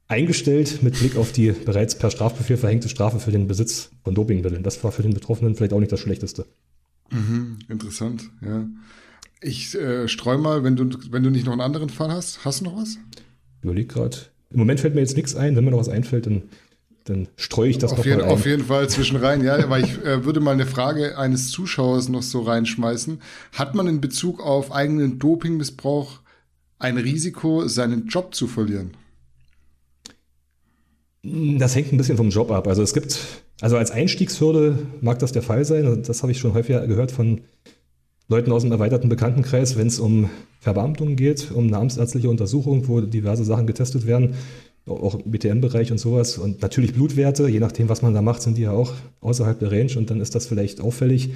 eingestellt 0.08 0.82
mit 0.82 0.98
Blick 0.98 1.18
auf 1.18 1.32
die 1.32 1.52
bereits 1.52 2.00
per 2.00 2.10
Strafbefehl 2.10 2.58
verhängte 2.58 2.90
Strafe 2.90 3.20
für 3.20 3.32
den 3.32 3.48
Besitz 3.48 3.92
von 4.04 4.16
Dopingmitteln. 4.16 4.64
Das 4.64 4.84
war 4.84 4.92
für 4.92 5.04
den 5.04 5.14
Betroffenen 5.14 5.56
vielleicht 5.56 5.74
auch 5.74 5.80
nicht 5.80 5.92
das 5.92 6.00
Schlechteste. 6.00 6.46
Mhm, 7.12 7.60
interessant, 7.70 8.30
ja. 8.42 8.66
Ich 9.42 9.76
äh, 9.76 10.08
streue 10.08 10.38
mal, 10.38 10.64
wenn 10.64 10.76
du, 10.76 10.90
wenn 11.12 11.24
du 11.24 11.30
nicht 11.30 11.46
noch 11.46 11.52
einen 11.52 11.62
anderen 11.62 11.90
Fall 11.90 12.12
hast. 12.12 12.44
Hast 12.44 12.62
du 12.62 12.66
noch 12.66 12.78
was? 12.78 12.98
Überleg 13.62 13.90
gerade. 13.90 14.18
Im 14.50 14.60
Moment 14.60 14.80
fällt 14.80 14.96
mir 14.96 15.02
jetzt 15.02 15.16
nichts 15.16 15.36
ein. 15.36 15.56
Wenn 15.56 15.64
mir 15.64 15.72
noch 15.72 15.80
was 15.80 15.90
einfällt, 15.90 16.26
dann, 16.26 16.44
dann 17.04 17.28
streue 17.36 17.70
ich 17.70 17.78
das 17.78 17.92
auf 17.92 18.00
noch 18.00 18.06
jeden, 18.06 18.20
mal 18.20 18.26
ein. 18.26 18.32
Auf 18.32 18.46
jeden 18.46 18.64
Fall 18.64 18.90
zwischen 18.90 19.18
rein, 19.18 19.44
ja. 19.44 19.58
Aber 19.58 19.80
ich 19.80 20.04
äh, 20.04 20.26
würde 20.26 20.40
mal 20.40 20.52
eine 20.52 20.66
Frage 20.66 21.18
eines 21.18 21.52
Zuschauers 21.52 22.10
noch 22.10 22.24
so 22.24 22.42
reinschmeißen. 22.42 23.22
Hat 23.54 23.76
man 23.76 23.88
in 23.88 24.02
Bezug 24.02 24.42
auf 24.42 24.72
eigenen 24.72 25.20
Dopingmissbrauch 25.20 26.22
ein 26.80 26.98
Risiko, 26.98 27.68
seinen 27.68 28.08
Job 28.08 28.34
zu 28.34 28.48
verlieren? 28.48 28.92
Das 31.24 31.76
hängt 31.76 31.92
ein 31.92 31.98
bisschen 31.98 32.18
vom 32.18 32.30
Job 32.30 32.52
ab. 32.52 32.68
Also 32.68 32.82
es 32.82 32.94
gibt, 32.94 33.20
also 33.60 33.78
als 33.78 33.92
Einstiegshürde 33.92 34.80
mag 35.02 35.20
das 35.20 35.32
der 35.32 35.42
Fall 35.42 35.66
sein. 35.66 36.04
Das 36.04 36.22
habe 36.22 36.32
ich 36.32 36.40
schon 36.40 36.54
häufiger 36.54 36.88
gehört 36.88 37.12
von 37.12 37.42
Leuten 38.30 38.52
aus 38.52 38.64
dem 38.64 38.72
erweiterten 38.72 39.10
Bekanntenkreis, 39.10 39.78
wenn 39.78 39.88
es 39.88 40.00
um 40.00 40.30
Verbeamtungen 40.60 41.16
geht, 41.16 41.52
um 41.52 41.68
namensärztliche 41.68 42.30
Untersuchung, 42.30 42.88
wo 42.88 43.02
diverse 43.02 43.46
Sachen 43.46 43.68
getestet 43.68 44.06
werden, 44.06 44.34
auch 44.86 45.16
im 45.16 45.32
BTM-Bereich 45.32 45.92
und 45.92 45.98
sowas. 45.98 46.38
Und 46.38 46.62
natürlich 46.62 46.94
Blutwerte, 46.94 47.48
je 47.48 47.60
nachdem, 47.60 47.90
was 47.90 48.02
man 48.02 48.14
da 48.14 48.22
macht, 48.22 48.42
sind 48.42 48.58
die 48.58 48.64
ja 48.64 48.72
auch 48.72 48.94
außerhalb 49.22 49.60
der 49.60 49.72
Range 49.72 49.92
und 49.98 50.10
dann 50.10 50.20
ist 50.20 50.36
das 50.36 50.46
vielleicht 50.48 50.82
auffällig. 50.82 51.30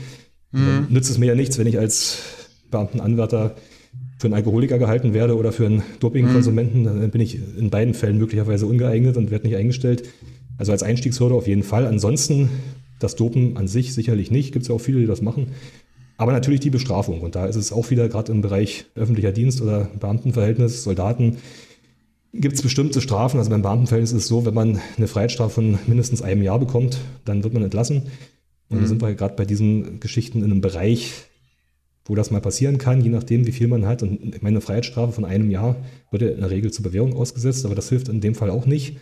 Mhm. 0.51 0.87
Nützt 0.89 1.09
es 1.09 1.17
mir 1.17 1.27
ja 1.27 1.35
nichts, 1.35 1.57
wenn 1.57 1.67
ich 1.67 1.79
als 1.79 2.17
Beamtenanwärter 2.71 3.55
für 4.17 4.27
einen 4.27 4.33
Alkoholiker 4.33 4.77
gehalten 4.77 5.13
werde 5.13 5.37
oder 5.37 5.51
für 5.51 5.65
einen 5.65 5.83
Dopingkonsumenten, 5.99 6.81
mhm. 6.81 6.85
dann 6.85 7.11
bin 7.11 7.21
ich 7.21 7.39
in 7.57 7.69
beiden 7.69 7.93
Fällen 7.93 8.17
möglicherweise 8.17 8.67
ungeeignet 8.67 9.17
und 9.17 9.31
werde 9.31 9.47
nicht 9.47 9.57
eingestellt. 9.57 10.03
Also 10.57 10.73
als 10.73 10.83
Einstiegshürde 10.83 11.35
auf 11.35 11.47
jeden 11.47 11.63
Fall. 11.63 11.87
Ansonsten 11.87 12.49
das 12.99 13.15
Dopen 13.15 13.57
an 13.57 13.67
sich 13.67 13.93
sicherlich 13.93 14.29
nicht. 14.29 14.51
Gibt 14.53 14.63
es 14.63 14.69
ja 14.69 14.75
auch 14.75 14.81
viele, 14.81 14.99
die 14.99 15.07
das 15.07 15.21
machen. 15.21 15.47
Aber 16.21 16.33
natürlich 16.33 16.59
die 16.59 16.69
Bestrafung. 16.69 17.21
Und 17.21 17.33
da 17.33 17.47
ist 17.47 17.55
es 17.55 17.71
auch 17.71 17.89
wieder 17.89 18.07
gerade 18.07 18.31
im 18.31 18.41
Bereich 18.41 18.85
öffentlicher 18.93 19.31
Dienst 19.31 19.59
oder 19.59 19.89
Beamtenverhältnis, 19.99 20.83
Soldaten, 20.83 21.37
gibt 22.31 22.53
es 22.53 22.61
bestimmte 22.61 23.01
Strafen. 23.01 23.39
Also 23.39 23.49
beim 23.49 23.63
Beamtenverhältnis 23.63 24.11
ist 24.11 24.25
es 24.25 24.27
so, 24.27 24.45
wenn 24.45 24.53
man 24.53 24.79
eine 24.97 25.07
Freiheitsstrafe 25.07 25.55
von 25.55 25.79
mindestens 25.87 26.21
einem 26.21 26.43
Jahr 26.43 26.59
bekommt, 26.59 26.99
dann 27.25 27.43
wird 27.43 27.55
man 27.55 27.63
entlassen. 27.63 28.03
Und 28.69 28.75
mhm. 28.75 28.81
dann 28.81 28.87
sind 28.87 29.01
wir 29.01 29.15
gerade 29.15 29.33
bei 29.33 29.45
diesen 29.45 29.99
Geschichten 29.99 30.43
in 30.43 30.51
einem 30.51 30.61
Bereich, 30.61 31.11
wo 32.05 32.13
das 32.13 32.29
mal 32.29 32.39
passieren 32.39 32.77
kann, 32.77 33.01
je 33.01 33.09
nachdem, 33.09 33.47
wie 33.47 33.51
viel 33.51 33.67
man 33.67 33.87
hat. 33.87 34.03
Und 34.03 34.43
meine 34.43 34.61
Freiheitsstrafe 34.61 35.13
von 35.13 35.25
einem 35.25 35.49
Jahr 35.49 35.75
wird 36.11 36.21
ja 36.21 36.29
in 36.29 36.41
der 36.41 36.51
Regel 36.51 36.71
zur 36.71 36.83
Bewährung 36.83 37.15
ausgesetzt, 37.15 37.65
aber 37.65 37.73
das 37.73 37.89
hilft 37.89 38.09
in 38.09 38.21
dem 38.21 38.35
Fall 38.35 38.51
auch 38.51 38.67
nicht. 38.67 38.97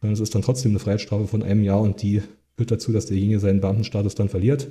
Sondern 0.00 0.14
es 0.14 0.20
ist 0.20 0.36
dann 0.36 0.42
trotzdem 0.42 0.70
eine 0.70 0.78
Freiheitsstrafe 0.78 1.26
von 1.26 1.42
einem 1.42 1.64
Jahr 1.64 1.80
und 1.80 2.00
die 2.00 2.22
führt 2.56 2.70
dazu, 2.70 2.92
dass 2.92 3.06
derjenige 3.06 3.40
seinen 3.40 3.60
Beamtenstatus 3.60 4.14
dann 4.14 4.28
verliert. 4.28 4.68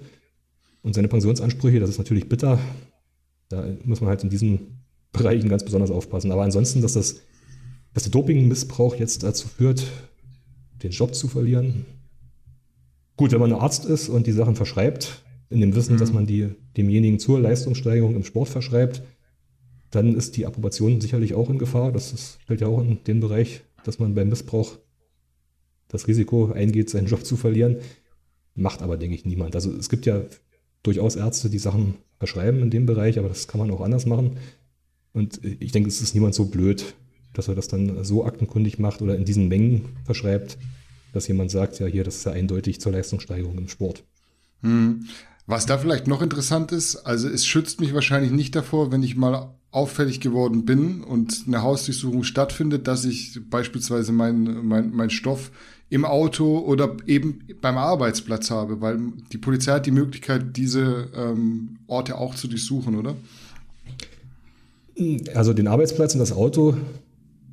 Und 0.82 0.96
seine 0.96 1.08
Pensionsansprüche, 1.08 1.80
das 1.80 1.90
ist 1.90 1.98
natürlich 1.98 2.30
bitter. 2.30 2.60
Da 3.50 3.66
muss 3.84 4.02
man 4.02 4.10
halt 4.10 4.24
in 4.24 4.30
diesen 4.30 4.80
Bereichen 5.12 5.50
ganz 5.50 5.64
besonders 5.64 5.92
aufpassen. 5.92 6.32
Aber 6.32 6.44
ansonsten, 6.44 6.82
dass, 6.82 6.94
das, 6.94 7.22
dass 7.94 8.04
der 8.04 8.12
Dopingmissbrauch 8.12 8.96
jetzt 8.96 9.24
dazu 9.24 9.48
führt, 9.48 9.86
den 10.84 10.92
Job 10.92 11.16
zu 11.16 11.28
verlieren. 11.28 11.86
Gut, 13.18 13.32
wenn 13.32 13.40
man 13.40 13.52
ein 13.52 13.60
Arzt 13.60 13.86
ist 13.86 14.08
und 14.08 14.28
die 14.28 14.32
Sachen 14.32 14.56
verschreibt, 14.56 15.24
in 15.50 15.60
dem 15.62 15.76
Wissen, 15.76 15.96
mhm. 15.96 16.00
dass 16.00 16.14
man 16.14 16.26
die 16.26 16.50
demjenigen 16.78 17.20
zur 17.20 17.40
Leistungssteigerung 17.40 18.16
im 18.16 18.24
Sport 18.24 18.50
verschreibt, 18.50 19.02
dann 19.90 20.16
ist 20.16 20.38
die 20.38 20.46
Approbation 20.46 21.02
sicherlich 21.02 21.34
auch 21.34 21.50
in 21.50 21.58
Gefahr. 21.58 21.92
Das 21.92 22.14
ist, 22.14 22.40
fällt 22.46 22.62
ja 22.62 22.68
auch 22.68 22.82
in 22.82 23.04
den 23.04 23.20
Bereich, 23.20 23.62
dass 23.84 24.00
man 24.00 24.14
beim 24.14 24.30
Missbrauch 24.30 24.78
das 25.88 26.08
Risiko 26.08 26.52
eingeht, 26.52 26.90
seinen 26.90 27.08
Job 27.08 27.26
zu 27.26 27.36
verlieren. 27.36 27.78
Macht 28.54 28.82
aber, 28.84 28.98
denke 28.98 29.16
ich, 29.16 29.26
niemand. 29.26 29.56
Also 29.56 29.72
es 29.72 29.90
gibt 29.90 30.06
ja 30.06 30.22
durchaus 30.90 31.16
Ärzte, 31.16 31.50
die 31.50 31.60
Sachen 31.60 31.96
verschreiben 32.18 32.62
in 32.62 32.72
dem 32.72 32.88
Bereich, 32.88 33.20
aber 33.20 33.30
das 33.30 33.48
kann 33.48 33.60
man 33.60 33.70
auch 33.70 33.82
anders 33.82 34.08
machen. 34.08 34.38
Und 35.14 35.44
ich 35.44 35.72
denke, 35.72 35.88
es 35.88 36.02
ist 36.02 36.16
niemand 36.16 36.34
so 36.34 36.46
blöd, 36.46 36.96
dass 37.34 37.48
er 37.48 37.56
das 37.56 37.68
dann 37.68 38.04
so 38.04 38.26
aktenkundig 38.26 38.80
macht 38.80 39.02
oder 39.02 39.16
in 39.16 39.24
diesen 39.24 39.48
Mengen 39.48 39.90
verschreibt, 40.04 40.58
dass 41.14 41.28
jemand 41.28 41.52
sagt, 41.52 41.80
ja, 41.80 41.86
hier, 41.86 42.04
das 42.04 42.18
ist 42.18 42.26
ja 42.26 42.32
eindeutig 42.32 42.82
zur 42.82 42.92
Leistungssteigerung 42.92 43.58
im 43.58 43.68
Sport. 43.68 44.04
Hm. 44.62 45.06
Was 45.46 45.66
da 45.66 45.78
vielleicht 45.78 46.08
noch 46.08 46.22
interessant 46.22 46.72
ist, 46.72 46.96
also 46.96 47.28
es 47.28 47.46
schützt 47.46 47.80
mich 47.80 47.94
wahrscheinlich 47.94 48.32
nicht 48.32 48.56
davor, 48.56 48.92
wenn 48.92 49.04
ich 49.04 49.16
mal 49.16 49.54
auffällig 49.72 50.20
geworden 50.20 50.66
bin 50.66 51.04
und 51.04 51.44
eine 51.46 51.62
Hausdurchsuchung 51.62 52.24
stattfindet, 52.24 52.88
dass 52.88 53.06
ich 53.06 53.40
beispielsweise 53.50 54.12
meinen 54.12 54.68
mein, 54.68 54.92
mein 54.92 55.12
Stoff 55.12 55.52
im 55.90 56.06
Auto 56.06 56.60
oder 56.60 56.96
eben 57.08 57.40
beim 57.62 57.78
Arbeitsplatz 57.78 58.52
habe, 58.52 58.80
weil 58.82 59.00
die 59.32 59.38
Polizei 59.38 59.74
hat 59.74 59.86
die 59.86 59.92
Möglichkeit, 59.92 60.56
diese 60.56 61.08
ähm, 61.16 61.80
Orte 61.88 62.18
auch 62.18 62.36
zu 62.36 62.48
durchsuchen, 62.48 62.96
oder? 62.96 63.16
Also 65.34 65.54
den 65.54 65.68
Arbeitsplatz 65.68 66.14
und 66.14 66.20
das 66.20 66.32
Auto 66.32 66.78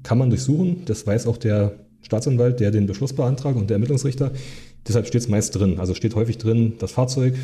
kann 0.02 0.18
man 0.18 0.30
durchsuchen. 0.30 0.84
Das 0.84 1.06
weiß 1.06 1.26
auch 1.26 1.38
der 1.38 1.78
Staatsanwalt, 2.02 2.60
der 2.60 2.70
den 2.70 2.86
Beschluss 2.86 3.12
beantragt 3.12 3.56
und 3.56 3.70
der 3.70 3.76
Ermittlungsrichter. 3.76 4.32
Deshalb 4.86 5.06
steht 5.06 5.22
es 5.22 5.28
meist 5.28 5.56
drin. 5.56 5.80
Also 5.80 5.94
steht 5.94 6.14
häufig 6.14 6.38
drin, 6.38 6.74
das 6.78 6.92
Fahrzeug, 6.92 7.34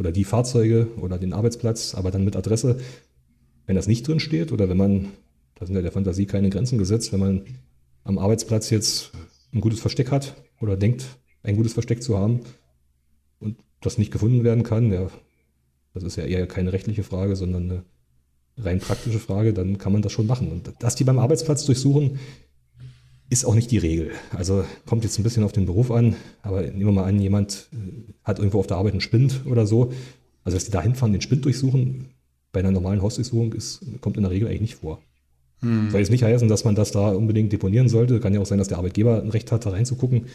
oder 0.00 0.12
die 0.12 0.24
Fahrzeuge 0.24 0.88
oder 0.98 1.18
den 1.18 1.34
Arbeitsplatz, 1.34 1.94
aber 1.94 2.10
dann 2.10 2.24
mit 2.24 2.34
Adresse. 2.34 2.78
Wenn 3.66 3.76
das 3.76 3.86
nicht 3.86 4.08
drin 4.08 4.18
steht 4.18 4.50
oder 4.50 4.68
wenn 4.70 4.78
man, 4.78 5.08
da 5.56 5.66
sind 5.66 5.74
ja 5.76 5.82
der 5.82 5.92
Fantasie 5.92 6.24
keine 6.24 6.48
Grenzen 6.48 6.78
gesetzt, 6.78 7.12
wenn 7.12 7.20
man 7.20 7.42
am 8.02 8.18
Arbeitsplatz 8.18 8.70
jetzt 8.70 9.12
ein 9.52 9.60
gutes 9.60 9.80
Versteck 9.80 10.10
hat 10.10 10.36
oder 10.60 10.76
denkt, 10.76 11.04
ein 11.42 11.56
gutes 11.56 11.72
Versteck 11.72 12.02
zu 12.02 12.18
haben 12.18 12.40
und 13.38 13.56
das 13.80 13.98
nicht 13.98 14.12
gefunden 14.12 14.44
werden 14.44 14.62
kann, 14.62 14.92
ja, 14.92 15.08
das 15.94 16.02
ist 16.02 16.16
ja 16.16 16.24
eher 16.24 16.46
keine 16.46 16.72
rechtliche 16.72 17.02
Frage, 17.02 17.34
sondern 17.36 17.70
eine 17.70 17.84
rein 18.58 18.78
praktische 18.78 19.18
Frage, 19.18 19.52
dann 19.52 19.78
kann 19.78 19.92
man 19.92 20.02
das 20.02 20.12
schon 20.12 20.26
machen. 20.26 20.50
Und 20.50 20.72
dass 20.78 20.94
die 20.94 21.04
beim 21.04 21.18
Arbeitsplatz 21.18 21.64
durchsuchen, 21.64 22.18
ist 23.30 23.44
auch 23.44 23.54
nicht 23.54 23.70
die 23.70 23.78
Regel. 23.78 24.10
Also 24.36 24.64
kommt 24.86 25.04
jetzt 25.04 25.18
ein 25.18 25.22
bisschen 25.22 25.44
auf 25.44 25.52
den 25.52 25.66
Beruf 25.66 25.90
an, 25.90 26.16
aber 26.42 26.62
nehmen 26.62 26.86
wir 26.86 26.92
mal 26.92 27.04
an, 27.04 27.20
jemand 27.20 27.68
äh, 27.72 28.12
hat 28.24 28.38
irgendwo 28.38 28.58
auf 28.58 28.66
der 28.66 28.76
Arbeit 28.76 28.92
einen 28.92 29.00
Spind 29.00 29.42
oder 29.46 29.66
so. 29.66 29.92
Also 30.44 30.56
dass 30.56 30.64
die 30.64 30.72
da 30.72 30.82
hinfahren, 30.82 31.12
den 31.12 31.22
Spind 31.22 31.44
durchsuchen, 31.44 32.10
bei 32.52 32.60
einer 32.60 32.72
normalen 32.72 33.02
Hausdurchsuchung 33.02 33.52
ist, 33.52 33.80
kommt 34.00 34.16
in 34.16 34.24
der 34.24 34.32
Regel 34.32 34.48
eigentlich 34.48 34.60
nicht 34.60 34.74
vor. 34.76 35.00
Hm. 35.60 35.90
Soll 35.90 36.00
jetzt 36.00 36.10
nicht 36.10 36.24
heißen, 36.24 36.48
dass 36.48 36.64
man 36.64 36.74
das 36.74 36.90
da 36.90 37.10
unbedingt 37.10 37.52
deponieren 37.52 37.88
sollte. 37.88 38.20
Kann 38.20 38.34
ja 38.34 38.40
auch 38.40 38.46
sein, 38.46 38.58
dass 38.58 38.68
der 38.68 38.78
Arbeitgeber 38.78 39.22
ein 39.22 39.30
Recht 39.30 39.52
hat, 39.52 39.66
da 39.66 39.70
reinzugucken. 39.70 40.26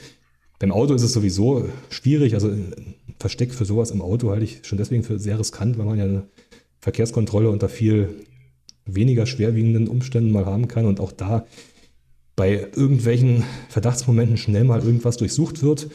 Beim 0.60 0.72
Auto 0.72 0.94
ist 0.94 1.04
es 1.04 1.14
sowieso 1.14 1.68
schwierig. 1.90 2.34
Also 2.34 2.50
ein 2.50 2.96
Versteck 3.20 3.54
für 3.54 3.66
sowas 3.66 3.92
im 3.92 4.02
Auto 4.02 4.32
halte 4.32 4.46
ich 4.46 4.60
schon 4.64 4.78
deswegen 4.78 5.04
für 5.04 5.20
sehr 5.20 5.40
riskant, 5.40 5.78
weil 5.78 5.86
man 5.86 5.98
ja 5.98 6.06
eine 6.06 6.24
Verkehrskontrolle 6.80 7.50
unter 7.50 7.70
viel 7.70 8.10
weniger 8.86 9.26
schwerwiegenden 9.26 9.88
Umständen 9.88 10.32
mal 10.32 10.46
haben 10.46 10.68
kann 10.68 10.86
und 10.86 11.00
auch 11.00 11.12
da 11.12 11.46
bei 12.36 12.68
irgendwelchen 12.76 13.44
Verdachtsmomenten 13.70 14.38
schnell 14.38 14.64
mal 14.64 14.84
irgendwas 14.84 15.18
durchsucht 15.18 15.64
wird. 15.64 15.90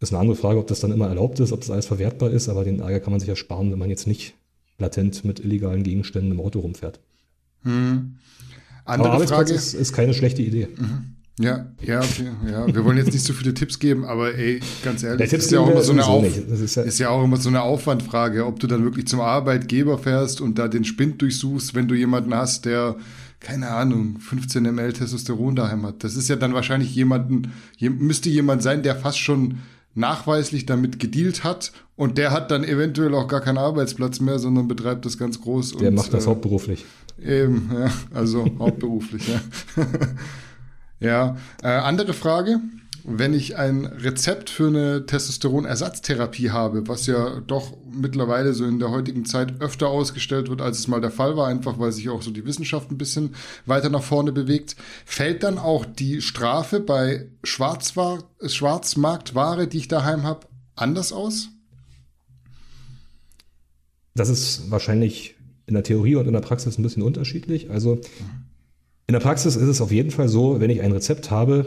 Ist 0.00 0.12
eine 0.12 0.20
andere 0.20 0.36
Frage, 0.36 0.58
ob 0.58 0.66
das 0.66 0.80
dann 0.80 0.92
immer 0.92 1.08
erlaubt 1.08 1.40
ist, 1.40 1.52
ob 1.52 1.60
das 1.60 1.70
alles 1.70 1.86
verwertbar 1.86 2.30
ist, 2.30 2.48
aber 2.48 2.64
den 2.64 2.80
Ärger 2.80 3.00
kann 3.00 3.12
man 3.12 3.20
sich 3.20 3.28
ja 3.28 3.36
sparen, 3.36 3.70
wenn 3.70 3.78
man 3.78 3.90
jetzt 3.90 4.06
nicht 4.06 4.34
latent 4.78 5.24
mit 5.24 5.40
illegalen 5.40 5.82
Gegenständen 5.82 6.32
im 6.32 6.40
Auto 6.40 6.60
rumfährt. 6.60 7.00
Hm. 7.64 8.16
Andere 8.84 9.12
aber 9.12 9.26
Frage 9.26 9.52
ist, 9.52 9.74
ist 9.74 9.92
keine 9.92 10.14
schlechte 10.14 10.42
Idee. 10.42 10.68
Mhm. 10.76 11.14
Ja, 11.40 11.66
ja, 11.82 11.98
okay, 11.98 12.28
ja. 12.48 12.72
Wir 12.72 12.84
wollen 12.84 12.96
jetzt 12.96 13.12
nicht 13.12 13.24
so 13.24 13.32
viele 13.32 13.54
Tipps 13.54 13.80
geben, 13.80 14.04
aber 14.04 14.36
ey, 14.36 14.60
ganz 14.84 15.02
ehrlich, 15.02 15.32
ist 15.32 15.50
ja, 15.50 15.58
auch 15.58 15.68
immer 15.68 15.82
so 15.82 15.90
eine 15.90 16.06
Auf 16.06 16.24
ist, 16.24 16.76
ja 16.76 16.82
ist 16.82 16.98
ja 17.00 17.08
auch 17.08 17.24
immer 17.24 17.38
so 17.38 17.48
eine 17.48 17.62
Aufwandfrage, 17.62 18.46
ob 18.46 18.60
du 18.60 18.68
dann 18.68 18.84
wirklich 18.84 19.08
zum 19.08 19.20
Arbeitgeber 19.20 19.98
fährst 19.98 20.40
und 20.40 20.60
da 20.60 20.68
den 20.68 20.84
Spind 20.84 21.20
durchsuchst, 21.20 21.74
wenn 21.74 21.88
du 21.88 21.96
jemanden 21.96 22.32
hast, 22.34 22.66
der 22.66 22.96
keine 23.40 23.68
Ahnung, 23.68 24.18
15 24.20 24.62
ml 24.62 24.92
Testosteron 24.94 25.54
daheim 25.54 25.84
hat. 25.84 26.02
Das 26.02 26.16
ist 26.16 26.28
ja 26.28 26.36
dann 26.36 26.54
wahrscheinlich 26.54 26.94
jemanden, 26.94 27.52
müsste 27.78 28.30
jemand 28.30 28.62
sein, 28.62 28.82
der 28.82 28.96
fast 28.96 29.18
schon 29.18 29.58
nachweislich 29.94 30.66
damit 30.66 30.98
gedealt 30.98 31.44
hat 31.44 31.72
und 31.94 32.16
der 32.16 32.32
hat 32.32 32.50
dann 32.50 32.64
eventuell 32.64 33.14
auch 33.14 33.28
gar 33.28 33.40
keinen 33.40 33.58
Arbeitsplatz 33.58 34.18
mehr, 34.20 34.38
sondern 34.38 34.66
betreibt 34.66 35.04
das 35.04 35.18
ganz 35.18 35.40
groß. 35.40 35.76
Der 35.76 35.88
und, 35.88 35.94
macht 35.94 36.12
das 36.12 36.24
äh, 36.24 36.28
hauptberuflich. 36.28 36.84
Eben, 37.18 37.70
ja, 37.72 37.90
also 38.12 38.44
hauptberuflich, 38.58 39.28
ja. 39.28 39.40
ja, 41.00 41.36
äh, 41.62 41.68
andere 41.68 42.12
Frage 42.12 42.60
wenn 43.04 43.34
ich 43.34 43.56
ein 43.56 43.84
Rezept 43.84 44.48
für 44.48 44.68
eine 44.68 45.04
Testosteronersatztherapie 45.04 46.50
habe, 46.50 46.88
was 46.88 47.06
ja 47.06 47.40
doch 47.40 47.76
mittlerweile 47.92 48.54
so 48.54 48.64
in 48.64 48.78
der 48.78 48.90
heutigen 48.90 49.26
Zeit 49.26 49.60
öfter 49.60 49.88
ausgestellt 49.88 50.48
wird, 50.48 50.62
als 50.62 50.78
es 50.78 50.88
mal 50.88 51.02
der 51.02 51.10
Fall 51.10 51.36
war, 51.36 51.48
einfach 51.48 51.78
weil 51.78 51.92
sich 51.92 52.08
auch 52.08 52.22
so 52.22 52.30
die 52.30 52.46
Wissenschaft 52.46 52.90
ein 52.90 52.96
bisschen 52.96 53.34
weiter 53.66 53.90
nach 53.90 54.02
vorne 54.02 54.32
bewegt, 54.32 54.76
fällt 55.04 55.42
dann 55.42 55.58
auch 55.58 55.84
die 55.84 56.22
Strafe 56.22 56.80
bei 56.80 57.28
Schwarzwar 57.44 58.24
Schwarzmarktware, 58.42 59.66
die 59.66 59.78
ich 59.78 59.88
daheim 59.88 60.22
habe, 60.22 60.46
anders 60.74 61.12
aus? 61.12 61.50
Das 64.14 64.30
ist 64.30 64.70
wahrscheinlich 64.70 65.33
in 65.66 65.74
der 65.74 65.82
Theorie 65.82 66.16
und 66.16 66.26
in 66.26 66.32
der 66.32 66.40
Praxis 66.40 66.78
ein 66.78 66.82
bisschen 66.82 67.02
unterschiedlich. 67.02 67.70
Also 67.70 68.00
in 69.06 69.12
der 69.12 69.20
Praxis 69.20 69.56
ist 69.56 69.68
es 69.68 69.80
auf 69.80 69.92
jeden 69.92 70.10
Fall 70.10 70.28
so, 70.28 70.60
wenn 70.60 70.70
ich 70.70 70.82
ein 70.82 70.92
Rezept 70.92 71.30
habe, 71.30 71.66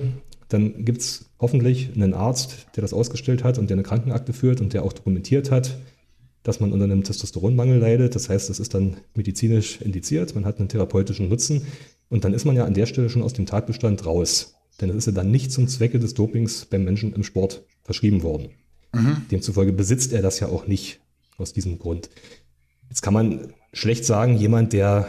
dann 0.49 0.85
gibt 0.85 1.01
es 1.01 1.25
hoffentlich 1.39 1.91
einen 1.95 2.13
Arzt, 2.13 2.67
der 2.75 2.81
das 2.81 2.93
ausgestellt 2.93 3.43
hat 3.43 3.57
und 3.57 3.69
der 3.69 3.75
eine 3.75 3.83
Krankenakte 3.83 4.33
führt 4.33 4.61
und 4.61 4.73
der 4.73 4.83
auch 4.83 4.93
dokumentiert 4.93 5.51
hat, 5.51 5.77
dass 6.43 6.59
man 6.59 6.71
unter 6.71 6.85
einem 6.85 7.03
Testosteronmangel 7.03 7.79
leidet. 7.79 8.15
Das 8.15 8.29
heißt, 8.29 8.49
das 8.49 8.59
ist 8.59 8.73
dann 8.73 8.97
medizinisch 9.13 9.81
indiziert, 9.81 10.33
man 10.35 10.45
hat 10.45 10.59
einen 10.59 10.69
therapeutischen 10.69 11.27
Nutzen 11.27 11.63
und 12.09 12.23
dann 12.23 12.33
ist 12.33 12.45
man 12.45 12.55
ja 12.55 12.65
an 12.65 12.73
der 12.73 12.85
Stelle 12.85 13.09
schon 13.09 13.23
aus 13.23 13.33
dem 13.33 13.45
Tatbestand 13.45 14.05
raus. 14.05 14.55
Denn 14.79 14.89
es 14.89 14.95
ist 14.95 15.07
ja 15.07 15.11
dann 15.11 15.31
nicht 15.31 15.51
zum 15.51 15.67
Zwecke 15.67 15.99
des 15.99 16.13
Dopings 16.13 16.65
beim 16.65 16.83
Menschen 16.83 17.13
im 17.13 17.23
Sport 17.23 17.65
verschrieben 17.83 18.23
worden. 18.23 18.49
Mhm. 18.93 19.25
Demzufolge 19.31 19.73
besitzt 19.73 20.13
er 20.13 20.21
das 20.21 20.39
ja 20.39 20.47
auch 20.47 20.67
nicht 20.67 21.01
aus 21.37 21.53
diesem 21.53 21.79
Grund. 21.79 22.09
Jetzt 22.89 23.01
kann 23.01 23.13
man 23.13 23.53
schlecht 23.73 24.05
sagen, 24.05 24.38
jemand, 24.38 24.73
der 24.73 25.07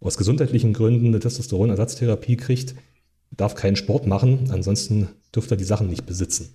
aus 0.00 0.16
gesundheitlichen 0.16 0.72
Gründen 0.72 1.08
eine 1.08 1.20
Testosteronersatztherapie 1.20 2.36
kriegt, 2.36 2.74
darf 3.30 3.54
keinen 3.54 3.76
Sport 3.76 4.06
machen, 4.06 4.50
ansonsten 4.50 5.08
dürfte 5.34 5.54
er 5.54 5.58
die 5.58 5.64
Sachen 5.64 5.88
nicht 5.88 6.06
besitzen. 6.06 6.54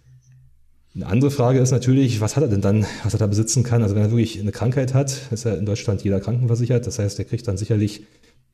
Eine 0.96 1.08
andere 1.08 1.32
Frage 1.32 1.60
ist 1.60 1.72
natürlich, 1.72 2.20
was 2.20 2.36
hat 2.36 2.44
er 2.44 2.50
denn 2.50 2.62
dann, 2.62 2.86
was 3.04 3.14
er 3.14 3.20
da 3.20 3.28
besitzen 3.28 3.64
kann? 3.64 3.84
Also 3.84 3.96
wenn 3.96 4.02
er 4.02 4.12
wirklich 4.12 4.40
eine 4.40 4.52
Krankheit 4.52 4.94
hat, 4.94 5.16
ist 5.32 5.46
ja 5.46 5.54
in 5.54 5.66
Deutschland 5.66 6.04
jeder 6.04 6.20
krankenversichert. 6.20 6.86
Das 6.88 6.98
heißt, 6.98 7.20
er 7.20 7.26
kriegt 7.26 7.48
dann 7.48 7.58
sicherlich 7.58 8.04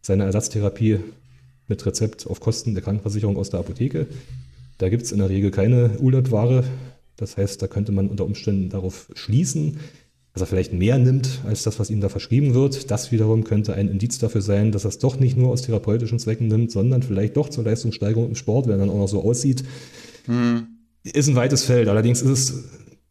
seine 0.02 0.26
Ersatztherapie 0.26 1.00
mit 1.68 1.86
Rezept 1.86 2.28
auf 2.28 2.40
Kosten 2.40 2.74
der 2.74 2.84
Krankenversicherung 2.84 3.38
aus 3.38 3.50
der 3.50 3.62
Apotheke. 3.62 4.08
Da 4.78 4.90
gibt 4.90 5.04
es 5.04 5.12
in 5.12 5.20
der 5.20 5.30
Regel 5.30 5.52
keine 5.52 5.98
ULAT-Ware. 6.00 6.66
Das 7.16 7.38
heißt, 7.38 7.62
da 7.62 7.68
könnte 7.68 7.94
man 7.94 8.10
unter 8.10 8.26
Umständen 8.26 8.70
darauf 8.70 9.10
schließen, 9.16 9.80
dass 10.36 10.44
er 10.44 10.48
vielleicht 10.48 10.74
mehr 10.74 10.98
nimmt 10.98 11.40
als 11.48 11.64
das, 11.64 11.80
was 11.80 11.90
ihm 11.90 12.02
da 12.02 12.10
verschrieben 12.10 12.54
wird. 12.54 12.92
Das 12.92 13.14
wiederum 13.14 13.46
könnte 13.46 13.74
ein 13.74 13.88
Indiz 13.88 14.20
dafür 14.20 14.42
sein, 14.42 14.74
dass 14.74 14.84
er 14.84 14.90
es 14.90 15.00
doch 15.00 15.18
nicht 15.18 15.38
nur 15.38 15.50
aus 15.50 15.62
therapeutischen 15.62 16.20
Zwecken 16.20 16.50
nimmt, 16.50 16.72
sondern 16.72 17.04
vielleicht 17.04 17.38
doch 17.38 17.48
zur 17.48 17.64
Leistungssteigerung 17.64 18.28
im 18.28 18.36
Sport, 18.36 18.68
wenn 18.68 18.74
er 18.74 18.80
dann 18.80 18.90
auch 18.90 18.98
noch 18.98 19.08
so 19.08 19.24
aussieht. 19.24 19.64
Hm. 20.26 20.68
Ist 21.04 21.30
ein 21.30 21.38
weites 21.38 21.64
Feld. 21.64 21.88
Allerdings 21.88 22.22
ist 22.22 22.30
es 22.30 22.64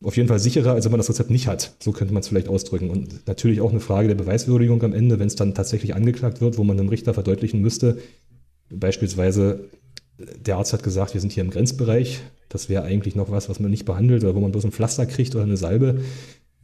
auf 0.03 0.19
jeden 0.19 0.29
Fall 0.29 0.39
sicherer, 0.39 0.73
als 0.73 0.85
wenn 0.85 0.93
man 0.93 0.99
das 0.99 1.09
Rezept 1.09 1.31
nicht 1.31 1.47
hat. 1.47 1.75
So 1.81 1.93
könnte 1.93 2.13
man 2.13 2.21
es 2.21 2.29
vielleicht 2.29 2.49
ausdrücken. 2.49 2.91
Und 2.91 3.27
natürlich 3.27 3.63
auch 3.63 3.71
eine 3.71 3.81
Frage 3.81 4.09
der 4.09 4.17
Beweiswürdigung 4.17 4.83
am 4.83 4.93
Ende, 4.93 5.19
wenn 5.19 5.29
es 5.29 5.35
dann 5.35 5.55
tatsächlich 5.55 5.95
angeklagt 5.95 6.43
wird, 6.43 6.59
wo 6.59 6.65
man 6.65 6.77
dem 6.77 6.89
Richter 6.89 7.15
verdeutlichen 7.15 7.63
müsste, 7.63 7.97
beispielsweise 8.69 9.71
der 10.19 10.57
Arzt 10.59 10.75
hat 10.75 10.83
gesagt, 10.83 11.15
wir 11.15 11.21
sind 11.23 11.33
hier 11.33 11.43
im 11.43 11.51
Grenzbereich. 11.51 12.21
Das 12.49 12.69
wäre 12.69 12.85
eigentlich 12.85 13.15
noch 13.15 13.31
was, 13.31 13.49
was 13.49 13.61
man 13.61 13.71
nicht 13.71 13.85
behandelt 13.85 14.25
oder 14.25 14.35
wo 14.35 14.41
man 14.41 14.53
bloß 14.53 14.65
ein 14.65 14.73
Pflaster 14.73 15.07
kriegt 15.07 15.35
oder 15.35 15.45
eine 15.45 15.57
Salbe. 15.57 16.03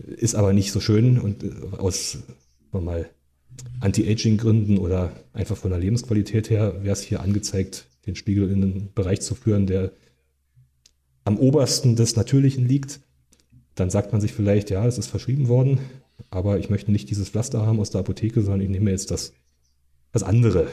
Ist 0.07 0.35
aber 0.35 0.53
nicht 0.53 0.73
so 0.73 0.81
schön 0.81 1.19
und 1.19 1.43
äh, 1.43 1.51
aus 1.77 2.19
mal 2.73 3.11
Anti-Aging-Gründen 3.81 4.79
oder 4.79 5.13
einfach 5.33 5.57
von 5.57 5.71
der 5.71 5.81
Lebensqualität 5.81 6.51
her 6.51 6.83
wäre 6.83 6.93
es 6.93 7.03
hier 7.03 7.21
angezeigt, 7.21 7.87
den 8.07 8.17
Spiegel 8.17 8.51
in 8.51 8.63
einen 8.63 8.89
Bereich 8.95 9.21
zu 9.21 9.35
führen, 9.35 9.67
der 9.67 9.93
am 11.25 11.39
obersten 11.39 11.97
des 11.97 12.17
Natürlichen 12.17 12.67
liegt. 12.67 13.01
Dann 13.75 13.91
sagt 13.91 14.13
man 14.13 14.21
sich 14.21 14.33
vielleicht, 14.33 14.71
ja, 14.71 14.87
es 14.87 14.99
ist 14.99 15.09
verschrieben 15.09 15.49
worden, 15.49 15.79
aber 16.31 16.59
ich 16.59 16.71
möchte 16.71 16.93
nicht 16.93 17.11
dieses 17.11 17.31
Pflaster 17.31 17.67
haben 17.67 17.81
aus 17.81 17.91
der 17.91 18.01
Apotheke, 18.01 18.43
sondern 18.43 18.63
ich 18.63 18.69
nehme 18.69 18.91
jetzt 18.91 19.11
das, 19.11 19.33
das 20.13 20.23
andere. 20.23 20.69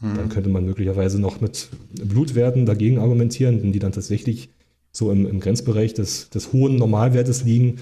Mhm. 0.00 0.16
Dann 0.16 0.28
könnte 0.28 0.50
man 0.50 0.64
möglicherweise 0.64 1.20
noch 1.20 1.40
mit 1.40 1.68
Blutwerten 1.92 2.66
dagegen 2.66 2.98
argumentieren, 2.98 3.72
die 3.72 3.78
dann 3.78 3.92
tatsächlich 3.92 4.50
so 4.90 5.10
im, 5.10 5.26
im 5.26 5.40
Grenzbereich 5.40 5.94
des, 5.94 6.28
des 6.30 6.52
hohen 6.52 6.76
Normalwertes 6.76 7.44
liegen, 7.44 7.76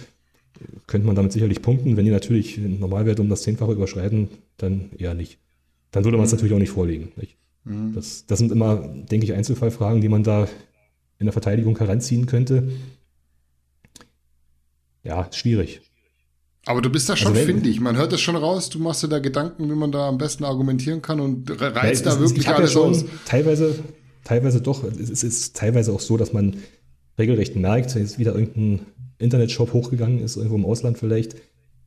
könnte 0.87 1.07
man 1.07 1.17
damit 1.17 1.33
sicherlich 1.33 1.63
punkten. 1.63 1.97
Wenn 1.97 2.05
die 2.05 2.11
natürlich 2.11 2.57
den 2.57 2.81
Normalwert 2.81 3.21
um 3.21 3.29
das 3.29 3.43
Zehnfache 3.43 3.73
überschreiten, 3.73 4.29
dann 4.57 4.91
eher 4.97 5.15
nicht. 5.15 5.39
Dann 5.91 6.05
würde 6.05 6.17
man 6.17 6.27
es 6.27 6.33
mhm. 6.33 6.37
natürlich 6.37 6.55
auch 6.55 6.59
nicht 6.59 6.71
vorlegen. 6.71 7.13
Nicht? 7.17 7.37
Mhm. 7.65 7.95
Das, 7.95 8.27
das 8.27 8.39
sind 8.39 8.53
immer, 8.53 8.77
denke 8.77 9.27
ich, 9.27 9.33
Einzelfallfragen, 9.33 10.01
die 10.01 10.09
man 10.09 10.23
da 10.23 10.49
in 11.19 11.27
der 11.27 11.33
Verteidigung 11.33 11.77
heranziehen 11.79 12.27
könnte. 12.27 12.71
Ja, 15.03 15.29
schwierig. 15.33 15.81
Aber 16.67 16.83
du 16.83 16.91
bist 16.91 17.09
da 17.09 17.17
schon 17.17 17.35
also 17.35 17.47
findig. 17.47 17.81
Man 17.81 17.97
hört 17.97 18.13
das 18.13 18.21
schon 18.21 18.37
raus. 18.37 18.69
Du 18.69 18.79
machst 18.79 19.03
dir 19.03 19.09
da 19.09 19.19
Gedanken, 19.19 19.71
wie 19.71 19.75
man 19.75 19.93
da 19.93 20.09
am 20.09 20.19
besten 20.19 20.45
argumentieren 20.45 21.01
kann 21.01 21.21
und 21.21 21.51
reizt 21.59 22.05
da 22.07 22.21
wirklich 22.21 22.49
alles 22.49 22.75
ja 22.75 22.81
aus. 22.81 23.05
Teilweise, 23.25 23.79
teilweise 24.25 24.61
doch. 24.61 24.85
Es 24.85 25.25
ist 25.25 25.57
teilweise 25.57 25.93
auch 25.93 26.01
so, 26.01 26.17
dass 26.17 26.33
man 26.33 26.57
regelrecht 27.19 27.57
merkt, 27.57 27.95
jetzt 27.95 28.19
wieder 28.19 28.35
irgendein 28.35 28.87
Internetshop 29.21 29.73
hochgegangen 29.73 30.21
ist, 30.21 30.37
irgendwo 30.37 30.57
im 30.57 30.65
Ausland 30.65 30.99
vielleicht, 30.99 31.37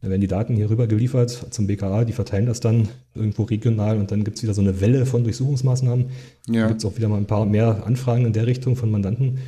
dann 0.03 0.09
werden 0.09 0.21
die 0.21 0.27
Daten 0.27 0.55
hier 0.55 0.69
rüber 0.69 0.85
geliefert 0.85 1.47
zum 1.49 1.65
BKA, 1.65 2.03
die 2.03 2.11
verteilen 2.11 2.45
das 2.45 2.59
dann 2.59 2.89
irgendwo 3.15 3.43
regional 3.43 3.97
und 3.97 4.11
dann 4.11 4.25
gibt 4.25 4.35
es 4.35 4.43
wieder 4.43 4.53
so 4.53 4.59
eine 4.59 4.81
Welle 4.81 5.05
von 5.05 5.23
Durchsuchungsmaßnahmen. 5.23 6.07
Ja. 6.49 6.61
Dann 6.61 6.67
gibt 6.67 6.81
es 6.81 6.85
auch 6.85 6.97
wieder 6.97 7.07
mal 7.07 7.15
ein 7.15 7.25
paar 7.25 7.45
mehr 7.45 7.85
Anfragen 7.85 8.25
in 8.25 8.33
der 8.33 8.45
Richtung 8.45 8.75
von 8.75 8.91
Mandanten. 8.91 9.39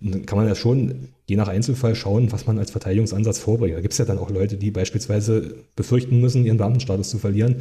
Und 0.00 0.14
dann 0.14 0.24
kann 0.24 0.38
man 0.38 0.48
ja 0.48 0.54
schon 0.54 1.08
je 1.26 1.36
nach 1.36 1.48
Einzelfall 1.48 1.94
schauen, 1.94 2.32
was 2.32 2.46
man 2.46 2.58
als 2.58 2.70
Verteidigungsansatz 2.70 3.38
vorbringt. 3.38 3.76
Da 3.76 3.82
gibt 3.82 3.92
es 3.92 3.98
ja 3.98 4.06
dann 4.06 4.16
auch 4.16 4.30
Leute, 4.30 4.56
die 4.56 4.70
beispielsweise 4.70 5.56
befürchten 5.76 6.22
müssen, 6.22 6.46
ihren 6.46 6.56
Beamtenstatus 6.56 7.10
zu 7.10 7.18
verlieren, 7.18 7.56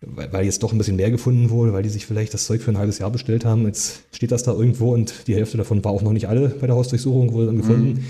weil, 0.00 0.32
weil, 0.32 0.44
jetzt 0.46 0.62
doch 0.62 0.72
ein 0.72 0.78
bisschen 0.78 0.96
mehr 0.96 1.10
gefunden 1.10 1.50
wurde, 1.50 1.74
weil 1.74 1.82
die 1.82 1.90
sich 1.90 2.06
vielleicht 2.06 2.32
das 2.32 2.46
Zeug 2.46 2.62
für 2.62 2.70
ein 2.70 2.78
halbes 2.78 2.98
Jahr 2.98 3.10
bestellt 3.10 3.44
haben. 3.44 3.66
Jetzt 3.66 4.04
steht 4.12 4.32
das 4.32 4.42
da 4.42 4.52
irgendwo 4.52 4.94
und 4.94 5.26
die 5.26 5.34
Hälfte 5.34 5.58
davon 5.58 5.84
war 5.84 5.92
auch 5.92 6.00
noch 6.00 6.14
nicht 6.14 6.28
alle 6.28 6.48
bei 6.48 6.66
der 6.66 6.76
Hausdurchsuchung, 6.76 7.34
wurde 7.34 7.46
dann 7.46 7.58
gefunden. 7.58 7.88
Mhm 7.88 8.04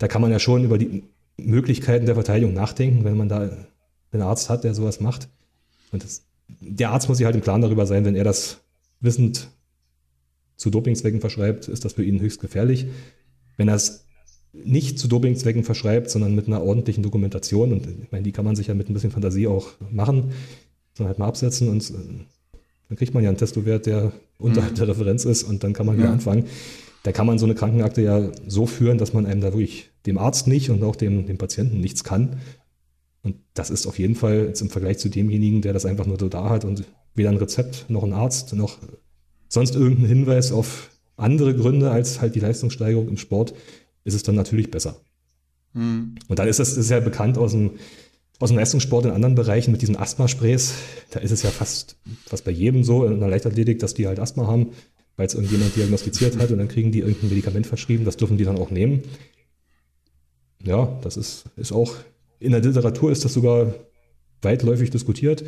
da 0.00 0.08
kann 0.08 0.22
man 0.22 0.32
ja 0.32 0.38
schon 0.38 0.64
über 0.64 0.78
die 0.78 1.04
Möglichkeiten 1.36 2.06
der 2.06 2.14
Verteidigung 2.14 2.54
nachdenken, 2.54 3.04
wenn 3.04 3.16
man 3.16 3.28
da 3.28 3.50
einen 4.12 4.22
Arzt 4.22 4.48
hat, 4.48 4.64
der 4.64 4.74
sowas 4.74 4.98
macht. 4.98 5.28
Und 5.92 6.02
das, 6.02 6.24
der 6.48 6.90
Arzt 6.90 7.08
muss 7.08 7.18
sich 7.18 7.26
halt 7.26 7.36
im 7.36 7.42
Klaren 7.42 7.60
darüber 7.60 7.86
sein, 7.86 8.04
wenn 8.04 8.16
er 8.16 8.24
das 8.24 8.62
wissend 9.00 9.50
zu 10.56 10.70
Dopingzwecken 10.70 11.20
verschreibt, 11.20 11.68
ist 11.68 11.84
das 11.84 11.92
für 11.92 12.02
ihn 12.02 12.18
höchst 12.18 12.40
gefährlich. 12.40 12.86
Wenn 13.58 13.68
er 13.68 13.74
es 13.74 14.06
nicht 14.54 14.98
zu 14.98 15.06
Dopingzwecken 15.06 15.64
verschreibt, 15.64 16.10
sondern 16.10 16.34
mit 16.34 16.46
einer 16.46 16.62
ordentlichen 16.62 17.02
Dokumentation, 17.02 17.72
und 17.72 17.86
ich 17.86 18.10
meine, 18.10 18.24
die 18.24 18.32
kann 18.32 18.46
man 18.46 18.56
sich 18.56 18.68
ja 18.68 18.74
mit 18.74 18.88
ein 18.88 18.94
bisschen 18.94 19.10
Fantasie 19.10 19.46
auch 19.46 19.68
machen, 19.90 20.32
sondern 20.94 21.08
halt 21.10 21.18
mal 21.18 21.28
absetzen 21.28 21.68
und 21.68 21.88
äh, 21.90 21.94
dann 22.88 22.96
kriegt 22.96 23.12
man 23.12 23.22
ja 23.22 23.28
einen 23.28 23.38
Testowert, 23.38 23.84
der 23.84 24.12
unterhalb 24.38 24.72
mhm. 24.72 24.76
der 24.76 24.88
Referenz 24.88 25.26
ist 25.26 25.42
und 25.42 25.62
dann 25.62 25.74
kann 25.74 25.86
man 25.86 25.98
wieder 25.98 26.08
ja. 26.08 26.12
anfangen 26.12 26.46
da 27.02 27.12
kann 27.12 27.26
man 27.26 27.38
so 27.38 27.46
eine 27.46 27.54
Krankenakte 27.54 28.02
ja 28.02 28.30
so 28.46 28.66
führen, 28.66 28.98
dass 28.98 29.12
man 29.12 29.26
einem 29.26 29.40
da 29.40 29.52
wirklich 29.52 29.89
dem 30.06 30.18
Arzt 30.18 30.46
nicht 30.46 30.70
und 30.70 30.82
auch 30.82 30.96
dem, 30.96 31.26
dem 31.26 31.38
Patienten 31.38 31.80
nichts 31.80 32.04
kann. 32.04 32.40
Und 33.22 33.36
das 33.54 33.70
ist 33.70 33.86
auf 33.86 33.98
jeden 33.98 34.14
Fall 34.14 34.46
jetzt 34.46 34.62
im 34.62 34.70
Vergleich 34.70 34.98
zu 34.98 35.08
demjenigen, 35.08 35.62
der 35.62 35.72
das 35.72 35.84
einfach 35.84 36.06
nur 36.06 36.18
so 36.18 36.28
da 36.28 36.48
hat 36.48 36.64
und 36.64 36.84
weder 37.14 37.30
ein 37.30 37.36
Rezept 37.36 37.86
noch 37.88 38.02
ein 38.02 38.12
Arzt 38.12 38.54
noch 38.54 38.78
sonst 39.48 39.74
irgendein 39.74 40.06
Hinweis 40.06 40.52
auf 40.52 40.90
andere 41.16 41.54
Gründe 41.54 41.90
als 41.90 42.20
halt 42.20 42.34
die 42.34 42.40
Leistungssteigerung 42.40 43.08
im 43.08 43.18
Sport, 43.18 43.52
ist 44.04 44.14
es 44.14 44.22
dann 44.22 44.36
natürlich 44.36 44.70
besser. 44.70 44.96
Mhm. 45.74 46.14
Und 46.28 46.38
dann 46.38 46.48
ist 46.48 46.58
das, 46.58 46.70
das 46.70 46.78
ist 46.78 46.90
ja 46.90 47.00
bekannt 47.00 47.36
aus 47.36 47.52
dem, 47.52 47.72
aus 48.38 48.48
dem 48.48 48.56
Leistungssport 48.56 49.04
in 49.04 49.10
anderen 49.10 49.34
Bereichen 49.34 49.70
mit 49.70 49.82
diesen 49.82 49.96
Asthma-Sprays, 49.96 50.72
da 51.10 51.20
ist 51.20 51.30
es 51.30 51.42
ja 51.42 51.50
fast, 51.50 51.98
fast 52.26 52.44
bei 52.44 52.50
jedem 52.50 52.84
so 52.84 53.04
in 53.04 53.20
der 53.20 53.28
Leichtathletik, 53.28 53.80
dass 53.80 53.92
die 53.92 54.06
halt 54.06 54.18
Asthma 54.18 54.46
haben, 54.46 54.70
weil 55.16 55.26
es 55.26 55.34
irgendjemand 55.34 55.76
diagnostiziert 55.76 56.38
hat 56.38 56.50
und 56.50 56.58
dann 56.58 56.68
kriegen 56.68 56.90
die 56.90 57.00
irgendein 57.00 57.28
Medikament 57.28 57.66
verschrieben, 57.66 58.06
das 58.06 58.16
dürfen 58.16 58.38
die 58.38 58.44
dann 58.44 58.56
auch 58.56 58.70
nehmen. 58.70 59.02
Ja, 60.62 60.98
das 61.02 61.16
ist, 61.16 61.44
ist 61.56 61.72
auch, 61.72 61.94
in 62.38 62.52
der 62.52 62.60
Literatur 62.60 63.10
ist 63.10 63.24
das 63.24 63.32
sogar 63.32 63.74
weitläufig 64.42 64.90
diskutiert, 64.90 65.44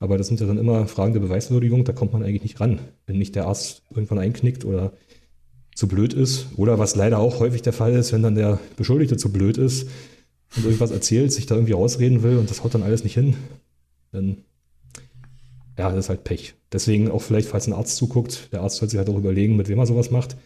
aber 0.00 0.18
das 0.18 0.28
sind 0.28 0.40
ja 0.40 0.46
dann 0.46 0.58
immer 0.58 0.86
Fragen 0.86 1.12
der 1.12 1.20
Beweiswürdigung, 1.20 1.84
da 1.84 1.92
kommt 1.92 2.12
man 2.12 2.22
eigentlich 2.22 2.42
nicht 2.42 2.60
ran, 2.60 2.80
wenn 3.06 3.18
nicht 3.18 3.34
der 3.34 3.46
Arzt 3.46 3.82
irgendwann 3.90 4.18
einknickt 4.18 4.64
oder 4.64 4.92
zu 5.74 5.88
blöd 5.88 6.12
ist. 6.12 6.46
Oder 6.56 6.78
was 6.78 6.96
leider 6.96 7.18
auch 7.18 7.40
häufig 7.40 7.62
der 7.62 7.72
Fall 7.72 7.94
ist, 7.94 8.12
wenn 8.12 8.22
dann 8.22 8.34
der 8.34 8.58
Beschuldigte 8.76 9.16
zu 9.16 9.32
blöd 9.32 9.58
ist, 9.58 9.88
und 10.56 10.64
irgendwas 10.64 10.90
erzählt, 10.90 11.32
sich 11.32 11.46
da 11.46 11.54
irgendwie 11.54 11.74
ausreden 11.74 12.22
will 12.22 12.38
und 12.38 12.50
das 12.50 12.64
haut 12.64 12.74
dann 12.74 12.82
alles 12.82 13.04
nicht 13.04 13.14
hin, 13.14 13.36
dann 14.12 14.38
ja, 15.76 15.90
das 15.90 16.06
ist 16.06 16.08
halt 16.08 16.24
Pech. 16.24 16.54
Deswegen 16.72 17.10
auch 17.10 17.22
vielleicht, 17.22 17.48
falls 17.48 17.68
ein 17.68 17.72
Arzt 17.72 17.96
zuguckt, 17.96 18.52
der 18.52 18.62
Arzt 18.62 18.76
sollte 18.76 18.90
sich 18.92 18.98
halt 18.98 19.08
auch 19.08 19.16
überlegen, 19.16 19.56
mit 19.56 19.68
wem 19.68 19.78
er 19.78 19.86
sowas 19.86 20.10
macht. 20.10 20.36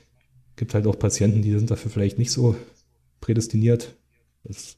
Gibt 0.57 0.75
halt 0.75 0.87
auch 0.87 0.99
Patienten, 0.99 1.41
die 1.41 1.53
sind 1.53 1.71
dafür 1.71 1.91
vielleicht 1.91 2.19
nicht 2.19 2.31
so 2.31 2.55
prädestiniert. 3.21 3.95
Das 4.45 4.77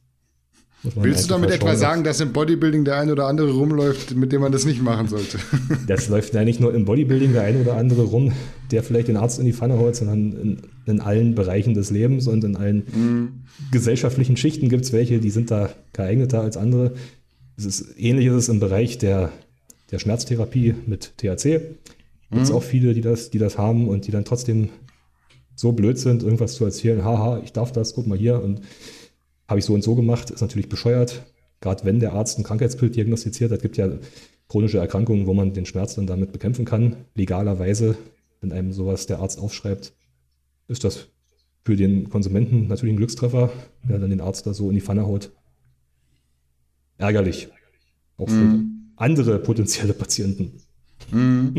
Willst 0.96 1.24
du 1.24 1.28
damit 1.28 1.50
etwa 1.50 1.76
sagen, 1.76 2.04
dass 2.04 2.20
im 2.20 2.32
Bodybuilding 2.32 2.84
der 2.84 2.98
eine 2.98 3.12
oder 3.12 3.26
andere 3.26 3.52
rumläuft, 3.52 4.14
mit 4.16 4.32
dem 4.32 4.42
man 4.42 4.52
das 4.52 4.66
nicht 4.66 4.82
machen 4.82 5.08
sollte? 5.08 5.38
Das 5.86 6.08
läuft 6.08 6.34
ja 6.34 6.44
nicht 6.44 6.60
nur 6.60 6.74
im 6.74 6.84
Bodybuilding 6.84 7.32
der 7.32 7.42
eine 7.42 7.60
oder 7.60 7.76
andere 7.76 8.02
rum, 8.02 8.32
der 8.70 8.82
vielleicht 8.82 9.08
den 9.08 9.16
Arzt 9.16 9.38
in 9.38 9.46
die 9.46 9.54
Pfanne 9.54 9.78
haut, 9.78 9.96
sondern 9.96 10.32
in, 10.32 10.62
in 10.84 11.00
allen 11.00 11.34
Bereichen 11.34 11.72
des 11.72 11.90
Lebens 11.90 12.26
und 12.26 12.44
in 12.44 12.56
allen 12.56 12.84
mhm. 12.94 13.44
gesellschaftlichen 13.70 14.36
Schichten 14.36 14.68
gibt 14.68 14.84
es 14.84 14.92
welche, 14.92 15.20
die 15.20 15.30
sind 15.30 15.50
da 15.50 15.70
geeigneter 15.94 16.42
als 16.42 16.58
andere. 16.58 16.92
Es 17.56 17.64
ist 17.64 17.98
ähnlich 17.98 18.26
ist 18.26 18.34
es 18.34 18.48
im 18.50 18.60
Bereich 18.60 18.98
der, 18.98 19.32
der 19.90 19.98
Schmerztherapie 19.98 20.74
mit 20.86 21.14
THC. 21.16 21.60
Gibt 22.30 22.42
es 22.42 22.50
mhm. 22.50 22.56
auch 22.56 22.62
viele, 22.62 22.92
die 22.92 23.00
das, 23.00 23.30
die 23.30 23.38
das 23.38 23.56
haben 23.56 23.88
und 23.88 24.06
die 24.06 24.10
dann 24.10 24.26
trotzdem 24.26 24.68
so 25.54 25.72
blöd 25.72 25.98
sind, 25.98 26.22
irgendwas 26.22 26.54
zu 26.54 26.64
erzählen, 26.64 27.04
haha, 27.04 27.40
ich 27.42 27.52
darf 27.52 27.72
das, 27.72 27.94
guck 27.94 28.06
mal 28.06 28.18
hier 28.18 28.42
und 28.42 28.60
habe 29.48 29.58
ich 29.58 29.64
so 29.64 29.74
und 29.74 29.82
so 29.82 29.94
gemacht, 29.94 30.30
ist 30.30 30.40
natürlich 30.40 30.68
bescheuert. 30.68 31.24
Gerade 31.60 31.84
wenn 31.84 32.00
der 32.00 32.12
Arzt 32.12 32.38
ein 32.38 32.44
Krankheitsbild 32.44 32.96
diagnostiziert 32.96 33.50
hat, 33.52 33.62
gibt 33.62 33.76
ja 33.76 33.88
chronische 34.48 34.78
Erkrankungen, 34.78 35.26
wo 35.26 35.34
man 35.34 35.54
den 35.54 35.66
Schmerz 35.66 35.94
dann 35.94 36.06
damit 36.06 36.32
bekämpfen 36.32 36.64
kann. 36.64 36.96
Legalerweise, 37.14 37.96
wenn 38.40 38.52
einem 38.52 38.72
sowas 38.72 39.06
der 39.06 39.20
Arzt 39.20 39.38
aufschreibt, 39.38 39.94
ist 40.68 40.84
das 40.84 41.08
für 41.64 41.76
den 41.76 42.10
Konsumenten 42.10 42.68
natürlich 42.68 42.94
ein 42.94 42.98
Glückstreffer, 42.98 43.50
der 43.88 43.98
dann 43.98 44.10
den 44.10 44.20
Arzt 44.20 44.46
da 44.46 44.52
so 44.52 44.68
in 44.68 44.74
die 44.74 44.82
Pfanne 44.82 45.06
haut. 45.06 45.32
Ärgerlich. 46.98 47.48
Auch 48.16 48.28
für 48.28 48.34
mhm. 48.34 48.92
andere 48.96 49.38
potenzielle 49.38 49.94
Patienten. 49.94 50.60
Mhm. 51.10 51.54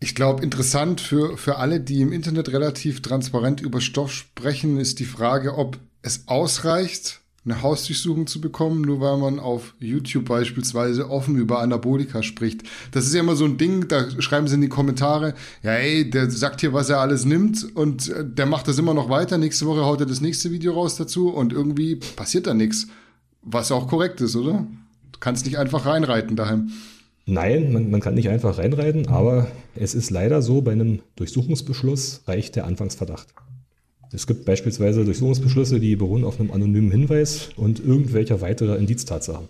Ich 0.00 0.14
glaube, 0.14 0.44
interessant 0.44 1.00
für, 1.00 1.36
für 1.36 1.56
alle, 1.56 1.80
die 1.80 2.02
im 2.02 2.12
Internet 2.12 2.52
relativ 2.52 3.02
transparent 3.02 3.60
über 3.60 3.80
Stoff 3.80 4.12
sprechen, 4.12 4.78
ist 4.78 5.00
die 5.00 5.04
Frage, 5.04 5.56
ob 5.56 5.78
es 6.02 6.24
ausreicht, 6.26 7.20
eine 7.44 7.62
Hausdurchsuchung 7.62 8.26
zu 8.26 8.40
bekommen, 8.40 8.82
nur 8.82 9.00
weil 9.00 9.16
man 9.16 9.38
auf 9.38 9.74
YouTube 9.78 10.26
beispielsweise 10.26 11.08
offen 11.10 11.36
über 11.36 11.60
Anabolika 11.60 12.22
spricht. 12.22 12.62
Das 12.92 13.06
ist 13.06 13.14
ja 13.14 13.20
immer 13.20 13.36
so 13.36 13.46
ein 13.46 13.56
Ding, 13.56 13.88
da 13.88 14.10
schreiben 14.20 14.48
sie 14.48 14.56
in 14.56 14.60
die 14.60 14.68
Kommentare, 14.68 15.34
ja 15.62 15.72
ey, 15.72 16.08
der 16.10 16.30
sagt 16.30 16.60
hier, 16.60 16.72
was 16.72 16.90
er 16.90 17.00
alles 17.00 17.24
nimmt 17.24 17.74
und 17.74 18.10
äh, 18.10 18.24
der 18.24 18.46
macht 18.46 18.68
das 18.68 18.78
immer 18.78 18.92
noch 18.92 19.08
weiter. 19.08 19.38
Nächste 19.38 19.66
Woche 19.66 19.84
haut 19.84 20.00
er 20.00 20.06
das 20.06 20.20
nächste 20.20 20.50
Video 20.50 20.74
raus 20.74 20.96
dazu 20.96 21.30
und 21.30 21.52
irgendwie 21.52 21.96
passiert 21.96 22.46
da 22.46 22.54
nichts. 22.54 22.88
Was 23.42 23.72
auch 23.72 23.88
korrekt 23.88 24.20
ist, 24.20 24.36
oder? 24.36 24.66
Du 25.12 25.18
kannst 25.20 25.46
nicht 25.46 25.58
einfach 25.58 25.86
reinreiten 25.86 26.36
daheim. 26.36 26.70
Nein, 27.24 27.72
man, 27.72 27.90
man 27.90 28.00
kann 28.00 28.14
nicht 28.14 28.28
einfach 28.28 28.58
reinreiten, 28.58 29.08
aber 29.08 29.48
es 29.74 29.94
ist 29.94 30.10
leider 30.10 30.42
so, 30.42 30.62
bei 30.62 30.72
einem 30.72 31.00
Durchsuchungsbeschluss 31.16 32.22
reicht 32.26 32.56
der 32.56 32.66
Anfangsverdacht. 32.66 33.28
Es 34.12 34.26
gibt 34.26 34.44
beispielsweise 34.44 35.04
Durchsuchungsbeschlüsse, 35.04 35.80
die 35.80 35.96
beruhen 35.96 36.24
auf 36.24 36.40
einem 36.40 36.50
anonymen 36.50 36.90
Hinweis 36.90 37.50
und 37.56 37.80
irgendwelcher 37.80 38.40
weiterer 38.40 38.78
Indiztatsachen. 38.78 39.48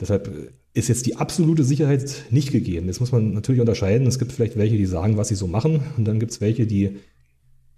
Deshalb 0.00 0.52
ist 0.72 0.88
jetzt 0.88 1.06
die 1.06 1.16
absolute 1.16 1.64
Sicherheit 1.64 2.24
nicht 2.30 2.50
gegeben. 2.50 2.86
Jetzt 2.86 3.00
muss 3.00 3.12
man 3.12 3.32
natürlich 3.32 3.60
unterscheiden. 3.60 4.06
Es 4.06 4.18
gibt 4.18 4.32
vielleicht 4.32 4.56
welche, 4.56 4.76
die 4.76 4.86
sagen, 4.86 5.16
was 5.16 5.28
sie 5.28 5.34
so 5.36 5.46
machen, 5.46 5.80
und 5.96 6.04
dann 6.04 6.18
gibt 6.18 6.32
es 6.32 6.40
welche, 6.40 6.66
die, 6.66 6.96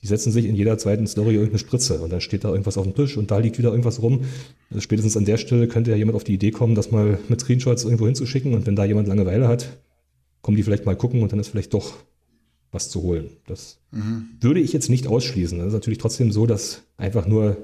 die 0.03 0.07
setzen 0.07 0.33
sich 0.33 0.47
in 0.47 0.55
jeder 0.55 0.79
zweiten 0.79 1.07
Story 1.07 1.35
irgendeine 1.35 1.59
Spritze 1.59 2.01
und 2.01 2.11
dann 2.11 2.21
steht 2.21 2.45
da 2.45 2.51
irgendwas 2.51 2.79
auf 2.79 2.85
dem 2.85 2.95
Tisch 2.95 3.17
und 3.17 3.31
da 3.31 3.39
liegt 3.39 3.59
wieder 3.59 3.71
irgendwas 3.71 4.01
rum. 4.01 4.25
Also 4.71 4.81
spätestens 4.81 5.17
an 5.17 5.25
der 5.25 5.37
Stelle 5.37 5.69
könnte 5.69 5.91
ja 5.91 5.97
jemand 5.97 6.17
auf 6.17 6.25
die 6.25 6.35
Idee 6.35 6.53
kommen, 6.53 6.75
das 6.75 6.91
mal 6.91 7.19
mit 7.29 7.41
Screenshots 7.41 7.85
irgendwo 7.85 8.07
hinzuschicken 8.07 8.55
und 8.55 8.67
wenn 8.67 8.77
da 8.77 8.85
jemand 8.85 9.09
Langeweile 9.09 9.49
hat, 9.49 9.77
kommen 10.41 10.57
die 10.57 10.63
vielleicht 10.63 10.87
mal 10.87 10.97
gucken 10.97 11.23
und 11.23 11.33
dann 11.33 11.41
ist 11.41 11.49
vielleicht 11.49 11.75
doch 11.75 11.95
was 12.77 12.91
zu 12.91 13.03
holen. 13.03 13.31
Das 13.47 13.79
mhm. 13.91 14.29
würde 14.41 14.61
ich 14.61 14.73
jetzt 14.73 14.89
nicht 14.89 15.09
ausschließen. 15.09 15.59
Das 15.59 15.69
ist 15.69 15.73
natürlich 15.73 15.99
trotzdem 15.99 16.31
so, 16.31 16.47
dass 16.47 16.83
einfach 16.97 17.27
nur 17.27 17.57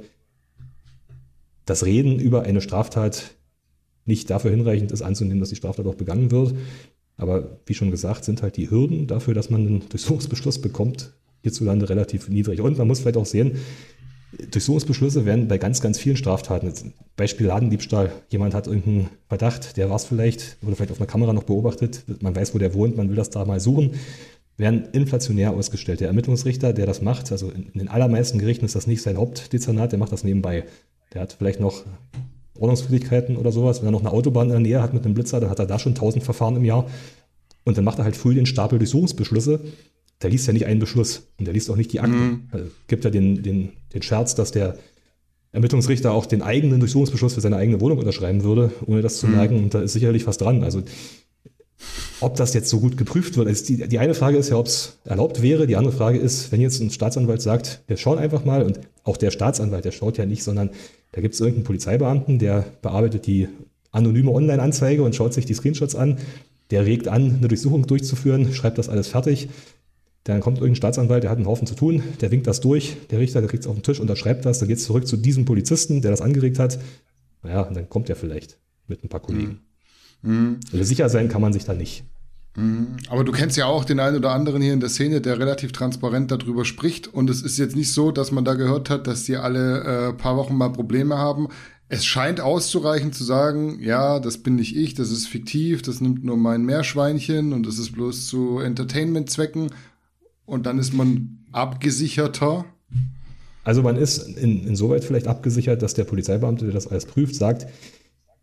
das 1.67 1.85
Reden 1.85 2.19
über 2.19 2.43
eine 2.43 2.61
Straftat 2.61 3.37
nicht 4.05 4.31
dafür 4.31 4.51
hinreichend 4.51 4.91
ist, 4.91 5.03
anzunehmen, 5.03 5.39
dass 5.39 5.51
die 5.51 5.57
Straftat 5.57 5.87
auch 5.87 5.95
begangen 5.95 6.33
wird. 6.33 6.55
Aber 7.17 7.61
wie 7.67 7.75
schon 7.75 7.93
gesagt, 7.93 8.25
sind 8.25 8.43
halt 8.43 8.57
die 8.57 8.71
Hürden 8.71 9.07
dafür, 9.07 9.35
dass 9.35 9.51
man 9.51 9.61
einen 9.61 9.89
Durchsuchungsbeschluss 9.91 10.61
bekommt, 10.61 11.13
hierzulande 11.43 11.89
relativ 11.89 12.29
niedrig. 12.29 12.61
Und 12.61 12.79
man 12.79 12.89
muss 12.89 13.01
vielleicht 13.01 13.19
auch 13.19 13.27
sehen, 13.27 13.59
Durchsuchungsbeschlüsse 14.51 15.27
werden 15.27 15.47
bei 15.47 15.59
ganz, 15.59 15.83
ganz 15.83 15.99
vielen 15.99 16.17
Straftaten, 16.17 16.95
Beispiel 17.17 17.47
Ladendiebstahl, 17.47 18.11
jemand 18.31 18.55
hat 18.55 18.67
irgendeinen 18.67 19.11
Verdacht, 19.29 19.77
der 19.77 19.91
war 19.91 19.97
es 19.97 20.07
vielleicht, 20.07 20.57
wurde 20.63 20.75
vielleicht 20.75 20.91
auf 20.91 20.99
einer 20.99 21.07
Kamera 21.07 21.35
noch 21.35 21.43
beobachtet, 21.43 22.03
man 22.23 22.35
weiß, 22.35 22.55
wo 22.55 22.59
der 22.59 22.73
wohnt, 22.73 22.97
man 22.97 23.11
will 23.11 23.17
das 23.17 23.29
da 23.29 23.45
mal 23.45 23.61
suchen 23.61 23.93
werden 24.57 24.89
inflationär 24.93 25.53
ausgestellt. 25.53 26.01
Der 26.01 26.09
Ermittlungsrichter, 26.09 26.73
der 26.73 26.87
das 26.87 27.03
macht, 27.03 27.33
also 27.33 27.51
in, 27.51 27.73
den 27.75 27.89
allermeisten 27.89 28.39
Gerichten 28.39 28.65
ist 28.65 28.75
das 28.75 28.87
nicht 28.87 29.03
sein 29.03 29.17
Hauptdezernat, 29.17 29.93
der 29.93 29.99
macht 29.99 30.13
das 30.13 30.25
nebenbei. 30.25 30.65
Der 31.15 31.23
hat 31.23 31.37
vielleicht 31.39 31.61
noch 31.61 31.85
Ordnungswidrigkeiten 32.59 33.37
oder 33.37 33.53
sowas. 33.53 33.81
Wenn 33.81 33.89
er 33.89 33.93
noch 33.93 34.01
eine 34.01 34.13
Autobahn 34.13 34.47
in 34.49 34.53
der 34.53 34.61
Nähe 34.61 34.83
hat 34.83 34.95
mit 34.95 35.05
einem 35.05 35.15
Blitzer, 35.15 35.41
dann 35.41 35.51
hat 35.51 35.59
er 35.59 35.67
da 35.67 35.79
schon 35.79 35.93
1000 35.93 36.23
Verfahren 36.23 36.57
im 36.57 36.65
Jahr. 36.65 36.87
Und 37.65 37.77
dann 37.77 37.85
macht 37.85 37.99
er 37.99 38.05
halt 38.05 38.17
früh 38.17 38.35
den 38.35 38.47
Stapel 38.47 38.79
Durchsuchungsbeschlüsse. 38.79 39.61
Der 40.21 40.31
liest 40.31 40.47
ja 40.47 40.53
nicht 40.53 40.67
einen 40.67 40.81
Beschluss 40.81 41.29
und 41.39 41.47
der 41.47 41.55
liest 41.55 41.71
auch 41.71 41.77
nicht 41.77 41.93
die 41.93 42.01
Akten. 42.01 42.17
Mhm. 42.17 42.49
Also 42.51 42.67
gibt 42.87 43.05
ja 43.05 43.11
den, 43.11 43.43
den, 43.43 43.73
den 43.93 44.03
Scherz, 44.03 44.35
dass 44.35 44.53
der 44.53 44.79
Ermittlungsrichter 45.53 46.13
auch 46.13 46.27
den 46.27 46.43
eigenen 46.43 46.81
Durchsuchungsbeschluss 46.81 47.35
für 47.35 47.41
seine 47.41 47.57
eigene 47.57 47.81
Wohnung 47.81 47.99
unterschreiben 47.99 48.43
würde, 48.43 48.73
ohne 48.87 49.03
das 49.03 49.19
zu 49.19 49.27
mhm. 49.27 49.35
merken. 49.35 49.57
Und 49.59 49.75
da 49.75 49.83
ist 49.83 49.93
sicherlich 49.93 50.27
was 50.27 50.39
dran. 50.39 50.65
Also 50.65 50.83
ob 52.21 52.37
das 52.37 52.55
jetzt 52.55 52.69
so 52.69 52.81
gut 52.81 52.97
geprüft 52.97 53.37
wird. 53.37 53.49
Also 53.49 53.65
die, 53.67 53.89
die 53.89 53.99
eine 53.99 54.15
Frage 54.15 54.37
ist 54.37 54.49
ja, 54.49 54.57
ob 54.57 54.67
es 54.67 54.99
erlaubt 55.05 55.43
wäre. 55.43 55.67
Die 55.67 55.77
andere 55.77 55.95
Frage 55.95 56.19
ist, 56.19 56.53
wenn 56.53 56.61
jetzt 56.61 56.81
ein 56.81 56.91
Staatsanwalt 56.91 57.43
sagt, 57.43 57.83
wir 57.87 57.97
schauen 57.97 58.19
einfach 58.19 58.45
mal 58.45 58.63
und 58.63 58.81
auch 59.05 59.17
der 59.17 59.31
Staatsanwalt, 59.31 59.85
der 59.85 59.93
schaut 59.93 60.19
ja 60.19 60.27
nicht, 60.27 60.43
sondern 60.43 60.71
da 61.13 61.21
gibt 61.21 61.35
es 61.35 61.41
irgendeinen 61.41 61.65
Polizeibeamten, 61.65 62.39
der 62.39 62.65
bearbeitet 62.81 63.27
die 63.27 63.49
anonyme 63.91 64.31
Online-Anzeige 64.33 65.03
und 65.03 65.15
schaut 65.15 65.35
sich 65.35 65.45
die 65.45 65.55
Screenshots 65.55 65.95
an. 65.95 66.19
Der 66.71 66.87
regt 66.87 67.09
an, 67.09 67.37
eine 67.39 67.49
Durchsuchung 67.49 67.87
durchzuführen, 67.87 68.53
schreibt 68.55 68.79
das 68.79 68.89
alles 68.89 69.09
fertig. 69.09 69.49
Dann 70.25 70.41
kommt 70.41 70.59
irgendein 70.59 70.77
Staatsanwalt, 70.77 71.25
der 71.25 71.31
hat 71.31 71.37
einen 71.37 71.49
Haufen 71.49 71.67
zu 71.67 71.75
tun, 71.75 72.03
der 72.21 72.31
winkt 72.31 72.47
das 72.47 72.61
durch, 72.61 72.97
der 73.11 73.19
Richter, 73.19 73.41
der 73.41 73.51
kriegt 73.51 73.65
es 73.65 73.69
auf 73.69 73.75
den 73.75 73.83
Tisch, 73.83 73.99
unterschreibt 73.99 74.45
das, 74.47 74.61
dann 74.61 74.69
geht 74.69 74.79
es 74.79 74.85
zurück 74.85 75.07
zu 75.07 75.17
diesem 75.17 75.45
Polizisten, 75.45 76.01
der 76.01 76.13
das 76.13 76.21
angeregt 76.21 76.59
hat. 76.59 76.79
Naja, 77.43 77.63
und 77.63 77.77
dann 77.77 77.89
kommt 77.89 78.09
er 78.09 78.15
vielleicht 78.15 78.59
mit 78.87 79.03
ein 79.03 79.09
paar 79.09 79.21
Kollegen. 79.21 79.49
Mhm. 79.49 79.72
Mhm. 80.23 80.61
Also 80.73 80.85
sicher 80.85 81.09
sein 81.09 81.29
kann 81.29 81.41
man 81.43 81.53
sich 81.53 81.65
da 81.65 81.75
nicht. 81.75 82.05
Mhm. 82.57 82.97
Aber 83.09 83.25
du 83.25 83.33
kennst 83.33 83.57
ja 83.57 83.67
auch 83.67 83.85
den 83.85 84.01
einen 84.01 84.17
oder 84.17 84.33
anderen 84.33 84.63
hier 84.63 84.73
in 84.73 84.81
der 84.81 84.89
Szene, 84.89 85.21
der 85.21 85.39
relativ 85.39 85.73
transparent 85.73 86.31
darüber 86.31 86.65
spricht. 86.65 87.09
Und 87.09 87.31
es 87.31 87.43
ist 87.43 87.59
jetzt 87.59 87.77
nicht 87.77 87.93
so, 87.93 88.11
dass 88.11 88.33
man 88.33 88.45
da 88.45 88.55
gehört 88.55 88.91
hat, 88.91 89.07
dass 89.07 89.25
die 89.25 89.37
alle 89.37 90.11
äh, 90.11 90.13
paar 90.13 90.37
Wochen 90.37 90.57
mal 90.57 90.71
Probleme 90.71 91.19
haben. 91.19 91.49
Es 91.89 92.05
scheint 92.05 92.41
auszureichen 92.41 93.13
zu 93.13 93.23
sagen, 93.23 93.79
ja, 93.81 94.19
das 94.19 94.39
bin 94.39 94.57
nicht 94.57 94.77
ich, 94.77 94.95
das 94.95 95.11
ist 95.11 95.27
fiktiv, 95.27 95.83
das 95.83 96.01
nimmt 96.01 96.25
nur 96.25 96.39
mein 96.39 96.65
Meerschweinchen 96.65 97.53
und 97.53 97.67
das 97.67 97.79
ist 97.79 97.93
bloß 97.93 98.27
zu 98.27 98.61
Entertainment-Zwecken. 98.61 99.71
Und 100.47 100.67
dann 100.67 100.79
ist 100.79 100.95
man 100.95 101.45
abgesicherter. 101.53 102.65
Also 103.65 103.83
man 103.83 103.97
ist 103.97 104.19
in, 104.19 104.67
insoweit 104.67 105.05
vielleicht 105.05 105.29
abgesichert, 105.29 105.83
dass 105.83 105.95
der 105.95 106.05
Polizeibeamte, 106.05 106.65
der 106.65 106.75
das 106.75 106.89
alles 106.89 107.07
prüft, 107.07 107.35
sagt, 107.35 107.67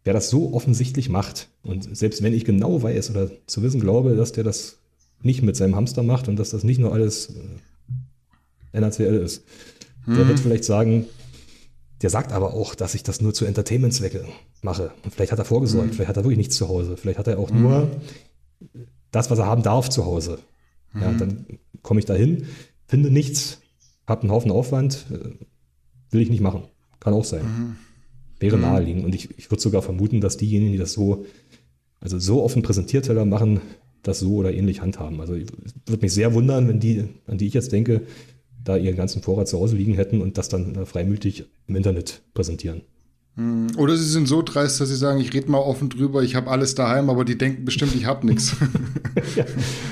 wer 0.04 0.14
das 0.14 0.30
so 0.30 0.54
offensichtlich 0.54 1.10
macht 1.10 1.50
und 1.64 1.96
selbst 1.96 2.24
wenn 2.24 2.34
ich 2.34 2.46
genau 2.46 2.82
weiß 2.82 3.12
oder 3.12 3.30
zu 3.48 3.62
wissen 3.64 3.80
glaube, 3.80 4.16
dass 4.16 4.32
der 4.32 4.44
das 4.44 4.78
nicht 5.22 5.42
mit 5.42 5.56
seinem 5.56 5.76
Hamster 5.76 6.04
macht 6.04 6.28
und 6.28 6.38
dass 6.38 6.52
das 6.52 6.64
nicht 6.64 6.80
nur 6.80 6.94
alles 6.94 7.36
äh, 8.74 8.80
NACL 8.80 9.22
ist, 9.24 9.44
hm. 10.06 10.16
der 10.16 10.28
wird 10.28 10.40
vielleicht 10.40 10.64
sagen, 10.64 11.06
der 12.02 12.10
sagt 12.10 12.32
aber 12.32 12.54
auch, 12.54 12.76
dass 12.76 12.96
ich 12.96 13.04
das 13.04 13.20
nur 13.20 13.34
zu 13.34 13.46
Entertainment-Zwecke 13.46 14.26
mache. 14.62 14.92
Und 15.04 15.14
vielleicht 15.14 15.34
hat 15.34 15.40
er 15.40 15.46
vorgesorgt, 15.46 15.90
hm. 15.90 15.94
vielleicht 15.94 16.10
hat 16.10 16.18
er 16.18 16.24
wirklich 16.24 16.38
nichts 16.38 16.56
zu 16.56 16.70
Hause, 16.70 16.96
vielleicht 16.96 17.20
hat 17.20 17.28
er 17.28 17.40
auch 17.40 17.50
hm. 17.50 17.62
nur 17.62 17.92
das, 19.12 19.30
was 19.30 19.40
er 19.40 19.48
haben 19.48 19.64
darf 19.64 19.90
zu 19.90 20.06
Hause. 20.06 20.40
Ja, 20.94 21.10
hm. 21.10 21.18
dann 21.18 21.46
komme 21.82 22.00
ich 22.00 22.06
da 22.06 22.14
hin, 22.14 22.48
finde 22.88 23.12
nichts, 23.12 23.60
habe 24.08 24.22
einen 24.22 24.32
Haufen 24.32 24.52
Aufwand, 24.52 25.06
äh, 25.12 25.46
will 26.12 26.22
ich 26.22 26.30
nicht 26.30 26.42
machen. 26.42 26.64
Kann 27.00 27.14
auch 27.14 27.26
sein. 27.26 27.78
Wäre 28.40 28.58
mhm. 28.58 28.64
naheliegend. 28.64 29.06
Und 29.06 29.16
ich, 29.16 29.30
ich 29.38 29.52
würde 29.52 29.62
sogar 29.62 29.82
vermuten, 29.82 30.22
dass 30.22 30.38
diejenigen, 30.38 30.72
die 30.72 30.78
das 30.78 30.94
so, 30.94 31.26
also 32.00 32.20
so 32.20 32.44
offen 32.44 32.62
Präsentierteller 32.62 33.26
machen, 33.26 33.62
das 34.04 34.20
so 34.20 34.36
oder 34.36 34.54
ähnlich 34.54 34.82
handhaben. 34.82 35.20
Also 35.20 35.34
würde 35.34 36.02
mich 36.02 36.14
sehr 36.14 36.34
wundern, 36.34 36.68
wenn 36.68 36.80
die, 36.80 37.06
an 37.28 37.38
die 37.38 37.48
ich 37.48 37.54
jetzt 37.54 37.72
denke, 37.72 38.02
da 38.64 38.78
ihren 38.78 38.96
ganzen 38.96 39.22
Vorrat 39.22 39.48
zu 39.48 39.60
Hause 39.60 39.76
liegen 39.76 39.94
hätten 39.94 40.22
und 40.22 40.38
das 40.38 40.50
dann 40.50 40.86
freimütig 40.86 41.46
im 41.68 41.76
Internet 41.76 42.22
präsentieren. 42.34 42.82
Hm. 43.40 43.68
Oder 43.78 43.96
sie 43.96 44.04
sind 44.04 44.28
so 44.28 44.42
dreist, 44.42 44.82
dass 44.82 44.90
sie 44.90 44.98
sagen, 44.98 45.22
ich 45.22 45.34
rede 45.34 45.50
mal 45.50 45.60
offen 45.60 45.88
drüber, 45.88 46.24
ich 46.24 46.36
habe 46.36 46.52
alles 46.52 46.76
daheim, 46.76 47.10
aber 47.10 47.24
die 47.24 47.38
denken 47.38 47.64
bestimmt, 47.64 47.96
ich 47.96 48.06
habe 48.06 48.28
nichts. 48.28 48.54
ja, 49.38 49.46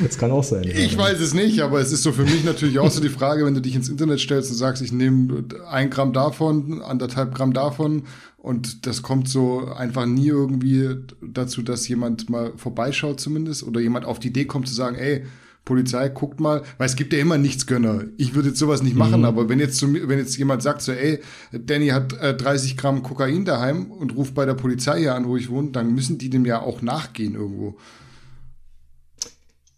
das 0.03 0.17
kann 0.17 0.31
auch 0.31 0.43
sein. 0.43 0.65
Ich 0.65 0.91
ja. 0.91 0.97
weiß 0.97 1.21
es 1.21 1.33
nicht, 1.33 1.61
aber 1.61 1.79
es 1.79 1.93
ist 1.93 2.03
so 2.03 2.11
für 2.11 2.23
mich 2.23 2.43
natürlich 2.43 2.77
auch 2.77 2.91
so 2.91 2.99
die 2.99 3.07
Frage, 3.07 3.45
wenn 3.45 3.53
du 3.53 3.61
dich 3.61 3.73
ins 3.73 3.87
Internet 3.87 4.19
stellst 4.19 4.51
und 4.51 4.57
sagst, 4.57 4.81
ich 4.81 4.91
nehme 4.91 5.45
ein 5.69 5.89
Gramm 5.89 6.11
davon, 6.11 6.81
anderthalb 6.81 7.33
Gramm 7.33 7.53
davon 7.53 8.03
und 8.35 8.85
das 8.85 9.01
kommt 9.01 9.29
so 9.29 9.71
einfach 9.71 10.05
nie 10.05 10.27
irgendwie 10.27 10.97
dazu, 11.21 11.61
dass 11.61 11.87
jemand 11.87 12.29
mal 12.29 12.51
vorbeischaut 12.57 13.21
zumindest 13.21 13.63
oder 13.63 13.79
jemand 13.79 14.03
auf 14.03 14.19
die 14.19 14.27
Idee 14.27 14.43
kommt 14.43 14.67
zu 14.67 14.73
sagen, 14.73 14.97
ey, 14.97 15.23
Polizei, 15.67 16.07
guckt 16.07 16.39
mal, 16.39 16.63
weil 16.77 16.87
es 16.87 16.95
gibt 16.95 17.11
ja 17.11 17.19
immer 17.19 17.37
Nichtsgönner. 17.37 18.05
Ich 18.17 18.33
würde 18.33 18.49
jetzt 18.49 18.59
sowas 18.59 18.81
nicht 18.81 18.95
machen, 18.95 19.19
mhm. 19.19 19.25
aber 19.25 19.49
wenn 19.49 19.59
jetzt, 19.59 19.81
wenn 19.83 20.17
jetzt 20.17 20.37
jemand 20.37 20.63
sagt 20.63 20.81
so, 20.81 20.93
ey, 20.93 21.19
Danny 21.51 21.89
hat 21.89 22.13
äh, 22.21 22.33
30 22.33 22.77
Gramm 22.77 23.03
Kokain 23.03 23.43
daheim 23.43 23.91
und 23.91 24.15
ruft 24.15 24.33
bei 24.33 24.45
der 24.45 24.53
Polizei 24.53 24.99
hier 24.99 25.13
an, 25.13 25.27
wo 25.27 25.35
ich 25.35 25.49
wohne, 25.49 25.71
dann 25.71 25.93
müssen 25.93 26.17
die 26.17 26.29
dem 26.29 26.45
ja 26.45 26.61
auch 26.61 26.81
nachgehen 26.81 27.35
irgendwo. 27.35 27.75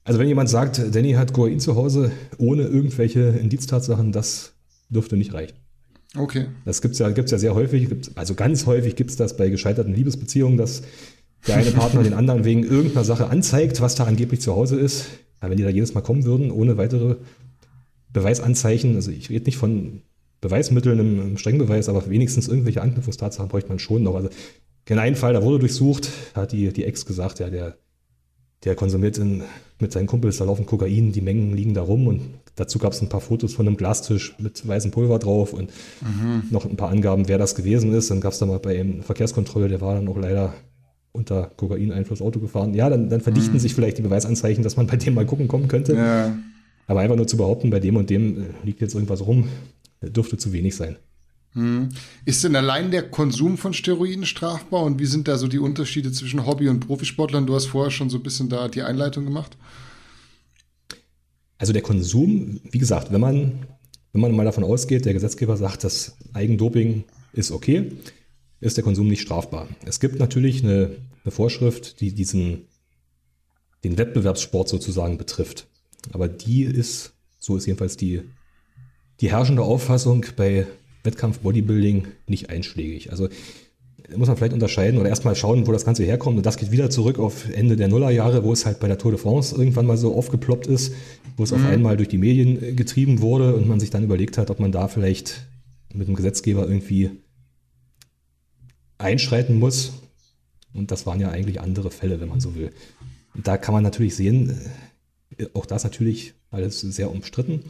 Also 0.03 0.19
wenn 0.19 0.27
jemand 0.27 0.49
sagt, 0.49 0.79
Danny 0.93 1.13
hat 1.13 1.33
Kokain 1.33 1.59
zu 1.59 1.75
Hause 1.75 2.11
ohne 2.37 2.63
irgendwelche 2.63 3.21
Indiztatsachen, 3.21 4.11
das 4.11 4.53
dürfte 4.89 5.17
nicht 5.17 5.33
reichen. 5.33 5.57
Okay. 6.15 6.45
Das 6.65 6.83
gibt 6.83 6.93
es 6.93 6.99
ja, 6.99 7.09
gibt's 7.09 7.31
ja 7.31 7.39
sehr 7.39 7.55
häufig, 7.55 7.89
also 8.13 8.35
ganz 8.35 8.67
häufig 8.67 8.95
gibt 8.95 9.09
es 9.09 9.15
das 9.15 9.37
bei 9.37 9.49
gescheiterten 9.49 9.93
Liebesbeziehungen, 9.93 10.57
dass 10.57 10.83
der 11.47 11.57
eine 11.57 11.71
Partner 11.71 12.03
den 12.03 12.13
anderen 12.13 12.45
wegen 12.45 12.63
irgendeiner 12.63 13.05
Sache 13.05 13.29
anzeigt, 13.29 13.81
was 13.81 13.95
da 13.95 14.03
angeblich 14.03 14.41
zu 14.41 14.55
Hause 14.55 14.79
ist. 14.79 15.05
Aber 15.39 15.51
wenn 15.51 15.57
die 15.57 15.63
da 15.63 15.69
jedes 15.69 15.93
Mal 15.93 16.01
kommen 16.01 16.25
würden, 16.25 16.51
ohne 16.51 16.77
weitere 16.77 17.17
Beweisanzeichen, 18.11 18.95
also 18.95 19.11
ich 19.11 19.29
rede 19.29 19.45
nicht 19.45 19.57
von 19.57 20.01
Beweismitteln 20.41 20.99
im, 20.99 21.21
im 21.21 21.37
Strengbeweis, 21.37 21.89
aber 21.89 22.09
wenigstens 22.09 22.47
irgendwelche 22.47 22.81
Anknüpfungstatsachen 22.81 23.49
bräuchte 23.49 23.69
man 23.69 23.79
schon 23.79 24.03
noch. 24.03 24.15
Also 24.15 24.29
in 24.87 24.99
einem 24.99 25.15
Fall, 25.15 25.33
da 25.33 25.43
wurde 25.43 25.59
durchsucht, 25.59 26.09
hat 26.33 26.51
die, 26.51 26.73
die 26.73 26.85
Ex 26.85 27.05
gesagt, 27.05 27.39
ja, 27.39 27.49
der, 27.49 27.77
der 28.63 28.75
konsumiert 28.75 29.17
in, 29.17 29.43
mit 29.79 29.91
seinen 29.91 30.07
Kumpels, 30.07 30.37
da 30.37 30.45
laufen 30.45 30.65
Kokain, 30.65 31.11
die 31.11 31.21
Mengen 31.21 31.55
liegen 31.55 31.73
da 31.73 31.81
rum 31.81 32.07
und 32.07 32.21
dazu 32.55 32.79
gab 32.79 32.93
es 32.93 33.01
ein 33.01 33.09
paar 33.09 33.21
Fotos 33.21 33.53
von 33.53 33.67
einem 33.67 33.77
Glastisch 33.77 34.35
mit 34.39 34.67
weißem 34.67 34.91
Pulver 34.91 35.19
drauf 35.19 35.53
und 35.53 35.71
mhm. 36.01 36.43
noch 36.49 36.65
ein 36.65 36.75
paar 36.75 36.89
Angaben, 36.89 37.27
wer 37.27 37.37
das 37.37 37.55
gewesen 37.55 37.93
ist. 37.93 38.09
Dann 38.09 38.19
gab 38.19 38.33
es 38.33 38.39
da 38.39 38.45
mal 38.45 38.59
bei 38.59 38.77
ihm 38.77 39.03
Verkehrskontrolle, 39.03 39.67
der 39.67 39.81
war 39.81 39.95
dann 39.95 40.07
auch 40.07 40.17
leider 40.17 40.53
unter 41.11 41.51
Kokaineinfluss 41.57 42.21
Auto 42.21 42.39
gefahren. 42.39 42.73
Ja, 42.73 42.89
dann, 42.89 43.09
dann 43.09 43.21
verdichten 43.21 43.53
hm. 43.53 43.59
sich 43.59 43.73
vielleicht 43.73 43.97
die 43.97 44.03
Beweisanzeichen, 44.03 44.63
dass 44.63 44.77
man 44.77 44.87
bei 44.87 44.97
dem 44.97 45.13
mal 45.13 45.25
gucken 45.25 45.47
kommen 45.47 45.67
könnte. 45.67 45.95
Ja. 45.95 46.37
Aber 46.87 47.01
einfach 47.01 47.15
nur 47.15 47.27
zu 47.27 47.37
behaupten, 47.37 47.69
bei 47.69 47.79
dem 47.79 47.95
und 47.95 48.09
dem 48.09 48.41
äh, 48.41 48.45
liegt 48.63 48.81
jetzt 48.81 48.95
irgendwas 48.95 49.25
rum, 49.25 49.47
dürfte 50.01 50.37
zu 50.37 50.53
wenig 50.53 50.75
sein. 50.75 50.97
Hm. 51.53 51.89
Ist 52.25 52.43
denn 52.43 52.55
allein 52.55 52.91
der 52.91 53.09
Konsum 53.09 53.57
von 53.57 53.73
Steroiden 53.73 54.25
strafbar 54.25 54.83
und 54.83 54.99
wie 54.99 55.05
sind 55.05 55.27
da 55.27 55.37
so 55.37 55.47
die 55.47 55.59
Unterschiede 55.59 56.11
zwischen 56.11 56.45
Hobby- 56.45 56.69
und 56.69 56.81
Profisportlern? 56.81 57.47
Du 57.47 57.55
hast 57.55 57.65
vorher 57.65 57.91
schon 57.91 58.09
so 58.09 58.17
ein 58.17 58.23
bisschen 58.23 58.49
da 58.49 58.67
die 58.67 58.83
Einleitung 58.83 59.25
gemacht. 59.25 59.57
Also 61.57 61.73
der 61.73 61.81
Konsum, 61.81 62.61
wie 62.71 62.77
gesagt, 62.77 63.11
wenn 63.11 63.19
man, 63.19 63.65
wenn 64.13 64.21
man 64.21 64.35
mal 64.35 64.45
davon 64.45 64.63
ausgeht, 64.63 65.05
der 65.05 65.13
Gesetzgeber 65.13 65.57
sagt, 65.57 65.83
das 65.83 66.15
Eigendoping 66.33 67.03
ist 67.33 67.51
okay, 67.51 67.91
ist 68.61 68.77
der 68.77 68.83
Konsum 68.83 69.07
nicht 69.07 69.21
strafbar. 69.21 69.67
Es 69.85 69.99
gibt 69.99 70.19
natürlich 70.19 70.63
eine, 70.63 70.91
eine 71.23 71.31
Vorschrift, 71.31 72.01
die 72.01 72.13
diesen, 72.13 72.67
den 73.83 73.97
Wettbewerbssport 73.97 74.67
sozusagen 74.67 75.17
betrifft. 75.17 75.67
Aber 76.11 76.27
die 76.27 76.63
ist, 76.63 77.13
so 77.39 77.55
ist 77.55 77.65
jedenfalls 77.65 77.97
die, 77.97 78.21
die 79.21 79.31
herrschende 79.31 79.63
Auffassung 79.63 80.25
bei 80.35 80.67
Wettkampf 81.03 81.39
Bodybuilding 81.39 82.07
nicht 82.27 82.49
einschlägig. 82.49 83.11
Also 83.11 83.29
muss 84.17 84.27
man 84.27 84.37
vielleicht 84.37 84.53
unterscheiden 84.53 84.99
oder 84.99 85.09
erstmal 85.09 85.35
schauen, 85.35 85.67
wo 85.67 85.71
das 85.71 85.85
Ganze 85.85 86.03
herkommt. 86.03 86.37
Und 86.37 86.45
das 86.45 86.57
geht 86.57 86.71
wieder 86.71 86.89
zurück 86.89 87.19
auf 87.19 87.49
Ende 87.49 87.75
der 87.75 87.87
Nullerjahre, 87.87 88.43
wo 88.43 88.51
es 88.51 88.65
halt 88.65 88.79
bei 88.79 88.87
der 88.87 88.97
Tour 88.97 89.11
de 89.11 89.19
France 89.19 89.55
irgendwann 89.55 89.85
mal 89.85 89.97
so 89.97 90.15
aufgeploppt 90.15 90.67
ist, 90.67 90.93
wo 91.37 91.43
es 91.43 91.51
mhm. 91.51 91.57
auf 91.57 91.65
einmal 91.65 91.97
durch 91.97 92.09
die 92.09 92.17
Medien 92.17 92.75
getrieben 92.75 93.21
wurde 93.21 93.55
und 93.55 93.67
man 93.67 93.79
sich 93.79 93.89
dann 93.89 94.03
überlegt 94.03 94.37
hat, 94.37 94.49
ob 94.49 94.59
man 94.59 94.71
da 94.71 94.87
vielleicht 94.87 95.47
mit 95.93 96.07
dem 96.07 96.15
Gesetzgeber 96.15 96.67
irgendwie 96.67 97.11
einschreiten 98.99 99.57
muss. 99.57 99.93
Und 100.73 100.91
das 100.91 101.07
waren 101.07 101.19
ja 101.19 101.29
eigentlich 101.29 101.61
andere 101.61 101.89
Fälle, 101.89 102.21
wenn 102.21 102.29
man 102.29 102.39
so 102.39 102.53
will. 102.53 102.71
Und 103.33 103.47
da 103.47 103.57
kann 103.57 103.73
man 103.73 103.83
natürlich 103.83 104.15
sehen, 104.15 104.55
äh, 105.37 105.47
auch 105.53 105.65
das 105.65 105.83
natürlich 105.83 106.35
alles 106.51 106.81
sehr 106.81 107.09
umstritten. 107.09 107.63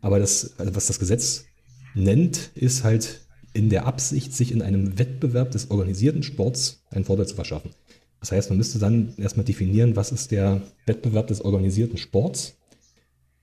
Aber 0.00 0.18
das, 0.18 0.58
also 0.58 0.74
was 0.74 0.86
das 0.86 0.98
Gesetz 0.98 1.44
nennt, 1.94 2.50
ist 2.54 2.84
halt 2.84 3.26
in 3.52 3.70
der 3.70 3.86
Absicht, 3.86 4.34
sich 4.34 4.52
in 4.52 4.62
einem 4.62 4.98
Wettbewerb 4.98 5.50
des 5.50 5.70
organisierten 5.70 6.22
Sports 6.22 6.82
einen 6.90 7.04
Vorteil 7.04 7.26
zu 7.26 7.34
verschaffen. 7.34 7.70
Das 8.20 8.32
heißt, 8.32 8.50
man 8.50 8.58
müsste 8.58 8.78
dann 8.78 9.14
erstmal 9.16 9.44
definieren, 9.44 9.96
was 9.96 10.12
ist 10.12 10.30
der 10.30 10.62
Wettbewerb 10.86 11.26
des 11.28 11.40
organisierten 11.40 11.96
Sports 11.96 12.55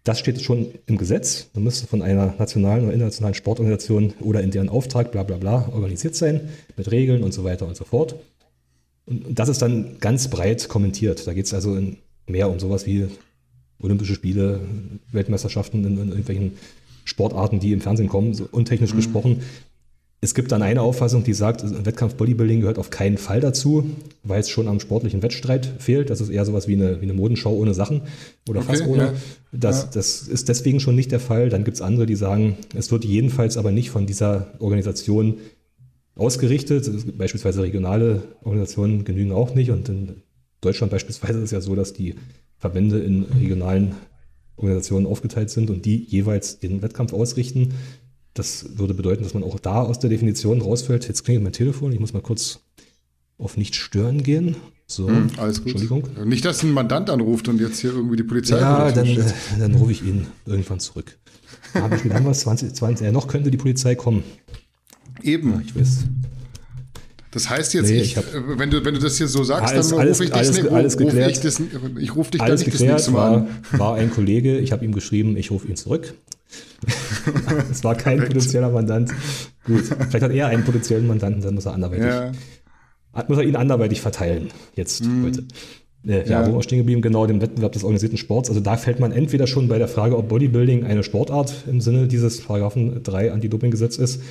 das 0.03 0.19
steht 0.19 0.41
schon 0.41 0.67
im 0.85 0.97
Gesetz. 0.97 1.49
Man 1.53 1.63
müsste 1.63 1.88
von 1.88 2.01
einer 2.01 2.35
nationalen 2.38 2.84
oder 2.84 2.93
internationalen 2.93 3.35
Sportorganisation 3.35 4.13
oder 4.19 4.41
in 4.41 4.51
deren 4.51 4.69
Auftrag 4.69 5.11
bla 5.11 5.23
bla 5.23 5.38
bla 5.38 5.69
organisiert 5.69 6.15
sein, 6.15 6.49
mit 6.75 6.91
Regeln 6.91 7.23
und 7.23 7.34
so 7.34 7.43
weiter 7.43 7.67
und 7.67 7.77
so 7.77 7.85
fort. 7.85 8.15
Und 9.05 9.38
das 9.38 9.49
ist 9.49 9.61
dann 9.61 9.99
ganz 9.99 10.30
breit 10.30 10.67
kommentiert. 10.67 11.25
Da 11.25 11.34
geht 11.34 11.45
es 11.45 11.53
also 11.53 11.80
mehr 12.27 12.49
um 12.49 12.59
sowas 12.59 12.85
wie 12.85 13.07
Olympische 13.80 14.15
Spiele, 14.15 14.61
Weltmeisterschaften 15.11 15.85
in, 15.85 15.97
in 15.97 16.09
irgendwelchen 16.09 16.53
Sportarten, 17.05 17.59
die 17.59 17.73
im 17.73 17.81
Fernsehen 17.81 18.07
kommen, 18.07 18.34
so 18.34 18.47
untechnisch 18.51 18.93
mhm. 18.93 18.97
gesprochen. 18.97 19.41
Es 20.23 20.33
gibt 20.33 20.53
dann 20.53 20.61
eine 20.61 20.81
Auffassung, 20.81 21.25
die 21.25 21.33
sagt, 21.33 21.65
Wettkampf 21.85 22.15
Bodybuilding 22.15 22.61
gehört 22.61 22.79
auf 22.79 22.89
keinen 22.89 23.17
Fall 23.17 23.41
dazu, 23.41 23.89
weil 24.23 24.39
es 24.39 24.49
schon 24.49 24.69
am 24.69 24.79
sportlichen 24.79 25.21
Wettstreit 25.21 25.69
fehlt. 25.79 26.09
Das 26.09 26.21
ist 26.21 26.29
eher 26.29 26.45
sowas 26.45 26.65
wie 26.65 26.75
eine, 26.75 27.01
wie 27.01 27.03
eine 27.03 27.13
Modenschau 27.13 27.53
ohne 27.53 27.73
Sachen 27.73 28.03
oder 28.47 28.61
okay, 28.61 28.69
fast 28.69 28.87
ohne. 28.87 29.03
Ja. 29.03 29.13
Das, 29.51 29.81
ja. 29.81 29.89
das 29.95 30.21
ist 30.29 30.47
deswegen 30.47 30.79
schon 30.79 30.95
nicht 30.95 31.11
der 31.11 31.19
Fall. 31.19 31.49
Dann 31.49 31.65
gibt 31.65 31.75
es 31.75 31.81
andere, 31.81 32.05
die 32.05 32.15
sagen, 32.15 32.55
es 32.73 32.89
wird 32.89 33.03
jedenfalls 33.03 33.57
aber 33.57 33.73
nicht 33.73 33.89
von 33.89 34.05
dieser 34.05 34.53
Organisation 34.59 35.39
ausgerichtet. 36.15 36.89
Beispielsweise 37.17 37.61
regionale 37.61 38.23
Organisationen 38.43 39.03
genügen 39.03 39.33
auch 39.33 39.53
nicht. 39.55 39.71
Und 39.71 39.89
in 39.89 40.23
Deutschland 40.61 40.89
beispielsweise 40.89 41.39
ist 41.39 41.45
es 41.45 41.51
ja 41.51 41.59
so, 41.59 41.75
dass 41.75 41.91
die 41.91 42.15
Verbände 42.59 42.99
in 42.99 43.23
regionalen 43.23 43.95
Organisationen 44.55 45.05
aufgeteilt 45.05 45.49
sind 45.49 45.69
und 45.69 45.83
die 45.83 45.97
jeweils 45.97 46.59
den 46.59 46.81
Wettkampf 46.81 47.11
ausrichten. 47.11 47.73
Das 48.34 48.77
würde 48.77 48.93
bedeuten, 48.93 49.23
dass 49.23 49.34
man 49.34 49.43
auch 49.43 49.60
da 49.60 49.81
aus 49.81 49.99
der 49.99 50.10
Definition 50.10 50.61
rausfällt. 50.61 51.07
Jetzt 51.07 51.23
klingelt 51.23 51.43
mein 51.43 51.53
Telefon. 51.53 51.91
Ich 51.91 51.99
muss 51.99 52.14
mal 52.14 52.22
kurz 52.22 52.61
auf 53.38 53.57
nicht 53.57 53.76
stören 53.76 54.23
gehen. 54.23 54.55
So, 54.88 55.07
hm, 55.07 55.30
alles 55.38 55.60
gut. 55.64 55.73
Entschuldigung. 55.73 56.03
Nicht, 56.26 56.45
dass 56.45 56.64
ein 56.64 56.72
Mandant 56.72 57.10
anruft 57.10 57.47
und 57.47 57.60
jetzt 57.60 57.80
hier 57.80 57.91
irgendwie 57.91 58.18
die 58.18 58.23
Polizei. 58.23 58.60
Ja, 58.60 58.91
dann, 58.91 59.07
äh, 59.07 59.23
dann 59.60 59.76
rufe 59.76 59.91
ich 59.91 60.03
ihn 60.03 60.27
irgendwann 60.45 60.80
zurück. 60.80 61.18
Habe 61.73 61.95
ich 61.95 62.03
dann 62.03 62.26
was? 62.26 62.41
20, 62.41 62.73
20, 62.73 63.07
äh, 63.07 63.11
noch 63.11 63.27
könnte 63.27 63.49
die 63.49 63.57
Polizei 63.57 63.95
kommen. 63.95 64.23
Eben. 65.22 65.51
Ja, 65.51 65.61
ich 65.65 65.76
weiß. 65.76 66.05
Das 67.31 67.49
heißt 67.49 67.73
jetzt, 67.73 67.89
nee, 67.89 68.01
ich, 68.01 68.18
hab, 68.18 68.26
äh, 68.26 68.60
wenn, 68.60 68.69
du, 68.69 68.85
wenn 68.85 68.93
du 68.93 68.99
das 68.99 69.18
hier 69.18 69.27
so 69.27 69.43
sagst, 69.43 69.73
alles, 69.73 69.89
dann 69.89 70.07
rufe 70.07 70.23
ich 70.23 70.30
dich 70.30 70.38
alles, 70.38 70.68
alles 70.68 70.99
ruf 70.99 71.14
ich, 71.15 71.39
das, 71.39 71.61
ich 71.99 72.15
rufe 72.15 72.31
dich 72.31 72.41
alles 72.41 72.61
dann 72.61 72.69
nicht 72.69 72.77
geklärt, 72.77 72.99
das 72.99 73.07
nächste 73.07 73.11
Mal 73.11 73.31
war, 73.31 73.38
an. 73.38 73.80
War 73.80 73.95
ein 73.95 74.11
Kollege, 74.11 74.60
ich 74.60 74.72
habe 74.72 74.85
ihm 74.85 74.91
geschrieben, 74.91 75.35
ich 75.35 75.49
rufe 75.49 75.68
ihn 75.68 75.76
zurück. 75.76 76.14
Es 77.71 77.84
war 77.84 77.95
kein 77.95 78.17
Perfekt. 78.17 78.35
potenzieller 78.35 78.69
Mandant. 78.69 79.11
Gut, 79.65 79.84
vielleicht 79.85 80.21
hat 80.21 80.31
er 80.31 80.47
einen 80.47 80.63
potenziellen 80.63 81.07
Mandanten, 81.07 81.41
dann 81.41 81.55
muss 81.55 81.65
er 81.65 81.73
anderweitig, 81.73 82.05
ja. 82.05 82.31
muss 83.27 83.38
er 83.38 83.43
ihn 83.43 83.55
anderweitig 83.55 84.01
verteilen, 84.01 84.49
jetzt 84.75 85.05
mhm. 85.05 85.25
heute. 85.25 85.43
Äh, 86.05 86.30
ja, 86.30 86.41
ja, 86.41 86.47
wo 86.47 86.55
wir 86.55 86.63
stehen 86.63 86.80
geblieben? 86.80 87.01
Genau, 87.01 87.25
dem 87.25 87.41
Wettbewerb 87.41 87.71
des 87.71 87.84
organisierten 87.84 88.17
Sports. 88.17 88.49
Also 88.49 88.61
da 88.61 88.75
fällt 88.75 88.99
man 88.99 89.11
entweder 89.11 89.47
schon 89.47 89.67
bei 89.69 89.77
der 89.77 89.88
Frage, 89.88 90.17
ob 90.17 90.27
Bodybuilding 90.27 90.84
eine 90.84 91.03
Sportart 91.03 91.63
im 91.67 91.80
Sinne 91.80 92.07
dieses 92.07 92.41
Paragraphen 92.41 93.03
3 93.03 93.31
Anti-Doping-Gesetz 93.31 93.97
ist, 93.97 94.21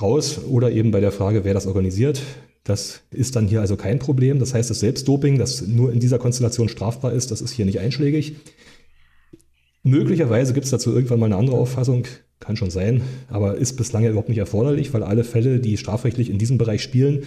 raus 0.00 0.40
oder 0.48 0.70
eben 0.70 0.90
bei 0.90 1.00
der 1.00 1.12
Frage, 1.12 1.44
wer 1.44 1.54
das 1.54 1.66
organisiert. 1.66 2.22
Das 2.64 3.02
ist 3.10 3.36
dann 3.36 3.46
hier 3.46 3.60
also 3.60 3.76
kein 3.76 3.98
Problem. 3.98 4.38
Das 4.38 4.54
heißt, 4.54 4.70
das 4.70 4.80
Selbstdoping, 4.80 5.38
das 5.38 5.60
nur 5.66 5.92
in 5.92 6.00
dieser 6.00 6.18
Konstellation 6.18 6.70
strafbar 6.70 7.12
ist, 7.12 7.30
das 7.30 7.42
ist 7.42 7.52
hier 7.52 7.66
nicht 7.66 7.78
einschlägig. 7.78 8.36
Möglicherweise 9.84 10.54
gibt 10.54 10.64
es 10.64 10.70
dazu 10.70 10.92
irgendwann 10.92 11.20
mal 11.20 11.26
eine 11.26 11.36
andere 11.36 11.58
Auffassung, 11.58 12.06
kann 12.40 12.56
schon 12.56 12.70
sein, 12.70 13.02
aber 13.28 13.56
ist 13.56 13.76
bislang 13.76 14.02
ja 14.02 14.10
überhaupt 14.10 14.30
nicht 14.30 14.38
erforderlich, 14.38 14.92
weil 14.94 15.02
alle 15.02 15.24
Fälle, 15.24 15.60
die 15.60 15.76
strafrechtlich 15.76 16.30
in 16.30 16.38
diesem 16.38 16.56
Bereich 16.56 16.82
spielen, 16.82 17.24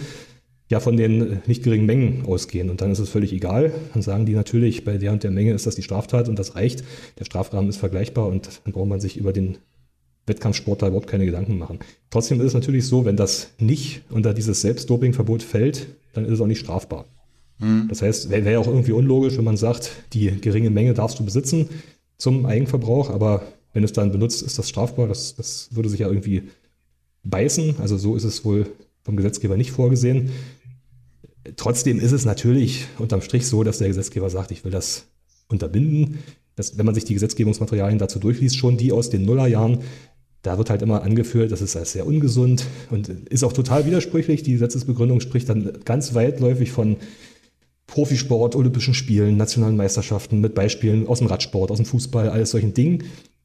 ja 0.68 0.80
von 0.80 0.96
den 0.96 1.40
nicht 1.46 1.62
geringen 1.62 1.86
Mengen 1.86 2.24
ausgehen. 2.26 2.68
Und 2.68 2.80
dann 2.80 2.90
ist 2.90 2.98
es 2.98 3.08
völlig 3.08 3.32
egal. 3.32 3.72
Dann 3.94 4.02
sagen 4.02 4.26
die 4.26 4.34
natürlich, 4.34 4.84
bei 4.84 4.98
der 4.98 5.12
und 5.12 5.22
der 5.22 5.30
Menge 5.30 5.52
ist 5.52 5.66
das 5.66 5.76
die 5.76 5.84
Straftat 5.84 6.28
und 6.28 6.36
das 6.38 6.56
reicht. 6.56 6.82
Der 7.18 7.24
Strafrahmen 7.24 7.70
ist 7.70 7.78
vergleichbar 7.78 8.26
und 8.26 8.60
dann 8.64 8.72
braucht 8.72 8.88
man 8.88 9.00
sich 9.00 9.16
über 9.16 9.32
den 9.32 9.58
Wettkampfsportler 10.26 10.88
überhaupt 10.88 11.08
keine 11.08 11.26
Gedanken 11.26 11.58
machen. 11.58 11.78
Trotzdem 12.10 12.40
ist 12.40 12.48
es 12.48 12.54
natürlich 12.54 12.86
so, 12.86 13.04
wenn 13.04 13.16
das 13.16 13.50
nicht 13.58 14.02
unter 14.10 14.34
dieses 14.34 14.60
Selbstdopingverbot 14.60 15.44
fällt, 15.44 15.86
dann 16.12 16.24
ist 16.24 16.32
es 16.32 16.40
auch 16.40 16.46
nicht 16.46 16.60
strafbar. 16.60 17.06
Mhm. 17.58 17.86
Das 17.88 18.02
heißt, 18.02 18.28
wäre 18.30 18.44
wär 18.44 18.60
auch 18.60 18.66
irgendwie 18.66 18.92
unlogisch, 18.92 19.38
wenn 19.38 19.44
man 19.44 19.56
sagt, 19.56 19.92
die 20.12 20.38
geringe 20.40 20.70
Menge 20.70 20.92
darfst 20.92 21.18
du 21.20 21.24
besitzen 21.24 21.68
zum 22.18 22.46
Eigenverbrauch, 22.46 23.10
aber 23.10 23.42
wenn 23.72 23.84
es 23.84 23.92
dann 23.92 24.12
benutzt, 24.12 24.42
ist 24.42 24.58
das 24.58 24.68
strafbar. 24.68 25.08
Das, 25.08 25.36
das 25.36 25.68
würde 25.72 25.88
sich 25.88 26.00
ja 26.00 26.08
irgendwie 26.08 26.50
beißen. 27.24 27.76
Also 27.78 27.96
so 27.96 28.16
ist 28.16 28.24
es 28.24 28.44
wohl 28.44 28.66
vom 29.02 29.16
Gesetzgeber 29.16 29.56
nicht 29.56 29.70
vorgesehen. 29.70 30.30
Trotzdem 31.56 31.98
ist 32.00 32.12
es 32.12 32.24
natürlich 32.24 32.86
unterm 32.98 33.22
Strich 33.22 33.46
so, 33.46 33.62
dass 33.62 33.78
der 33.78 33.88
Gesetzgeber 33.88 34.28
sagt, 34.30 34.50
ich 34.50 34.64
will 34.64 34.72
das 34.72 35.06
unterbinden. 35.48 36.18
Das, 36.56 36.76
wenn 36.76 36.86
man 36.86 36.94
sich 36.94 37.04
die 37.04 37.14
Gesetzgebungsmaterialien 37.14 37.98
dazu 37.98 38.18
durchliest, 38.18 38.56
schon 38.56 38.76
die 38.76 38.92
aus 38.92 39.10
den 39.10 39.24
Nullerjahren, 39.24 39.78
da 40.42 40.58
wird 40.58 40.70
halt 40.70 40.82
immer 40.82 41.02
angeführt, 41.02 41.52
das 41.52 41.62
ist 41.62 41.76
als 41.76 41.92
sehr 41.92 42.06
ungesund 42.06 42.64
und 42.90 43.08
ist 43.08 43.44
auch 43.44 43.52
total 43.52 43.86
widersprüchlich. 43.86 44.42
Die 44.42 44.52
Gesetzesbegründung 44.52 45.20
spricht 45.20 45.48
dann 45.48 45.78
ganz 45.84 46.14
weitläufig 46.14 46.70
von 46.70 46.96
Profisport, 47.88 48.54
Olympischen 48.54 48.94
Spielen, 48.94 49.36
nationalen 49.36 49.76
Meisterschaften 49.76 50.40
mit 50.40 50.54
Beispielen 50.54 51.08
aus 51.08 51.18
dem 51.18 51.26
Radsport, 51.26 51.72
aus 51.72 51.78
dem 51.78 51.86
Fußball, 51.86 52.28
alles 52.28 52.50
solchen 52.50 52.74
Dingen. 52.74 53.04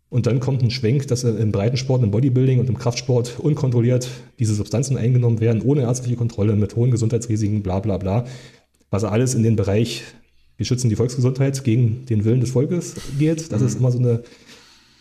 Und 0.09 0.27
dann 0.27 0.39
kommt 0.39 0.61
ein 0.61 0.69
Schwenk, 0.69 1.07
dass 1.07 1.23
im 1.23 1.51
Breitensport, 1.51 2.03
im 2.03 2.11
Bodybuilding 2.11 2.59
und 2.59 2.69
im 2.69 2.77
Kraftsport 2.77 3.39
unkontrolliert 3.39 4.07
diese 4.37 4.53
Substanzen 4.53 4.95
eingenommen 4.95 5.39
werden, 5.39 5.63
ohne 5.63 5.81
ärztliche 5.81 6.17
Kontrolle, 6.17 6.55
mit 6.55 6.75
hohen 6.75 6.91
Gesundheitsrisiken, 6.91 7.63
bla 7.63 7.79
bla 7.79 7.97
bla. 7.97 8.25
Was 8.91 9.05
alles 9.05 9.33
in 9.33 9.41
den 9.41 9.55
Bereich, 9.55 10.03
wir 10.57 10.67
schützen 10.67 10.89
die 10.89 10.97
Volksgesundheit 10.97 11.63
gegen 11.63 12.05
den 12.05 12.25
Willen 12.25 12.41
des 12.41 12.51
Volkes 12.51 12.95
geht. 13.17 13.51
Das 13.51 13.61
mhm. 13.61 13.67
ist 13.67 13.79
immer 13.79 13.91
so 13.91 13.97
eine 13.97 14.23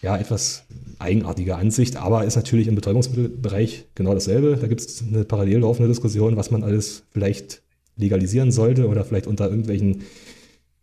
ja, 0.00 0.16
etwas 0.16 0.64
eigenartige 0.98 1.56
Ansicht, 1.56 1.96
aber 1.96 2.24
ist 2.24 2.36
natürlich 2.36 2.68
im 2.68 2.76
Betäubungsmittelbereich 2.76 3.86
genau 3.94 4.14
dasselbe. 4.14 4.56
Da 4.58 4.68
gibt 4.68 4.80
es 4.80 5.02
eine 5.02 5.24
parallel 5.24 5.58
laufende 5.58 5.88
Diskussion, 5.88 6.36
was 6.36 6.50
man 6.50 6.62
alles 6.62 7.02
vielleicht 7.10 7.60
legalisieren 7.96 8.52
sollte 8.52 8.88
oder 8.88 9.04
vielleicht 9.04 9.26
unter 9.26 9.48
irgendwelchen 9.48 10.02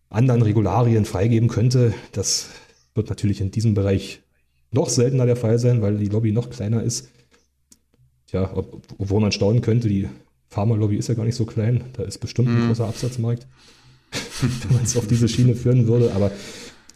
anderen 0.10 0.42
Regularien 0.42 1.06
freigeben 1.06 1.50
könnte. 1.50 1.94
Das 2.12 2.50
wird 2.96 3.10
natürlich 3.10 3.42
in 3.42 3.52
diesem 3.52 3.74
Bereich 3.74 4.22
noch 4.72 4.90
seltener 4.90 5.26
der 5.26 5.36
Fall 5.36 5.60
sein, 5.60 5.82
weil 5.82 5.98
die 5.98 6.10
Lobby 6.10 6.32
noch 6.32 6.50
kleiner 6.50 6.84
ist. 6.84 7.10
Ja, 8.32 8.56
ob, 8.56 8.84
obwohl 8.98 9.22
man 9.22 9.32
staunen 9.32 9.62
könnte, 9.62 9.88
die 9.88 10.08
Pharma-Lobby 10.50 10.98
ist 10.98 11.10
ja 11.10 11.16
gar 11.16 11.26
nicht 11.26 11.36
so 11.36 11.46
klein. 11.46 11.86
Da 11.94 12.04
ist 12.04 12.20
bestimmt 12.20 12.50
ein 12.50 12.64
mhm. 12.64 12.68
großer 12.68 12.88
Absatzmarkt, 12.88 13.48
wenn 14.42 14.76
man 14.76 14.84
es 14.84 14.98
auf 14.98 15.08
diese 15.08 15.28
Schiene 15.28 15.56
führen 15.56 15.88
würde. 15.88 16.14
Aber 16.14 16.32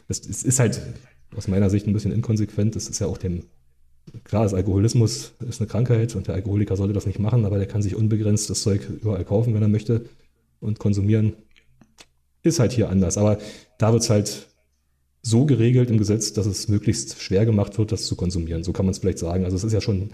es, 0.07 0.27
es, 0.27 0.44
ist 0.44 0.60
halt 0.60 0.81
aus 1.35 1.48
meiner 1.48 1.69
Sicht 1.69 1.88
ein 1.88 1.94
bisschen 1.94 2.11
inkonsequent. 2.11 2.76
Es 2.76 2.88
ist 2.88 2.99
ja 2.99 3.07
auch 3.07 3.18
dem, 3.18 3.44
klar, 4.23 4.43
das 4.43 4.53
Alkoholismus 4.53 5.34
ist 5.47 5.61
eine 5.61 5.67
Krankheit 5.67 6.15
und 6.15 6.27
der 6.27 6.35
Alkoholiker 6.35 6.75
sollte 6.75 6.93
das 6.93 7.05
nicht 7.05 7.19
machen, 7.19 7.45
aber 7.45 7.57
der 7.57 7.67
kann 7.67 7.81
sich 7.81 7.95
unbegrenzt 7.95 8.49
das 8.49 8.61
Zeug 8.61 8.88
überall 9.01 9.25
kaufen, 9.25 9.53
wenn 9.53 9.61
er 9.61 9.67
möchte 9.67 10.05
und 10.59 10.80
konsumieren. 10.80 11.34
Ist 12.41 12.59
halt 12.59 12.73
hier 12.73 12.89
anders. 12.89 13.17
Aber 13.17 13.38
da 13.77 13.93
wird 13.93 14.03
es 14.03 14.09
halt 14.09 14.47
so 15.21 15.45
geregelt 15.45 15.89
im 15.89 15.97
Gesetz, 15.97 16.34
dass 16.34 16.45
es 16.45 16.67
möglichst 16.67 17.21
schwer 17.21 17.45
gemacht 17.45 17.77
wird, 17.77 17.91
das 17.91 18.05
zu 18.05 18.15
konsumieren. 18.15 18.63
So 18.63 18.73
kann 18.73 18.85
man 18.85 18.91
es 18.91 18.99
vielleicht 18.99 19.19
sagen. 19.19 19.45
Also 19.45 19.55
es 19.55 19.63
ist 19.63 19.71
ja 19.71 19.80
schon 19.81 20.11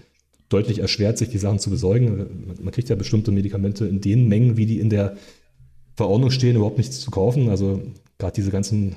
deutlich 0.48 0.78
erschwert, 0.78 1.18
sich 1.18 1.28
die 1.28 1.38
Sachen 1.38 1.58
zu 1.58 1.70
besorgen. 1.70 2.54
Man 2.60 2.72
kriegt 2.72 2.88
ja 2.88 2.96
bestimmte 2.96 3.32
Medikamente 3.32 3.86
in 3.86 4.00
den 4.00 4.28
Mengen, 4.28 4.56
wie 4.56 4.66
die 4.66 4.78
in 4.78 4.90
der 4.90 5.16
Verordnung 5.96 6.30
stehen, 6.30 6.56
überhaupt 6.56 6.78
nichts 6.78 7.00
zu 7.00 7.10
kaufen. 7.10 7.48
Also 7.48 7.82
gerade 8.18 8.34
diese 8.34 8.50
ganzen 8.50 8.96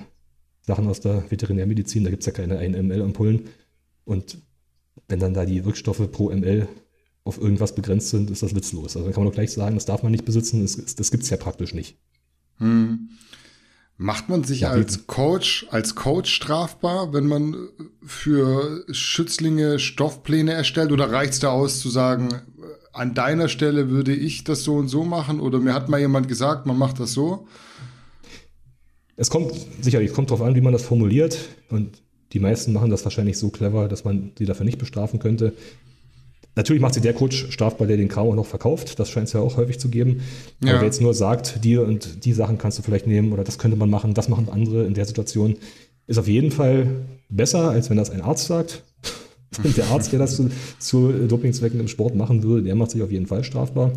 Sachen 0.62 0.88
aus 0.88 1.02
der 1.02 1.30
Veterinärmedizin, 1.30 2.04
da 2.04 2.10
gibt 2.12 2.22
es 2.22 2.28
ja 2.28 2.32
keine 2.32 2.58
1 2.60 2.78
ml 2.78 3.02
Ampullen. 3.02 3.42
Und 4.06 4.38
wenn 5.08 5.20
dann 5.20 5.34
da 5.34 5.46
die 5.46 5.66
Wirkstoffe 5.66 6.12
pro 6.12 6.30
ml 6.30 6.68
auf 7.26 7.40
irgendwas 7.40 7.74
begrenzt 7.76 8.10
sind, 8.10 8.30
ist 8.30 8.44
das 8.44 8.56
witzlos. 8.56 8.96
Also 8.96 9.06
dann 9.06 9.14
kann 9.14 9.24
man 9.24 9.32
doch 9.32 9.36
gleich 9.36 9.52
sagen, 9.52 9.76
das 9.76 9.86
darf 9.86 10.04
man 10.04 10.12
nicht 10.12 10.26
besitzen, 10.26 10.62
das, 10.62 10.96
das 10.96 11.12
gibt 11.12 11.24
es 11.24 11.30
ja 11.30 11.38
praktisch 11.38 11.74
nicht. 11.74 11.98
Hm. 12.58 13.10
Macht 13.98 14.28
man 14.28 14.44
sich 14.44 14.62
ja, 14.62 14.72
als 14.72 15.08
Coach, 15.08 15.68
als 15.70 15.96
Coach 15.96 16.34
strafbar, 16.34 17.14
wenn 17.14 17.28
man 17.28 17.70
für 18.04 18.84
Schützlinge 18.92 19.80
Stoffpläne 19.80 20.52
erstellt? 20.52 20.92
Oder 20.92 21.12
reicht 21.12 21.34
es 21.34 21.40
da 21.40 21.52
aus 21.52 21.80
zu 21.80 21.90
sagen, 21.90 22.30
an 22.92 23.14
deiner 23.14 23.48
Stelle 23.48 23.90
würde 23.90 24.14
ich 24.14 24.44
das 24.44 24.64
so 24.64 24.76
und 24.76 24.90
so 24.90 25.04
machen? 25.04 25.40
Oder 25.40 25.60
mir 25.60 25.74
hat 25.74 25.90
mal 25.90 26.00
jemand 26.00 26.28
gesagt, 26.28 26.66
man 26.66 26.78
macht 26.78 27.00
das 27.00 27.14
so? 27.14 27.48
Es 29.16 29.30
kommt 29.30 29.54
sicherlich, 29.80 30.12
kommt 30.12 30.32
darauf 30.32 30.46
an, 30.46 30.56
wie 30.56 30.62
man 30.62 30.74
das 30.74 30.84
formuliert. 30.84 31.38
Und 31.70 32.03
die 32.34 32.40
meisten 32.40 32.74
machen 32.74 32.90
das 32.90 33.04
wahrscheinlich 33.06 33.38
so 33.38 33.50
clever, 33.50 33.88
dass 33.88 34.04
man 34.04 34.32
sie 34.38 34.46
dafür 34.46 34.66
nicht 34.66 34.80
bestrafen 34.80 35.20
könnte. 35.20 35.54
Natürlich 36.56 36.82
macht 36.82 36.94
sie 36.94 37.02
der 37.02 37.14
Coach 37.14 37.52
strafbar, 37.52 37.88
der 37.88 37.98
den 37.98 38.10
Kram 38.10 38.28
auch 38.28 38.36
noch 38.36 38.46
verkauft. 38.46 39.00
Das 39.00 39.10
scheint 39.10 39.28
es 39.28 39.34
ja 39.34 39.40
auch 39.40 39.58
häufig 39.58 39.80
zu 39.80 39.90
geben. 39.90 40.22
Ja. 40.64 40.72
Aber 40.72 40.82
wer 40.82 40.86
jetzt 40.86 41.02
nur 41.02 41.14
sagt, 41.14 41.64
dir 41.64 41.84
und 41.84 42.26
die 42.26 42.34
Sachen 42.34 42.58
kannst 42.58 42.78
du 42.78 42.84
vielleicht 42.84 43.08
nehmen 43.08 43.32
oder 43.34 43.44
das 43.44 43.58
könnte 43.58 43.78
man 43.78 43.90
machen, 43.90 44.14
das 44.14 44.30
machen 44.30 44.50
andere 44.50 44.86
in 44.86 44.94
der 44.94 45.06
Situation, 45.06 45.56
ist 46.06 46.20
auf 46.20 46.28
jeden 46.28 46.52
Fall 46.52 46.88
besser, 47.30 47.70
als 47.70 47.90
wenn 47.90 47.98
das 47.98 48.10
ein 48.10 48.22
Arzt 48.22 48.46
sagt. 48.46 48.84
der 49.78 49.88
Arzt, 49.88 50.12
der 50.12 50.20
das 50.20 50.36
zu, 50.36 50.50
zu 50.80 51.12
Dopingzwecken 51.28 51.80
im 51.80 51.88
Sport 51.88 52.16
machen 52.16 52.44
würde, 52.44 52.64
der 52.64 52.76
macht 52.76 52.92
sich 52.92 53.02
auf 53.02 53.12
jeden 53.12 53.28
Fall 53.28 53.44
strafbar. 53.44 53.92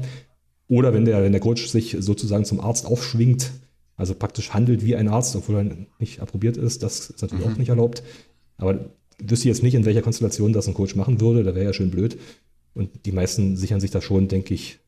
Oder 0.69 0.93
wenn 0.93 1.05
der, 1.05 1.23
wenn 1.23 1.33
der 1.33 1.41
Coach 1.41 1.69
sich 1.69 1.97
sozusagen 2.01 2.45
zum 2.45 2.61
Arzt 2.61 2.87
aufschwingt, 2.87 3.51
also 3.97 4.15
praktisch 4.15 4.53
handelt 4.53 4.85
wie 4.85 4.97
ein 4.97 5.09
Arzt, 5.09 5.35
obwohl 5.37 5.57
er 5.57 5.77
nicht 5.99 6.21
approbiert 6.21 6.57
ist, 6.57 6.83
das 6.83 7.11
ist 7.11 7.23
natürlich 7.23 7.47
mhm. 7.47 7.53
auch 7.53 7.57
nicht 7.57 7.69
erlaubt. 7.69 8.03
Aber 8.59 8.91
wüsste 9.19 9.49
jetzt 9.49 9.63
nicht, 9.63 9.75
in 9.75 9.85
welcher 9.85 10.03
Konstellation 10.03 10.53
das 10.53 10.69
ein 10.69 10.75
Coach 10.75 10.95
machen 10.95 11.21
würde, 11.21 11.45
da 11.45 11.55
wäre 11.55 11.65
ja 11.65 11.73
schön 11.73 11.91
blöd. 11.91 12.19
Und 12.75 13.07
die 13.07 13.13
meisten 13.13 13.57
sichern 13.57 13.81
sich 13.81 13.91
da 13.91 14.03
schon, 14.03 14.29
denke 14.29 14.53
ich, 14.53 14.81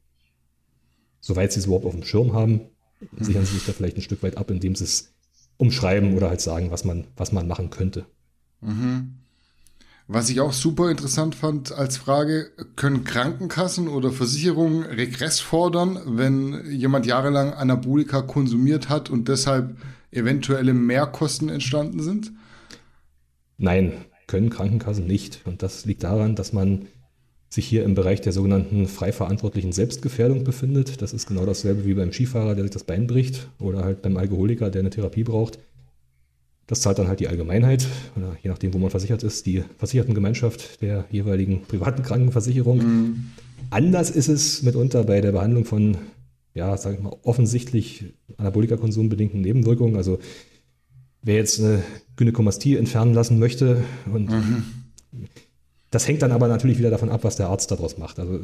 soweit 1.20 1.52
sie 1.52 1.60
es 1.60 1.66
überhaupt 1.66 1.86
auf 1.86 1.94
dem 1.94 2.04
Schirm 2.04 2.34
haben, 2.34 2.60
mhm. 3.00 3.24
sichern 3.24 3.46
sie 3.46 3.54
sich 3.54 3.64
da 3.64 3.72
vielleicht 3.72 3.96
ein 3.96 4.02
Stück 4.02 4.22
weit 4.22 4.36
ab, 4.36 4.50
indem 4.50 4.74
sie 4.74 4.84
es 4.84 5.14
umschreiben 5.56 6.14
oder 6.14 6.28
halt 6.28 6.40
sagen, 6.40 6.70
was 6.70 6.84
man, 6.84 7.06
was 7.16 7.32
man 7.32 7.48
machen 7.48 7.70
könnte. 7.70 8.04
Mhm. 8.60 9.14
Was 10.10 10.30
ich 10.30 10.40
auch 10.40 10.54
super 10.54 10.90
interessant 10.90 11.34
fand 11.34 11.70
als 11.70 11.98
Frage, 11.98 12.50
können 12.76 13.04
Krankenkassen 13.04 13.88
oder 13.88 14.10
Versicherungen 14.10 14.84
Regress 14.84 15.38
fordern, 15.38 16.00
wenn 16.06 16.64
jemand 16.70 17.04
jahrelang 17.04 17.52
Anabolika 17.52 18.22
konsumiert 18.22 18.88
hat 18.88 19.10
und 19.10 19.28
deshalb 19.28 19.76
eventuelle 20.10 20.72
Mehrkosten 20.72 21.50
entstanden 21.50 22.02
sind? 22.02 22.32
Nein, 23.58 23.92
können 24.26 24.48
Krankenkassen 24.48 25.06
nicht. 25.06 25.42
Und 25.44 25.62
das 25.62 25.84
liegt 25.84 26.04
daran, 26.04 26.36
dass 26.36 26.54
man 26.54 26.86
sich 27.50 27.66
hier 27.66 27.84
im 27.84 27.94
Bereich 27.94 28.22
der 28.22 28.32
sogenannten 28.32 28.86
frei 28.88 29.12
verantwortlichen 29.12 29.72
Selbstgefährdung 29.72 30.42
befindet. 30.42 31.02
Das 31.02 31.12
ist 31.12 31.26
genau 31.28 31.44
dasselbe 31.44 31.84
wie 31.84 31.92
beim 31.92 32.12
Skifahrer, 32.12 32.54
der 32.54 32.64
sich 32.64 32.72
das 32.72 32.84
Bein 32.84 33.06
bricht 33.06 33.50
oder 33.58 33.84
halt 33.84 34.00
beim 34.00 34.16
Alkoholiker, 34.16 34.70
der 34.70 34.80
eine 34.80 34.90
Therapie 34.90 35.24
braucht. 35.24 35.58
Das 36.68 36.80
zahlt 36.80 36.98
dann 36.98 37.08
halt 37.08 37.18
die 37.18 37.26
Allgemeinheit 37.26 37.86
oder 38.16 38.36
je 38.42 38.50
nachdem, 38.50 38.72
wo 38.74 38.78
man 38.78 38.90
versichert 38.90 39.24
ist, 39.24 39.46
die 39.46 39.64
Versichertengemeinschaft 39.78 40.80
der 40.80 41.04
jeweiligen 41.10 41.62
privaten 41.62 42.02
Krankenversicherung. 42.02 42.78
Mhm. 42.78 43.30
Anders 43.70 44.10
ist 44.10 44.28
es 44.28 44.62
mitunter 44.62 45.02
bei 45.02 45.20
der 45.20 45.32
Behandlung 45.32 45.64
von, 45.64 45.96
ja, 46.54 46.76
sage 46.76 46.96
ich 46.96 47.02
mal, 47.02 47.16
offensichtlich 47.22 48.12
Anabolika-Konsum 48.36 49.08
bedingten 49.08 49.40
Nebenwirkungen. 49.40 49.96
Also 49.96 50.20
wer 51.22 51.34
jetzt 51.34 51.58
eine 51.58 51.82
Gynäkomastie 52.14 52.76
entfernen 52.76 53.14
lassen 53.14 53.40
möchte 53.40 53.82
und 54.12 54.30
mhm 54.30 54.62
das 55.90 56.06
hängt 56.06 56.22
dann 56.22 56.32
aber 56.32 56.48
natürlich 56.48 56.78
wieder 56.78 56.90
davon 56.90 57.10
ab, 57.10 57.24
was 57.24 57.36
der 57.36 57.48
Arzt 57.48 57.70
daraus 57.70 57.98
macht. 57.98 58.18
Also 58.18 58.40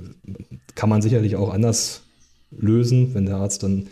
kann 0.75 0.89
man 0.89 1.03
sicherlich 1.03 1.37
auch 1.37 1.53
anders 1.53 2.03
lösen, 2.51 3.15
wenn 3.15 3.27
der 3.27 3.37
Arzt 3.37 3.63
dann 3.63 3.89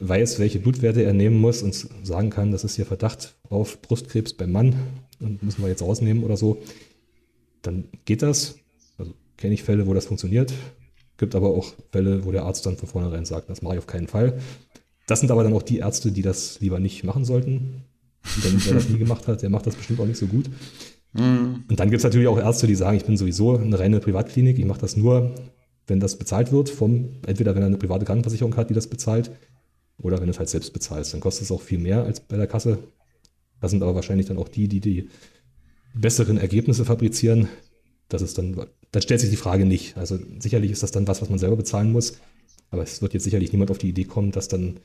weiß, 0.00 0.38
welche 0.38 0.58
Blutwerte 0.60 1.02
er 1.02 1.12
nehmen 1.12 1.38
muss 1.38 1.62
und 1.62 1.74
sagen 2.02 2.30
kann, 2.30 2.52
das 2.52 2.64
ist 2.64 2.76
hier 2.76 2.86
Verdacht 2.86 3.36
auf 3.48 3.80
Brustkrebs 3.82 4.34
beim 4.34 4.52
Mann 4.52 4.74
und 5.20 5.42
müssen 5.42 5.62
wir 5.62 5.68
jetzt 5.68 5.82
rausnehmen 5.82 6.24
oder 6.24 6.36
so, 6.36 6.58
dann 7.62 7.84
geht 8.04 8.22
das. 8.22 8.56
Also 8.96 9.14
kenne 9.36 9.54
ich 9.54 9.62
Fälle, 9.62 9.86
wo 9.86 9.94
das 9.94 10.06
funktioniert. 10.06 10.52
Gibt 11.16 11.34
aber 11.34 11.48
auch 11.48 11.74
Fälle, 11.90 12.24
wo 12.24 12.32
der 12.32 12.44
Arzt 12.44 12.64
dann 12.64 12.76
von 12.76 12.88
vornherein 12.88 13.24
sagt, 13.24 13.50
das 13.50 13.62
mache 13.62 13.74
ich 13.74 13.78
auf 13.78 13.86
keinen 13.86 14.06
Fall. 14.06 14.38
Das 15.06 15.20
sind 15.20 15.30
aber 15.30 15.42
dann 15.42 15.54
auch 15.54 15.62
die 15.62 15.78
Ärzte, 15.78 16.12
die 16.12 16.22
das 16.22 16.60
lieber 16.60 16.78
nicht 16.78 17.02
machen 17.02 17.24
sollten. 17.24 17.82
Denn 18.44 18.62
wer 18.64 18.74
das 18.74 18.88
nie 18.88 18.98
gemacht 18.98 19.26
hat, 19.26 19.42
der 19.42 19.50
macht 19.50 19.66
das 19.66 19.74
bestimmt 19.74 20.00
auch 20.00 20.06
nicht 20.06 20.18
so 20.18 20.26
gut. 20.26 20.48
Mhm. 21.14 21.64
Und 21.68 21.80
dann 21.80 21.90
gibt 21.90 21.98
es 21.98 22.04
natürlich 22.04 22.28
auch 22.28 22.38
Ärzte, 22.38 22.66
die 22.66 22.74
sagen, 22.74 22.96
ich 22.96 23.04
bin 23.04 23.16
sowieso 23.16 23.56
eine 23.56 23.78
reine 23.78 24.00
Privatklinik, 24.00 24.58
ich 24.58 24.64
mache 24.64 24.80
das 24.80 24.96
nur, 24.96 25.34
wenn 25.86 26.00
das 26.00 26.16
bezahlt 26.16 26.52
wird, 26.52 26.68
vom, 26.68 27.08
entweder 27.26 27.54
wenn 27.54 27.62
er 27.62 27.68
eine 27.68 27.78
private 27.78 28.04
Krankenversicherung 28.04 28.56
hat, 28.56 28.70
die 28.70 28.74
das 28.74 28.86
bezahlt, 28.86 29.30
oder 30.00 30.18
wenn 30.18 30.26
du 30.26 30.32
es 30.32 30.38
halt 30.38 30.48
selbst 30.48 30.72
bezahlst. 30.72 31.12
Dann 31.12 31.20
kostet 31.20 31.44
es 31.44 31.52
auch 31.52 31.62
viel 31.62 31.78
mehr 31.78 32.04
als 32.04 32.20
bei 32.20 32.36
der 32.36 32.46
Kasse. 32.46 32.78
Das 33.60 33.70
sind 33.70 33.82
aber 33.82 33.94
wahrscheinlich 33.94 34.26
dann 34.26 34.38
auch 34.38 34.48
die, 34.48 34.68
die 34.68 34.80
die 34.80 35.08
besseren 35.94 36.38
Ergebnisse 36.38 36.84
fabrizieren. 36.84 37.48
Das 38.08 38.22
ist 38.22 38.38
dann, 38.38 38.66
dann 38.92 39.02
stellt 39.02 39.20
sich 39.20 39.30
die 39.30 39.36
Frage 39.36 39.66
nicht. 39.66 39.96
Also 39.96 40.18
sicherlich 40.38 40.70
ist 40.70 40.82
das 40.82 40.92
dann 40.92 41.08
was, 41.08 41.20
was 41.20 41.30
man 41.30 41.38
selber 41.38 41.56
bezahlen 41.56 41.92
muss. 41.92 42.18
Aber 42.70 42.82
es 42.82 43.02
wird 43.02 43.14
jetzt 43.14 43.24
sicherlich 43.24 43.52
niemand 43.52 43.70
auf 43.70 43.78
die 43.78 43.88
Idee 43.88 44.04
kommen, 44.04 44.30
das 44.30 44.48
dann 44.48 44.80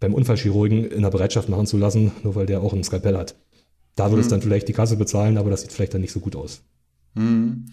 beim 0.00 0.14
Unfallchirurgen 0.14 0.90
in 0.90 1.02
der 1.02 1.10
Bereitschaft 1.10 1.48
machen 1.48 1.66
zu 1.66 1.76
lassen, 1.76 2.12
nur 2.22 2.34
weil 2.34 2.46
der 2.46 2.60
auch 2.60 2.72
ein 2.72 2.84
Skalpell 2.84 3.16
hat. 3.16 3.34
Da 3.94 4.06
würde 4.06 4.16
mhm. 4.16 4.22
es 4.22 4.28
dann 4.28 4.42
vielleicht 4.42 4.68
die 4.68 4.72
Kasse 4.72 4.96
bezahlen, 4.96 5.38
aber 5.38 5.50
das 5.50 5.62
sieht 5.62 5.72
vielleicht 5.72 5.94
dann 5.94 6.02
nicht 6.02 6.12
so 6.12 6.20
gut 6.20 6.36
aus. 6.36 6.62
Hm. 7.14 7.66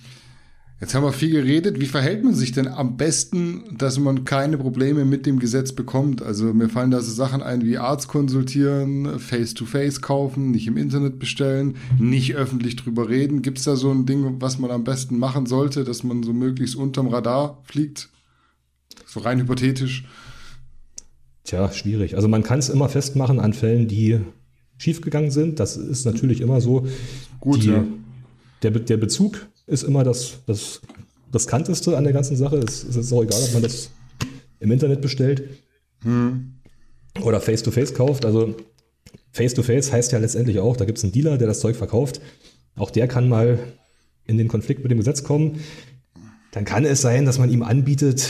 Jetzt 0.82 0.96
haben 0.96 1.04
wir 1.04 1.14
viel 1.14 1.32
geredet. 1.32 1.80
Wie 1.80 1.86
verhält 1.86 2.24
man 2.24 2.34
sich 2.34 2.52
denn 2.52 2.68
am 2.68 2.98
besten, 2.98 3.78
dass 3.78 4.00
man 4.00 4.26
keine 4.26 4.58
Probleme 4.58 5.06
mit 5.06 5.26
dem 5.26 5.40
Gesetz 5.40 5.72
bekommt? 5.72 6.22
Also 6.22 6.54
mir 6.54 6.68
fallen 6.68 6.92
da 6.92 7.00
so 7.00 7.12
Sachen 7.12 7.42
ein 7.42 7.64
wie 7.64 7.78
Arzt 7.78 8.10
konsultieren, 8.10 9.18
Face-to-Face 9.18 10.00
-face 10.00 10.02
kaufen, 10.02 10.52
nicht 10.52 10.68
im 10.68 10.76
Internet 10.76 11.20
bestellen, 11.20 11.78
nicht 12.00 12.36
öffentlich 12.36 12.76
drüber 12.76 13.08
reden. 13.08 13.42
Gibt 13.42 13.60
es 13.60 13.64
da 13.64 13.78
so 13.78 13.92
ein 13.92 14.06
Ding, 14.06 14.42
was 14.42 14.60
man 14.60 14.72
am 14.72 14.84
besten 14.84 15.18
machen 15.18 15.46
sollte, 15.46 15.86
dass 15.86 16.04
man 16.04 16.22
so 16.22 16.34
möglichst 16.34 16.76
unterm 16.76 17.08
Radar 17.08 17.62
fliegt? 17.64 18.10
So 19.06 19.22
rein 19.22 19.40
hypothetisch. 19.40 20.06
Tja, 21.46 21.72
schwierig. 21.72 22.16
Also 22.16 22.28
man 22.28 22.44
kann 22.44 22.60
es 22.60 22.70
immer 22.70 22.90
festmachen 22.90 23.40
an 23.40 23.54
Fällen, 23.54 23.88
die 23.88 24.20
schiefgegangen 24.78 25.32
sind. 25.32 25.60
Das 25.60 25.78
ist 25.78 26.06
natürlich 26.06 26.42
immer 26.42 26.62
so. 26.62 26.88
Gut, 27.40 27.64
die, 27.64 27.70
ja. 27.70 27.86
Der, 28.64 28.72
der 28.72 28.98
Bezug 28.98 29.46
ist 29.68 29.84
immer 29.84 30.04
das, 30.04 30.40
das 30.46 30.82
riskanteste 31.34 31.98
an 31.98 32.04
der 32.04 32.14
ganzen 32.14 32.36
Sache. 32.36 32.58
Es, 32.58 32.84
es 32.84 32.96
ist 32.96 33.14
auch 33.14 33.24
egal, 33.24 33.42
ob 33.42 33.54
man 33.54 33.64
das 33.64 33.90
im 34.60 34.72
Internet 34.72 35.02
bestellt 35.02 35.44
hm. 36.04 36.54
oder 37.22 37.40
face-to-face 37.40 37.92
-face 37.92 37.96
kauft. 37.96 38.26
Also 38.26 38.56
face-to-face 39.32 39.90
-face 39.90 39.92
heißt 39.92 40.12
ja 40.12 40.20
letztendlich 40.20 40.60
auch, 40.60 40.78
da 40.78 40.86
gibt 40.86 40.98
es 40.98 41.04
einen 41.04 41.14
Dealer, 41.14 41.38
der 41.38 41.48
das 41.48 41.60
Zeug 41.60 41.76
verkauft. 41.76 42.22
Auch 42.76 42.92
der 42.92 43.08
kann 43.08 43.30
mal 43.30 43.60
in 44.26 44.38
den 44.38 44.48
Konflikt 44.48 44.82
mit 44.84 44.92
dem 44.92 45.00
Gesetz 45.00 45.24
kommen. 45.24 45.60
Dann 46.52 46.66
kann 46.66 46.86
es 46.86 47.02
sein, 47.02 47.26
dass 47.26 47.40
man 47.40 47.52
ihm 47.52 47.64
anbietet, 47.64 48.30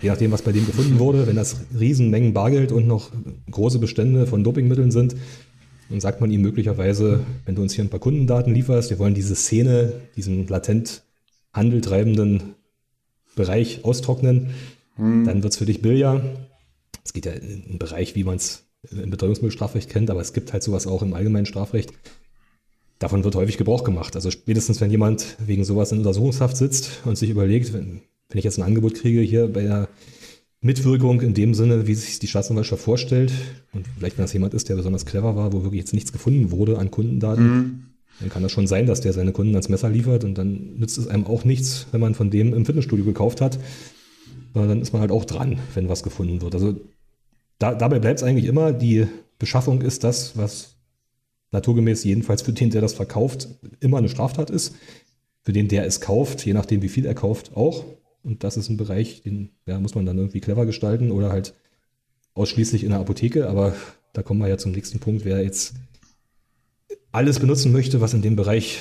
je 0.00 0.08
nachdem, 0.08 0.30
was 0.30 0.42
bei 0.42 0.52
dem 0.52 0.66
gefunden 0.66 0.98
wurde, 0.98 1.26
wenn 1.26 1.36
das 1.36 1.56
Riesenmengen 1.78 2.32
Bargeld 2.32 2.72
und 2.72 2.86
noch 2.86 3.10
große 3.50 3.78
Bestände 3.78 4.26
von 4.26 4.44
Dopingmitteln 4.44 4.90
sind, 4.90 5.16
dann 5.90 6.00
sagt 6.00 6.20
man 6.20 6.30
ihm 6.30 6.40
möglicherweise, 6.40 7.20
wenn 7.44 7.56
du 7.56 7.62
uns 7.62 7.74
hier 7.74 7.84
ein 7.84 7.90
paar 7.90 8.00
Kundendaten 8.00 8.54
lieferst, 8.54 8.90
wir 8.90 8.98
wollen 8.98 9.14
diese 9.14 9.34
Szene, 9.34 9.92
diesen 10.16 10.46
latent 10.46 11.02
handeltreibenden 11.52 12.54
Bereich 13.34 13.84
austrocknen, 13.84 14.50
hm. 14.94 15.24
dann 15.24 15.42
wird 15.42 15.52
es 15.52 15.58
für 15.58 15.66
dich 15.66 15.82
billiger. 15.82 16.22
Es 17.04 17.12
geht 17.12 17.26
ja 17.26 17.32
in 17.32 17.64
einen 17.68 17.78
Bereich, 17.78 18.14
wie 18.14 18.24
man 18.24 18.36
es 18.36 18.64
im 18.90 19.10
Betreuungsmittelstrafrecht 19.10 19.90
kennt, 19.90 20.10
aber 20.10 20.20
es 20.20 20.32
gibt 20.32 20.52
halt 20.52 20.62
sowas 20.62 20.86
auch 20.86 21.02
im 21.02 21.12
allgemeinen 21.12 21.46
Strafrecht. 21.46 21.92
Davon 23.00 23.24
wird 23.24 23.34
häufig 23.34 23.58
Gebrauch 23.58 23.82
gemacht. 23.82 24.14
Also 24.14 24.30
spätestens, 24.30 24.80
wenn 24.80 24.90
jemand 24.90 25.36
wegen 25.44 25.64
sowas 25.64 25.90
in 25.90 25.98
Untersuchungshaft 25.98 26.56
sitzt 26.56 27.00
und 27.04 27.16
sich 27.16 27.30
überlegt, 27.30 27.72
wenn, 27.72 28.02
wenn 28.28 28.38
ich 28.38 28.44
jetzt 28.44 28.58
ein 28.58 28.62
Angebot 28.62 28.94
kriege 28.94 29.20
hier 29.22 29.48
bei 29.48 29.62
der 29.62 29.88
Mitwirkung 30.62 31.22
in 31.22 31.32
dem 31.32 31.54
Sinne, 31.54 31.86
wie 31.86 31.94
sich 31.94 32.18
die 32.18 32.26
Staatsanwaltschaft 32.26 32.82
vorstellt, 32.82 33.32
und 33.72 33.86
vielleicht 33.96 34.18
wenn 34.18 34.24
das 34.24 34.32
jemand 34.32 34.52
ist, 34.52 34.68
der 34.68 34.76
besonders 34.76 35.06
clever 35.06 35.34
war, 35.34 35.52
wo 35.52 35.62
wirklich 35.62 35.80
jetzt 35.80 35.94
nichts 35.94 36.12
gefunden 36.12 36.50
wurde 36.50 36.78
an 36.78 36.90
Kundendaten, 36.90 37.44
mhm. 37.44 37.82
dann 38.20 38.28
kann 38.28 38.42
das 38.42 38.52
schon 38.52 38.66
sein, 38.66 38.86
dass 38.86 39.00
der 39.00 39.14
seine 39.14 39.32
Kunden 39.32 39.54
ans 39.54 39.70
Messer 39.70 39.88
liefert 39.88 40.24
und 40.24 40.36
dann 40.36 40.76
nützt 40.76 40.98
es 40.98 41.06
einem 41.06 41.26
auch 41.26 41.44
nichts, 41.44 41.86
wenn 41.92 42.00
man 42.00 42.14
von 42.14 42.30
dem 42.30 42.52
im 42.52 42.66
Fitnessstudio 42.66 43.06
gekauft 43.06 43.40
hat. 43.40 43.58
Dann 44.52 44.82
ist 44.82 44.92
man 44.92 45.00
halt 45.00 45.12
auch 45.12 45.24
dran, 45.24 45.58
wenn 45.74 45.88
was 45.88 46.02
gefunden 46.02 46.42
wird. 46.42 46.54
Also 46.54 46.78
da, 47.58 47.74
dabei 47.74 47.98
bleibt 47.98 48.18
es 48.18 48.24
eigentlich 48.24 48.46
immer, 48.46 48.72
die 48.72 49.06
Beschaffung 49.38 49.80
ist 49.80 50.04
das, 50.04 50.36
was 50.36 50.76
naturgemäß 51.52 52.04
jedenfalls 52.04 52.42
für 52.42 52.52
den, 52.52 52.70
der 52.70 52.80
das 52.80 52.92
verkauft, 52.92 53.48
immer 53.80 53.98
eine 53.98 54.08
Straftat 54.08 54.50
ist. 54.50 54.74
Für 55.42 55.52
den, 55.52 55.68
der 55.68 55.86
es 55.86 56.00
kauft, 56.00 56.44
je 56.44 56.52
nachdem, 56.52 56.82
wie 56.82 56.88
viel 56.88 57.06
er 57.06 57.14
kauft, 57.14 57.56
auch. 57.56 57.84
Und 58.22 58.44
das 58.44 58.56
ist 58.56 58.68
ein 58.68 58.76
Bereich, 58.76 59.22
den 59.22 59.50
ja, 59.66 59.78
muss 59.80 59.94
man 59.94 60.06
dann 60.06 60.18
irgendwie 60.18 60.40
clever 60.40 60.66
gestalten 60.66 61.10
oder 61.10 61.30
halt 61.30 61.54
ausschließlich 62.34 62.84
in 62.84 62.90
der 62.90 63.00
Apotheke. 63.00 63.48
Aber 63.48 63.74
da 64.12 64.22
kommen 64.22 64.40
wir 64.40 64.48
ja 64.48 64.58
zum 64.58 64.72
nächsten 64.72 64.98
Punkt. 64.98 65.24
Wer 65.24 65.42
jetzt 65.42 65.74
alles 67.12 67.40
benutzen 67.40 67.72
möchte, 67.72 68.00
was 68.00 68.14
in 68.14 68.22
dem 68.22 68.36
Bereich 68.36 68.78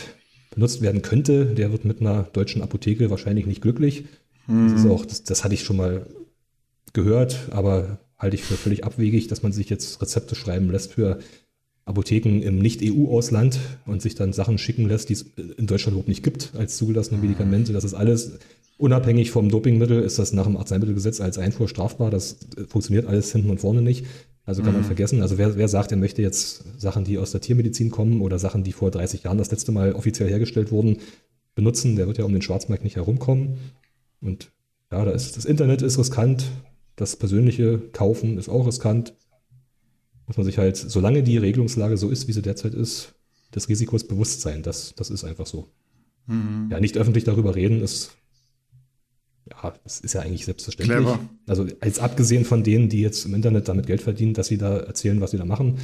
benutzt 0.51 0.81
werden 0.81 1.01
könnte, 1.01 1.45
der 1.45 1.71
wird 1.71 1.85
mit 1.85 2.01
einer 2.01 2.23
deutschen 2.23 2.61
Apotheke 2.61 3.09
wahrscheinlich 3.09 3.45
nicht 3.45 3.61
glücklich. 3.61 4.05
Mhm. 4.47 4.71
Das, 4.71 4.81
ist 4.81 4.89
auch, 4.89 5.05
das, 5.05 5.23
das 5.23 5.43
hatte 5.43 5.53
ich 5.53 5.63
schon 5.63 5.77
mal 5.77 6.05
gehört, 6.93 7.49
aber 7.51 7.99
halte 8.17 8.35
ich 8.35 8.43
für 8.43 8.55
völlig 8.55 8.83
abwegig, 8.83 9.27
dass 9.27 9.43
man 9.43 9.51
sich 9.51 9.69
jetzt 9.69 10.01
Rezepte 10.01 10.35
schreiben 10.35 10.69
lässt 10.71 10.93
für 10.93 11.19
Apotheken 11.89 12.41
im 12.41 12.59
Nicht-EU-Ausland 12.59 13.59
und 13.85 14.01
sich 14.01 14.15
dann 14.15 14.31
Sachen 14.31 14.57
schicken 14.57 14.87
lässt, 14.87 15.09
die 15.09 15.13
es 15.13 15.25
in 15.57 15.65
Deutschland 15.65 15.93
überhaupt 15.93 16.07
nicht 16.07 16.23
gibt 16.23 16.51
als 16.57 16.77
zugelassene 16.77 17.19
Medikamente. 17.19 17.73
Das 17.73 17.83
ist 17.83 17.95
alles 17.95 18.37
unabhängig 18.77 19.31
vom 19.31 19.49
Dopingmittel, 19.49 20.01
ist 20.01 20.19
das 20.19 20.31
nach 20.31 20.45
dem 20.45 20.55
Arzneimittelgesetz 20.55 21.19
als 21.19 21.37
Einfuhr 21.37 21.67
strafbar. 21.67 22.11
Das 22.11 22.37
funktioniert 22.67 23.07
alles 23.07 23.31
hinten 23.31 23.49
und 23.49 23.59
vorne 23.59 23.81
nicht. 23.81 24.05
Also 24.45 24.61
kann 24.61 24.71
mhm. 24.71 24.79
man 24.79 24.85
vergessen. 24.85 25.21
Also 25.21 25.37
wer, 25.37 25.57
wer 25.57 25.67
sagt, 25.67 25.91
er 25.91 25.97
möchte 25.97 26.21
jetzt 26.21 26.63
Sachen, 26.79 27.03
die 27.03 27.17
aus 27.17 27.31
der 27.31 27.41
Tiermedizin 27.41 27.89
kommen 27.89 28.21
oder 28.21 28.39
Sachen, 28.39 28.63
die 28.63 28.71
vor 28.71 28.91
30 28.91 29.23
Jahren 29.23 29.37
das 29.37 29.51
letzte 29.51 29.71
Mal 29.71 29.93
offiziell 29.93 30.29
hergestellt 30.29 30.71
wurden, 30.71 30.97
benutzen, 31.55 31.95
der 31.95 32.07
wird 32.07 32.19
ja 32.19 32.25
um 32.25 32.33
den 32.33 32.41
Schwarzmarkt 32.41 32.83
nicht 32.83 32.95
herumkommen. 32.95 33.57
Und 34.21 34.51
ja, 34.91 35.05
da 35.05 35.11
ist 35.11 35.37
das 35.37 35.45
Internet 35.45 35.81
ist 35.81 35.97
riskant, 35.97 36.45
das 36.95 37.15
persönliche 37.15 37.79
Kaufen 37.93 38.37
ist 38.37 38.49
auch 38.49 38.65
riskant 38.67 39.13
muss 40.29 40.37
man 40.37 40.45
sich 40.45 40.59
halt, 40.59 40.77
solange 40.77 41.23
die 41.23 41.39
Regelungslage 41.39 41.97
so 41.97 42.09
ist, 42.09 42.27
wie 42.27 42.33
sie 42.33 42.43
derzeit 42.43 42.75
ist, 42.75 43.15
des 43.53 43.67
Risikos 43.67 44.07
bewusst 44.07 44.41
sein. 44.41 44.61
Das, 44.61 44.93
das 44.95 45.09
ist 45.09 45.23
einfach 45.23 45.47
so. 45.47 45.67
Mhm. 46.27 46.69
Ja, 46.71 46.79
nicht 46.79 46.97
öffentlich 46.97 47.23
darüber 47.23 47.55
reden 47.55 47.81
ist, 47.81 48.11
ja, 49.49 49.73
das 49.83 49.99
ist 49.99 50.13
ja 50.13 50.21
eigentlich 50.21 50.45
selbstverständlich. 50.45 50.99
Clever. 50.99 51.19
Also 51.47 51.65
als 51.79 51.97
abgesehen 51.97 52.45
von 52.45 52.63
denen, 52.63 52.89
die 52.89 53.01
jetzt 53.01 53.25
im 53.25 53.33
Internet 53.33 53.67
damit 53.67 53.87
Geld 53.87 54.01
verdienen, 54.03 54.35
dass 54.35 54.45
sie 54.45 54.59
da 54.59 54.77
erzählen, 54.77 55.19
was 55.19 55.31
sie 55.31 55.37
da 55.37 55.45
machen, 55.45 55.79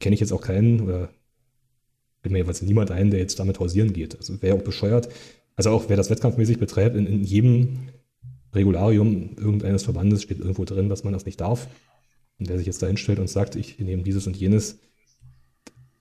kenne 0.00 0.14
ich 0.14 0.20
jetzt 0.20 0.32
auch 0.32 0.40
keinen 0.40 0.80
oder 0.80 1.10
bin 2.22 2.32
mir 2.32 2.38
jeweils 2.38 2.62
niemand 2.62 2.90
ein, 2.90 3.10
der 3.10 3.20
jetzt 3.20 3.38
damit 3.38 3.60
hausieren 3.60 3.92
geht. 3.92 4.16
Also 4.16 4.40
wäre 4.40 4.56
auch 4.56 4.62
bescheuert. 4.62 5.10
Also 5.54 5.68
auch 5.68 5.90
wer 5.90 5.98
das 5.98 6.08
wettkampfmäßig 6.08 6.58
betreibt, 6.58 6.96
in, 6.96 7.06
in 7.06 7.24
jedem 7.24 7.90
Regularium 8.54 9.36
irgendeines 9.36 9.82
Verbandes 9.82 10.22
steht 10.22 10.38
irgendwo 10.38 10.64
drin, 10.64 10.88
dass 10.88 11.04
man 11.04 11.12
das 11.12 11.26
nicht 11.26 11.42
darf. 11.42 11.68
Und 12.38 12.48
wer 12.48 12.58
sich 12.58 12.66
jetzt 12.66 12.82
da 12.82 12.86
hinstellt 12.86 13.18
und 13.18 13.30
sagt, 13.30 13.56
ich 13.56 13.78
nehme 13.78 14.02
dieses 14.02 14.26
und 14.26 14.36
jenes, 14.36 14.78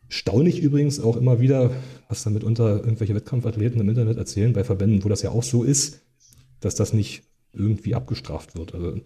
staune 0.10 0.50
ich 0.50 0.60
übrigens 0.60 1.00
auch 1.00 1.18
immer 1.18 1.40
wieder, 1.40 1.72
was 2.10 2.24
dann 2.24 2.34
mitunter 2.34 2.78
irgendwelche 2.78 3.16
Wettkampfathleten 3.16 3.80
im 3.80 3.90
Internet 3.90 4.18
erzählen, 4.18 4.54
bei 4.54 4.64
Verbänden, 4.64 5.04
wo 5.04 5.10
das 5.10 5.22
ja 5.22 5.32
auch 5.32 5.44
so 5.44 5.64
ist, 5.64 6.02
dass 6.60 6.76
das 6.76 6.94
nicht 6.94 7.24
irgendwie 7.54 7.96
abgestraft 7.96 8.56
wird. 8.56 8.74
Also, 8.74 9.00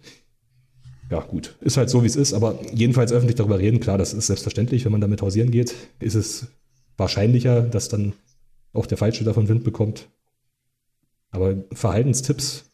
ja, 1.10 1.20
gut, 1.20 1.56
ist 1.60 1.76
halt 1.76 1.90
so, 1.90 2.02
wie 2.02 2.06
es 2.06 2.16
ist, 2.16 2.32
aber 2.34 2.58
jedenfalls 2.72 3.12
öffentlich 3.12 3.36
darüber 3.36 3.58
reden, 3.58 3.80
klar, 3.80 3.98
das 3.98 4.12
ist 4.12 4.26
selbstverständlich, 4.26 4.84
wenn 4.84 4.92
man 4.92 5.00
damit 5.00 5.22
hausieren 5.22 5.50
geht, 5.50 5.74
ist 5.98 6.14
es 6.14 6.46
wahrscheinlicher, 6.96 7.62
dass 7.62 7.88
dann 7.88 8.12
auch 8.72 8.86
der 8.86 8.98
Falsche 8.98 9.24
davon 9.24 9.48
Wind 9.48 9.64
bekommt. 9.64 10.08
Aber 11.30 11.56
Verhaltenstipps 11.72 12.64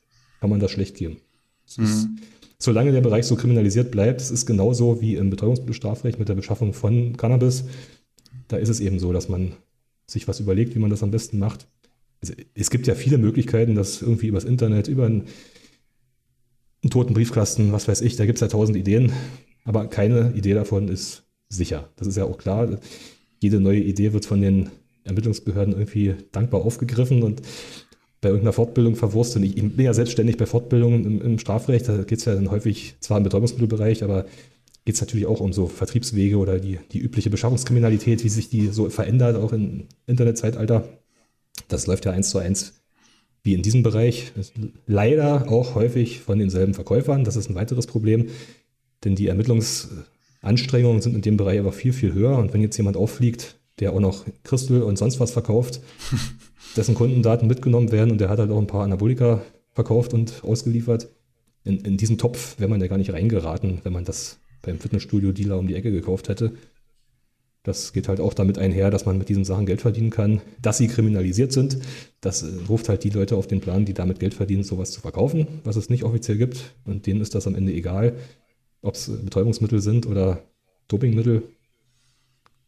kann 0.40 0.50
man 0.50 0.60
da 0.60 0.68
schlecht 0.68 0.96
geben. 0.96 1.18
Es 1.66 1.78
mhm. 1.78 1.84
ist 1.84 2.08
solange 2.58 2.92
der 2.92 3.00
Bereich 3.00 3.26
so 3.26 3.36
kriminalisiert 3.36 3.90
bleibt, 3.90 4.20
es 4.20 4.30
ist 4.30 4.46
genauso 4.46 5.00
wie 5.00 5.16
im 5.16 5.30
Betäubungsmittelstrafrecht 5.30 6.18
mit 6.18 6.28
der 6.28 6.34
Beschaffung 6.34 6.72
von 6.72 7.16
Cannabis. 7.16 7.64
Da 8.48 8.56
ist 8.56 8.68
es 8.68 8.80
eben 8.80 8.98
so, 8.98 9.12
dass 9.12 9.28
man 9.28 9.52
sich 10.06 10.28
was 10.28 10.40
überlegt, 10.40 10.74
wie 10.74 10.78
man 10.78 10.90
das 10.90 11.02
am 11.02 11.10
besten 11.10 11.38
macht. 11.38 11.66
Also, 12.20 12.34
es 12.54 12.70
gibt 12.70 12.86
ja 12.86 12.94
viele 12.94 13.18
Möglichkeiten, 13.18 13.74
das 13.74 14.02
irgendwie 14.02 14.28
übers 14.28 14.44
Internet, 14.44 14.88
über 14.88 15.06
einen, 15.06 15.24
einen 16.82 16.90
toten 16.90 17.14
Briefkasten, 17.14 17.72
was 17.72 17.88
weiß 17.88 18.00
ich, 18.00 18.16
da 18.16 18.26
gibt 18.26 18.36
es 18.36 18.40
ja 18.40 18.48
tausend 18.48 18.76
Ideen, 18.76 19.12
aber 19.64 19.88
keine 19.88 20.32
Idee 20.34 20.54
davon 20.54 20.88
ist 20.88 21.24
sicher. 21.48 21.90
Das 21.96 22.06
ist 22.06 22.16
ja 22.16 22.24
auch 22.24 22.38
klar. 22.38 22.78
Jede 23.40 23.60
neue 23.60 23.80
Idee 23.80 24.12
wird 24.12 24.24
von 24.26 24.40
den 24.40 24.70
Ermittlungsbehörden 25.04 25.74
irgendwie 25.74 26.14
dankbar 26.32 26.64
aufgegriffen 26.64 27.22
und 27.22 27.42
bei 28.26 28.30
irgendeiner 28.30 28.52
Fortbildung 28.52 28.96
verwurstet. 28.96 29.44
Ich 29.44 29.54
bin 29.54 29.84
ja 29.84 29.94
selbstständig 29.94 30.36
bei 30.36 30.46
Fortbildungen 30.46 31.04
im, 31.04 31.22
im 31.22 31.38
Strafrecht, 31.38 31.88
da 31.88 31.98
geht 31.98 32.18
es 32.18 32.24
ja 32.24 32.34
dann 32.34 32.50
häufig 32.50 32.96
zwar 32.98 33.18
im 33.18 33.22
Betäubungsmittelbereich, 33.22 34.02
aber 34.02 34.26
geht 34.84 34.96
es 34.96 35.00
natürlich 35.00 35.26
auch 35.26 35.38
um 35.38 35.52
so 35.52 35.68
Vertriebswege 35.68 36.36
oder 36.36 36.58
die, 36.58 36.80
die 36.90 36.98
übliche 36.98 37.30
Beschaffungskriminalität, 37.30 38.24
wie 38.24 38.28
sich 38.28 38.48
die 38.48 38.66
so 38.66 38.90
verändert, 38.90 39.36
auch 39.36 39.52
im 39.52 39.84
Internetzeitalter. 40.08 40.88
Das 41.68 41.86
läuft 41.86 42.04
ja 42.04 42.10
eins 42.10 42.30
zu 42.30 42.38
eins 42.38 42.74
wie 43.44 43.54
in 43.54 43.62
diesem 43.62 43.84
Bereich. 43.84 44.32
Leider 44.88 45.48
auch 45.48 45.76
häufig 45.76 46.18
von 46.18 46.40
denselben 46.40 46.74
Verkäufern. 46.74 47.22
Das 47.22 47.36
ist 47.36 47.48
ein 47.48 47.54
weiteres 47.54 47.86
Problem, 47.86 48.26
denn 49.04 49.14
die 49.14 49.28
Ermittlungsanstrengungen 49.28 51.00
sind 51.00 51.14
in 51.14 51.22
dem 51.22 51.36
Bereich 51.36 51.60
aber 51.60 51.70
viel, 51.70 51.92
viel 51.92 52.12
höher. 52.12 52.36
Und 52.38 52.52
wenn 52.52 52.60
jetzt 52.60 52.76
jemand 52.76 52.96
auffliegt, 52.96 53.54
der 53.78 53.92
auch 53.92 54.00
noch 54.00 54.24
Christel 54.42 54.82
und 54.82 54.98
sonst 54.98 55.20
was 55.20 55.30
verkauft, 55.30 55.80
dessen 56.76 56.94
Kundendaten 56.94 57.48
mitgenommen 57.48 57.92
werden 57.92 58.10
und 58.10 58.20
der 58.20 58.28
hat 58.28 58.38
halt 58.38 58.50
auch 58.50 58.58
ein 58.58 58.66
paar 58.66 58.84
Anabolika 58.84 59.42
verkauft 59.72 60.14
und 60.14 60.42
ausgeliefert. 60.44 61.08
In, 61.64 61.80
in 61.80 61.96
diesen 61.96 62.18
Topf 62.18 62.58
wäre 62.58 62.70
man 62.70 62.80
ja 62.80 62.86
gar 62.86 62.98
nicht 62.98 63.12
reingeraten, 63.12 63.80
wenn 63.82 63.92
man 63.92 64.04
das 64.04 64.38
beim 64.62 64.78
Fitnessstudio-Dealer 64.78 65.58
um 65.58 65.66
die 65.66 65.74
Ecke 65.74 65.90
gekauft 65.90 66.28
hätte. 66.28 66.52
Das 67.66 67.92
geht 67.92 68.06
halt 68.06 68.20
auch 68.20 68.32
damit 68.32 68.58
einher, 68.58 68.92
dass 68.92 69.06
man 69.06 69.18
mit 69.18 69.28
diesen 69.28 69.44
Sachen 69.44 69.66
Geld 69.66 69.80
verdienen 69.80 70.10
kann. 70.10 70.40
Dass 70.62 70.78
sie 70.78 70.86
kriminalisiert 70.86 71.52
sind, 71.52 71.78
das 72.20 72.44
äh, 72.44 72.46
ruft 72.68 72.88
halt 72.88 73.02
die 73.02 73.10
Leute 73.10 73.36
auf 73.36 73.48
den 73.48 73.60
Plan, 73.60 73.84
die 73.84 73.92
damit 73.92 74.20
Geld 74.20 74.34
verdienen, 74.34 74.62
sowas 74.62 74.92
zu 74.92 75.00
verkaufen, 75.00 75.48
was 75.64 75.74
es 75.74 75.90
nicht 75.90 76.04
offiziell 76.04 76.38
gibt. 76.38 76.76
Und 76.84 77.06
denen 77.06 77.20
ist 77.20 77.34
das 77.34 77.48
am 77.48 77.56
Ende 77.56 77.72
egal, 77.72 78.16
ob 78.82 78.94
es 78.94 79.10
Betäubungsmittel 79.10 79.80
sind 79.80 80.06
oder 80.06 80.44
Dopingmittel. 80.86 81.42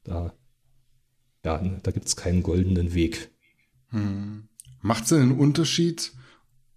Da, 0.03 0.33
ja, 1.45 1.63
da 1.83 1.91
gibt 1.93 2.09
es 2.09 2.17
keinen 2.17 2.43
goldenen 2.43 2.93
Weg. 2.93 3.31
Hm. 3.91 4.45
Macht 4.81 5.05
es 5.05 5.13
einen 5.13 5.33
Unterschied, 5.39 6.13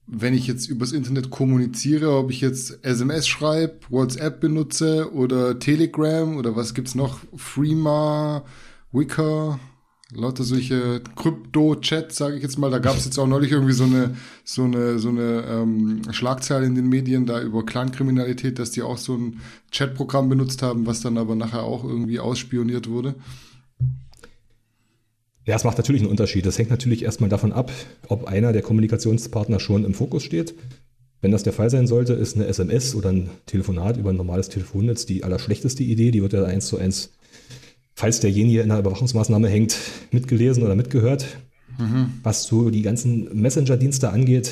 wenn 0.08 0.34
ich 0.34 0.48
jetzt 0.48 0.68
übers 0.68 0.92
Internet 0.92 1.30
kommuniziere, 1.30 2.12
ob 2.18 2.32
ich 2.32 2.42
jetzt 2.42 2.84
SMS 2.84 3.28
schreibe, 3.28 3.80
WhatsApp 3.90 4.42
benutze 4.42 5.14
oder 5.14 5.60
Telegram 5.60 6.36
oder 6.36 6.56
was 6.56 6.74
gibt's 6.74 6.96
noch? 6.96 7.20
Freema, 7.36 8.44
Wicker, 8.92 9.60
lauter 10.14 10.44
solche 10.44 11.02
Krypto-Chats, 11.16 12.18
sage 12.18 12.36
ich 12.36 12.44
jetzt 12.44 12.58
mal. 12.58 12.70
Da 12.70 12.80
gab 12.80 12.98
es 12.98 13.06
jetzt 13.06 13.18
auch 13.18 13.28
neulich 13.28 13.52
irgendwie 13.52 13.74
so 13.74 13.86
eine 13.86 14.16
so 14.44 14.64
eine 14.64 15.00
so 15.00 15.10
eine 15.10 15.46
ähm, 15.48 16.02
Schlagzeile 16.12 16.66
in 16.66 16.76
den 16.76 16.90
Medien 16.90 17.26
da 17.26 17.42
über 17.42 17.66
Clankriminalität, 17.66 18.60
dass 18.60 18.72
die 18.72 18.82
auch 18.82 18.98
so 18.98 19.16
ein 19.16 19.40
Chatprogramm 19.72 20.30
benutzt 20.30 20.62
haben, 20.62 20.86
was 20.86 21.02
dann 21.02 21.18
aber 21.18 21.36
nachher 21.36 21.64
auch 21.64 21.84
irgendwie 21.84 22.20
ausspioniert 22.20 22.90
wurde. 22.90 23.16
Ja, 25.46 25.56
es 25.56 25.64
macht 25.64 25.78
natürlich 25.78 26.02
einen 26.02 26.12
Unterschied. 26.12 26.46
Das 26.46 26.58
hängt 26.58 26.70
natürlich 26.70 27.04
erstmal 27.04 27.30
davon 27.30 27.52
ab, 27.52 27.72
ob 28.08 28.26
einer 28.26 28.54
der 28.54 28.62
Kommunikationspartner 28.62 29.60
schon 29.60 29.86
im 29.86 29.94
Fokus 29.94 30.24
steht. 30.24 30.54
Wenn 31.20 31.32
das 31.32 31.44
der 31.44 31.54
Fall 31.54 31.70
sein 31.70 31.88
sollte, 31.88 32.14
ist 32.14 32.36
eine 32.36 32.46
SMS 32.46 32.96
oder 32.96 33.10
ein 33.12 33.30
Telefonat 33.46 33.98
über 33.98 34.12
ein 34.12 34.16
normales 34.16 34.50
Telefonnetz 34.50 35.06
die 35.06 35.24
allerschlechteste 35.24 35.84
Idee. 35.84 36.12
Die 36.12 36.22
wird 36.22 36.34
ja 36.34 36.44
eins 36.44 36.68
zu 36.68 36.78
eins, 36.78 37.12
falls 37.94 38.20
derjenige 38.20 38.62
in 38.62 38.72
einer 38.72 38.80
Überwachungsmaßnahme 38.80 39.48
hängt, 39.48 39.78
mitgelesen 40.12 40.64
oder 40.64 40.76
mitgehört. 40.76 41.26
Mhm. 41.80 42.14
Was 42.24 42.44
so 42.44 42.70
die 42.70 42.82
ganzen 42.82 43.40
Messenger-Dienste 43.40 44.10
angeht, 44.10 44.52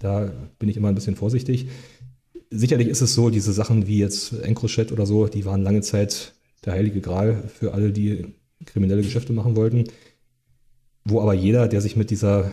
da 0.00 0.32
bin 0.58 0.68
ich 0.68 0.76
immer 0.76 0.88
ein 0.88 0.94
bisschen 0.94 1.16
vorsichtig. 1.16 1.68
Sicherlich 2.50 2.88
ist 2.88 3.00
es 3.00 3.14
so, 3.14 3.30
diese 3.30 3.52
Sachen 3.52 3.86
wie 3.86 3.98
jetzt 3.98 4.32
EncroChat 4.32 4.92
oder 4.92 5.06
so, 5.06 5.26
die 5.26 5.44
waren 5.44 5.62
lange 5.62 5.80
Zeit 5.80 6.34
der 6.64 6.74
heilige 6.74 7.00
Gral 7.00 7.42
für 7.52 7.74
alle, 7.74 7.92
die 7.92 8.26
kriminelle 8.64 9.02
Geschäfte 9.02 9.32
machen 9.32 9.56
wollten 9.56 9.84
wo 11.04 11.20
aber 11.20 11.34
jeder, 11.34 11.68
der 11.68 11.80
sich 11.80 11.96
mit 11.96 12.10
dieser 12.10 12.50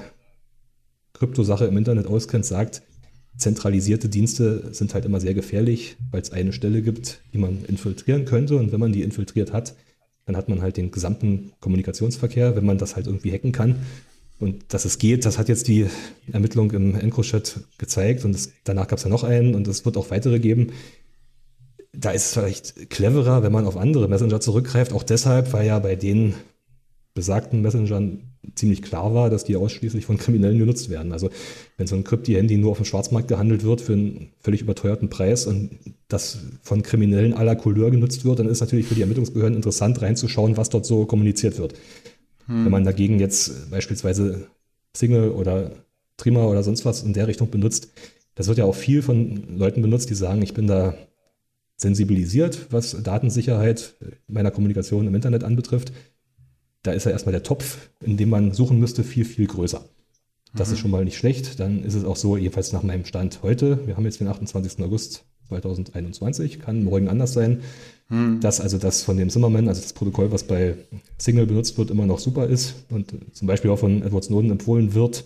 Kryptosache 1.13 1.65
im 1.65 1.77
Internet 1.77 2.07
auskennt, 2.07 2.45
sagt, 2.45 2.81
zentralisierte 3.37 4.09
Dienste 4.09 4.73
sind 4.73 4.93
halt 4.93 5.05
immer 5.05 5.19
sehr 5.19 5.33
gefährlich, 5.33 5.97
weil 6.11 6.21
es 6.21 6.31
eine 6.31 6.53
Stelle 6.53 6.81
gibt, 6.81 7.21
die 7.33 7.37
man 7.37 7.63
infiltrieren 7.65 8.25
könnte. 8.25 8.57
Und 8.57 8.71
wenn 8.71 8.79
man 8.79 8.91
die 8.91 9.01
infiltriert 9.01 9.53
hat, 9.53 9.75
dann 10.25 10.35
hat 10.35 10.49
man 10.49 10.61
halt 10.61 10.77
den 10.77 10.91
gesamten 10.91 11.51
Kommunikationsverkehr, 11.59 12.55
wenn 12.55 12.65
man 12.65 12.77
das 12.77 12.95
halt 12.95 13.07
irgendwie 13.07 13.31
hacken 13.31 13.51
kann. 13.51 13.77
Und 14.39 14.73
dass 14.73 14.85
es 14.85 14.97
geht, 14.97 15.25
das 15.25 15.37
hat 15.37 15.49
jetzt 15.49 15.67
die 15.67 15.87
Ermittlung 16.31 16.71
im 16.71 16.95
EncroChat 16.95 17.61
gezeigt. 17.77 18.25
Und 18.25 18.33
das, 18.33 18.51
danach 18.63 18.87
gab 18.87 18.97
es 18.97 19.03
ja 19.03 19.09
noch 19.09 19.23
einen 19.23 19.55
und 19.55 19.67
es 19.67 19.85
wird 19.85 19.97
auch 19.97 20.09
weitere 20.09 20.39
geben. 20.39 20.71
Da 21.93 22.11
ist 22.11 22.25
es 22.25 22.33
vielleicht 22.33 22.89
cleverer, 22.89 23.43
wenn 23.43 23.51
man 23.51 23.65
auf 23.65 23.77
andere 23.77 24.07
Messenger 24.07 24.39
zurückgreift. 24.39 24.93
Auch 24.93 25.03
deshalb, 25.03 25.53
weil 25.53 25.67
ja 25.67 25.79
bei 25.79 25.95
den 25.95 26.33
besagten 27.13 27.61
Messengern 27.61 28.30
ziemlich 28.55 28.81
klar 28.81 29.13
war, 29.13 29.29
dass 29.29 29.43
die 29.43 29.55
ausschließlich 29.55 30.05
von 30.05 30.17
Kriminellen 30.17 30.59
genutzt 30.59 30.89
werden. 30.89 31.11
Also 31.11 31.29
wenn 31.77 31.87
so 31.87 31.95
ein 31.95 32.03
Krypti-Handy 32.03 32.57
nur 32.57 32.71
auf 32.71 32.77
dem 32.77 32.85
Schwarzmarkt 32.85 33.27
gehandelt 33.27 33.63
wird 33.63 33.81
für 33.81 33.93
einen 33.93 34.29
völlig 34.39 34.61
überteuerten 34.61 35.09
Preis 35.09 35.45
und 35.45 35.71
das 36.07 36.39
von 36.61 36.83
Kriminellen 36.83 37.33
aller 37.33 37.55
Couleur 37.55 37.91
genutzt 37.91 38.25
wird, 38.25 38.39
dann 38.39 38.47
ist 38.47 38.59
natürlich 38.59 38.87
für 38.87 38.95
die 38.95 39.01
Ermittlungsbehörden 39.01 39.55
interessant 39.55 40.01
reinzuschauen, 40.01 40.57
was 40.57 40.69
dort 40.69 40.85
so 40.85 41.05
kommuniziert 41.05 41.57
wird. 41.57 41.73
Hm. 42.45 42.65
Wenn 42.65 42.71
man 42.71 42.83
dagegen 42.83 43.19
jetzt 43.19 43.69
beispielsweise 43.71 44.47
Single 44.95 45.29
oder 45.29 45.71
Trimmer 46.17 46.49
oder 46.49 46.63
sonst 46.63 46.85
was 46.85 47.03
in 47.03 47.13
der 47.13 47.27
Richtung 47.27 47.49
benutzt, 47.49 47.89
das 48.35 48.47
wird 48.47 48.57
ja 48.57 48.65
auch 48.65 48.75
viel 48.75 49.01
von 49.01 49.57
Leuten 49.57 49.81
benutzt, 49.81 50.09
die 50.09 50.15
sagen, 50.15 50.41
ich 50.41 50.53
bin 50.53 50.67
da 50.67 50.95
sensibilisiert, 51.77 52.67
was 52.69 53.01
Datensicherheit 53.01 53.95
meiner 54.27 54.51
Kommunikation 54.51 55.07
im 55.07 55.15
Internet 55.15 55.43
anbetrifft 55.43 55.91
da 56.83 56.91
ist 56.91 57.05
ja 57.05 57.11
erstmal 57.11 57.33
der 57.33 57.43
Topf, 57.43 57.89
in 58.01 58.17
dem 58.17 58.29
man 58.29 58.53
suchen 58.53 58.79
müsste, 58.79 59.03
viel, 59.03 59.25
viel 59.25 59.47
größer. 59.47 59.83
Das 60.53 60.69
mhm. 60.69 60.73
ist 60.73 60.79
schon 60.79 60.91
mal 60.91 61.05
nicht 61.05 61.17
schlecht. 61.17 61.59
Dann 61.59 61.83
ist 61.83 61.93
es 61.93 62.05
auch 62.05 62.15
so, 62.15 62.37
jedenfalls 62.37 62.73
nach 62.73 62.83
meinem 62.83 63.05
Stand 63.05 63.41
heute, 63.43 63.85
wir 63.87 63.97
haben 63.97 64.05
jetzt 64.05 64.19
den 64.19 64.27
28. 64.27 64.83
August 64.83 65.25
2021, 65.49 66.59
kann 66.59 66.83
morgen 66.83 67.07
anders 67.07 67.33
sein, 67.33 67.61
mhm. 68.09 68.39
dass 68.39 68.61
also 68.61 68.77
das 68.77 69.03
von 69.03 69.17
dem 69.17 69.29
Zimmerman, 69.29 69.67
also 69.67 69.81
das 69.81 69.93
Protokoll, 69.93 70.31
was 70.31 70.43
bei 70.43 70.75
Signal 71.17 71.45
benutzt 71.45 71.77
wird, 71.77 71.91
immer 71.91 72.05
noch 72.05 72.19
super 72.19 72.47
ist 72.47 72.75
und 72.89 73.13
zum 73.33 73.47
Beispiel 73.47 73.71
auch 73.71 73.79
von 73.79 74.01
Edward 74.01 74.23
Snowden 74.23 74.51
empfohlen 74.51 74.93
wird, 74.93 75.25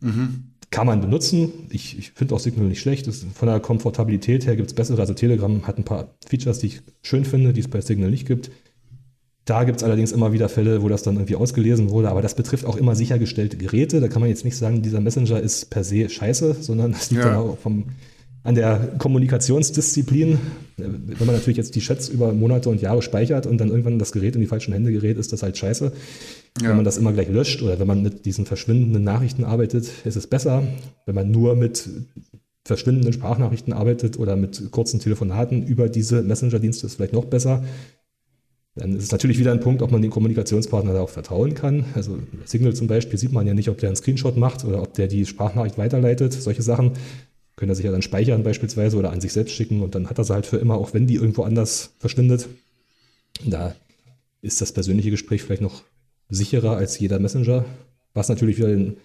mhm. 0.00 0.44
kann 0.70 0.86
man 0.86 1.00
benutzen. 1.00 1.52
Ich, 1.70 1.98
ich 1.98 2.12
finde 2.12 2.34
auch 2.34 2.40
Signal 2.40 2.66
nicht 2.66 2.80
schlecht. 2.80 3.06
Das, 3.06 3.26
von 3.34 3.48
der 3.48 3.60
Komfortabilität 3.60 4.46
her 4.46 4.56
gibt 4.56 4.68
es 4.68 4.74
bessere. 4.74 5.00
Also 5.00 5.14
Telegram 5.14 5.66
hat 5.66 5.78
ein 5.78 5.84
paar 5.84 6.14
Features, 6.26 6.58
die 6.58 6.66
ich 6.66 6.80
schön 7.02 7.24
finde, 7.24 7.52
die 7.52 7.60
es 7.60 7.68
bei 7.68 7.80
Signal 7.80 8.10
nicht 8.10 8.26
gibt. 8.26 8.50
Da 9.44 9.64
gibt 9.64 9.78
es 9.78 9.84
allerdings 9.84 10.12
immer 10.12 10.32
wieder 10.32 10.48
Fälle, 10.48 10.82
wo 10.82 10.88
das 10.88 11.02
dann 11.02 11.16
irgendwie 11.16 11.34
ausgelesen 11.34 11.90
wurde, 11.90 12.10
aber 12.10 12.22
das 12.22 12.36
betrifft 12.36 12.64
auch 12.64 12.76
immer 12.76 12.94
sichergestellte 12.94 13.56
Geräte. 13.56 14.00
Da 14.00 14.06
kann 14.06 14.20
man 14.20 14.28
jetzt 14.28 14.44
nicht 14.44 14.56
sagen, 14.56 14.82
dieser 14.82 15.00
Messenger 15.00 15.40
ist 15.40 15.68
per 15.68 15.82
se 15.82 16.08
scheiße, 16.08 16.56
sondern 16.60 16.92
das 16.92 17.10
liegt 17.10 17.24
ja. 17.24 17.30
dann 17.30 17.38
auch 17.38 17.58
vom, 17.58 17.86
an 18.44 18.54
der 18.54 18.94
Kommunikationsdisziplin. 18.98 20.38
Wenn 20.76 21.26
man 21.26 21.34
natürlich 21.34 21.56
jetzt 21.56 21.74
die 21.74 21.80
Chats 21.80 22.08
über 22.08 22.32
Monate 22.32 22.68
und 22.68 22.80
Jahre 22.80 23.02
speichert 23.02 23.46
und 23.46 23.60
dann 23.60 23.70
irgendwann 23.70 23.98
das 23.98 24.12
Gerät 24.12 24.36
in 24.36 24.40
die 24.40 24.46
falschen 24.46 24.72
Hände 24.72 24.92
gerät, 24.92 25.18
ist 25.18 25.32
das 25.32 25.42
halt 25.42 25.58
scheiße. 25.58 25.92
Ja. 26.60 26.68
Wenn 26.68 26.76
man 26.76 26.84
das 26.84 26.98
immer 26.98 27.12
gleich 27.12 27.28
löscht 27.28 27.62
oder 27.62 27.80
wenn 27.80 27.86
man 27.86 28.02
mit 28.02 28.24
diesen 28.26 28.46
verschwindenden 28.46 29.02
Nachrichten 29.02 29.42
arbeitet, 29.42 29.90
ist 30.04 30.16
es 30.16 30.28
besser. 30.28 30.62
Wenn 31.04 31.16
man 31.16 31.30
nur 31.30 31.56
mit 31.56 31.88
verschwindenden 32.64 33.12
Sprachnachrichten 33.12 33.72
arbeitet 33.72 34.18
oder 34.18 34.36
mit 34.36 34.70
kurzen 34.70 35.00
Telefonaten 35.00 35.66
über 35.66 35.88
diese 35.88 36.22
Messenger-Dienste, 36.22 36.86
ist 36.86 36.94
vielleicht 36.94 37.12
noch 37.12 37.24
besser. 37.24 37.64
Dann 38.74 38.96
ist 38.96 39.04
es 39.04 39.12
natürlich 39.12 39.38
wieder 39.38 39.52
ein 39.52 39.60
Punkt, 39.60 39.82
ob 39.82 39.90
man 39.90 40.00
den 40.00 40.10
Kommunikationspartner 40.10 40.94
darauf 40.94 41.10
vertrauen 41.10 41.54
kann. 41.54 41.84
Also 41.94 42.18
Signal 42.46 42.74
zum 42.74 42.86
Beispiel 42.86 43.18
sieht 43.18 43.32
man 43.32 43.46
ja 43.46 43.52
nicht, 43.52 43.68
ob 43.68 43.78
der 43.78 43.90
einen 43.90 43.96
Screenshot 43.96 44.36
macht 44.36 44.64
oder 44.64 44.82
ob 44.82 44.94
der 44.94 45.08
die 45.08 45.26
Sprachnachricht 45.26 45.76
weiterleitet. 45.76 46.32
Solche 46.32 46.62
Sachen 46.62 46.92
können 47.56 47.70
er 47.70 47.74
sich 47.74 47.84
ja 47.84 47.92
dann 47.92 48.00
speichern 48.00 48.42
beispielsweise 48.42 48.96
oder 48.96 49.12
an 49.12 49.20
sich 49.20 49.32
selbst 49.32 49.52
schicken 49.52 49.82
und 49.82 49.94
dann 49.94 50.08
hat 50.08 50.16
er 50.16 50.24
sie 50.24 50.32
halt 50.32 50.46
für 50.46 50.56
immer, 50.56 50.76
auch 50.76 50.94
wenn 50.94 51.06
die 51.06 51.16
irgendwo 51.16 51.42
anders 51.42 51.92
verschwindet. 51.98 52.48
Da 53.44 53.74
ist 54.40 54.60
das 54.62 54.72
persönliche 54.72 55.10
Gespräch 55.10 55.42
vielleicht 55.42 55.62
noch 55.62 55.82
sicherer 56.30 56.76
als 56.76 56.98
jeder 56.98 57.18
Messenger, 57.18 57.66
was 58.14 58.30
natürlich 58.30 58.56
wieder 58.56 58.68
den 58.68 58.96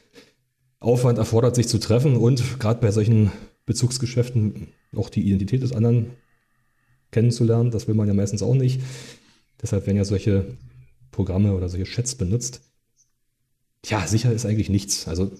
Aufwand 0.80 1.18
erfordert, 1.18 1.56
sich 1.56 1.68
zu 1.68 1.78
treffen 1.78 2.16
und 2.16 2.60
gerade 2.60 2.80
bei 2.80 2.92
solchen 2.92 3.32
Bezugsgeschäften 3.66 4.68
auch 4.96 5.10
die 5.10 5.24
Identität 5.24 5.62
des 5.62 5.74
anderen 5.74 6.12
kennenzulernen. 7.12 7.72
Das 7.72 7.88
will 7.88 7.96
man 7.96 8.08
ja 8.08 8.14
meistens 8.14 8.42
auch 8.42 8.56
nicht. 8.56 8.82
Deshalb 9.62 9.88
werden 9.88 9.98
ja 9.98 10.06
solche 10.06 10.58
Programme 11.12 11.54
oder 11.54 11.70
solche 11.70 11.86
Chats 11.86 12.16
benutzt. 12.16 12.62
Ja, 13.86 14.06
sicher 14.06 14.32
ist 14.32 14.46
eigentlich 14.46 14.70
nichts. 14.70 15.08
Also 15.08 15.32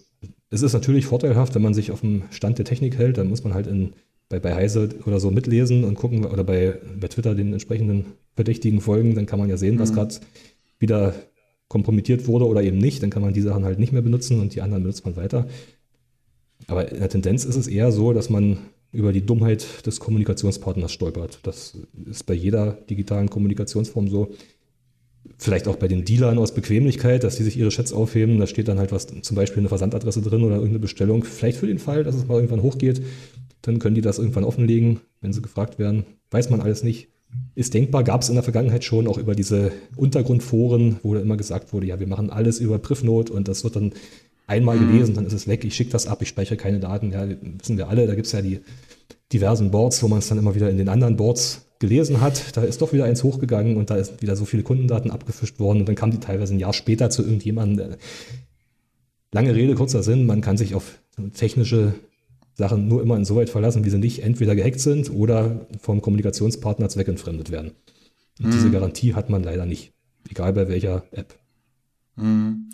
es 0.50 0.62
ist 0.62 0.74
natürlich 0.74 1.06
vorteilhaft, 1.06 1.56
wenn 1.56 1.62
man 1.62 1.74
sich 1.74 1.92
auf 1.92 2.02
dem 2.02 2.24
Stand 2.32 2.58
der 2.58 2.66
Technik 2.66 2.98
hält, 2.98 3.18
dann 3.18 3.28
muss 3.28 3.44
man 3.44 3.54
halt 3.54 3.68
in, 3.68 3.94
bei, 4.30 4.40
bei 4.40 4.56
Heise 4.56 4.90
oder 5.06 5.20
so 5.20 5.32
mitlesen 5.32 5.84
und 5.84 5.96
gucken 5.96 6.26
oder 6.26 6.44
bei, 6.44 6.80
bei 7.00 7.08
Twitter 7.08 7.36
den 7.36 7.54
entsprechenden 7.54 8.06
Verdächtigen 8.36 8.82
folgen, 8.82 9.16
dann 9.16 9.26
kann 9.26 9.40
man 9.40 9.50
ja 9.50 9.58
sehen, 9.58 9.76
mhm. 9.76 9.80
was 9.80 9.94
gerade 9.94 10.16
wieder 10.80 11.14
kompromittiert 11.68 12.28
wurde 12.28 12.48
oder 12.48 12.64
eben 12.64 12.78
nicht. 12.78 13.04
Dann 13.04 13.10
kann 13.10 13.22
man 13.22 13.34
die 13.34 13.42
Sachen 13.42 13.66
halt 13.66 13.80
nicht 13.80 13.92
mehr 13.92 14.02
benutzen 14.02 14.40
und 14.40 14.56
die 14.56 14.62
anderen 14.62 14.84
benutzt 14.84 15.06
man 15.06 15.16
weiter. 15.16 15.48
Aber 16.68 16.92
in 16.92 17.00
der 17.00 17.10
Tendenz 17.10 17.46
ist 17.46 17.56
es 17.56 17.68
eher 17.68 17.92
so, 17.92 18.14
dass 18.14 18.30
man 18.30 18.58
über 18.98 19.14
die 19.14 19.24
Dummheit 19.24 19.86
des 19.86 20.00
Kommunikationspartners 20.00 20.92
stolpert. 20.92 21.38
Das 21.44 21.78
ist 22.10 22.26
bei 22.26 22.34
jeder 22.34 22.72
digitalen 22.90 23.30
Kommunikationsform 23.30 24.08
so. 24.08 24.32
Vielleicht 25.38 25.68
auch 25.68 25.76
bei 25.76 25.88
den 25.88 26.04
Dealern 26.04 26.40
aus 26.40 26.52
Bequemlichkeit, 26.56 27.24
dass 27.24 27.36
die 27.36 27.44
sich 27.44 27.58
ihre 27.58 27.70
Chats 27.70 27.94
aufheben. 27.94 28.40
Da 28.40 28.48
steht 28.48 28.68
dann 28.68 28.80
halt 28.80 28.92
was, 28.92 29.06
zum 29.06 29.36
Beispiel 29.36 29.60
eine 29.60 29.70
Versandadresse 29.70 30.24
drin 30.24 30.44
oder 30.44 30.56
irgendeine 30.56 30.80
Bestellung. 30.80 31.24
Vielleicht 31.24 31.60
für 31.60 31.68
den 31.68 31.78
Fall, 31.78 32.04
dass 32.04 32.16
es 32.16 32.26
mal 32.26 32.36
irgendwann 32.36 32.64
hochgeht. 32.64 33.04
Dann 33.62 33.78
können 33.78 33.94
die 33.94 34.02
das 34.02 34.18
irgendwann 34.18 34.44
offenlegen, 34.44 35.02
wenn 35.22 35.32
sie 35.32 35.44
gefragt 35.44 35.78
werden. 35.78 36.06
Weiß 36.32 36.50
man 36.50 36.62
alles 36.62 36.82
nicht. 36.82 37.10
Ist 37.54 37.76
denkbar, 37.76 38.04
gab 38.04 38.24
es 38.24 38.30
in 38.30 38.36
der 38.36 38.44
Vergangenheit 38.44 38.84
schon 38.84 39.06
auch 39.06 39.20
über 39.20 39.36
diese 39.36 39.72
Untergrundforen, 39.96 40.98
wo 41.04 41.14
da 41.14 41.20
immer 41.20 41.38
gesagt 41.38 41.72
wurde, 41.72 41.86
ja, 41.86 42.00
wir 42.00 42.08
machen 42.08 42.32
alles 42.32 42.60
über 42.60 42.80
Priffnote 42.80 43.32
und 43.32 43.48
das 43.48 43.64
wird 43.64 43.76
dann 43.76 43.94
einmal 44.48 44.78
mhm. 44.78 44.92
gelesen, 44.92 45.14
dann 45.14 45.26
ist 45.26 45.34
es 45.34 45.48
weg, 45.48 45.64
ich 45.64 45.76
schicke 45.76 45.92
das 45.92 46.08
ab, 46.08 46.22
ich 46.22 46.30
speichere 46.30 46.58
keine 46.58 46.80
Daten. 46.80 47.12
Ja, 47.12 47.28
wissen 47.60 47.78
wir 47.78 47.90
alle, 47.90 48.08
da 48.08 48.16
gibt 48.16 48.26
es 48.26 48.32
ja 48.32 48.42
die 48.42 48.62
diversen 49.32 49.72
Boards, 49.72 50.02
wo 50.02 50.08
man 50.08 50.20
es 50.20 50.28
dann 50.28 50.38
immer 50.38 50.56
wieder 50.56 50.70
in 50.70 50.78
den 50.78 50.90
anderen 50.90 51.18
Boards 51.18 51.68
gelesen 51.80 52.22
hat. 52.22 52.56
Da 52.56 52.64
ist 52.64 52.82
doch 52.82 52.94
wieder 52.94 53.06
eins 53.06 53.24
hochgegangen 53.24 53.78
und 53.78 53.90
da 53.90 53.98
ist 53.98 54.22
wieder 54.22 54.36
so 54.36 54.46
viele 54.46 54.64
Kundendaten 54.64 55.12
abgefischt 55.12 55.60
worden 55.60 55.80
und 55.80 55.88
dann 55.88 55.96
kam 55.96 56.12
die 56.12 56.20
teilweise 56.20 56.56
ein 56.56 56.60
Jahr 56.60 56.74
später 56.74 57.10
zu 57.10 57.24
irgendjemandem. 57.24 57.96
Lange 59.34 59.54
Rede, 59.54 59.76
kurzer 59.76 60.02
Sinn, 60.02 60.26
man 60.26 60.42
kann 60.42 60.58
sich 60.58 60.74
auf 60.74 61.00
technische 61.34 61.94
Sachen 62.54 62.88
nur 62.88 63.04
immer 63.04 63.18
insoweit 63.18 63.50
verlassen, 63.50 63.86
wie 63.86 63.90
sie 63.90 64.00
nicht 64.00 64.24
entweder 64.24 64.56
gehackt 64.56 64.80
sind 64.80 65.12
oder 65.12 65.68
vom 65.80 66.02
Kommunikationspartner 66.02 66.90
zweckentfremdet 66.90 67.52
werden. 67.52 67.72
Und 68.40 68.48
mhm. 68.48 68.52
diese 68.52 68.72
Garantie 68.72 69.14
hat 69.14 69.30
man 69.30 69.44
leider 69.44 69.66
nicht, 69.66 69.94
egal 70.30 70.54
bei 70.54 70.68
welcher 70.68 71.04
App. 71.12 71.36
Mhm. 72.16 72.70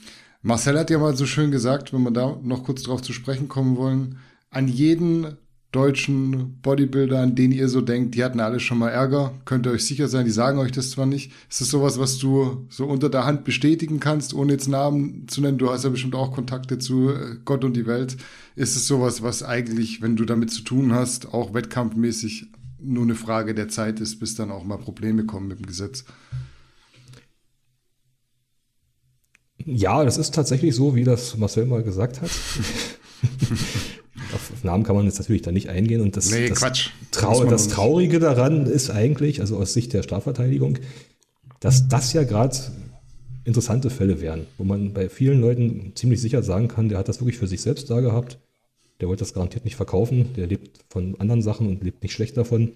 Marcel 0.45 0.78
hat 0.78 0.90
ja 0.90 0.99
mal 0.99 1.15
so 1.15 1.26
schön 1.26 1.52
gesagt, 1.52 1.94
wenn 1.94 2.03
wir 2.03 2.11
da 2.11 2.38
noch 2.44 2.65
kurz 2.65 2.84
drauf 2.84 3.02
zu 3.02 3.14
sprechen 3.14 3.48
kommen 3.48 3.78
wollen, 3.78 4.18
an 4.49 4.68
jeden 4.68 5.38
deutschen 5.72 6.60
Bodybuildern, 6.61 7.34
denen 7.34 7.53
ihr 7.53 7.70
so 7.70 7.80
denkt, 7.80 8.14
die 8.14 8.26
hatten 8.26 8.41
alle 8.41 8.60
schon 8.60 8.78
mal 8.78 8.90
Ärger? 8.90 9.34
Könnt 9.45 9.65
ihr 9.65 9.72
euch 9.72 9.86
sicher 9.86 10.10
sein, 10.10 10.26
die 10.26 10.32
sagen 10.32 10.60
euch 10.60 10.74
das 10.74 10.91
zwar 10.91 11.06
nicht. 11.06 11.32
Ist 11.49 11.61
das 11.61 11.70
sowas, 11.70 11.98
was 11.98 12.18
du 12.18 12.68
so 12.70 12.86
unter 12.86 13.10
der 13.10 13.26
Hand 13.26 13.45
bestätigen 13.45 14.02
kannst, 14.02 14.34
ohne 14.34 14.52
jetzt 14.52 14.68
Namen 14.68 15.30
zu 15.30 15.40
nennen? 15.40 15.57
Du 15.57 15.72
hast 15.72 15.86
ja 15.86 15.90
bestimmt 15.90 16.14
auch 16.14 16.34
Kontakte 16.34 16.78
zu 16.78 17.10
äh, 17.10 17.38
Gott 17.45 17.64
und 17.64 17.78
die 17.78 17.88
Welt. 17.88 18.18
Ist 18.57 18.76
es 18.76 18.86
sowas, 18.86 19.24
was 19.24 19.44
eigentlich, 19.44 20.02
wenn 20.02 20.18
du 20.18 20.26
damit 20.26 20.52
zu 20.52 20.61
tun 20.64 20.91
hast, 20.91 21.34
auch 21.34 21.53
wettkampfmäßig 21.53 22.52
nur 22.80 23.03
eine 23.03 23.15
Frage 23.15 23.56
der 23.56 23.70
Zeit 23.70 24.02
ist, 24.02 24.20
bis 24.20 24.36
dann 24.36 24.52
auch 24.52 24.65
mal 24.65 24.78
Probleme 24.78 25.26
kommen 25.26 25.48
mit 25.48 25.60
dem 25.60 25.65
Gesetz? 25.65 26.03
Ja, 29.65 30.03
das 30.03 30.17
ist 30.17 30.34
tatsächlich 30.34 30.75
so, 30.75 30.95
wie 30.95 31.03
das 31.03 31.38
Marcel 31.38 31.65
mal 31.65 31.84
gesagt 31.84 32.21
hat. 32.21 32.30
auf, 34.34 34.63
Namen 34.63 34.84
kann 34.84 34.95
man 34.95 35.05
jetzt 35.05 35.19
natürlich 35.19 35.41
da 35.41 35.51
nicht 35.51 35.69
eingehen. 35.69 36.01
Und 36.01 36.17
das, 36.17 36.31
nee, 36.31 36.49
das, 36.49 36.59
Quatsch. 36.59 36.89
Trau 37.11 37.43
das 37.45 37.67
Traurige 37.67 38.19
daran 38.19 38.65
ist 38.65 38.89
eigentlich, 38.89 39.41
also 39.41 39.57
aus 39.57 39.73
Sicht 39.73 39.93
der 39.93 40.03
Strafverteidigung, 40.03 40.80
dass 41.59 41.88
das 41.88 42.13
ja 42.13 42.23
gerade 42.23 42.57
interessante 43.45 43.89
Fälle 43.89 44.21
wären, 44.21 44.47
wo 44.57 44.63
man 44.63 44.93
bei 44.93 45.09
vielen 45.09 45.41
Leuten 45.41 45.93
ziemlich 45.95 46.21
sicher 46.21 46.43
sagen 46.43 46.67
kann, 46.67 46.89
der 46.89 46.97
hat 46.97 47.09
das 47.09 47.19
wirklich 47.19 47.38
für 47.38 47.47
sich 47.47 47.61
selbst 47.61 47.89
da 47.89 47.99
gehabt. 47.99 48.39
Der 49.01 49.09
wollte 49.09 49.21
das 49.21 49.34
garantiert 49.34 49.65
nicht 49.65 49.75
verkaufen. 49.75 50.34
Der 50.35 50.47
lebt 50.47 50.80
von 50.89 51.19
anderen 51.19 51.41
Sachen 51.41 51.67
und 51.67 51.84
lebt 51.84 52.03
nicht 52.03 52.13
schlecht 52.13 52.38
davon. 52.38 52.73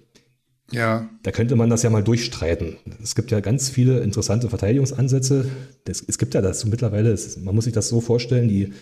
Ja. 0.70 1.08
Da 1.22 1.30
könnte 1.30 1.56
man 1.56 1.70
das 1.70 1.82
ja 1.82 1.90
mal 1.90 2.04
durchstreiten. 2.04 2.76
Es 3.02 3.14
gibt 3.14 3.30
ja 3.30 3.40
ganz 3.40 3.70
viele 3.70 4.00
interessante 4.00 4.48
Verteidigungsansätze. 4.48 5.46
Das, 5.84 6.04
es 6.06 6.18
gibt 6.18 6.34
ja 6.34 6.42
dazu 6.42 6.68
mittlerweile, 6.68 7.10
es, 7.10 7.38
man 7.38 7.54
muss 7.54 7.64
sich 7.64 7.72
das 7.72 7.88
so 7.88 8.00
vorstellen, 8.00 8.48
die, 8.48 8.72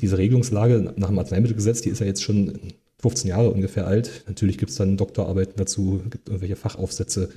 diese 0.00 0.18
Regelungslage 0.18 0.94
nach 0.96 1.08
dem 1.08 1.18
Arzneimittelgesetz, 1.18 1.82
die 1.82 1.90
ist 1.90 2.00
ja 2.00 2.06
jetzt 2.06 2.22
schon 2.22 2.58
15 3.00 3.28
Jahre 3.28 3.50
ungefähr 3.50 3.86
alt. 3.86 4.24
Natürlich 4.26 4.56
gibt 4.58 4.70
es 4.70 4.76
dann 4.76 4.96
Doktorarbeiten 4.96 5.54
dazu, 5.56 6.02
gibt 6.10 6.28
irgendwelche 6.28 6.56
Fachaufsätze. 6.56 7.28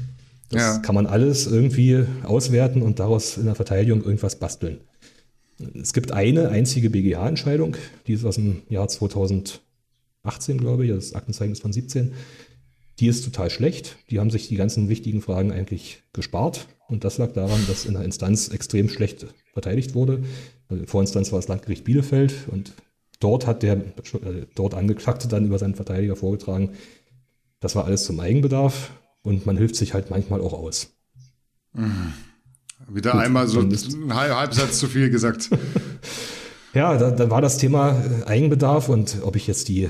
Das 0.49 0.61
ja. 0.61 0.77
kann 0.79 0.95
man 0.95 1.05
alles 1.05 1.45
irgendwie 1.47 2.05
auswerten 2.23 2.81
und 2.81 2.99
daraus 2.99 3.37
in 3.37 3.45
der 3.45 3.55
Verteidigung 3.55 4.03
irgendwas 4.03 4.37
basteln. 4.37 4.79
Es 5.79 5.93
gibt 5.93 6.11
eine 6.13 6.49
einzige 6.49 6.89
BGH-Entscheidung, 6.89 7.75
die 8.07 8.13
ist 8.13 8.23
aus 8.23 8.35
dem 8.35 8.61
Jahr 8.69 8.87
2018, 8.87 9.59
glaube 10.57 10.85
ich, 10.85 10.91
das 10.91 11.13
Aktenzeugnis 11.13 11.59
von 11.59 11.73
17. 11.73 12.13
Die 12.99 13.07
ist 13.07 13.23
total 13.23 13.49
schlecht. 13.49 13.97
Die 14.09 14.19
haben 14.19 14.29
sich 14.29 14.47
die 14.47 14.55
ganzen 14.55 14.89
wichtigen 14.89 15.21
Fragen 15.21 15.51
eigentlich 15.51 16.03
gespart. 16.13 16.67
Und 16.87 17.03
das 17.03 17.17
lag 17.17 17.31
daran, 17.33 17.63
dass 17.67 17.85
in 17.85 17.93
der 17.93 18.03
Instanz 18.03 18.49
extrem 18.49 18.89
schlecht 18.89 19.27
verteidigt 19.53 19.95
wurde. 19.95 20.23
Also 20.67 20.85
Vorinstanz 20.85 21.31
war 21.31 21.39
das 21.39 21.47
Landgericht 21.47 21.83
Bielefeld 21.83 22.33
und 22.51 22.73
dort 23.19 23.47
hat 23.47 23.63
der 23.63 23.77
äh, 23.77 24.45
dort 24.55 24.73
Angeklagte 24.73 25.27
dann 25.27 25.45
über 25.45 25.59
seinen 25.59 25.75
Verteidiger 25.75 26.15
vorgetragen, 26.15 26.71
das 27.59 27.75
war 27.75 27.85
alles 27.85 28.05
zum 28.05 28.19
Eigenbedarf 28.19 28.91
und 29.21 29.45
man 29.45 29.57
hilft 29.57 29.75
sich 29.75 29.93
halt 29.93 30.09
manchmal 30.09 30.41
auch 30.41 30.53
aus. 30.53 30.91
Mhm. 31.73 32.13
Wieder 32.87 33.11
Gut, 33.11 33.21
einmal 33.21 33.47
so 33.47 33.59
ein 33.59 34.13
Halbsatz 34.13 34.79
zu 34.79 34.87
viel 34.87 35.09
gesagt. 35.09 35.49
ja, 36.73 36.97
da, 36.97 37.11
da, 37.11 37.29
war 37.29 37.41
das 37.41 37.57
Thema 37.57 37.91
äh, 37.91 38.25
Eigenbedarf 38.25 38.89
und 38.89 39.17
ob 39.23 39.35
ich 39.35 39.47
jetzt 39.47 39.67
die 39.67 39.89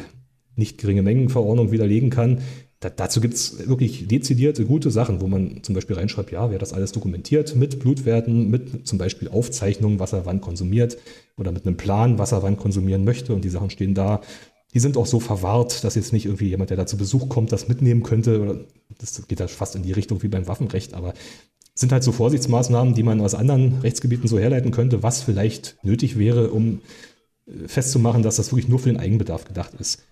nicht 0.56 0.80
geringe 0.80 1.03
Mengenverordnung 1.03 1.72
widerlegen 1.72 2.10
kann. 2.10 2.41
Da, 2.80 2.89
dazu 2.89 3.19
gibt 3.19 3.34
es 3.34 3.68
wirklich 3.68 4.07
dezidierte 4.07 4.65
gute 4.65 4.89
Sachen, 4.89 5.19
wo 5.19 5.27
man 5.27 5.64
zum 5.64 5.76
Beispiel 5.76 5.97
reinschreibt, 5.97 6.31
ja, 6.31 6.49
wer 6.49 6.60
das 6.60 6.72
alles 6.72 6.93
dokumentiert 6.93 7.56
mit 7.56 7.80
Blutwerten, 7.80 8.49
mit 8.49 8.88
zum 8.88 8.97
Beispiel 8.97 9.27
Aufzeichnungen, 9.27 9.99
was 9.99 10.14
er 10.14 10.26
wann 10.26 10.39
konsumiert 10.39 10.97
oder 11.38 11.51
mit 11.51 11.65
einem 11.65 11.76
Plan, 11.76 12.18
was 12.18 12.31
er 12.31 12.41
wann 12.41 12.57
konsumieren 12.57 13.03
möchte 13.03 13.34
und 13.34 13.43
die 13.43 13.49
Sachen 13.49 13.69
stehen 13.69 13.95
da. 13.95 14.22
Die 14.73 14.80
sind 14.80 14.97
auch 14.97 15.07
so 15.07 15.19
verwahrt, 15.19 15.84
dass 15.84 15.95
jetzt 15.95 16.14
nicht 16.14 16.26
irgendwie 16.26 16.47
jemand, 16.47 16.69
der 16.69 16.77
da 16.77 16.85
zu 16.85 16.95
Besuch 16.95 17.27
kommt, 17.27 17.51
das 17.51 17.68
mitnehmen 17.68 18.03
könnte. 18.03 18.65
Das 18.99 19.27
geht 19.27 19.39
da 19.39 19.47
fast 19.47 19.76
in 19.76 19.84
die 19.84 19.91
Richtung 19.91 20.22
wie 20.23 20.27
beim 20.27 20.47
Waffenrecht, 20.47 20.93
aber 20.93 21.14
sind 21.73 21.91
halt 21.91 22.03
so 22.03 22.11
Vorsichtsmaßnahmen, 22.11 22.93
die 22.93 23.03
man 23.03 23.19
aus 23.19 23.35
anderen 23.35 23.80
Rechtsgebieten 23.80 24.27
so 24.27 24.38
herleiten 24.38 24.72
könnte, 24.72 25.01
was 25.01 25.22
vielleicht 25.22 25.77
nötig 25.84 26.18
wäre, 26.18 26.51
um 26.51 26.81
äh, 27.47 27.68
festzumachen, 27.68 28.22
dass 28.22 28.35
das 28.35 28.51
wirklich 28.51 28.68
nur 28.68 28.80
für 28.80 28.89
den 28.89 28.99
Eigenbedarf 28.99 29.45
gedacht 29.45 29.73
ist. 29.80 30.03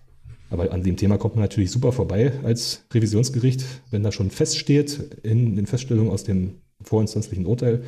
Aber 0.50 0.72
an 0.72 0.82
dem 0.82 0.96
Thema 0.96 1.18
kommt 1.18 1.34
man 1.34 1.42
natürlich 1.44 1.70
super 1.70 1.92
vorbei 1.92 2.32
als 2.42 2.84
Revisionsgericht, 2.92 3.64
wenn 3.90 4.02
da 4.02 4.12
schon 4.12 4.30
feststeht 4.30 4.98
in 5.22 5.56
den 5.56 5.66
Feststellungen 5.66 6.10
aus 6.10 6.24
dem 6.24 6.54
vorinstanzlichen 6.82 7.46
Urteil, 7.46 7.82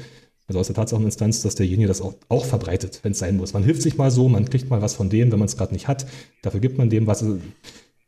also 0.47 0.59
aus 0.59 0.66
der 0.66 0.77
Tatsacheninstanz, 0.77 1.43
dass 1.43 1.55
derjenige 1.55 1.89
das 1.89 2.01
auch, 2.01 2.15
auch 2.28 2.45
verbreitet, 2.45 3.01
wenn 3.03 3.12
es 3.12 3.19
sein 3.19 3.37
muss. 3.37 3.53
Man 3.53 3.62
hilft 3.62 3.82
sich 3.82 3.97
mal 3.97 4.11
so, 4.11 4.28
man 4.28 4.45
kriegt 4.51 4.69
mal 4.69 4.82
was 4.82 4.95
von 4.95 5.09
dem, 5.09 5.31
wenn 5.31 5.39
man 5.39 5.47
es 5.47 5.57
gerade 5.57 5.73
nicht 5.73 5.89
hat. 5.89 6.07
Dafür 6.43 6.61
gibt 6.61 6.77
man 6.77 6.91
dem 6.91 7.07
was. 7.07 7.24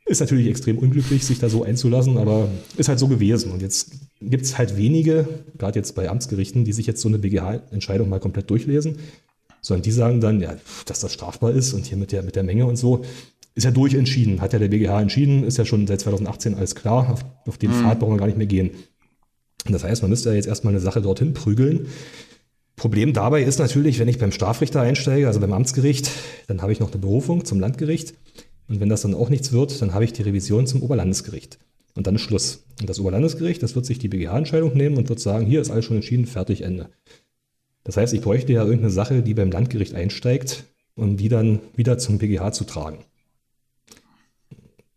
Ist 0.05 0.21
natürlich 0.21 0.49
extrem 0.49 0.79
unglücklich, 0.79 1.25
sich 1.25 1.39
da 1.39 1.49
so 1.49 1.63
einzulassen, 1.63 2.19
aber 2.19 2.49
ist 2.77 2.89
halt 2.89 2.99
so 2.99 3.07
gewesen. 3.07 3.53
Und 3.53 3.63
jetzt 3.63 3.93
gibt 4.21 4.45
es 4.45 4.59
halt 4.59 4.77
wenige, 4.77 5.29
gerade 5.57 5.79
jetzt 5.79 5.95
bei 5.95 6.11
Amtsgerichten, 6.11 6.65
die 6.65 6.73
sich 6.73 6.87
jetzt 6.87 7.01
so 7.01 7.09
eine 7.09 7.21
BGH-Entscheidung 7.21 8.09
mal 8.09 8.19
komplett 8.19 8.51
durchlesen, 8.51 8.99
sondern 9.61 9.83
die 9.83 9.93
sagen 9.93 10.21
dann, 10.21 10.41
ja, 10.41 10.57
dass 10.87 10.99
das 10.99 11.13
strafbar 11.13 11.53
ist 11.53 11.73
und 11.73 11.87
hier 11.87 11.97
mit 11.97 12.11
der, 12.11 12.25
mit 12.25 12.35
der 12.35 12.43
Menge 12.43 12.67
und 12.67 12.75
so, 12.75 13.05
ist 13.55 13.65
ja 13.65 13.71
durchentschieden, 13.71 14.41
hat 14.41 14.53
ja 14.53 14.59
der 14.59 14.69
BGH 14.69 15.01
entschieden, 15.01 15.45
ist 15.45 15.59
ja 15.59 15.65
schon 15.65 15.87
seit 15.87 16.01
2018 16.01 16.55
alles 16.55 16.75
klar, 16.75 17.11
auf, 17.13 17.25
auf 17.47 17.59
den 17.59 17.71
mhm. 17.71 17.83
Pfad 17.83 17.99
brauchen 17.99 18.15
wir 18.15 18.19
gar 18.19 18.27
nicht 18.27 18.39
mehr 18.39 18.47
gehen. 18.47 18.71
Das 19.67 19.85
heißt, 19.85 20.03
man 20.03 20.11
müsste 20.11 20.31
ja 20.31 20.35
jetzt 20.35 20.49
erstmal 20.49 20.73
eine 20.73 20.81
Sache 20.81 21.03
dorthin 21.03 21.35
prügeln. 21.35 21.87
Problem 22.77 23.13
dabei 23.13 23.43
ist 23.43 23.59
natürlich, 23.59 23.99
wenn 23.99 24.09
ich 24.09 24.19
beim 24.19 24.33
Strafrichter 24.33 24.81
einsteige, 24.81 25.27
also 25.27 25.41
beim 25.41 25.53
Amtsgericht, 25.53 26.11
dann 26.49 26.63
habe 26.63 26.73
ich 26.73 26.81
noch 26.81 26.91
eine 26.91 27.01
Berufung 27.01 27.45
zum 27.45 27.61
Landgericht. 27.61 28.15
Und 28.69 28.81
wenn 28.81 28.89
das 28.89 29.03
dann 29.03 29.15
auch 29.15 29.29
nichts 29.29 29.53
wird, 29.53 29.81
dann 29.83 29.95
habe 29.95 30.05
ich 30.05 30.13
die 30.13 30.23
Revision 30.23 30.67
zum 30.67 30.83
Oberlandesgericht. 30.83 31.59
Und 31.95 32.07
dann 32.07 32.15
ist 32.17 32.23
Schluss. 32.23 32.65
Und 32.81 32.89
das 32.89 32.99
Oberlandesgericht, 32.99 33.63
das 33.63 33.75
wird 33.75 33.85
sich 33.85 33.99
die 33.99 34.09
BGH-Entscheidung 34.09 34.75
nehmen 34.75 34.97
und 34.97 35.09
wird 35.09 35.21
sagen, 35.21 35.47
hier 35.47 35.61
ist 35.61 35.71
alles 35.71 35.85
schon 35.85 35.97
entschieden, 35.97 36.27
fertig, 36.27 36.63
Ende. 36.63 36.89
Das 37.85 37.97
heißt, 37.97 38.15
ich 38.15 38.23
bräuchte 38.23 38.53
ja 38.53 38.63
irgendeine 38.63 38.91
Sache, 38.91 39.23
die 39.23 39.35
beim 39.35 39.51
Landgericht 39.51 39.95
einsteigt, 39.95 40.65
um 40.95 41.17
die 41.17 41.29
dann 41.29 41.61
wieder 41.77 41.99
zum 41.99 42.19
BGH 42.19 42.53
zu 42.53 42.65
tragen. 42.65 43.05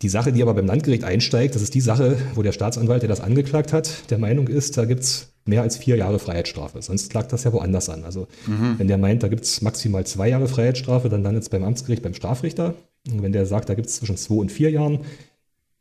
Die 0.01 0.09
Sache, 0.09 0.33
die 0.33 0.41
aber 0.41 0.53
beim 0.53 0.65
Landgericht 0.65 1.03
einsteigt, 1.03 1.55
das 1.55 1.61
ist 1.61 1.73
die 1.73 1.81
Sache, 1.81 2.17
wo 2.35 2.43
der 2.43 2.51
Staatsanwalt, 2.51 3.01
der 3.01 3.09
das 3.09 3.21
angeklagt 3.21 3.71
hat, 3.71 4.09
der 4.11 4.17
Meinung 4.17 4.47
ist, 4.47 4.77
da 4.77 4.85
gibt 4.85 5.03
es 5.03 5.33
mehr 5.45 5.61
als 5.61 5.77
vier 5.77 5.95
Jahre 5.95 6.19
Freiheitsstrafe. 6.19 6.81
Sonst 6.81 7.09
klagt 7.09 7.31
das 7.31 7.43
ja 7.43 7.53
woanders 7.53 7.89
an. 7.89 8.03
Also 8.03 8.27
mhm. 8.45 8.75
wenn 8.77 8.87
der 8.87 8.97
meint, 8.97 9.23
da 9.23 9.27
gibt 9.27 9.45
es 9.45 9.61
maximal 9.61 10.05
zwei 10.05 10.29
Jahre 10.29 10.47
Freiheitsstrafe, 10.47 11.07
dann 11.07 11.23
landet 11.23 11.43
es 11.43 11.49
beim 11.49 11.63
Amtsgericht 11.63 12.01
beim 12.01 12.13
Strafrichter. 12.13 12.75
Und 13.09 13.21
wenn 13.21 13.31
der 13.31 13.45
sagt, 13.45 13.69
da 13.69 13.75
gibt 13.75 13.87
es 13.87 13.95
zwischen 13.95 14.17
zwei 14.17 14.35
und 14.35 14.51
vier 14.51 14.71
Jahren, 14.71 15.05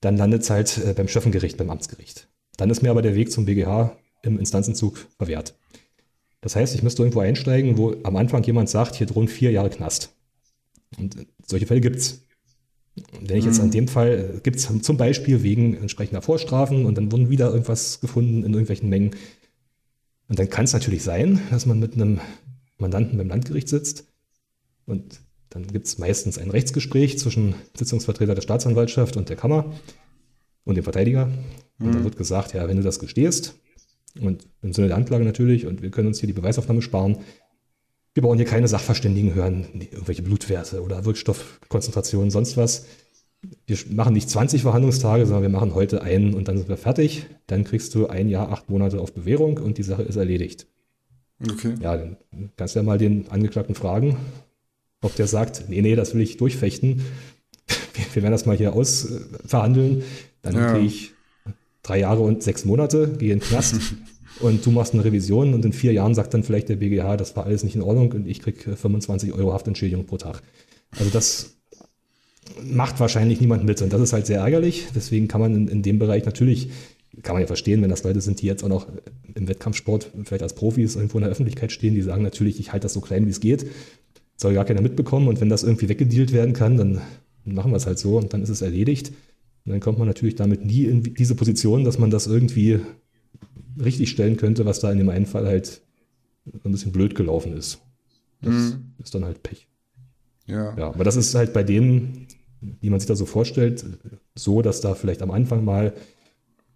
dann 0.00 0.16
landet 0.16 0.42
es 0.42 0.50
halt 0.50 0.78
äh, 0.78 0.92
beim 0.92 1.08
Schöffengericht, 1.08 1.56
beim 1.56 1.70
Amtsgericht. 1.70 2.28
Dann 2.56 2.70
ist 2.70 2.82
mir 2.82 2.90
aber 2.90 3.02
der 3.02 3.14
Weg 3.14 3.32
zum 3.32 3.46
BGH 3.46 3.96
im 4.22 4.38
Instanzenzug 4.38 5.06
verwehrt. 5.16 5.54
Das 6.40 6.56
heißt, 6.56 6.74
ich 6.74 6.82
müsste 6.82 7.02
irgendwo 7.02 7.20
einsteigen, 7.20 7.78
wo 7.78 7.96
am 8.02 8.16
Anfang 8.16 8.42
jemand 8.44 8.68
sagt, 8.68 8.96
hier 8.96 9.06
drohen 9.06 9.28
vier 9.28 9.50
Jahre 9.50 9.70
Knast. 9.70 10.14
Und 10.98 11.26
solche 11.46 11.66
Fälle 11.66 11.80
gibt 11.80 11.96
es. 11.96 12.20
Wenn 13.20 13.36
ich 13.36 13.44
jetzt 13.44 13.60
an 13.60 13.66
mhm. 13.66 13.72
dem 13.72 13.88
Fall, 13.88 14.40
gibt 14.42 14.56
es 14.56 14.68
zum 14.82 14.96
Beispiel 14.96 15.42
wegen 15.42 15.74
entsprechender 15.74 16.22
Vorstrafen 16.22 16.86
und 16.86 16.96
dann 16.96 17.10
wurden 17.10 17.28
wieder 17.28 17.50
irgendwas 17.50 18.00
gefunden 18.00 18.44
in 18.44 18.52
irgendwelchen 18.52 18.88
Mengen. 18.88 19.16
Und 20.28 20.38
dann 20.38 20.48
kann 20.48 20.64
es 20.64 20.72
natürlich 20.72 21.02
sein, 21.02 21.40
dass 21.50 21.66
man 21.66 21.80
mit 21.80 21.94
einem 21.94 22.20
Mandanten 22.78 23.18
beim 23.18 23.28
Landgericht 23.28 23.68
sitzt 23.68 24.06
und 24.86 25.20
dann 25.50 25.66
gibt 25.68 25.86
es 25.86 25.98
meistens 25.98 26.38
ein 26.38 26.50
Rechtsgespräch 26.50 27.18
zwischen 27.18 27.54
Sitzungsvertreter 27.76 28.34
der 28.34 28.42
Staatsanwaltschaft 28.42 29.16
und 29.16 29.28
der 29.28 29.36
Kammer 29.36 29.72
und 30.64 30.74
dem 30.76 30.84
Verteidiger. 30.84 31.30
Und 31.78 31.86
mhm. 31.86 31.92
dann 31.92 32.04
wird 32.04 32.16
gesagt, 32.16 32.54
ja, 32.54 32.66
wenn 32.68 32.76
du 32.76 32.82
das 32.82 32.98
gestehst, 32.98 33.54
und 34.20 34.46
im 34.62 34.72
Sinne 34.72 34.88
der 34.88 34.96
Anklage 34.96 35.24
natürlich, 35.24 35.66
und 35.66 35.82
wir 35.82 35.90
können 35.90 36.08
uns 36.08 36.20
hier 36.20 36.26
die 36.26 36.32
Beweisaufnahme 36.32 36.82
sparen, 36.82 37.18
wir 38.14 38.22
brauchen 38.22 38.36
hier 38.36 38.46
keine 38.46 38.68
Sachverständigen 38.68 39.34
hören, 39.34 39.66
irgendwelche 39.74 40.22
Blutwerte 40.22 40.82
oder 40.82 41.04
Wirkstoffkonzentrationen, 41.04 42.30
sonst 42.30 42.56
was. 42.56 42.86
Wir 43.66 43.76
machen 43.90 44.14
nicht 44.14 44.30
20 44.30 44.62
Verhandlungstage, 44.62 45.26
sondern 45.26 45.42
wir 45.42 45.50
machen 45.50 45.74
heute 45.74 46.02
einen 46.02 46.32
und 46.32 46.48
dann 46.48 46.56
sind 46.56 46.68
wir 46.68 46.76
fertig. 46.76 47.26
Dann 47.46 47.64
kriegst 47.64 47.94
du 47.94 48.06
ein 48.06 48.28
Jahr, 48.28 48.50
acht 48.50 48.70
Monate 48.70 49.00
auf 49.00 49.12
Bewährung 49.12 49.58
und 49.58 49.76
die 49.76 49.82
Sache 49.82 50.02
ist 50.02 50.16
erledigt. 50.16 50.66
Okay. 51.42 51.74
Ja, 51.82 51.96
dann 51.96 52.16
kannst 52.56 52.74
du 52.74 52.78
ja 52.78 52.84
mal 52.84 52.98
den 52.98 53.28
Angeklagten 53.28 53.74
fragen, 53.74 54.16
ob 55.02 55.14
der 55.16 55.26
sagt, 55.26 55.64
nee, 55.68 55.82
nee, 55.82 55.96
das 55.96 56.14
will 56.14 56.22
ich 56.22 56.36
durchfechten. 56.36 57.02
Wir 58.14 58.22
werden 58.22 58.32
das 58.32 58.46
mal 58.46 58.56
hier 58.56 58.72
ausverhandeln. 58.72 60.04
Dann 60.40 60.54
ja. 60.54 60.72
kriege 60.72 60.86
ich 60.86 61.12
drei 61.82 61.98
Jahre 61.98 62.22
und 62.22 62.42
sechs 62.42 62.64
Monate, 62.64 63.08
gehe 63.18 63.32
in 63.32 63.40
den 63.40 63.46
Knast. 63.46 63.76
und 64.40 64.64
du 64.66 64.70
machst 64.70 64.94
eine 64.94 65.04
Revision 65.04 65.54
und 65.54 65.64
in 65.64 65.72
vier 65.72 65.92
Jahren 65.92 66.14
sagt 66.14 66.34
dann 66.34 66.42
vielleicht 66.42 66.68
der 66.68 66.76
BGH, 66.76 67.16
das 67.16 67.36
war 67.36 67.46
alles 67.46 67.64
nicht 67.64 67.76
in 67.76 67.82
Ordnung 67.82 68.12
und 68.12 68.26
ich 68.26 68.40
kriege 68.40 68.76
25 68.76 69.32
Euro 69.32 69.52
Haftentschädigung 69.52 70.06
pro 70.06 70.16
Tag. 70.16 70.42
Also 70.98 71.10
das 71.10 71.56
macht 72.62 73.00
wahrscheinlich 73.00 73.40
niemand 73.40 73.64
mit 73.64 73.80
und 73.82 73.92
das 73.92 74.00
ist 74.00 74.12
halt 74.12 74.26
sehr 74.26 74.40
ärgerlich. 74.40 74.86
Deswegen 74.94 75.28
kann 75.28 75.40
man 75.40 75.54
in, 75.54 75.68
in 75.68 75.82
dem 75.82 75.98
Bereich 75.98 76.24
natürlich, 76.24 76.70
kann 77.22 77.34
man 77.34 77.42
ja 77.42 77.46
verstehen, 77.46 77.80
wenn 77.82 77.90
das 77.90 78.02
Leute 78.02 78.20
sind, 78.20 78.42
die 78.42 78.46
jetzt 78.46 78.64
auch 78.64 78.68
noch 78.68 78.88
im 79.34 79.48
Wettkampfsport 79.48 80.10
vielleicht 80.24 80.42
als 80.42 80.54
Profis 80.54 80.96
irgendwo 80.96 81.18
in 81.18 81.22
der 81.22 81.30
Öffentlichkeit 81.30 81.72
stehen, 81.72 81.94
die 81.94 82.02
sagen 82.02 82.22
natürlich, 82.22 82.58
ich 82.58 82.72
halte 82.72 82.84
das 82.84 82.92
so 82.92 83.00
klein, 83.00 83.26
wie 83.26 83.30
es 83.30 83.40
geht, 83.40 83.66
soll 84.36 84.54
gar 84.54 84.64
keiner 84.64 84.82
mitbekommen 84.82 85.28
und 85.28 85.40
wenn 85.40 85.48
das 85.48 85.62
irgendwie 85.62 85.88
weggedealt 85.88 86.32
werden 86.32 86.54
kann, 86.54 86.76
dann 86.76 87.00
machen 87.44 87.70
wir 87.70 87.76
es 87.76 87.86
halt 87.86 87.98
so 87.98 88.16
und 88.16 88.32
dann 88.32 88.42
ist 88.42 88.48
es 88.48 88.62
erledigt. 88.62 89.12
Und 89.64 89.72
dann 89.72 89.80
kommt 89.80 89.98
man 89.98 90.08
natürlich 90.08 90.34
damit 90.34 90.64
nie 90.64 90.84
in 90.84 91.02
diese 91.14 91.34
Position, 91.34 91.84
dass 91.84 91.98
man 91.98 92.10
das 92.10 92.26
irgendwie 92.26 92.80
richtig 93.82 94.10
stellen 94.10 94.36
könnte, 94.36 94.64
was 94.64 94.80
da 94.80 94.90
in 94.90 94.98
dem 94.98 95.08
einen 95.08 95.26
Fall 95.26 95.46
halt 95.46 95.82
ein 96.64 96.72
bisschen 96.72 96.92
blöd 96.92 97.14
gelaufen 97.14 97.56
ist. 97.56 97.80
Das 98.40 98.52
mhm. 98.52 98.92
ist 99.02 99.14
dann 99.14 99.24
halt 99.24 99.42
Pech. 99.42 99.68
Ja. 100.46 100.76
ja. 100.76 100.88
Aber 100.88 101.04
das 101.04 101.16
ist 101.16 101.34
halt 101.34 101.52
bei 101.52 101.62
denen, 101.62 102.26
wie 102.80 102.90
man 102.90 103.00
sich 103.00 103.06
da 103.06 103.16
so 103.16 103.26
vorstellt, 103.26 103.84
so, 104.34 104.62
dass 104.62 104.80
da 104.80 104.94
vielleicht 104.94 105.22
am 105.22 105.30
Anfang 105.30 105.64
mal 105.64 105.94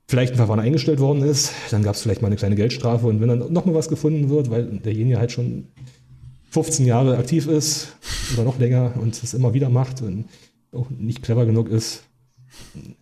vielleicht 0.06 0.32
ein 0.32 0.36
Verfahren 0.36 0.60
eingestellt 0.60 1.00
worden 1.00 1.22
ist, 1.22 1.52
dann 1.70 1.82
gab 1.82 1.94
es 1.94 2.00
vielleicht 2.00 2.22
mal 2.22 2.28
eine 2.28 2.36
kleine 2.36 2.56
Geldstrafe 2.56 3.06
und 3.06 3.20
wenn 3.20 3.28
dann 3.28 3.52
nochmal 3.52 3.74
was 3.74 3.88
gefunden 3.88 4.30
wird, 4.30 4.50
weil 4.50 4.64
derjenige 4.64 5.18
halt 5.18 5.32
schon 5.32 5.66
15 6.50 6.86
Jahre 6.86 7.18
aktiv 7.18 7.46
ist 7.46 7.94
oder 8.32 8.44
noch 8.44 8.58
länger 8.58 8.94
und 8.98 9.22
es 9.22 9.34
immer 9.34 9.52
wieder 9.52 9.68
macht 9.68 10.00
und 10.00 10.24
auch 10.72 10.88
nicht 10.88 11.22
clever 11.22 11.44
genug 11.44 11.68
ist, 11.68 12.04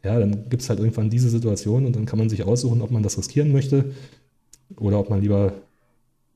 ja, 0.04 0.18
dann 0.18 0.48
gibt 0.48 0.62
es 0.62 0.68
halt 0.68 0.78
irgendwann 0.78 1.10
diese 1.10 1.28
Situation 1.28 1.86
und 1.86 1.96
dann 1.96 2.06
kann 2.06 2.18
man 2.18 2.28
sich 2.28 2.44
aussuchen, 2.44 2.82
ob 2.82 2.90
man 2.90 3.02
das 3.02 3.18
riskieren 3.18 3.52
möchte 3.52 3.92
oder 4.76 4.98
ob 4.98 5.10
man 5.10 5.20
lieber 5.20 5.52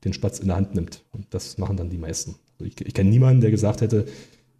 den 0.03 0.13
Spatz 0.13 0.39
in 0.39 0.47
der 0.47 0.57
Hand 0.57 0.75
nimmt. 0.75 1.03
Und 1.11 1.25
das 1.29 1.57
machen 1.57 1.77
dann 1.77 1.89
die 1.89 1.97
meisten. 1.97 2.35
Also 2.59 2.65
ich, 2.65 2.85
ich 2.85 2.93
kenne 2.93 3.09
niemanden, 3.09 3.41
der 3.41 3.51
gesagt 3.51 3.81
hätte, 3.81 4.05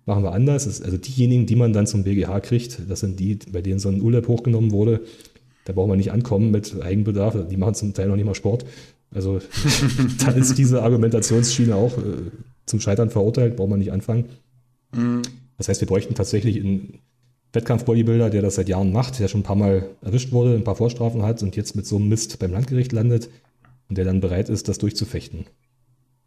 machen 0.06 0.24
wir 0.24 0.34
anders. 0.34 0.82
also 0.82 0.98
diejenigen, 0.98 1.46
die 1.46 1.56
man 1.56 1.74
dann 1.74 1.88
zum 1.88 2.04
BGH 2.04 2.40
kriegt, 2.42 2.82
das 2.90 3.02
sind 3.02 3.20
die, 3.20 3.36
bei 3.52 3.62
denen 3.62 3.80
so 3.80 3.90
ein 3.90 4.02
ULEP 4.02 4.28
hochgenommen 4.28 4.72
wurde. 4.72 5.02
Da 5.66 5.74
brauchen 5.74 5.92
wir 5.92 5.96
nicht 5.96 6.12
ankommen 6.12 6.52
mit 6.52 6.82
Eigenbedarf. 6.82 7.38
Die 7.50 7.58
machen 7.58 7.76
zum 7.76 7.94
Teil 7.94 8.08
noch 8.08 8.16
nicht 8.16 8.26
mal 8.26 8.36
Sport. 8.36 8.66
Also 9.14 9.40
dann 10.26 10.38
ist 10.38 10.58
diese 10.58 10.82
Argumentationsschiene 10.82 11.76
auch 11.76 11.98
äh, 11.98 12.32
zum 12.66 12.80
Scheitern 12.80 13.10
verurteilt, 13.10 13.58
braucht 13.58 13.70
man 13.70 13.80
nicht 13.80 13.92
anfangen. 13.92 14.26
Mhm. 14.96 15.22
Das 15.58 15.68
heißt, 15.68 15.82
wir 15.82 15.88
bräuchten 15.88 16.16
tatsächlich 16.16 16.58
einen 16.58 17.00
Wettkampf-Bodybuilder, 17.54 18.30
der 18.30 18.42
das 18.42 18.56
seit 18.56 18.70
Jahren 18.70 18.94
macht, 18.94 19.20
der 19.20 19.28
schon 19.28 19.42
ein 19.42 19.46
paar 19.46 19.56
Mal 19.56 19.90
erwischt 20.02 20.32
wurde, 20.32 20.56
ein 20.56 20.64
paar 20.64 20.76
Vorstrafen 20.76 21.24
hat 21.24 21.44
und 21.44 21.56
jetzt 21.56 21.76
mit 21.76 21.86
so 21.86 21.98
einem 21.98 22.08
Mist 22.08 22.40
beim 22.40 22.52
Landgericht 22.52 22.92
landet 22.92 23.30
und 23.90 23.98
der 23.98 24.06
dann 24.06 24.22
bereit 24.22 24.50
ist, 24.50 24.68
das 24.68 24.78
durchzufechten. 24.78 25.46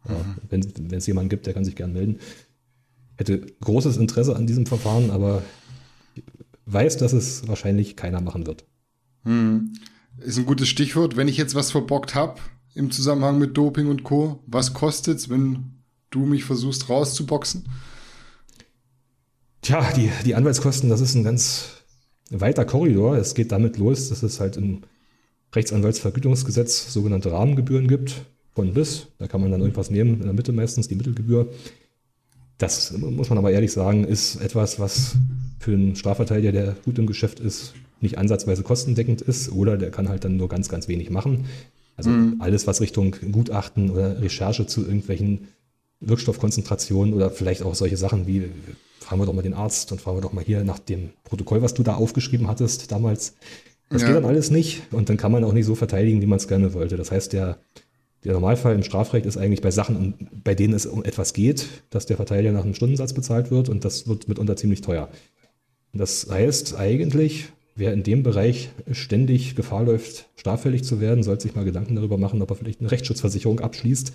Ja, 0.07 0.13
mhm. 0.13 0.63
Wenn 0.89 0.97
es 0.97 1.07
jemanden 1.07 1.29
gibt, 1.29 1.47
der 1.47 1.53
kann 1.53 1.65
sich 1.65 1.75
gern 1.75 1.93
melden. 1.93 2.19
Hätte 3.17 3.41
großes 3.61 3.97
Interesse 3.97 4.35
an 4.35 4.45
diesem 4.45 4.65
Verfahren, 4.65 5.09
aber 5.09 5.41
weiß, 6.65 6.97
dass 6.97 7.13
es 7.13 7.47
wahrscheinlich 7.47 7.95
keiner 7.95 8.21
machen 8.21 8.45
wird. 8.45 8.65
Mhm. 9.23 9.73
Ist 10.19 10.37
ein 10.37 10.45
gutes 10.45 10.67
Stichwort. 10.67 11.17
Wenn 11.17 11.27
ich 11.27 11.37
jetzt 11.37 11.55
was 11.55 11.71
verbockt 11.71 12.13
habe 12.13 12.39
im 12.75 12.91
Zusammenhang 12.91 13.39
mit 13.39 13.57
Doping 13.57 13.87
und 13.87 14.03
Co., 14.03 14.43
was 14.45 14.73
kostet 14.73 15.17
es, 15.17 15.29
wenn 15.29 15.71
du 16.11 16.25
mich 16.25 16.43
versuchst 16.43 16.89
rauszuboxen? 16.89 17.67
Tja, 19.65 19.83
die, 19.95 20.11
die 20.23 20.35
Anwaltskosten, 20.35 20.91
das 20.91 21.01
ist 21.01 21.15
ein 21.15 21.23
ganz 21.23 21.69
weiter 22.29 22.65
Korridor. 22.65 23.17
Es 23.17 23.33
geht 23.33 23.51
damit 23.51 23.79
los, 23.79 24.09
dass 24.09 24.21
es 24.21 24.39
halt 24.39 24.57
im 24.57 24.81
Rechtsanwaltsvergütungsgesetz 25.55 26.93
sogenannte 26.93 27.31
Rahmengebühren 27.31 27.87
gibt, 27.87 28.25
von 28.53 28.75
bis. 28.75 29.07
Da 29.17 29.25
kann 29.25 29.41
man 29.41 29.49
dann 29.49 29.61
irgendwas 29.61 29.89
nehmen, 29.89 30.19
in 30.19 30.25
der 30.25 30.33
Mitte 30.33 30.51
meistens 30.51 30.87
die 30.87 30.93
Mittelgebühr. 30.93 31.51
Das 32.59 32.95
muss 32.95 33.29
man 33.29 33.39
aber 33.39 33.49
ehrlich 33.49 33.71
sagen, 33.71 34.03
ist 34.03 34.35
etwas, 34.35 34.79
was 34.79 35.15
für 35.57 35.71
einen 35.71 35.95
Strafverteidiger, 35.95 36.51
der 36.51 36.75
gut 36.85 36.99
im 36.99 37.07
Geschäft 37.07 37.39
ist, 37.39 37.73
nicht 38.01 38.19
ansatzweise 38.19 38.61
kostendeckend 38.61 39.23
ist 39.23 39.51
oder 39.51 39.77
der 39.77 39.89
kann 39.89 40.09
halt 40.09 40.25
dann 40.25 40.37
nur 40.37 40.47
ganz, 40.47 40.69
ganz 40.69 40.87
wenig 40.87 41.09
machen. 41.09 41.45
Also 41.97 42.11
mhm. 42.11 42.35
alles, 42.37 42.67
was 42.67 42.81
Richtung 42.81 43.15
Gutachten 43.31 43.89
oder 43.89 44.21
Recherche 44.21 44.67
zu 44.67 44.85
irgendwelchen 44.85 45.47
Wirkstoffkonzentrationen 46.07 47.13
oder 47.13 47.29
vielleicht 47.29 47.63
auch 47.63 47.75
solche 47.75 47.97
Sachen 47.97 48.27
wie, 48.27 48.49
fragen 48.99 49.21
wir 49.21 49.25
doch 49.25 49.33
mal 49.33 49.41
den 49.41 49.53
Arzt 49.53 49.91
und 49.91 50.01
fragen 50.01 50.17
wir 50.17 50.21
doch 50.21 50.33
mal 50.33 50.43
hier 50.43 50.63
nach 50.63 50.79
dem 50.79 51.11
Protokoll, 51.23 51.61
was 51.61 51.73
du 51.73 51.83
da 51.83 51.95
aufgeschrieben 51.95 52.47
hattest 52.47 52.91
damals. 52.91 53.35
Das 53.89 54.01
ja. 54.01 54.07
geht 54.07 54.17
dann 54.17 54.25
alles 54.25 54.49
nicht 54.49 54.81
und 54.91 55.09
dann 55.09 55.17
kann 55.17 55.31
man 55.31 55.43
auch 55.43 55.53
nicht 55.53 55.65
so 55.65 55.75
verteidigen, 55.75 56.21
wie 56.21 56.25
man 56.25 56.37
es 56.37 56.47
gerne 56.47 56.73
wollte. 56.73 56.97
Das 56.97 57.11
heißt, 57.11 57.33
der, 57.33 57.59
der 58.23 58.33
Normalfall 58.33 58.73
im 58.73 58.83
Strafrecht 58.83 59.25
ist 59.25 59.37
eigentlich 59.37 59.61
bei 59.61 59.71
Sachen, 59.71 60.29
bei 60.43 60.55
denen 60.55 60.73
es 60.73 60.85
um 60.85 61.03
etwas 61.03 61.33
geht, 61.33 61.67
dass 61.91 62.07
der 62.07 62.17
Verteidiger 62.17 62.51
nach 62.51 62.63
einem 62.63 62.73
Stundensatz 62.73 63.13
bezahlt 63.13 63.51
wird 63.51 63.69
und 63.69 63.85
das 63.85 64.07
wird 64.07 64.27
mitunter 64.27 64.55
ziemlich 64.55 64.81
teuer. 64.81 65.09
Das 65.93 66.27
heißt 66.29 66.75
eigentlich, 66.77 67.49
wer 67.75 67.93
in 67.93 68.03
dem 68.03 68.23
Bereich 68.23 68.69
ständig 68.91 69.55
Gefahr 69.55 69.83
läuft, 69.83 70.27
straffällig 70.35 70.83
zu 70.83 70.99
werden, 70.99 71.23
sollte 71.23 71.43
sich 71.43 71.55
mal 71.55 71.65
Gedanken 71.65 71.95
darüber 71.95 72.17
machen, 72.17 72.41
ob 72.41 72.49
er 72.49 72.55
vielleicht 72.55 72.79
eine 72.79 72.91
Rechtsschutzversicherung 72.91 73.59
abschließt, 73.59 74.11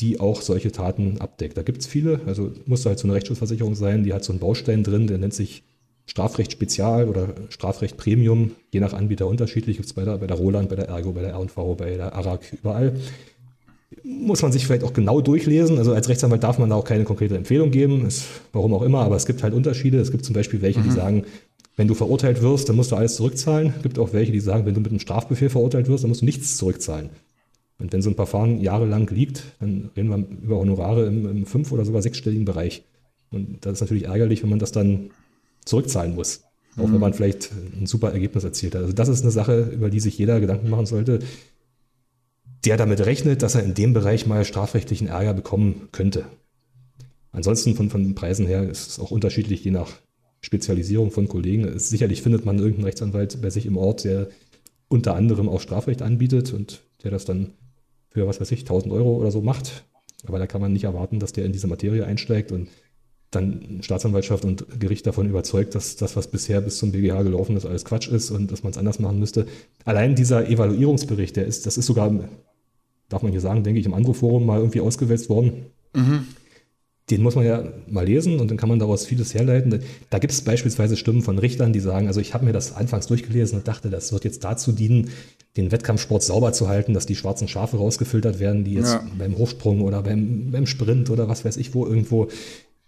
die 0.00 0.20
auch 0.20 0.42
solche 0.42 0.70
Taten 0.70 1.18
abdeckt. 1.18 1.56
Da 1.56 1.62
gibt 1.62 1.80
es 1.80 1.86
viele, 1.86 2.20
also 2.26 2.52
muss 2.66 2.86
halt 2.86 2.98
so 2.98 3.06
eine 3.06 3.14
Rechtsschutzversicherung 3.14 3.74
sein, 3.74 4.04
die 4.04 4.12
hat 4.12 4.24
so 4.24 4.32
einen 4.32 4.40
Baustein 4.40 4.84
drin, 4.84 5.06
der 5.06 5.18
nennt 5.18 5.34
sich 5.34 5.64
Strafrecht 6.06 6.52
Spezial 6.52 7.08
oder 7.08 7.34
Strafrecht 7.50 7.96
Premium, 7.96 8.52
je 8.72 8.80
nach 8.80 8.94
Anbieter 8.94 9.26
unterschiedlich, 9.26 9.76
gibt 9.76 9.86
es 9.86 9.92
bei 9.92 10.04
der, 10.04 10.16
bei 10.18 10.26
der 10.26 10.36
Roland, 10.36 10.68
bei 10.68 10.76
der 10.76 10.88
Ergo, 10.88 11.12
bei 11.12 11.20
der 11.20 11.32
R&V, 11.32 11.74
bei 11.74 11.96
der 11.96 12.14
ARAG, 12.14 12.40
überall. 12.52 12.94
Muss 14.04 14.40
man 14.40 14.52
sich 14.52 14.66
vielleicht 14.66 14.84
auch 14.84 14.92
genau 14.94 15.20
durchlesen. 15.20 15.76
Also 15.76 15.92
als 15.92 16.08
Rechtsanwalt 16.08 16.42
darf 16.42 16.58
man 16.58 16.70
da 16.70 16.76
auch 16.76 16.84
keine 16.84 17.04
konkrete 17.04 17.36
Empfehlung 17.36 17.70
geben, 17.70 18.06
ist, 18.06 18.24
warum 18.52 18.72
auch 18.72 18.82
immer, 18.82 19.00
aber 19.00 19.16
es 19.16 19.26
gibt 19.26 19.42
halt 19.42 19.52
Unterschiede. 19.52 19.98
Es 19.98 20.10
gibt 20.10 20.24
zum 20.24 20.34
Beispiel 20.34 20.62
welche, 20.62 20.80
mhm. 20.80 20.84
die 20.84 20.90
sagen, 20.90 21.24
wenn 21.76 21.88
du 21.88 21.94
verurteilt 21.94 22.40
wirst, 22.40 22.68
dann 22.68 22.76
musst 22.76 22.90
du 22.90 22.96
alles 22.96 23.16
zurückzahlen. 23.16 23.74
Es 23.76 23.82
gibt 23.82 23.98
auch 23.98 24.12
welche, 24.12 24.32
die 24.32 24.40
sagen, 24.40 24.64
wenn 24.64 24.74
du 24.74 24.80
mit 24.80 24.90
einem 24.90 25.00
Strafbefehl 25.00 25.50
verurteilt 25.50 25.88
wirst, 25.88 26.04
dann 26.04 26.08
musst 26.08 26.22
du 26.22 26.26
nichts 26.26 26.56
zurückzahlen. 26.56 27.10
Und 27.78 27.92
wenn 27.92 28.02
so 28.02 28.10
ein 28.10 28.16
Verfahren 28.16 28.60
jahrelang 28.60 29.08
liegt, 29.08 29.44
dann 29.60 29.90
reden 29.96 30.10
wir 30.10 30.42
über 30.42 30.58
Honorare 30.58 31.06
im, 31.06 31.28
im 31.28 31.46
fünf- 31.46 31.70
oder 31.70 31.84
sogar 31.84 32.02
sechsstelligen 32.02 32.44
Bereich. 32.44 32.84
Und 33.30 33.64
das 33.64 33.74
ist 33.74 33.80
natürlich 33.80 34.06
ärgerlich, 34.06 34.42
wenn 34.42 34.50
man 34.50 34.58
das 34.58 34.72
dann 34.72 35.10
zurückzahlen 35.64 36.14
muss. 36.14 36.44
Auch 36.76 36.84
wenn 36.84 36.92
mhm. 36.92 37.00
man 37.00 37.14
vielleicht 37.14 37.50
ein 37.80 37.86
super 37.86 38.12
Ergebnis 38.12 38.44
erzielt 38.44 38.74
hat. 38.74 38.82
Also 38.82 38.92
das 38.92 39.08
ist 39.08 39.22
eine 39.22 39.30
Sache, 39.30 39.70
über 39.72 39.90
die 39.90 40.00
sich 40.00 40.18
jeder 40.18 40.40
Gedanken 40.40 40.70
machen 40.70 40.86
sollte, 40.86 41.20
der 42.64 42.76
damit 42.76 43.04
rechnet, 43.04 43.42
dass 43.42 43.54
er 43.54 43.62
in 43.62 43.74
dem 43.74 43.92
Bereich 43.92 44.26
mal 44.26 44.44
strafrechtlichen 44.44 45.08
Ärger 45.08 45.34
bekommen 45.34 45.88
könnte. 45.92 46.24
Ansonsten 47.30 47.74
von, 47.74 47.90
von 47.90 48.02
den 48.02 48.14
Preisen 48.14 48.46
her 48.46 48.68
ist 48.68 48.88
es 48.88 48.98
auch 48.98 49.10
unterschiedlich, 49.10 49.62
je 49.64 49.70
nach 49.70 49.90
Spezialisierung 50.40 51.10
von 51.10 51.28
Kollegen. 51.28 51.78
Sicherlich 51.78 52.22
findet 52.22 52.44
man 52.44 52.58
irgendeinen 52.58 52.84
Rechtsanwalt 52.84 53.40
bei 53.42 53.50
sich 53.50 53.66
im 53.66 53.76
Ort, 53.76 54.04
der 54.04 54.28
unter 54.88 55.14
anderem 55.14 55.48
auch 55.48 55.60
Strafrecht 55.60 56.02
anbietet 56.02 56.52
und 56.52 56.82
der 57.02 57.10
das 57.10 57.24
dann 57.24 57.52
für, 58.18 58.26
was 58.26 58.40
weiß 58.40 58.50
ich, 58.50 58.60
1000 58.60 58.92
Euro 58.92 59.16
oder 59.16 59.30
so 59.30 59.40
macht. 59.40 59.84
Aber 60.26 60.40
da 60.40 60.48
kann 60.48 60.60
man 60.60 60.72
nicht 60.72 60.84
erwarten, 60.84 61.20
dass 61.20 61.32
der 61.32 61.44
in 61.44 61.52
diese 61.52 61.68
Materie 61.68 62.04
einsteigt 62.04 62.50
und 62.50 62.68
dann 63.30 63.80
Staatsanwaltschaft 63.82 64.44
und 64.44 64.80
Gericht 64.80 65.06
davon 65.06 65.28
überzeugt, 65.28 65.74
dass 65.74 65.96
das, 65.96 66.16
was 66.16 66.28
bisher 66.28 66.60
bis 66.60 66.78
zum 66.78 66.90
BGH 66.90 67.22
gelaufen 67.22 67.56
ist, 67.56 67.66
alles 67.66 67.84
Quatsch 67.84 68.08
ist 68.08 68.30
und 68.30 68.50
dass 68.50 68.62
man 68.64 68.72
es 68.72 68.78
anders 68.78 68.98
machen 68.98 69.20
müsste. 69.20 69.46
Allein 69.84 70.16
dieser 70.16 70.48
Evaluierungsbericht, 70.48 71.36
der 71.36 71.46
ist, 71.46 71.66
das 71.66 71.78
ist 71.78 71.86
sogar, 71.86 72.12
darf 73.08 73.22
man 73.22 73.30
hier 73.30 73.40
sagen, 73.40 73.62
denke 73.62 73.78
ich, 73.78 73.86
im 73.86 73.94
Andro-Forum 73.94 74.44
mal 74.46 74.58
irgendwie 74.58 74.80
ausgewälzt 74.80 75.28
worden. 75.28 75.66
Mhm 75.94 76.26
den 77.10 77.22
muss 77.22 77.36
man 77.36 77.46
ja 77.46 77.64
mal 77.88 78.04
lesen 78.04 78.38
und 78.38 78.50
dann 78.50 78.58
kann 78.58 78.68
man 78.68 78.78
daraus 78.78 79.06
vieles 79.06 79.32
herleiten. 79.34 79.82
Da 80.10 80.18
gibt 80.18 80.32
es 80.32 80.42
beispielsweise 80.42 80.96
Stimmen 80.96 81.22
von 81.22 81.38
Richtern, 81.38 81.72
die 81.72 81.80
sagen, 81.80 82.06
also 82.06 82.20
ich 82.20 82.34
habe 82.34 82.44
mir 82.44 82.52
das 82.52 82.74
anfangs 82.74 83.06
durchgelesen 83.06 83.58
und 83.58 83.68
dachte, 83.68 83.88
das 83.88 84.12
wird 84.12 84.24
jetzt 84.24 84.44
dazu 84.44 84.72
dienen, 84.72 85.10
den 85.58 85.72
Wettkampfsport 85.72 86.22
sauber 86.22 86.52
zu 86.52 86.68
halten, 86.68 86.94
dass 86.94 87.06
die 87.06 87.16
schwarzen 87.16 87.48
Schafe 87.48 87.76
rausgefiltert 87.76 88.38
werden, 88.38 88.64
die 88.64 88.74
jetzt 88.74 88.92
ja. 88.92 89.06
beim 89.18 89.36
Hochsprung 89.36 89.82
oder 89.82 90.02
beim, 90.02 90.50
beim 90.50 90.66
Sprint 90.66 91.10
oder 91.10 91.28
was 91.28 91.44
weiß 91.44 91.56
ich 91.56 91.74
wo 91.74 91.86
irgendwo 91.86 92.28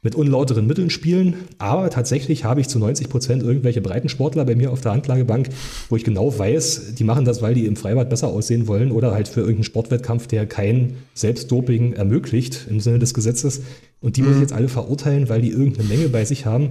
mit 0.03 0.15
unlauteren 0.15 0.67
Mitteln 0.67 0.89
spielen. 0.89 1.35
Aber 1.59 1.91
tatsächlich 1.91 2.45
habe 2.45 2.61
ich 2.61 2.69
zu 2.69 2.79
90 2.79 3.09
Prozent 3.11 3.43
irgendwelche 3.43 3.83
Breitensportler 3.83 4.45
bei 4.45 4.55
mir 4.55 4.73
auf 4.73 4.81
der 4.81 4.93
Anklagebank, 4.93 5.51
wo 5.89 5.97
ich 5.97 6.05
genau 6.05 6.37
weiß, 6.37 6.95
die 6.95 7.05
machen 7.05 7.25
das, 7.25 7.43
weil 7.43 7.55
die 7.55 7.67
im 7.67 7.77
Freibad 7.77 8.09
besser 8.09 8.29
aussehen 8.29 8.67
wollen 8.67 8.93
oder 8.93 9.13
halt 9.13 9.29
für 9.29 9.41
irgendeinen 9.41 9.65
Sportwettkampf, 9.65 10.27
der 10.27 10.47
kein 10.47 10.95
Selbstdoping 11.15 11.93
ermöglicht 11.93 12.67
im 12.71 12.81
Sinne 12.81 12.99
des 12.99 13.13
Gesetzes. 13.13 13.63
Und 14.01 14.17
die 14.17 14.23
mhm. 14.23 14.29
muss 14.29 14.37
ich 14.37 14.43
jetzt 14.43 14.53
alle 14.55 14.69
verurteilen, 14.69 15.29
weil 15.29 15.43
die 15.43 15.51
irgendeine 15.51 15.89
Menge 15.89 16.09
bei 16.09 16.25
sich 16.25 16.47
haben. 16.47 16.71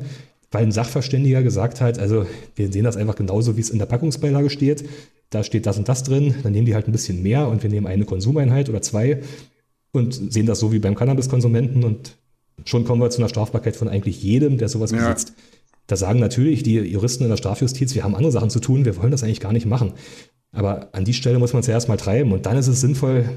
Weil 0.52 0.64
ein 0.64 0.72
Sachverständiger 0.72 1.44
gesagt 1.44 1.80
hat, 1.80 2.00
also 2.00 2.26
wir 2.56 2.72
sehen 2.72 2.84
das 2.84 2.98
einfach 2.98 3.16
genauso, 3.16 3.56
wie 3.56 3.62
es 3.62 3.70
in 3.70 3.78
der 3.78 3.86
Packungsbeilage 3.86 4.50
steht. 4.50 4.84
Da 5.30 5.44
steht 5.44 5.66
das 5.66 5.78
und 5.78 5.88
das 5.88 6.04
drin, 6.04 6.36
dann 6.44 6.52
nehmen 6.52 6.66
die 6.66 6.74
halt 6.74 6.88
ein 6.88 6.92
bisschen 6.92 7.22
mehr 7.22 7.48
und 7.48 7.62
wir 7.62 7.70
nehmen 7.70 7.88
eine 7.88 8.06
Konsumeinheit 8.06 8.70
oder 8.70 8.82
zwei 8.82 9.22
und 9.92 10.34
sehen 10.34 10.46
das 10.46 10.60
so 10.60 10.72
wie 10.72 10.80
beim 10.80 10.96
Cannabiskonsumenten 10.96 11.84
und 11.84 12.18
schon 12.66 12.84
kommen 12.84 13.02
wir 13.02 13.10
zu 13.10 13.20
einer 13.20 13.30
Strafbarkeit 13.30 13.76
von 13.76 13.88
eigentlich 13.88 14.22
jedem, 14.22 14.58
der 14.58 14.70
sowas 14.70 14.92
ja. 14.92 14.98
besitzt. 14.98 15.34
Da 15.88 15.96
sagen 15.96 16.20
natürlich 16.20 16.64
die 16.64 16.76
Juristen 16.76 17.24
in 17.24 17.30
der 17.30 17.38
Strafjustiz, 17.38 17.96
wir 17.96 18.04
haben 18.04 18.16
andere 18.16 18.32
Sachen 18.32 18.50
zu 18.50 18.60
tun, 18.60 18.86
wir 18.86 18.98
wollen 18.98 19.12
das 19.12 19.24
eigentlich 19.24 19.40
gar 19.40 19.54
nicht 19.54 19.66
machen. 19.66 19.94
Aber 20.52 20.90
an 20.94 21.06
die 21.06 21.14
Stelle 21.14 21.40
muss 21.40 21.54
man 21.54 21.62
es 21.62 21.68
ja 21.68 21.74
erstmal 21.74 21.98
treiben 21.98 22.32
und 22.32 22.46
dann 22.46 22.58
ist 22.58 22.68
es 22.68 22.82
sinnvoll, 22.82 23.30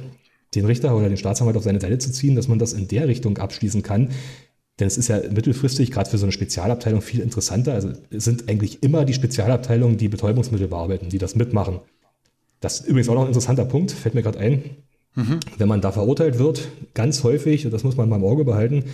den 0.55 0.67
Richter 0.67 0.95
oder 0.95 1.09
den 1.09 1.17
Staatsanwalt 1.17 1.57
auf 1.57 1.65
seine 1.65 1.81
Seite 1.81 1.99
zu 1.99 2.13
ziehen, 2.13 2.37
dass 2.37 2.49
man 2.49 2.59
das 2.59 2.73
in 2.73 2.89
der 2.89 3.09
Richtung 3.09 3.39
abschließen 3.39 3.83
kann. 3.83 4.11
Denn 4.81 4.87
es 4.87 4.97
ist 4.97 5.09
ja 5.09 5.21
mittelfristig 5.31 5.91
gerade 5.91 6.09
für 6.09 6.19
so 6.19 6.25
eine 6.25 6.33
Spezialabteilung 6.33 7.03
viel 7.03 7.21
interessanter. 7.21 7.75
Also 7.75 7.91
es 8.11 8.25
sind 8.25 8.49
eigentlich 8.49 8.83
immer 8.83 9.05
die 9.05 9.15
Spezialabteilungen, 9.15 9.99
die 9.99 10.09
Betäubungsmittel 10.09 10.69
bearbeiten, 10.69 11.09
die 11.11 11.19
das 11.19 11.37
mitmachen. 11.37 11.81
Das 12.61 12.81
ist 12.81 12.89
übrigens 12.89 13.09
auch 13.09 13.15
noch 13.15 13.23
ein 13.23 13.29
interessanter 13.29 13.65
Punkt, 13.65 13.91
fällt 13.91 14.15
mir 14.15 14.23
gerade 14.23 14.39
ein. 14.39 14.65
Mhm. 15.15 15.41
Wenn 15.59 15.69
man 15.69 15.83
da 15.83 15.93
verurteilt 15.93 16.39
wird, 16.39 16.69
ganz 16.95 17.23
häufig, 17.23 17.67
und 17.67 17.73
das 17.73 17.85
muss 17.85 17.97
man 17.97 18.09
mal 18.09 18.17
im 18.17 18.25
Auge 18.25 18.45
behalten, 18.45 18.85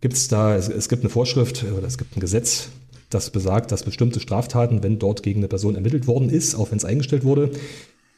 gibt 0.00 0.14
es 0.14 0.28
da, 0.28 0.56
es, 0.56 0.68
es, 0.68 0.88
gibt 0.88 1.02
eine 1.02 1.10
Vorschrift 1.10 1.64
oder 1.64 1.86
es 1.86 1.96
gibt 1.96 2.16
ein 2.16 2.20
Gesetz, 2.20 2.70
das 3.10 3.30
besagt, 3.30 3.70
dass 3.70 3.84
bestimmte 3.84 4.18
Straftaten, 4.18 4.82
wenn 4.82 4.98
dort 4.98 5.22
gegen 5.22 5.40
eine 5.40 5.48
Person 5.48 5.76
ermittelt 5.76 6.08
worden 6.08 6.28
ist, 6.28 6.56
auch 6.56 6.72
wenn 6.72 6.78
es 6.78 6.84
eingestellt 6.84 7.24
wurde, 7.24 7.50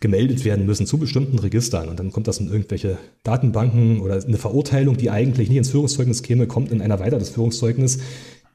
gemeldet 0.07 0.45
werden 0.45 0.67
müssen 0.67 0.87
zu 0.87 0.99
bestimmten 0.99 1.37
Registern. 1.41 1.89
Und 1.89 1.99
dann 1.99 2.13
kommt 2.13 2.29
das 2.29 2.39
in 2.39 2.47
irgendwelche 2.47 2.97
Datenbanken 3.25 4.01
oder 4.01 4.23
eine 4.25 4.39
Verurteilung, 4.39 4.97
die 4.97 5.11
eigentlich 5.11 5.49
nicht 5.49 5.59
ins 5.59 5.71
Führungszeugnis 5.71 6.23
käme, 6.23 6.47
kommt 6.47 6.71
in 6.71 6.81
ein 6.81 6.93
erweitertes 6.93 7.31
Führungszeugnis, 7.31 7.99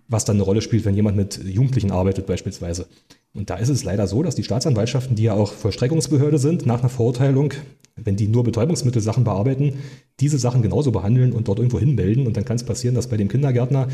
was 0.08 0.24
dann 0.24 0.38
eine 0.38 0.44
Rolle 0.44 0.62
spielt, 0.62 0.86
wenn 0.86 0.96
jemand 0.96 1.18
mit 1.18 1.44
Jugendlichen 1.44 1.92
arbeitet 1.92 2.26
beispielsweise. 2.26 2.86
Und 3.34 3.50
da 3.50 3.58
ist 3.58 3.68
es 3.68 3.84
leider 3.84 4.08
so, 4.08 4.24
dass 4.24 4.36
die 4.36 4.46
Staatsanwaltschaften, 4.46 5.18
die 5.18 5.24
ja 5.24 5.34
auch 5.34 5.52
Vollstreckungsbehörde 5.52 6.38
sind, 6.38 6.66
nach 6.66 6.80
einer 6.80 6.90
Verurteilung, 6.90 7.54
wenn 7.98 8.16
die 8.16 8.30
nur 8.30 8.46
Betäubungsmittelsachen 8.46 9.26
bearbeiten, 9.26 9.74
diese 10.22 10.40
Sachen 10.40 10.62
genauso 10.62 10.94
behandeln 10.94 11.34
und 11.34 11.50
dort 11.50 11.60
irgendwo 11.60 11.80
hinmelden. 11.80 12.28
Und 12.28 12.38
dann 12.38 12.46
kann 12.46 12.56
es 12.56 12.64
passieren, 12.64 12.96
dass 12.96 13.08
bei 13.08 13.18
dem 13.18 13.28
Kindergärtner 13.28 13.90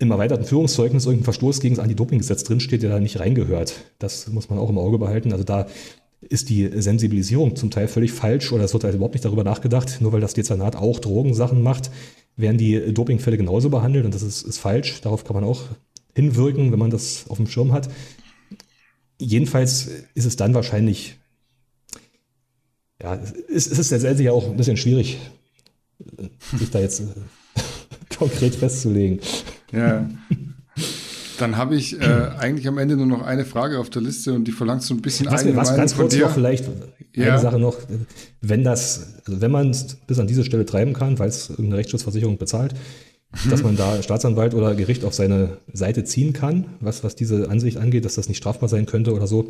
im 0.00 0.10
erweiterten 0.10 0.44
Führungszeugnis 0.44 1.04
irgendein 1.04 1.24
Verstoß 1.24 1.60
gegen 1.60 1.76
das 1.76 1.84
Anti-Doping-Gesetz 1.84 2.42
drinsteht, 2.42 2.82
der 2.82 2.90
da 2.90 2.98
nicht 2.98 3.20
reingehört. 3.20 3.74
Das 3.98 4.26
muss 4.28 4.48
man 4.48 4.58
auch 4.58 4.70
im 4.70 4.78
Auge 4.78 4.98
behalten. 4.98 5.30
Also 5.30 5.44
da 5.44 5.66
ist 6.20 6.50
die 6.50 6.70
Sensibilisierung 6.80 7.56
zum 7.56 7.70
Teil 7.70 7.88
völlig 7.88 8.12
falsch 8.12 8.52
oder 8.52 8.64
es 8.64 8.72
wird 8.72 8.84
halt 8.84 8.94
überhaupt 8.94 9.14
nicht 9.14 9.24
darüber 9.24 9.44
nachgedacht. 9.44 9.98
Nur 10.00 10.12
weil 10.12 10.20
das 10.20 10.34
Dezernat 10.34 10.76
auch 10.76 10.98
Drogensachen 10.98 11.62
macht, 11.62 11.90
werden 12.36 12.58
die 12.58 12.92
Dopingfälle 12.92 13.36
genauso 13.36 13.70
behandelt 13.70 14.04
und 14.04 14.14
das 14.14 14.22
ist, 14.22 14.42
ist 14.42 14.58
falsch. 14.58 15.00
Darauf 15.00 15.24
kann 15.24 15.34
man 15.34 15.44
auch 15.44 15.62
hinwirken, 16.14 16.72
wenn 16.72 16.78
man 16.78 16.90
das 16.90 17.24
auf 17.28 17.38
dem 17.38 17.46
Schirm 17.46 17.72
hat. 17.72 17.88
Jedenfalls 19.18 19.88
ist 20.14 20.24
es 20.24 20.36
dann 20.36 20.54
wahrscheinlich, 20.54 21.18
ja, 23.02 23.18
es, 23.48 23.66
es 23.66 23.78
ist 23.78 23.90
letztendlich 23.90 24.30
auch 24.30 24.48
ein 24.48 24.56
bisschen 24.56 24.76
schwierig, 24.76 25.18
sich 26.56 26.70
da 26.70 26.80
jetzt 26.80 27.02
konkret 28.18 28.54
festzulegen. 28.54 29.20
Ja. 29.72 30.08
Dann 31.40 31.56
habe 31.56 31.74
ich 31.74 32.00
äh, 32.00 32.04
eigentlich 32.38 32.68
am 32.68 32.76
Ende 32.76 32.96
nur 32.96 33.06
noch 33.06 33.22
eine 33.22 33.44
Frage 33.44 33.78
auf 33.78 33.88
der 33.88 34.02
Liste 34.02 34.34
und 34.34 34.44
die 34.44 34.52
verlangt 34.52 34.82
so 34.82 34.92
ein 34.92 35.00
bisschen 35.00 35.26
was, 35.26 35.40
eigene 35.40 35.56
was 35.56 35.68
Meinung 35.68 35.80
ganz 35.80 35.96
kurz 35.96 36.16
noch 36.16 36.30
vielleicht 36.30 36.66
ja. 37.14 37.32
eine 37.32 37.40
Sache 37.40 37.58
noch, 37.58 37.76
wenn 38.42 38.62
das, 38.62 39.14
also 39.26 39.40
wenn 39.40 39.50
man 39.50 39.70
es 39.70 39.94
bis 40.06 40.18
an 40.18 40.26
diese 40.26 40.44
Stelle 40.44 40.66
treiben 40.66 40.92
kann, 40.92 41.18
weil 41.18 41.28
es 41.28 41.48
irgendeine 41.48 41.78
Rechtsschutzversicherung 41.78 42.36
bezahlt, 42.36 42.74
dass 43.48 43.62
man 43.62 43.76
da 43.76 44.02
Staatsanwalt 44.02 44.54
oder 44.54 44.74
Gericht 44.74 45.04
auf 45.04 45.14
seine 45.14 45.58
Seite 45.72 46.04
ziehen 46.04 46.32
kann, 46.32 46.66
was, 46.80 47.04
was 47.04 47.14
diese 47.14 47.48
Ansicht 47.48 47.76
angeht, 47.76 48.04
dass 48.04 48.16
das 48.16 48.28
nicht 48.28 48.38
strafbar 48.38 48.68
sein 48.68 48.86
könnte 48.86 49.14
oder 49.14 49.28
so. 49.28 49.46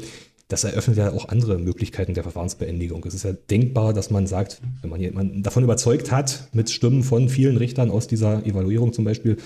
Das 0.48 0.64
eröffnet 0.64 0.98
ja 0.98 1.12
auch 1.12 1.28
andere 1.28 1.58
Möglichkeiten 1.58 2.12
der 2.12 2.22
Verfahrensbeendigung. 2.22 3.02
Es 3.06 3.14
ist 3.14 3.24
ja 3.24 3.32
denkbar, 3.32 3.94
dass 3.94 4.10
man 4.10 4.26
sagt, 4.26 4.60
wenn 4.82 4.90
man 4.90 5.00
jemanden 5.00 5.42
davon 5.42 5.64
überzeugt 5.64 6.12
hat, 6.12 6.48
mit 6.52 6.70
Stimmen 6.70 7.02
von 7.02 7.28
vielen 7.28 7.56
Richtern 7.56 7.90
aus 7.90 8.06
dieser 8.06 8.44
Evaluierung 8.44 8.92
zum 8.92 9.04
Beispiel, 9.04 9.38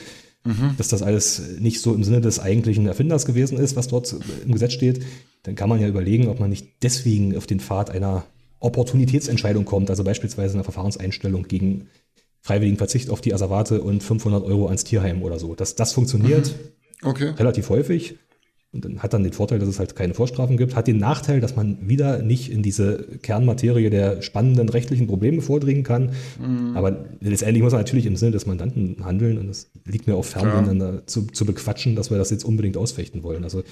mhm. 0.45 0.75
dass 0.77 0.89
das 0.89 1.03
alles 1.03 1.43
nicht 1.59 1.81
so 1.81 1.95
im 1.95 2.05
Sinne 2.05 2.21
des 2.21 2.39
eigentlichen 2.39 2.87
Erfinders 2.87 3.27
gewesen 3.27 3.59
ist, 3.59 3.77
was 3.77 3.89
dort 3.89 4.15
im 4.45 4.53
Gesetz 4.53 4.73
steht, 4.73 5.05
dann 5.43 5.55
kann 5.55 5.69
man 5.69 5.81
ja 5.81 5.89
überlegen, 5.89 6.29
ob 6.29 6.41
man 6.41 6.51
nicht 6.51 6.83
deswegen 6.83 7.37
auf 7.37 7.47
den 7.47 7.61
Pfad 7.61 7.91
einer 7.91 8.25
Opportunitätsentscheidung 8.61 9.65
kommt, 9.65 9.91
also 9.91 10.05
beispielsweise 10.05 10.55
eine 10.55 10.65
Verfahrenseinstellung 10.65 11.45
gegen 11.49 11.89
freiwilligen 12.41 12.79
Verzicht 12.79 13.11
auf 13.11 13.21
die 13.21 13.35
Asservate 13.35 13.83
und 13.83 14.03
500 14.03 14.45
Euro 14.45 14.67
ans 14.67 14.85
Tierheim 14.85 15.23
oder 15.23 15.39
so. 15.39 15.55
Das, 15.55 15.75
das 15.77 15.93
funktioniert 15.93 16.55
mhm. 17.03 17.09
okay. 17.09 17.29
relativ 17.31 17.69
häufig 17.71 18.17
und 18.75 18.85
dann 18.85 18.99
hat 19.03 19.15
dann 19.15 19.23
den 19.23 19.33
Vorteil, 19.33 19.61
dass 19.61 19.69
es 19.69 19.79
halt 19.79 19.95
keine 19.95 20.15
Vorstrafen 20.15 20.57
gibt, 20.57 20.75
hat 20.75 20.89
den 20.89 20.99
Nachteil, 20.99 21.41
dass 21.41 21.55
man 21.55 21.89
wieder 21.89 22.23
nicht 22.23 22.51
in 22.51 22.63
diese 22.63 23.07
Kernmaterie 23.23 23.89
der 23.89 24.21
spannenden 24.21 24.69
rechtlichen 24.69 25.07
Probleme 25.07 25.43
vordringen 25.43 25.85
kann. 25.85 26.11
Mhm. 26.41 26.77
Aber 26.77 27.05
letztendlich 27.21 27.63
muss 27.63 27.73
man 27.73 27.81
natürlich 27.81 28.07
im 28.07 28.17
Sinne 28.17 28.33
des 28.33 28.47
Mandanten 28.47 29.05
handeln 29.05 29.39
und 29.39 29.49
es 29.49 29.71
liegt 29.85 30.09
mir 30.09 30.17
auch 30.17 30.25
fern, 30.25 30.49
ja. 30.49 30.63
dann 30.63 31.03
zu, 31.07 31.29
zu 31.29 31.47
bequatschen, 31.47 31.95
dass 31.95 32.11
wir 32.11 32.19
das 32.19 32.31
jetzt 32.31 32.45
unbedingt 32.45 32.77
ausfechten 32.77 33.23
wollen. 33.23 33.45
Also, 33.45 33.63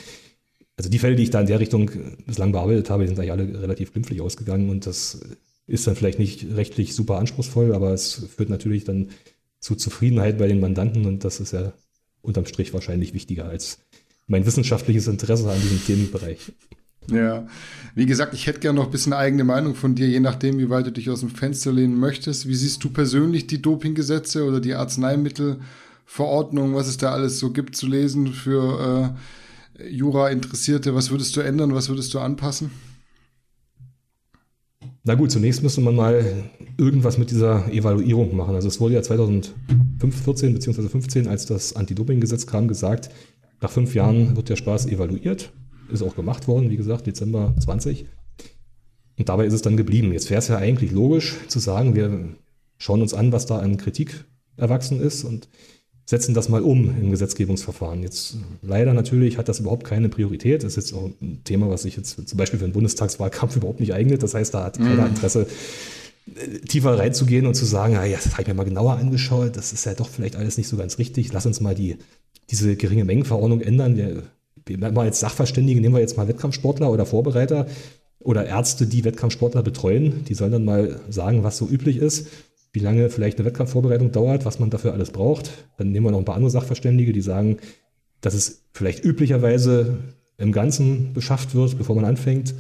also 0.77 0.89
die 0.89 1.01
Fälle, 1.01 1.17
die 1.17 1.25
ich 1.25 1.31
da 1.31 1.41
in 1.41 1.49
der 1.49 1.59
Richtung 1.59 1.91
bislang 2.25 2.53
bearbeitet 2.53 2.89
habe, 2.89 3.07
sind 3.07 3.19
eigentlich 3.19 3.33
alle 3.33 3.61
relativ 3.61 3.93
glimpflich 3.93 4.21
ausgegangen 4.21 4.71
und 4.71 4.87
das 4.87 5.21
ist 5.67 5.87
dann 5.87 5.97
vielleicht 5.97 6.21
nicht 6.21 6.47
rechtlich 6.55 6.95
super 6.95 7.19
anspruchsvoll, 7.19 7.75
aber 7.75 7.93
es 7.93 8.27
führt 8.37 8.51
natürlich 8.51 8.85
dann 8.85 9.09
zu 9.59 9.75
Zufriedenheit 9.75 10.39
bei 10.39 10.47
den 10.47 10.61
Mandanten 10.61 11.07
und 11.07 11.25
das 11.25 11.41
ist 11.41 11.53
ja 11.53 11.73
unterm 12.21 12.47
Strich 12.47 12.73
wahrscheinlich 12.73 13.15
wichtiger 13.15 13.47
als 13.47 13.81
mein 14.27 14.47
wissenschaftliches 14.47 15.09
Interesse 15.09 15.51
an 15.51 15.61
diesem 15.61 15.85
Themenbereich. 15.85 16.53
Ja, 17.11 17.47
wie 17.95 18.07
gesagt, 18.07 18.35
ich 18.35 18.47
hätte 18.47 18.61
gerne 18.61 18.79
noch 18.79 18.87
ein 18.87 18.93
bisschen 18.93 19.13
eigene 19.13 19.45
Meinung 19.45 19.75
von 19.75 19.95
dir, 19.95 20.09
je 20.09 20.21
nachdem, 20.21 20.59
wie 20.59 20.71
weit 20.71 20.87
du 20.87 20.93
dich 20.93 21.11
aus 21.11 21.21
dem 21.21 21.31
Fenster 21.31 21.73
lehnen 21.73 21.99
möchtest. 21.99 22.47
Wie 22.47 22.55
siehst 22.55 22.83
du 22.85 22.91
persönlich 22.91 23.47
die 23.47 23.61
Dopinggesetze 23.61 24.45
oder 24.45 24.61
die 24.61 24.75
Arzneimittelverordnung, 24.75 26.75
was 26.75 26.87
es 26.87 26.99
da 26.99 27.13
alles 27.13 27.39
so 27.39 27.51
gibt 27.51 27.77
zu 27.77 27.87
lesen 27.87 28.29
für 28.29 29.17
äh, 29.79 29.89
Jura-Interessierte? 29.89 30.95
Was 30.95 31.11
würdest 31.11 31.37
du 31.37 31.41
ändern, 31.41 31.75
was 31.75 31.89
würdest 31.89 32.15
du 32.15 32.21
anpassen? 32.21 32.71
Na 35.05 35.15
gut, 35.15 35.33
zunächst 35.33 35.65
müsste 35.65 35.81
man 35.81 35.97
mal 35.97 36.25
irgendwas 36.79 37.19
mit 37.19 37.31
dieser 37.31 37.71
Evaluierung 37.73 38.37
machen. 38.37 38.55
Also 38.55 38.69
es 38.69 38.81
wurde 38.81 38.95
ja 38.95 39.03
2014 39.03 40.55
bzw. 40.55 40.75
2015, 40.75 41.27
als 41.27 41.47
das 41.47 41.75
Anti-Doping-Gesetz 41.75 42.47
kam, 42.47 42.69
gesagt, 42.69 43.11
nach 43.63 43.71
fünf 43.71 43.95
Jahren 43.95 44.37
wird 44.37 44.49
der 44.49 44.57
Spaß 44.57 44.87
evaluiert. 44.87 45.53
Ist 45.91 46.03
auch 46.03 46.17
gemacht 46.17 46.49
worden, 46.49 46.71
wie 46.71 46.77
gesagt, 46.77 47.07
Dezember 47.07 47.55
20. 47.61 48.07
Und 49.19 49.29
dabei 49.29 49.47
ist 49.47 49.53
es 49.53 49.63
dann 49.63 49.77
geblieben. 49.77 50.13
Jetzt 50.13 50.31
wäre 50.31 50.39
es 50.39 50.49
ja 50.49 50.57
eigentlich 50.57 50.91
logisch 50.91 51.37
zu 51.49 51.59
sagen, 51.59 51.95
wir 51.95 52.35
schauen 52.79 53.03
uns 53.03 53.15
an, 53.15 53.31
was 53.33 53.47
da 53.47 53.59
an 53.59 53.77
Kritik 53.77 54.25
erwachsen 54.57 55.01
ist 55.01 55.25
und 55.25 55.49
setzen 56.05 56.35
das 56.35 56.49
mal 56.49 56.63
um 56.63 56.95
im 57.01 57.11
Gesetzgebungsverfahren. 57.11 58.03
Jetzt 58.03 58.37
leider 58.61 58.93
natürlich 58.95 59.39
hat 59.39 59.49
das 59.49 59.61
überhaupt 59.61 59.85
keine 59.85 60.09
Priorität. 60.09 60.65
Das 60.65 60.77
ist 60.77 60.91
jetzt 60.91 60.95
auch 60.95 61.11
ein 61.21 61.43
Thema, 61.45 61.71
was 61.71 61.83
sich 61.83 61.97
jetzt 61.97 62.29
zum 62.29 62.37
Beispiel 62.39 62.59
für 62.59 62.67
den 62.67 62.73
Bundestagswahlkampf 62.73 63.57
überhaupt 63.57 63.81
nicht 63.81 63.95
eignet. 63.95 64.23
Das 64.23 64.35
heißt, 64.35 64.53
da 64.55 64.65
hat 64.65 64.79
keiner 64.79 65.03
mhm. 65.03 65.09
Interesse, 65.09 65.47
äh, 66.35 66.59
tiefer 66.61 66.99
reinzugehen 66.99 67.47
und 67.47 67.55
zu 67.55 67.65
sagen, 67.65 67.95
ja, 67.95 68.07
das 68.09 68.33
habe 68.33 68.43
ich 68.43 68.49
mir 68.49 68.55
mal 68.55 68.65
genauer 68.65 68.97
angeschaut, 68.97 69.57
das 69.57 69.73
ist 69.73 69.87
ja 69.87 69.95
doch 69.95 70.09
vielleicht 70.09 70.37
alles 70.37 70.57
nicht 70.57 70.69
so 70.69 70.77
ganz 70.77 70.99
richtig. 70.99 71.33
Lass 71.33 71.47
uns 71.47 71.61
mal 71.61 71.75
die 71.75 71.99
diese 72.51 72.77
geringe 72.77 73.05
Mengenverordnung 73.05 73.61
ändern. 73.61 73.97
Wir, 73.97 74.23
wir 74.67 74.93
mal 74.93 75.07
jetzt 75.07 75.21
Sachverständige, 75.21 75.81
nehmen 75.81 75.95
wir 75.95 76.01
jetzt 76.01 76.17
mal 76.17 76.29
Wettkampfsportler 76.29 76.91
oder 76.91 77.07
Vorbereiter 77.07 77.67
oder 78.21 78.47
Ärzte, 78.47 78.87
die 78.87 79.05
Wettkampfsportler 79.05 79.63
betreuen. 79.63 80.25
Die 80.25 80.35
sollen 80.35 80.53
dann 80.53 80.65
mal 80.65 81.01
sagen, 81.09 81.43
was 81.43 81.57
so 81.57 81.67
üblich 81.67 81.97
ist, 81.97 82.29
wie 82.73 82.81
lange 82.81 83.11
vielleicht 83.11 83.39
eine 83.39 83.47
Wettkampfvorbereitung 83.47 84.13
dauert, 84.13 84.45
was 84.45 84.59
man 84.59 84.71
dafür 84.71 84.93
alles 84.93 85.11
braucht. 85.11 85.51
Dann 85.79 85.91
nehmen 85.91 86.07
wir 86.07 86.13
noch 86.13 86.19
ein 86.19 86.25
paar 86.25 86.37
andere 86.37 86.51
Sachverständige, 86.51 87.13
die 87.13 87.21
sagen, 87.21 87.59
dass 88.21 88.35
es 88.35 88.65
vielleicht 88.73 89.05
üblicherweise 89.05 89.99
im 90.39 90.53
Ganzen 90.53 91.13
beschafft 91.13 91.55
wird, 91.55 91.77
bevor 91.77 91.97
man 91.97 92.05
anfängt. 92.05 92.55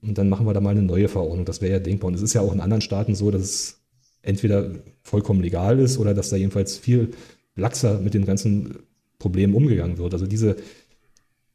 Und 0.00 0.18
dann 0.18 0.28
machen 0.28 0.46
wir 0.46 0.54
da 0.54 0.60
mal 0.60 0.70
eine 0.70 0.82
neue 0.82 1.08
Verordnung. 1.08 1.44
Das 1.44 1.60
wäre 1.60 1.72
ja 1.72 1.78
denkbar. 1.78 2.08
Und 2.08 2.14
es 2.14 2.22
ist 2.22 2.34
ja 2.34 2.40
auch 2.40 2.52
in 2.52 2.60
anderen 2.60 2.80
Staaten 2.80 3.14
so, 3.14 3.30
dass 3.30 3.42
es 3.42 3.80
entweder 4.22 4.70
vollkommen 5.02 5.40
legal 5.40 5.78
ist 5.78 5.98
oder 5.98 6.14
dass 6.14 6.30
da 6.30 6.36
jedenfalls 6.36 6.76
viel 6.76 7.10
laxer 7.54 8.00
mit 8.00 8.14
den 8.14 8.26
ganzen 8.26 8.78
Problemen 9.26 9.54
umgegangen 9.54 9.98
wird. 9.98 10.12
Also 10.12 10.26
diese 10.26 10.56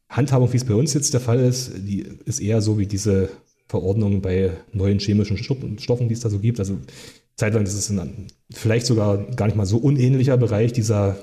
Handhabung, 0.09 0.51
wie 0.51 0.57
es 0.57 0.65
bei 0.65 0.75
uns 0.75 0.93
jetzt 0.93 1.13
der 1.13 1.21
Fall 1.21 1.39
ist, 1.39 1.71
die 1.77 2.05
ist 2.25 2.41
eher 2.41 2.61
so 2.61 2.77
wie 2.77 2.85
diese 2.85 3.29
Verordnung 3.69 4.21
bei 4.21 4.51
neuen 4.73 4.99
chemischen 4.99 5.37
Stoffen, 5.37 5.77
die 6.09 6.13
es 6.13 6.19
da 6.19 6.29
so 6.29 6.39
gibt. 6.39 6.59
Also 6.59 6.77
zeitlang 7.37 7.63
ist 7.63 7.73
es 7.73 7.89
ein, 7.89 8.27
vielleicht 8.51 8.85
sogar 8.85 9.17
gar 9.35 9.45
nicht 9.45 9.55
mal 9.55 9.65
so 9.65 9.77
unähnlicher 9.77 10.35
Bereich, 10.35 10.73
dieser 10.73 11.17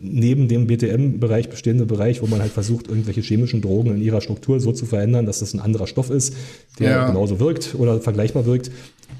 neben 0.00 0.48
dem 0.48 0.66
BTM-Bereich 0.66 1.48
bestehende 1.48 1.86
Bereich, 1.86 2.22
wo 2.22 2.26
man 2.26 2.40
halt 2.40 2.52
versucht, 2.52 2.88
irgendwelche 2.88 3.20
chemischen 3.20 3.62
Drogen 3.62 3.94
in 3.94 4.02
ihrer 4.02 4.20
Struktur 4.20 4.60
so 4.60 4.72
zu 4.72 4.86
verändern, 4.86 5.26
dass 5.26 5.40
das 5.40 5.54
ein 5.54 5.60
anderer 5.60 5.86
Stoff 5.86 6.10
ist, 6.10 6.34
der 6.78 6.90
ja. 6.90 7.06
genauso 7.06 7.40
wirkt 7.40 7.74
oder 7.74 8.00
vergleichbar 8.00 8.46
wirkt. 8.46 8.70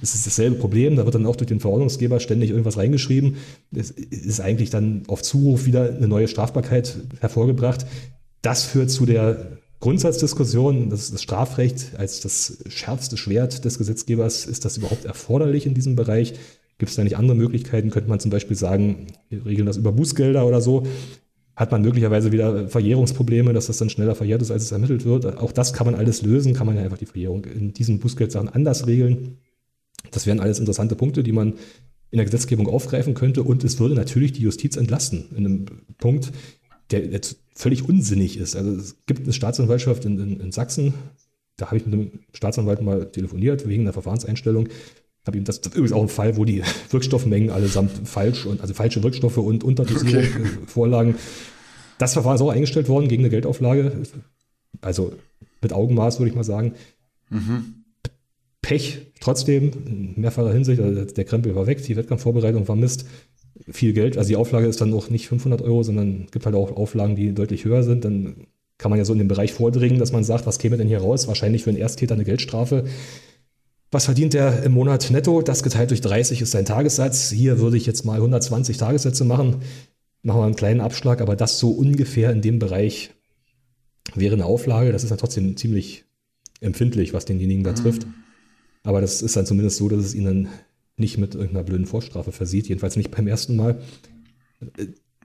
Es 0.02 0.14
ist 0.14 0.26
dasselbe 0.26 0.56
Problem, 0.56 0.96
da 0.96 1.04
wird 1.04 1.14
dann 1.14 1.26
auch 1.26 1.36
durch 1.36 1.48
den 1.48 1.60
Verordnungsgeber 1.60 2.20
ständig 2.20 2.50
irgendwas 2.50 2.76
reingeschrieben. 2.76 3.36
Es 3.74 3.90
ist 3.90 4.40
eigentlich 4.40 4.70
dann 4.70 5.02
auf 5.08 5.22
Zuruf 5.22 5.66
wieder 5.66 5.96
eine 5.96 6.06
neue 6.06 6.28
Strafbarkeit 6.28 6.96
hervorgebracht. 7.20 7.86
Das 8.42 8.64
führt 8.64 8.90
zu 8.90 9.06
der 9.06 9.58
Grundsatzdiskussion, 9.80 10.90
das, 10.90 11.10
das 11.10 11.22
Strafrecht 11.22 11.92
als 11.96 12.20
das 12.20 12.58
schärfste 12.68 13.16
Schwert 13.16 13.64
des 13.64 13.78
Gesetzgebers, 13.78 14.46
ist 14.46 14.64
das 14.64 14.76
überhaupt 14.76 15.04
erforderlich 15.04 15.66
in 15.66 15.74
diesem 15.74 15.96
Bereich? 15.96 16.34
Gibt 16.78 16.90
es 16.90 16.96
da 16.96 17.04
nicht 17.04 17.16
andere 17.16 17.36
Möglichkeiten? 17.36 17.90
Könnte 17.90 18.08
man 18.08 18.20
zum 18.20 18.30
Beispiel 18.30 18.56
sagen, 18.56 19.08
wir 19.28 19.44
regeln 19.44 19.66
das 19.66 19.76
über 19.76 19.92
Bußgelder 19.92 20.46
oder 20.46 20.60
so? 20.60 20.86
Hat 21.56 21.72
man 21.72 21.82
möglicherweise 21.82 22.30
wieder 22.30 22.68
Verjährungsprobleme, 22.68 23.52
dass 23.52 23.66
das 23.66 23.78
dann 23.78 23.90
schneller 23.90 24.14
verjährt 24.14 24.42
ist, 24.42 24.52
als 24.52 24.62
es 24.62 24.70
ermittelt 24.70 25.04
wird? 25.04 25.26
Auch 25.38 25.50
das 25.50 25.72
kann 25.72 25.86
man 25.86 25.96
alles 25.96 26.22
lösen, 26.22 26.54
kann 26.54 26.68
man 26.68 26.76
ja 26.76 26.82
einfach 26.82 26.98
die 26.98 27.06
Verjährung 27.06 27.44
in 27.44 27.72
diesen 27.72 27.98
Bußgeldsachen 27.98 28.48
anders 28.48 28.86
regeln. 28.86 29.38
Das 30.12 30.26
wären 30.26 30.38
alles 30.38 30.60
interessante 30.60 30.94
Punkte, 30.94 31.24
die 31.24 31.32
man 31.32 31.54
in 32.10 32.16
der 32.18 32.24
Gesetzgebung 32.24 32.68
aufgreifen 32.68 33.14
könnte 33.14 33.42
und 33.42 33.64
es 33.64 33.80
würde 33.80 33.96
natürlich 33.96 34.32
die 34.32 34.42
Justiz 34.42 34.76
entlasten. 34.76 35.24
In 35.36 35.44
einem 35.44 35.66
Punkt, 35.98 36.32
der 36.90 37.04
jetzt 37.06 37.40
völlig 37.54 37.86
unsinnig 37.86 38.38
ist. 38.38 38.56
Also 38.56 38.70
es 38.70 38.96
gibt 39.06 39.24
eine 39.24 39.32
Staatsanwaltschaft 39.32 40.04
in, 40.04 40.18
in, 40.18 40.40
in 40.40 40.52
Sachsen, 40.52 40.94
da 41.56 41.66
habe 41.66 41.76
ich 41.76 41.84
mit 41.84 41.92
einem 41.92 42.20
Staatsanwalt 42.32 42.80
mal 42.82 43.10
telefoniert 43.10 43.68
wegen 43.68 43.82
einer 43.82 43.92
Verfahrenseinstellung. 43.92 44.68
Habe 45.28 45.36
ihm 45.36 45.44
das, 45.44 45.60
das 45.60 45.72
ist 45.72 45.76
übrigens 45.76 45.92
auch 45.92 46.02
ein 46.02 46.08
Fall, 46.08 46.38
wo 46.38 46.46
die 46.46 46.62
Wirkstoffmengen 46.90 47.50
allesamt 47.50 48.08
falsch 48.08 48.46
und 48.46 48.62
also 48.62 48.72
falsche 48.72 49.02
Wirkstoffe 49.02 49.36
und 49.36 49.62
Unterdosierung 49.62 50.24
okay. 50.24 50.48
vorlagen. 50.66 51.16
Das 51.98 52.14
Verfahren 52.14 52.36
ist 52.36 52.40
auch 52.40 52.48
eingestellt 52.48 52.88
worden 52.88 53.08
gegen 53.08 53.22
eine 53.22 53.30
Geldauflage. 53.30 53.92
Also 54.80 55.12
mit 55.60 55.74
Augenmaß, 55.74 56.18
würde 56.18 56.30
ich 56.30 56.34
mal 56.34 56.44
sagen. 56.44 56.72
Mhm. 57.28 57.84
Pech 58.62 59.02
trotzdem, 59.20 59.70
in 59.84 60.14
mehrfacher 60.16 60.50
Hinsicht. 60.50 60.80
Also 60.80 61.04
der 61.04 61.24
Krempel 61.26 61.54
war 61.54 61.66
weg, 61.66 61.82
die 61.82 61.96
Wettkampfvorbereitung 61.96 62.66
war 62.66 62.76
Mist. 62.76 63.04
Viel 63.70 63.92
Geld. 63.92 64.16
Also 64.16 64.28
die 64.28 64.36
Auflage 64.36 64.66
ist 64.66 64.80
dann 64.80 64.94
auch 64.94 65.10
nicht 65.10 65.28
500 65.28 65.60
Euro, 65.60 65.82
sondern 65.82 66.28
gibt 66.30 66.46
halt 66.46 66.56
auch 66.56 66.74
Auflagen, 66.74 67.16
die 67.16 67.34
deutlich 67.34 67.66
höher 67.66 67.82
sind. 67.82 68.06
Dann 68.06 68.46
kann 68.78 68.90
man 68.90 68.98
ja 68.98 69.04
so 69.04 69.12
in 69.12 69.18
den 69.18 69.28
Bereich 69.28 69.52
vordringen, 69.52 69.98
dass 69.98 70.12
man 70.12 70.24
sagt, 70.24 70.46
was 70.46 70.58
käme 70.58 70.78
denn 70.78 70.88
hier 70.88 71.00
raus? 71.00 71.28
Wahrscheinlich 71.28 71.64
für 71.64 71.70
einen 71.70 71.78
Ersttäter 71.78 72.14
eine 72.14 72.24
Geldstrafe. 72.24 72.84
Was 73.90 74.04
verdient 74.04 74.34
der 74.34 74.62
im 74.64 74.72
Monat 74.72 75.10
netto? 75.10 75.40
Das 75.40 75.62
geteilt 75.62 75.90
durch 75.90 76.02
30 76.02 76.42
ist 76.42 76.50
sein 76.50 76.66
Tagessatz. 76.66 77.30
Hier 77.30 77.58
würde 77.58 77.76
ich 77.76 77.86
jetzt 77.86 78.04
mal 78.04 78.16
120 78.16 78.76
Tagessätze 78.76 79.24
machen. 79.24 79.62
Machen 80.22 80.40
wir 80.40 80.44
einen 80.44 80.56
kleinen 80.56 80.80
Abschlag, 80.80 81.20
aber 81.20 81.36
das 81.36 81.58
so 81.58 81.70
ungefähr 81.70 82.30
in 82.32 82.42
dem 82.42 82.58
Bereich 82.58 83.10
wäre 84.14 84.34
eine 84.34 84.44
Auflage. 84.44 84.92
Das 84.92 85.04
ist 85.04 85.10
dann 85.10 85.18
trotzdem 85.18 85.56
ziemlich 85.56 86.04
empfindlich, 86.60 87.14
was 87.14 87.24
denjenigen 87.24 87.64
da 87.64 87.72
trifft. 87.72 88.06
Mhm. 88.06 88.14
Aber 88.82 89.00
das 89.00 89.22
ist 89.22 89.36
dann 89.36 89.46
zumindest 89.46 89.78
so, 89.78 89.88
dass 89.88 90.04
es 90.04 90.14
ihnen 90.14 90.48
nicht 90.96 91.18
mit 91.18 91.34
irgendeiner 91.34 91.64
blöden 91.64 91.86
Vorstrafe 91.86 92.32
versieht, 92.32 92.68
jedenfalls 92.68 92.96
nicht 92.96 93.10
beim 93.10 93.26
ersten 93.26 93.56
Mal. 93.56 93.80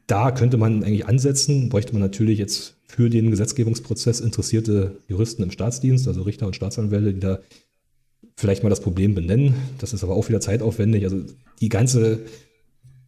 Da 0.08 0.32
könnte 0.32 0.58
man 0.58 0.84
eigentlich 0.84 1.08
ansetzen, 1.08 1.70
bräuchte 1.70 1.94
man 1.94 2.02
natürlich 2.02 2.38
jetzt 2.38 2.78
für 2.88 3.10
den 3.10 3.32
Gesetzgebungsprozess 3.32 4.20
interessierte 4.20 5.00
Juristen 5.08 5.44
im 5.44 5.52
Staatsdienst, 5.52 6.08
also 6.08 6.22
Richter 6.22 6.46
und 6.46 6.56
Staatsanwälte, 6.56 7.14
die 7.14 7.20
da 7.20 7.40
vielleicht 8.36 8.64
mal 8.64 8.70
das 8.70 8.82
Problem 8.82 9.16
benennen. 9.16 9.56
Das 9.80 9.94
ist 9.94 10.04
aber 10.04 10.16
auch 10.16 10.28
wieder 10.30 10.42
zeitaufwendig. 10.42 11.04
Also 11.04 11.24
die 11.62 11.70
ganze 11.70 12.20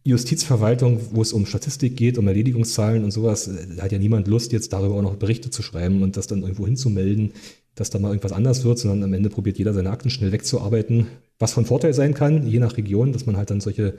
Justizverwaltung, 0.04 1.00
wo 1.10 1.22
es 1.22 1.32
um 1.32 1.46
Statistik 1.46 1.96
geht, 1.96 2.16
um 2.16 2.28
Erledigungszahlen 2.28 3.02
und 3.02 3.10
sowas, 3.10 3.50
da 3.76 3.82
hat 3.82 3.92
ja 3.92 3.98
niemand 3.98 4.28
Lust, 4.28 4.52
jetzt 4.52 4.72
darüber 4.72 4.94
auch 4.94 5.02
noch 5.02 5.16
Berichte 5.16 5.50
zu 5.50 5.62
schreiben 5.62 6.02
und 6.02 6.16
das 6.16 6.28
dann 6.28 6.42
irgendwo 6.42 6.64
hinzumelden, 6.64 7.32
dass 7.74 7.90
da 7.90 7.98
mal 7.98 8.08
irgendwas 8.08 8.32
anders 8.32 8.64
wird, 8.64 8.78
sondern 8.78 9.02
am 9.02 9.12
Ende 9.12 9.30
probiert 9.30 9.58
jeder 9.58 9.74
seine 9.74 9.90
Akten 9.90 10.10
schnell 10.10 10.30
wegzuarbeiten. 10.30 11.08
Was 11.40 11.52
von 11.52 11.66
Vorteil 11.66 11.92
sein 11.92 12.14
kann, 12.14 12.46
je 12.46 12.60
nach 12.60 12.76
Region, 12.76 13.12
dass 13.12 13.26
man 13.26 13.36
halt 13.36 13.50
dann 13.50 13.60
solche 13.60 13.94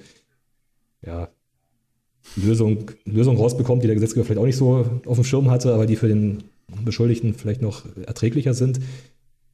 ja, 1.05 1.29
Lösungen 2.37 2.85
Lösung 3.05 3.35
rausbekommt, 3.35 3.83
die 3.83 3.87
der 3.87 3.95
Gesetzgeber 3.95 4.25
vielleicht 4.25 4.39
auch 4.39 4.45
nicht 4.45 4.57
so 4.57 5.01
auf 5.05 5.17
dem 5.17 5.23
Schirm 5.23 5.51
hatte, 5.51 5.73
aber 5.73 5.85
die 5.85 5.97
für 5.97 6.07
den 6.07 6.45
Beschuldigten 6.83 7.33
vielleicht 7.33 7.61
noch 7.61 7.83
erträglicher 8.05 8.53
sind. 8.53 8.79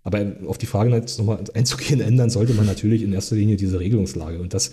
Aber 0.03 0.33
auf 0.47 0.57
die 0.57 0.65
Frage 0.65 0.91
jetzt 0.91 1.17
nochmal 1.17 1.39
einzugehen, 1.53 2.01
ändern 2.01 2.29
sollte 2.29 2.53
man 2.53 2.65
natürlich 2.65 3.03
in 3.03 3.13
erster 3.13 3.35
Linie 3.35 3.55
diese 3.55 3.79
Regelungslage. 3.79 4.39
Und 4.39 4.53
das 4.53 4.71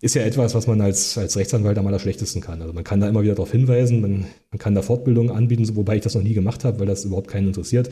ist 0.00 0.14
ja 0.14 0.22
etwas, 0.22 0.54
was 0.54 0.66
man 0.66 0.80
als, 0.80 1.18
als 1.18 1.36
Rechtsanwalt 1.36 1.76
am 1.78 1.86
allerschlechtesten 1.86 2.40
kann. 2.40 2.62
Also 2.62 2.72
man 2.72 2.84
kann 2.84 3.00
da 3.00 3.08
immer 3.08 3.22
wieder 3.22 3.34
darauf 3.34 3.50
hinweisen, 3.50 4.00
man, 4.00 4.26
man 4.50 4.58
kann 4.58 4.74
da 4.74 4.82
Fortbildungen 4.82 5.30
anbieten, 5.30 5.68
wobei 5.74 5.96
ich 5.96 6.02
das 6.02 6.14
noch 6.14 6.22
nie 6.22 6.34
gemacht 6.34 6.64
habe, 6.64 6.78
weil 6.78 6.86
das 6.86 7.04
überhaupt 7.04 7.28
keinen 7.28 7.48
interessiert. 7.48 7.90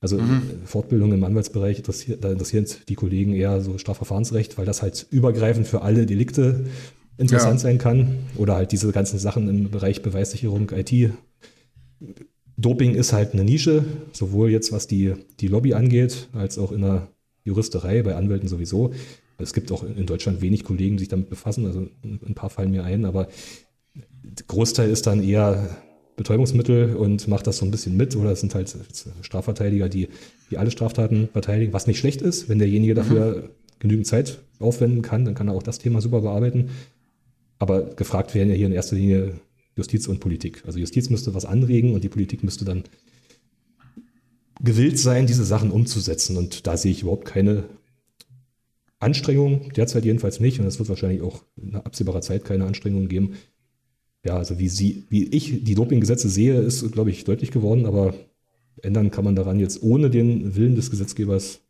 Also 0.00 0.18
mhm. 0.18 0.42
Fortbildung 0.64 1.12
im 1.12 1.22
Anwaltsbereich 1.22 1.78
interessiert, 1.78 2.24
da 2.24 2.32
interessiert 2.32 2.88
die 2.88 2.94
Kollegen 2.94 3.34
eher 3.34 3.60
so 3.60 3.78
Strafverfahrensrecht, 3.78 4.58
weil 4.58 4.66
das 4.66 4.82
halt 4.82 5.06
übergreifend 5.10 5.66
für 5.66 5.82
alle 5.82 6.06
Delikte 6.06 6.64
interessant 7.18 7.54
ja. 7.54 7.58
sein 7.58 7.78
kann. 7.78 8.18
Oder 8.36 8.56
halt 8.56 8.72
diese 8.72 8.90
ganzen 8.90 9.18
Sachen 9.18 9.48
im 9.48 9.70
Bereich 9.70 10.02
Beweissicherung, 10.02 10.70
IT. 10.70 11.12
Doping 12.56 12.94
ist 12.94 13.12
halt 13.12 13.32
eine 13.32 13.44
Nische, 13.44 13.84
sowohl 14.12 14.50
jetzt 14.50 14.72
was 14.72 14.86
die, 14.86 15.14
die 15.40 15.48
Lobby 15.48 15.74
angeht, 15.74 16.28
als 16.32 16.58
auch 16.58 16.72
in 16.72 16.82
der 16.82 17.08
Juristerei, 17.44 18.02
bei 18.02 18.14
Anwälten 18.14 18.48
sowieso. 18.48 18.92
Es 19.38 19.52
gibt 19.52 19.72
auch 19.72 19.82
in 19.82 20.06
Deutschland 20.06 20.40
wenig 20.40 20.62
Kollegen, 20.62 20.96
die 20.96 21.00
sich 21.00 21.08
damit 21.08 21.30
befassen, 21.30 21.66
also 21.66 21.88
ein 22.04 22.34
paar 22.34 22.50
fallen 22.50 22.70
mir 22.70 22.84
ein, 22.84 23.04
aber 23.04 23.28
der 23.94 24.46
Großteil 24.46 24.90
ist 24.90 25.06
dann 25.06 25.22
eher 25.22 25.68
Betäubungsmittel 26.16 26.94
und 26.94 27.26
macht 27.28 27.46
das 27.46 27.58
so 27.58 27.64
ein 27.64 27.70
bisschen 27.70 27.96
mit. 27.96 28.14
Oder 28.16 28.30
es 28.32 28.40
sind 28.40 28.54
halt 28.54 28.74
Strafverteidiger, 29.22 29.88
die, 29.88 30.08
die 30.50 30.58
alle 30.58 30.70
Straftaten 30.70 31.28
verteidigen, 31.32 31.72
was 31.72 31.86
nicht 31.86 31.98
schlecht 31.98 32.22
ist. 32.22 32.48
Wenn 32.48 32.58
derjenige 32.58 32.94
dafür 32.94 33.36
mhm. 33.36 33.48
genügend 33.78 34.06
Zeit 34.06 34.38
aufwenden 34.58 35.02
kann, 35.02 35.24
dann 35.24 35.34
kann 35.34 35.48
er 35.48 35.54
auch 35.54 35.62
das 35.62 35.78
Thema 35.78 36.00
super 36.00 36.20
bearbeiten. 36.20 36.70
Aber 37.58 37.82
gefragt 37.82 38.34
werden 38.34 38.50
ja 38.50 38.54
hier 38.54 38.66
in 38.66 38.72
erster 38.72 38.96
Linie 38.96 39.34
Justiz 39.76 40.06
und 40.06 40.20
Politik. 40.20 40.62
Also 40.66 40.78
Justiz 40.78 41.10
müsste 41.10 41.34
was 41.34 41.44
anregen 41.44 41.94
und 41.94 42.04
die 42.04 42.08
Politik 42.08 42.42
müsste 42.42 42.64
dann 42.64 42.84
gewillt 44.62 44.98
sein, 44.98 45.26
diese 45.26 45.44
Sachen 45.44 45.70
umzusetzen. 45.70 46.36
Und 46.36 46.66
da 46.66 46.76
sehe 46.76 46.92
ich 46.92 47.02
überhaupt 47.02 47.24
keine 47.24 47.64
Anstrengung, 48.98 49.72
derzeit 49.74 50.04
jedenfalls 50.04 50.40
nicht. 50.40 50.60
Und 50.60 50.66
es 50.66 50.78
wird 50.78 50.88
wahrscheinlich 50.88 51.22
auch 51.22 51.44
in 51.56 51.74
absehbarer 51.74 52.20
Zeit 52.20 52.44
keine 52.44 52.66
Anstrengungen 52.66 53.08
geben. 53.08 53.34
Ja, 54.24 54.36
also 54.36 54.58
wie, 54.58 54.68
sie, 54.68 55.04
wie 55.08 55.24
ich 55.24 55.64
die 55.64 55.74
Dopinggesetze 55.74 56.28
sehe, 56.28 56.60
ist, 56.60 56.92
glaube 56.92 57.10
ich, 57.10 57.24
deutlich 57.24 57.50
geworden, 57.50 57.86
aber 57.86 58.14
ändern 58.82 59.10
kann 59.10 59.24
man 59.24 59.34
daran 59.34 59.58
jetzt 59.58 59.82
ohne 59.82 60.10
den 60.10 60.54
Willen 60.54 60.76
des 60.76 60.90
Gesetzgebers 60.90 61.60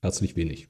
herzlich 0.00 0.34
wenig. 0.34 0.68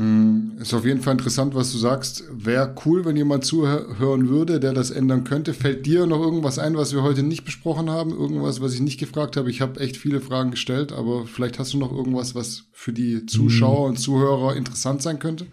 Hm, 0.00 0.56
ist 0.58 0.72
auf 0.72 0.86
jeden 0.86 1.02
Fall 1.02 1.12
interessant, 1.12 1.54
was 1.54 1.72
du 1.72 1.76
sagst. 1.76 2.24
Wäre 2.32 2.74
cool, 2.86 3.04
wenn 3.04 3.18
jemand 3.18 3.44
zuhören 3.44 4.30
würde, 4.30 4.58
der 4.58 4.72
das 4.72 4.90
ändern 4.90 5.24
könnte. 5.24 5.52
Fällt 5.52 5.84
dir 5.84 6.06
noch 6.06 6.22
irgendwas 6.22 6.58
ein, 6.58 6.74
was 6.74 6.94
wir 6.94 7.02
heute 7.02 7.22
nicht 7.22 7.44
besprochen 7.44 7.90
haben? 7.90 8.10
Irgendwas, 8.10 8.62
was 8.62 8.72
ich 8.72 8.80
nicht 8.80 8.98
gefragt 8.98 9.36
habe? 9.36 9.50
Ich 9.50 9.60
habe 9.60 9.78
echt 9.78 9.98
viele 9.98 10.22
Fragen 10.22 10.52
gestellt, 10.52 10.92
aber 10.92 11.26
vielleicht 11.26 11.58
hast 11.58 11.74
du 11.74 11.78
noch 11.78 11.92
irgendwas, 11.92 12.34
was 12.34 12.64
für 12.72 12.94
die 12.94 13.26
Zuschauer 13.26 13.88
und 13.88 13.98
Zuhörer 13.98 14.56
interessant 14.56 15.02
sein 15.02 15.18
könnte? 15.18 15.46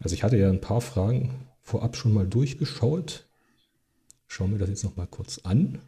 Also 0.00 0.14
ich 0.14 0.22
hatte 0.22 0.38
ja 0.38 0.48
ein 0.48 0.62
paar 0.62 0.80
Fragen 0.80 1.48
vorab 1.60 1.98
schon 1.98 2.14
mal 2.14 2.26
durchgeschaut. 2.26 3.26
Schauen 4.26 4.52
wir 4.52 4.58
das 4.58 4.70
jetzt 4.70 4.84
noch 4.84 4.96
mal 4.96 5.06
kurz 5.06 5.38
an. 5.42 5.80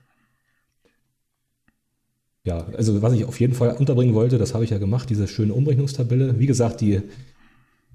Ja, 2.46 2.66
also 2.76 3.00
was 3.00 3.14
ich 3.14 3.24
auf 3.24 3.40
jeden 3.40 3.54
Fall 3.54 3.74
unterbringen 3.76 4.14
wollte, 4.14 4.36
das 4.36 4.52
habe 4.52 4.64
ich 4.64 4.70
ja 4.70 4.78
gemacht, 4.78 5.08
diese 5.08 5.26
schöne 5.26 5.54
Umrechnungstabelle. 5.54 6.38
Wie 6.38 6.46
gesagt, 6.46 6.82
die 6.82 7.00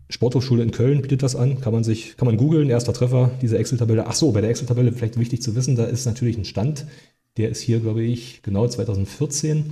Sporthochschule 0.10 0.64
in 0.64 0.72
Köln 0.72 1.04
bietet 1.04 1.22
das 1.22 1.36
an, 1.36 1.62
kann 1.62 1.72
man 1.72 1.84
sich, 1.84 2.18
kann 2.18 2.26
man 2.26 2.36
googeln, 2.36 2.68
erster 2.68 2.94
Treffer, 2.94 3.30
diese 3.44 3.60
Excel-Tabelle. 3.60 4.08
Ach 4.08 4.16
so, 4.16 4.32
bei 4.32 4.42
der 4.42 4.50
Excel-Tabelle 4.50 4.92
vielleicht 4.92 5.20
wichtig 5.20 5.44
zu 5.44 5.56
wissen, 5.56 5.76
da 5.76 5.86
ist 5.86 6.06
natürlich 6.06 6.36
ein 6.36 6.46
Stand, 6.46 6.88
der 7.38 7.50
ist 7.50 7.62
hier, 7.62 7.80
glaube 7.80 8.02
ich, 8.02 8.42
genau 8.42 8.68
2014. 8.68 9.66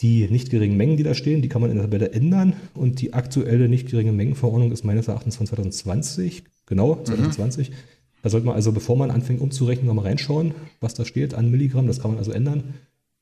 Die 0.00 0.28
nicht 0.28 0.50
geringen 0.50 0.76
Mengen, 0.76 0.98
die 0.98 1.04
da 1.04 1.14
stehen, 1.14 1.40
die 1.40 1.48
kann 1.48 1.62
man 1.62 1.70
in 1.70 1.76
der 1.76 1.86
Tabelle 1.86 2.10
ändern 2.10 2.52
und 2.74 3.00
die 3.00 3.14
aktuelle 3.14 3.66
nicht 3.66 3.88
geringe 3.88 4.12
Mengenverordnung 4.12 4.70
ist 4.70 4.84
meines 4.84 5.08
Erachtens 5.08 5.36
von 5.36 5.46
2020, 5.46 6.42
genau 6.66 6.96
2020. 7.02 7.70
Mhm. 7.70 7.74
Da 8.22 8.28
sollte 8.28 8.46
man 8.46 8.56
also, 8.56 8.72
bevor 8.72 8.96
man 8.98 9.10
anfängt 9.10 9.40
umzurechnen, 9.40 9.86
nochmal 9.86 10.04
reinschauen, 10.06 10.52
was 10.80 10.92
da 10.92 11.06
steht 11.06 11.32
an 11.32 11.50
Milligramm. 11.50 11.86
Das 11.86 12.00
kann 12.00 12.10
man 12.10 12.18
also 12.18 12.32
ändern 12.32 12.74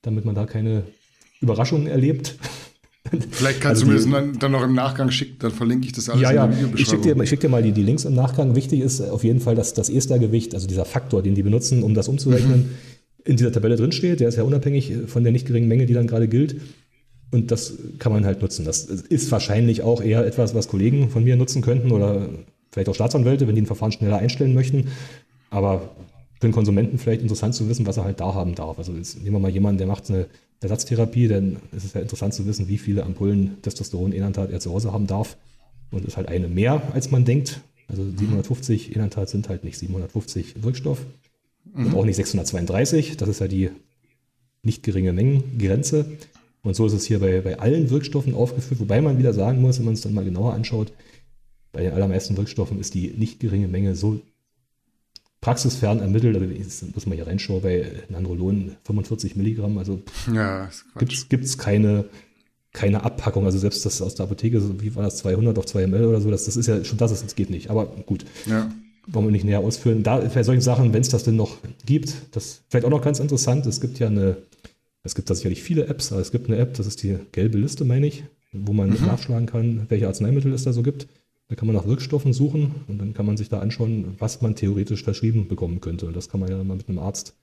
damit 0.05 0.25
man 0.25 0.35
da 0.35 0.47
keine 0.47 0.85
Überraschungen 1.41 1.87
erlebt. 1.87 2.37
Vielleicht 3.31 3.61
kannst 3.61 3.83
also 3.83 3.93
du 3.93 4.09
mir 4.09 4.23
das 4.23 4.39
dann 4.39 4.53
noch 4.53 4.63
im 4.63 4.75
Nachgang 4.75 5.11
schicken, 5.11 5.37
dann 5.39 5.51
verlinke 5.51 5.87
ich 5.87 5.93
das 5.93 6.09
alles 6.09 6.23
ja, 6.23 6.31
in 6.31 6.37
der 6.37 6.45
ja. 6.45 6.51
Videobeschreibung. 6.51 6.81
Ich 6.81 6.89
schicke 6.89 7.15
dir, 7.15 7.27
schick 7.27 7.41
dir, 7.41 7.49
mal 7.49 7.63
die, 7.63 7.73
die, 7.73 7.83
Links 7.83 8.05
im 8.05 8.15
Nachgang. 8.15 8.57
Wichtig 8.57 8.81
ist 8.81 9.01
auf 9.03 9.25
jeden 9.25 9.41
Fall, 9.41 9.55
dass 9.55 9.75
das 9.75 9.91
Estergewicht, 9.91 10.55
also 10.55 10.67
dieser 10.67 10.85
Faktor, 10.85 11.23
den 11.23 11.35
die 11.35 11.43
benutzen, 11.43 11.83
um 11.83 11.95
das 11.95 12.09
umzurechnen, 12.09 12.61
mhm. 12.61 12.71
in 13.25 13.37
dieser 13.37 13.53
Tabelle 13.53 13.77
drinsteht. 13.77 14.21
Der 14.21 14.29
ist 14.29 14.37
ja 14.37 14.43
unabhängig 14.43 14.93
von 15.07 15.23
der 15.23 15.33
nicht 15.33 15.47
geringen 15.47 15.69
Menge, 15.69 15.85
die 15.85 15.93
dann 15.93 16.07
gerade 16.07 16.29
gilt. 16.29 16.57
Und 17.31 17.51
das 17.51 17.75
kann 17.99 18.13
man 18.13 18.25
halt 18.25 18.41
nutzen. 18.41 18.65
Das 18.65 18.85
ist 18.85 19.31
wahrscheinlich 19.31 19.83
auch 19.83 20.01
eher 20.01 20.25
etwas, 20.25 20.55
was 20.55 20.69
Kollegen 20.69 21.11
von 21.11 21.25
mir 21.25 21.37
nutzen 21.37 21.63
könnten 21.63 21.91
oder 21.91 22.29
vielleicht 22.71 22.89
auch 22.89 22.95
Staatsanwälte, 22.95 23.47
wenn 23.47 23.55
die 23.55 23.63
ein 23.63 23.67
Verfahren 23.67 23.93
schneller 23.93 24.19
einstellen 24.19 24.55
möchten. 24.55 24.89
Aber 25.51 25.91
für 26.45 26.49
den 26.49 26.55
Konsumenten 26.55 26.99
vielleicht 26.99 27.23
interessant 27.23 27.55
zu 27.55 27.71
wissen, 27.71 27.87
was 27.87 27.97
er 27.97 28.05
halt 28.05 28.21
da 28.21 28.35
haben 28.35 28.55
darf. 28.55 28.77
Also 28.77 28.93
jetzt 28.93 29.17
nehmen 29.17 29.37
wir 29.37 29.41
mal 29.41 29.51
jemanden, 29.51 29.79
der 29.79 29.87
macht 29.87 30.11
eine 30.11 30.27
Ersatztherapie, 30.61 31.27
dann 31.27 31.57
ist 31.75 31.87
es 31.87 31.95
ja 31.95 32.03
interessant 32.03 32.35
zu 32.35 32.45
wissen, 32.45 32.69
wie 32.69 32.77
viele 32.77 33.03
Ampullen 33.03 33.63
Testosteron 33.63 34.13
Enantat 34.13 34.51
er 34.51 34.61
zu 34.61 34.71
Hause 34.71 34.93
haben 34.93 35.07
darf. 35.07 35.39
Und 35.91 36.05
ist 36.05 36.19
halt 36.19 36.29
eine 36.29 36.49
mehr, 36.49 36.83
als 36.93 37.11
man 37.11 37.25
denkt. 37.25 37.63
Also 37.89 38.03
750 38.05 38.95
Enantat 38.95 39.31
sind 39.31 39.49
halt 39.49 39.65
nicht 39.65 39.79
750 39.79 40.63
Wirkstoff 40.63 40.99
mhm. 41.73 41.87
und 41.87 41.95
auch 41.95 42.05
nicht 42.05 42.17
632. 42.17 43.17
Das 43.17 43.31
ist 43.31 43.41
ja 43.41 43.49
die 43.49 43.71
nicht 44.63 44.83
geringe 44.83 45.15
Mengengrenze. 45.15 46.05
Und 46.63 46.77
so 46.77 46.85
ist 46.85 46.93
es 46.93 47.07
hier 47.07 47.21
bei, 47.21 47.41
bei 47.41 47.59
allen 47.59 47.89
Wirkstoffen 47.89 48.35
aufgeführt, 48.35 48.81
wobei 48.81 49.01
man 49.01 49.17
wieder 49.17 49.33
sagen 49.33 49.63
muss, 49.63 49.79
wenn 49.79 49.87
man 49.87 49.95
es 49.95 50.03
dann 50.03 50.13
mal 50.13 50.25
genauer 50.27 50.53
anschaut, 50.53 50.93
bei 51.73 51.85
den 51.85 51.93
allermeisten 51.93 52.37
Wirkstoffen 52.37 52.81
ist 52.81 52.93
die 52.93 53.15
nicht 53.17 53.41
geringe 53.41 53.69
Menge 53.69 53.97
so 53.97 54.21
praxisfern 55.45 56.01
ermittelt. 56.01 56.37
Also 56.37 56.47
ich 56.47 56.95
muss 56.95 57.05
mal 57.05 57.15
hier 57.15 57.27
reinschauen, 57.27 57.61
bei 57.61 57.85
Nandrolon 58.09 58.77
45 58.85 59.37
Milligramm. 59.37 59.77
Also 59.77 60.01
ja, 60.33 60.71
gibt 60.99 61.45
es 61.45 61.59
keine, 61.59 62.07
keine 62.73 63.03
Abpackung. 63.03 63.45
Also 63.45 63.59
selbst 63.59 63.85
das 63.85 64.01
aus 64.01 64.15
der 64.15 64.25
Apotheke, 64.25 64.81
wie 64.81 64.95
war 64.97 65.03
das, 65.03 65.19
200 65.19 65.59
auf 65.59 65.67
2 65.67 65.87
ml 65.87 66.07
oder 66.07 66.23
so, 66.23 66.31
das, 66.31 66.47
das 66.47 66.57
ist 66.57 66.67
ja 66.67 66.83
schon 66.83 66.97
das, 66.97 67.11
das 67.11 67.35
geht 67.35 67.51
nicht. 67.51 67.69
Aber 67.69 67.87
gut. 68.07 68.25
Ja. 68.47 68.71
Wollen 69.07 69.27
wir 69.27 69.33
nicht 69.33 69.45
näher 69.45 69.61
ausführen. 69.61 70.03
Da 70.03 70.17
bei 70.17 70.43
solchen 70.43 70.63
Sachen, 70.63 70.95
wenn 70.95 71.03
es 71.03 71.11
das 71.11 71.25
denn 71.25 71.37
noch 71.37 71.59
gibt, 71.85 72.15
das 72.33 72.63
vielleicht 72.71 72.87
auch 72.87 72.91
noch 72.91 73.03
ganz 73.03 73.21
interessant. 73.21 73.67
Es 73.67 73.83
gibt 73.83 73.99
ja 73.99 74.07
eine, 74.07 74.39
es 75.03 75.15
gibt 75.15 75.29
da 75.29 75.35
sicherlich 75.35 75.63
viele 75.63 75.89
Apps, 75.89 76.11
aber 76.11 76.23
es 76.23 76.33
gibt 76.33 76.49
eine 76.49 76.57
App, 76.57 76.73
das 76.73 76.87
ist 76.87 77.03
die 77.03 77.19
gelbe 77.33 77.59
Liste, 77.59 77.85
meine 77.85 78.07
ich, 78.07 78.25
wo 78.53 78.73
man 78.73 78.89
mhm. 78.89 79.05
nachschlagen 79.05 79.45
kann, 79.45 79.85
welche 79.91 80.09
Arzneimittel 80.09 80.55
es 80.55 80.65
da 80.65 80.73
so 80.73 80.83
gibt. 80.83 81.07
Da 81.49 81.57
kann 81.57 81.67
man 81.67 81.77
nach 81.77 81.87
Wirkstoffen 81.87 82.33
suchen 82.33 82.75
und 82.89 82.99
dann 82.99 83.13
kann 83.13 83.27
man 83.27 83.37
sich 83.37 83.49
da 83.49 83.61
anschauen, 83.61 84.15
was 84.19 84.41
man 84.41 84.55
theoretisch 84.55 85.05
verschrieben 85.05 85.47
bekommen 85.47 85.81
könnte. 85.81 86.07
Und 86.07 86.17
das 86.17 86.29
kann 86.29 86.41
man 86.41 86.51
ja 86.51 86.63
mal 86.65 86.77
mit 86.77 86.89
einem 86.89 86.99
Arzt 86.99 87.35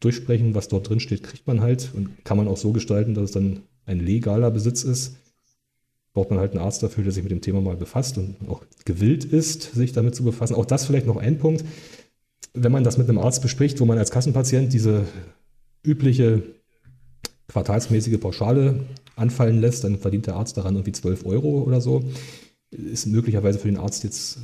durchsprechen, 0.00 0.54
was 0.54 0.68
dort 0.68 0.88
drin 0.88 1.00
steht, 1.00 1.22
kriegt 1.22 1.46
man 1.46 1.60
halt 1.60 1.90
und 1.94 2.24
kann 2.24 2.36
man 2.36 2.48
auch 2.48 2.56
so 2.56 2.72
gestalten, 2.72 3.14
dass 3.14 3.24
es 3.24 3.32
dann 3.32 3.62
ein 3.86 4.00
legaler 4.00 4.50
Besitz 4.50 4.82
ist. 4.82 5.16
Braucht 6.12 6.30
man 6.30 6.38
halt 6.38 6.52
einen 6.52 6.62
Arzt 6.62 6.82
dafür, 6.82 7.04
der 7.04 7.12
sich 7.12 7.22
mit 7.22 7.30
dem 7.30 7.40
Thema 7.40 7.60
mal 7.60 7.76
befasst 7.76 8.18
und 8.18 8.36
auch 8.48 8.64
gewillt 8.84 9.24
ist, 9.24 9.74
sich 9.74 9.92
damit 9.92 10.14
zu 10.14 10.24
befassen. 10.24 10.54
Auch 10.54 10.66
das 10.66 10.86
vielleicht 10.86 11.06
noch 11.06 11.16
ein 11.16 11.38
Punkt. 11.38 11.64
Wenn 12.52 12.72
man 12.72 12.82
das 12.82 12.98
mit 12.98 13.08
einem 13.08 13.18
Arzt 13.18 13.42
bespricht, 13.42 13.78
wo 13.80 13.84
man 13.84 13.98
als 13.98 14.10
Kassenpatient 14.10 14.72
diese 14.72 15.04
übliche 15.84 16.42
quartalsmäßige 17.48 18.18
Pauschale 18.18 18.80
anfallen 19.16 19.60
lässt, 19.60 19.84
dann 19.84 19.98
verdient 19.98 20.26
der 20.26 20.34
Arzt 20.34 20.56
daran 20.56 20.74
irgendwie 20.74 20.92
12 20.92 21.26
Euro 21.26 21.62
oder 21.62 21.80
so. 21.80 22.04
Ist 22.70 23.06
möglicherweise 23.06 23.58
für 23.58 23.68
den 23.68 23.78
Arzt 23.78 24.04
jetzt 24.04 24.38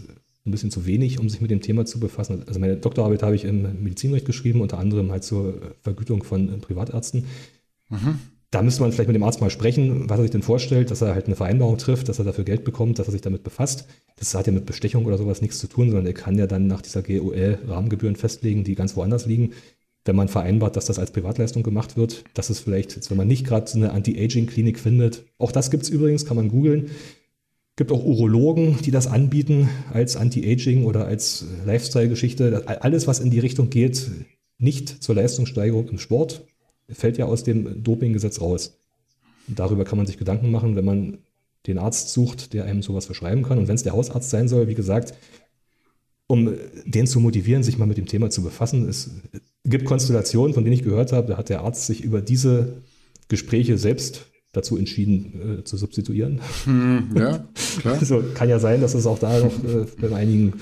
ein 0.47 0.51
bisschen 0.51 0.70
zu 0.70 0.86
wenig, 0.86 1.19
um 1.19 1.28
sich 1.28 1.40
mit 1.40 1.51
dem 1.51 1.61
Thema 1.61 1.85
zu 1.85 1.98
befassen. 2.01 2.44
Also 2.47 2.61
meine 2.61 2.77
Doktorarbeit 2.77 3.23
habe 3.23 3.35
ich 3.35 3.44
im 3.44 3.82
Medizinrecht 3.82 4.27
geschrieben, 4.27 4.61
unter 4.61 4.78
anderem 4.78 5.11
halt 5.11 5.24
zur 5.24 5.74
Vergütung 5.82 6.23
von 6.23 6.61
Privatärzten. 6.61 7.24
Mhm. 7.89 8.19
Da 8.53 8.62
müsste 8.62 8.81
man 8.82 8.93
vielleicht 8.93 9.09
mit 9.09 9.16
dem 9.16 9.24
Arzt 9.24 9.40
mal 9.40 9.51
sprechen, 9.51 10.09
was 10.09 10.19
er 10.19 10.23
sich 10.23 10.31
denn 10.31 10.43
vorstellt, 10.43 10.90
dass 10.90 11.03
er 11.03 11.15
halt 11.15 11.27
eine 11.27 11.35
Vereinbarung 11.35 11.78
trifft, 11.78 12.09
dass 12.09 12.20
er 12.20 12.24
dafür 12.24 12.44
Geld 12.44 12.65
bekommt, 12.65 12.98
dass 12.98 13.09
er 13.09 13.12
sich 13.12 13.20
damit 13.20 13.43
befasst. 13.43 13.86
Das 14.16 14.35
hat 14.35 14.47
ja 14.47 14.53
mit 14.53 14.66
Bestechung 14.66 15.05
oder 15.05 15.19
sowas 15.19 15.43
nichts 15.43 15.59
zu 15.59 15.66
tun, 15.66 15.89
sondern 15.89 16.07
er 16.07 16.15
kann 16.15 16.39
ja 16.39 16.47
dann 16.47 16.69
nach 16.69 16.81
dieser 16.81 17.03
GOL 17.03 17.59
Rahmengebühren 17.66 18.16
festlegen, 18.16 18.62
die 18.62 18.77
ganz 18.77 18.97
woanders 18.97 19.27
liegen. 19.27 19.51
Wenn 20.05 20.15
man 20.15 20.28
vereinbart, 20.28 20.77
dass 20.77 20.86
das 20.86 21.01
als 21.01 21.11
Privatleistung 21.11 21.65
gemacht 21.65 21.97
wird, 21.97 22.23
das 22.35 22.48
ist 22.48 22.61
vielleicht, 22.61 22.94
jetzt, 22.94 23.11
wenn 23.11 23.16
man 23.16 23.27
nicht 23.27 23.44
gerade 23.44 23.69
so 23.69 23.77
eine 23.77 23.90
Anti-Aging-Klinik 23.90 24.78
findet, 24.78 25.24
auch 25.39 25.51
das 25.51 25.73
gibt 25.73 25.82
es 25.82 25.89
übrigens, 25.89 26.24
kann 26.24 26.36
man 26.36 26.48
googeln, 26.48 26.90
gibt 27.77 27.93
auch 27.93 28.05
Urologen, 28.05 28.78
die 28.82 28.90
das 28.90 29.07
anbieten 29.07 29.69
als 29.93 30.16
Anti-Aging 30.16 30.85
oder 30.85 31.07
als 31.07 31.44
Lifestyle-Geschichte. 31.66 32.65
Alles, 32.66 33.07
was 33.07 33.20
in 33.20 33.31
die 33.31 33.39
Richtung 33.39 33.69
geht, 33.69 34.11
nicht 34.59 35.03
zur 35.03 35.15
Leistungssteigerung 35.15 35.89
im 35.90 35.98
Sport, 35.98 36.47
fällt 36.89 37.19
ja 37.19 37.27
aus 37.27 37.44
dem 37.44 37.82
Dopinggesetz 37.82 38.40
raus. 38.40 38.78
Darüber 39.47 39.85
kann 39.85 39.98
man 39.98 40.07
sich 40.07 40.16
Gedanken 40.16 40.51
machen, 40.51 40.74
wenn 40.74 40.85
man 40.85 41.19
den 41.66 41.78
Arzt 41.78 42.11
sucht, 42.11 42.55
der 42.55 42.65
einem 42.65 42.82
sowas 42.82 43.07
verschreiben 43.07 43.43
kann. 43.43 43.59
Und 43.59 43.69
wenn 43.69 43.74
es 43.74 43.82
der 43.82 43.93
Hausarzt 43.93 44.31
sein 44.31 44.48
soll, 44.48 44.69
wie 44.69 44.74
gesagt, 44.74 45.15
um 46.28 46.55
den 46.85 47.07
zu 47.07 47.20
motivieren, 47.20 47.62
sich 47.62 47.78
mal 47.78 47.86
mit 47.86 47.98
dem 47.98 48.07
Thema 48.07 48.31
zu 48.31 48.43
befassen. 48.43 48.89
Es 48.89 49.11
gibt 49.65 49.85
Konstellationen, 49.85 50.55
von 50.55 50.65
denen 50.65 50.74
ich 50.74 50.82
gehört 50.82 51.12
habe, 51.12 51.28
da 51.28 51.36
hat 51.36 51.51
der 51.51 51.61
Arzt 51.61 51.86
sich 51.86 52.03
über 52.03 52.20
diese 52.20 52.82
Gespräche 53.28 53.78
selbst 53.78 54.27
dazu 54.57 54.77
entschieden 54.77 55.59
äh, 55.61 55.65
zu 55.65 55.77
substituieren. 55.77 56.41
Hm, 56.65 57.11
ja, 57.15 57.47
klar. 57.81 57.99
Also 57.99 58.24
kann 58.35 58.49
ja 58.49 58.59
sein, 58.59 58.81
dass 58.81 58.95
es 58.95 59.07
auch 59.07 59.19
da 59.19 59.39
noch 59.39 59.65
äh, 59.65 59.87
bei 60.01 60.15
einigen 60.15 60.55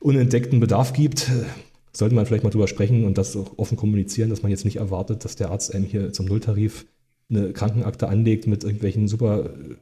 unentdeckten 0.00 0.60
Bedarf 0.60 0.92
gibt. 0.92 1.30
Sollte 1.92 2.14
man 2.14 2.26
vielleicht 2.26 2.44
mal 2.44 2.50
drüber 2.50 2.66
sprechen 2.66 3.04
und 3.04 3.18
das 3.18 3.36
auch 3.36 3.58
offen 3.58 3.76
kommunizieren, 3.76 4.30
dass 4.30 4.42
man 4.42 4.50
jetzt 4.50 4.64
nicht 4.64 4.76
erwartet, 4.76 5.24
dass 5.24 5.36
der 5.36 5.50
Arzt 5.50 5.74
einem 5.74 5.84
hier 5.84 6.12
zum 6.12 6.26
Nulltarif 6.26 6.86
eine 7.30 7.52
Krankenakte 7.52 8.08
anlegt 8.08 8.46
mit 8.46 8.64
irgendwelchen 8.64 9.06
super 9.06 9.46
äh, 9.46 9.74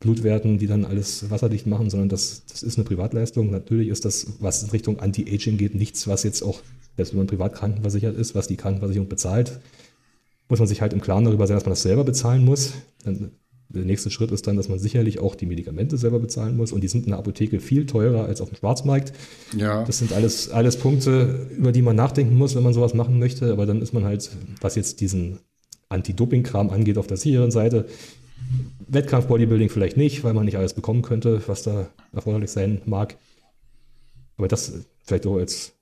Blutwerten, 0.00 0.58
die 0.58 0.66
dann 0.66 0.84
alles 0.84 1.30
wasserdicht 1.30 1.66
machen, 1.66 1.88
sondern 1.88 2.08
das, 2.08 2.42
das 2.50 2.64
ist 2.64 2.76
eine 2.76 2.84
Privatleistung. 2.84 3.50
Natürlich 3.50 3.88
ist 3.88 4.04
das, 4.04 4.26
was 4.40 4.64
in 4.64 4.70
Richtung 4.70 4.98
Anti-Aging 4.98 5.58
geht, 5.58 5.76
nichts, 5.76 6.08
was 6.08 6.24
jetzt 6.24 6.42
auch, 6.42 6.60
selbst 6.96 7.12
wenn 7.12 7.18
man 7.18 7.28
privat 7.28 7.54
krankenversichert 7.54 8.16
ist, 8.16 8.34
was 8.34 8.48
die 8.48 8.56
Krankenversicherung 8.56 9.08
bezahlt, 9.08 9.60
muss 10.52 10.58
man 10.58 10.68
sich 10.68 10.82
halt 10.82 10.92
im 10.92 11.00
Klaren 11.00 11.24
darüber 11.24 11.46
sein, 11.46 11.56
dass 11.56 11.64
man 11.64 11.72
das 11.72 11.80
selber 11.80 12.04
bezahlen 12.04 12.44
muss. 12.44 12.74
Dann, 13.04 13.30
der 13.70 13.86
nächste 13.86 14.10
Schritt 14.10 14.30
ist 14.32 14.46
dann, 14.46 14.58
dass 14.58 14.68
man 14.68 14.78
sicherlich 14.78 15.18
auch 15.18 15.34
die 15.34 15.46
Medikamente 15.46 15.96
selber 15.96 16.18
bezahlen 16.18 16.58
muss 16.58 16.72
und 16.72 16.82
die 16.82 16.88
sind 16.88 17.06
in 17.06 17.12
der 17.12 17.18
Apotheke 17.18 17.58
viel 17.58 17.86
teurer 17.86 18.26
als 18.26 18.42
auf 18.42 18.50
dem 18.50 18.56
Schwarzmarkt. 18.56 19.14
Ja. 19.56 19.82
Das 19.84 19.96
sind 19.96 20.12
alles, 20.12 20.50
alles 20.50 20.76
Punkte, 20.76 21.48
über 21.56 21.72
die 21.72 21.80
man 21.80 21.96
nachdenken 21.96 22.36
muss, 22.36 22.54
wenn 22.54 22.62
man 22.62 22.74
sowas 22.74 22.92
machen 22.92 23.18
möchte. 23.18 23.50
Aber 23.50 23.64
dann 23.64 23.80
ist 23.80 23.94
man 23.94 24.04
halt, 24.04 24.30
was 24.60 24.74
jetzt 24.74 25.00
diesen 25.00 25.38
Anti-Doping-Kram 25.88 26.68
angeht, 26.68 26.98
auf 26.98 27.06
der 27.06 27.16
sicheren 27.16 27.50
Seite. 27.50 27.86
Wettkampf-Bodybuilding 28.88 29.70
vielleicht 29.70 29.96
nicht, 29.96 30.22
weil 30.22 30.34
man 30.34 30.44
nicht 30.44 30.58
alles 30.58 30.74
bekommen 30.74 31.00
könnte, 31.00 31.40
was 31.46 31.62
da 31.62 31.88
erforderlich 32.12 32.50
sein 32.50 32.82
mag. 32.84 33.16
Aber 34.36 34.48
das 34.48 34.70
vielleicht 35.02 35.26
auch 35.26 35.38
als 35.38 35.72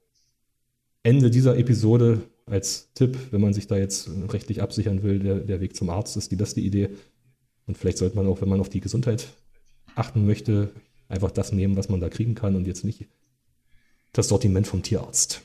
Ende 1.02 1.28
dieser 1.28 1.58
Episode 1.58 2.20
als 2.50 2.92
Tipp, 2.94 3.16
wenn 3.30 3.40
man 3.40 3.52
sich 3.52 3.66
da 3.66 3.76
jetzt 3.76 4.10
rechtlich 4.28 4.62
absichern 4.62 5.02
will, 5.02 5.18
der, 5.20 5.36
der 5.36 5.60
Weg 5.60 5.76
zum 5.76 5.90
Arzt 5.90 6.16
ist 6.16 6.30
die 6.30 6.36
beste 6.36 6.60
Idee. 6.60 6.90
Und 7.66 7.78
vielleicht 7.78 7.98
sollte 7.98 8.16
man 8.16 8.26
auch, 8.26 8.40
wenn 8.40 8.48
man 8.48 8.60
auf 8.60 8.68
die 8.68 8.80
Gesundheit 8.80 9.28
achten 9.94 10.26
möchte, 10.26 10.70
einfach 11.08 11.30
das 11.30 11.52
nehmen, 11.52 11.76
was 11.76 11.88
man 11.88 12.00
da 12.00 12.08
kriegen 12.08 12.34
kann 12.34 12.56
und 12.56 12.66
jetzt 12.66 12.84
nicht 12.84 13.06
das 14.12 14.28
Sortiment 14.28 14.66
vom 14.66 14.82
Tierarzt. 14.82 15.42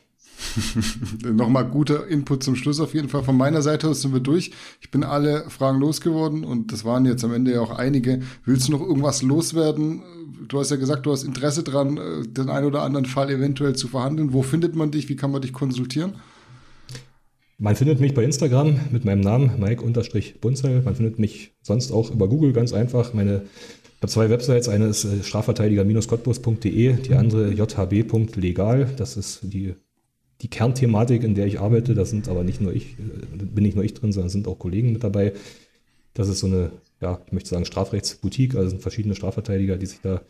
Nochmal 1.24 1.66
guter 1.66 2.08
Input 2.08 2.44
zum 2.44 2.56
Schluss 2.56 2.80
auf 2.80 2.94
jeden 2.94 3.10
Fall. 3.10 3.24
Von 3.24 3.38
meiner 3.38 3.62
Seite 3.62 3.88
aus 3.88 4.02
sind 4.02 4.14
wir 4.14 4.20
durch. 4.20 4.52
Ich 4.82 4.92
bin 4.92 5.04
alle 5.04 5.50
Fragen 5.50 5.80
losgeworden 5.80 6.44
und 6.44 6.72
das 6.72 6.84
waren 6.84 7.06
jetzt 7.06 7.24
am 7.24 7.34
Ende 7.34 7.54
ja 7.54 7.62
auch 7.62 7.72
einige. 7.72 8.22
Willst 8.44 8.68
du 8.68 8.74
noch 8.74 8.82
irgendwas 8.82 9.22
loswerden? 9.22 10.04
Du 10.48 10.60
hast 10.60 10.72
ja 10.72 10.78
gesagt, 10.78 11.06
du 11.06 11.12
hast 11.12 11.24
Interesse 11.24 11.64
dran, 11.64 11.98
äh, 11.98 12.28
den 12.28 12.50
einen 12.50 12.66
oder 12.66 12.82
anderen 12.82 13.06
Fall 13.06 13.30
eventuell 13.30 13.76
zu 13.76 13.88
verhandeln. 13.88 14.34
Wo 14.34 14.42
findet 14.42 14.76
man 14.76 14.92
dich? 14.92 15.10
Wie 15.10 15.16
kann 15.16 15.32
man 15.32 15.42
dich 15.42 15.54
konsultieren? 15.54 16.16
Man 17.58 17.76
findet 17.76 18.02
mich 18.02 18.14
bei 18.14 18.24
Instagram 18.24 18.80
mit 18.92 19.06
meinem 19.06 19.22
Namen 19.22 19.60
Mike-Bunzel. 19.60 20.82
Man 20.82 20.96
findet 20.96 21.20
mich 21.20 21.54
sonst 21.62 21.92
auch 21.92 22.12
über 22.12 22.28
Google 22.28 22.52
ganz 22.52 22.74
einfach. 22.74 23.14
Meine 23.14 23.44
ich 23.96 24.02
habe 24.02 24.12
zwei 24.12 24.30
Websites. 24.30 24.68
Eine 24.68 24.88
ist 24.88 25.06
äh, 25.06 25.24
strafverteidiger-cottbus.de, 25.24 26.94
die 27.02 27.14
andere 27.14 27.52
jhb.legal. 27.52 28.94
Das 28.98 29.16
ist 29.18 29.40
die, 29.44 29.74
die 30.42 30.50
Kernthematik, 30.50 31.24
in 31.24 31.34
der 31.34 31.48
ich 31.48 31.60
arbeite. 31.60 31.96
Da 31.96 32.04
sind 32.04 32.28
aber 32.28 32.44
nicht 32.44 32.60
nur 32.62 32.74
ich, 32.74 32.98
äh, 33.00 33.46
bin 33.46 33.64
nicht 33.64 33.76
nur 33.76 33.86
ich 33.86 33.94
drin, 33.94 34.12
sondern 34.12 34.30
sind 34.30 34.48
auch 34.48 34.60
Kollegen 34.60 34.92
mit 34.92 35.04
dabei. 35.04 35.34
Das 36.14 36.28
ist 36.28 36.40
so 36.40 36.48
eine, 36.48 36.72
ja, 37.02 37.22
ich 37.26 37.32
möchte 37.32 37.50
sagen, 37.50 37.66
Strafrechtsboutique. 37.66 38.56
Also 38.56 38.70
sind 38.70 38.82
verschiedene 38.82 39.16
Strafverteidiger, 39.16 39.78
die 39.78 39.86
sich 39.86 40.02
da 40.02 40.22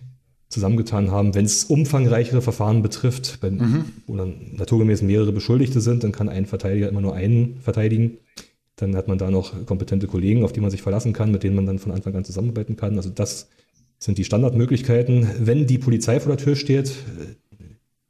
zusammengetan 0.50 1.12
haben. 1.12 1.36
Wenn 1.36 1.46
es 1.46 1.66
umfangreichere 1.66 2.42
Verfahren 2.42 2.82
betrifft, 2.82 3.40
wenn, 3.42 3.58
mhm. 3.58 3.86
wo 4.08 4.16
dann 4.16 4.36
naturgemäß 4.56 5.02
mehrere 5.02 5.32
Beschuldigte 5.32 5.82
sind, 5.82 6.04
dann 6.04 6.12
kann 6.12 6.30
ein 6.30 6.46
Verteidiger 6.46 6.88
immer 6.90 7.02
nur 7.02 7.16
einen 7.16 7.58
verteidigen. 7.62 8.18
Dann 8.76 8.96
hat 8.96 9.08
man 9.08 9.18
da 9.18 9.32
noch 9.32 9.66
kompetente 9.66 10.08
Kollegen, 10.08 10.44
auf 10.44 10.54
die 10.54 10.60
man 10.60 10.72
sich 10.72 10.82
verlassen 10.82 11.14
kann, 11.14 11.32
mit 11.32 11.44
denen 11.44 11.56
man 11.56 11.66
dann 11.66 11.80
von 11.80 11.92
Anfang 11.92 12.16
an 12.16 12.26
zusammenarbeiten 12.26 12.76
kann. 12.76 12.98
Also 12.98 13.10
das 13.10 13.48
sind 14.00 14.18
die 14.18 14.26
Standardmöglichkeiten. 14.26 15.28
Wenn 15.40 15.66
die 15.66 15.78
Polizei 15.78 16.20
vor 16.20 16.36
der 16.36 16.44
Tür 16.44 16.56
steht, 16.56 16.92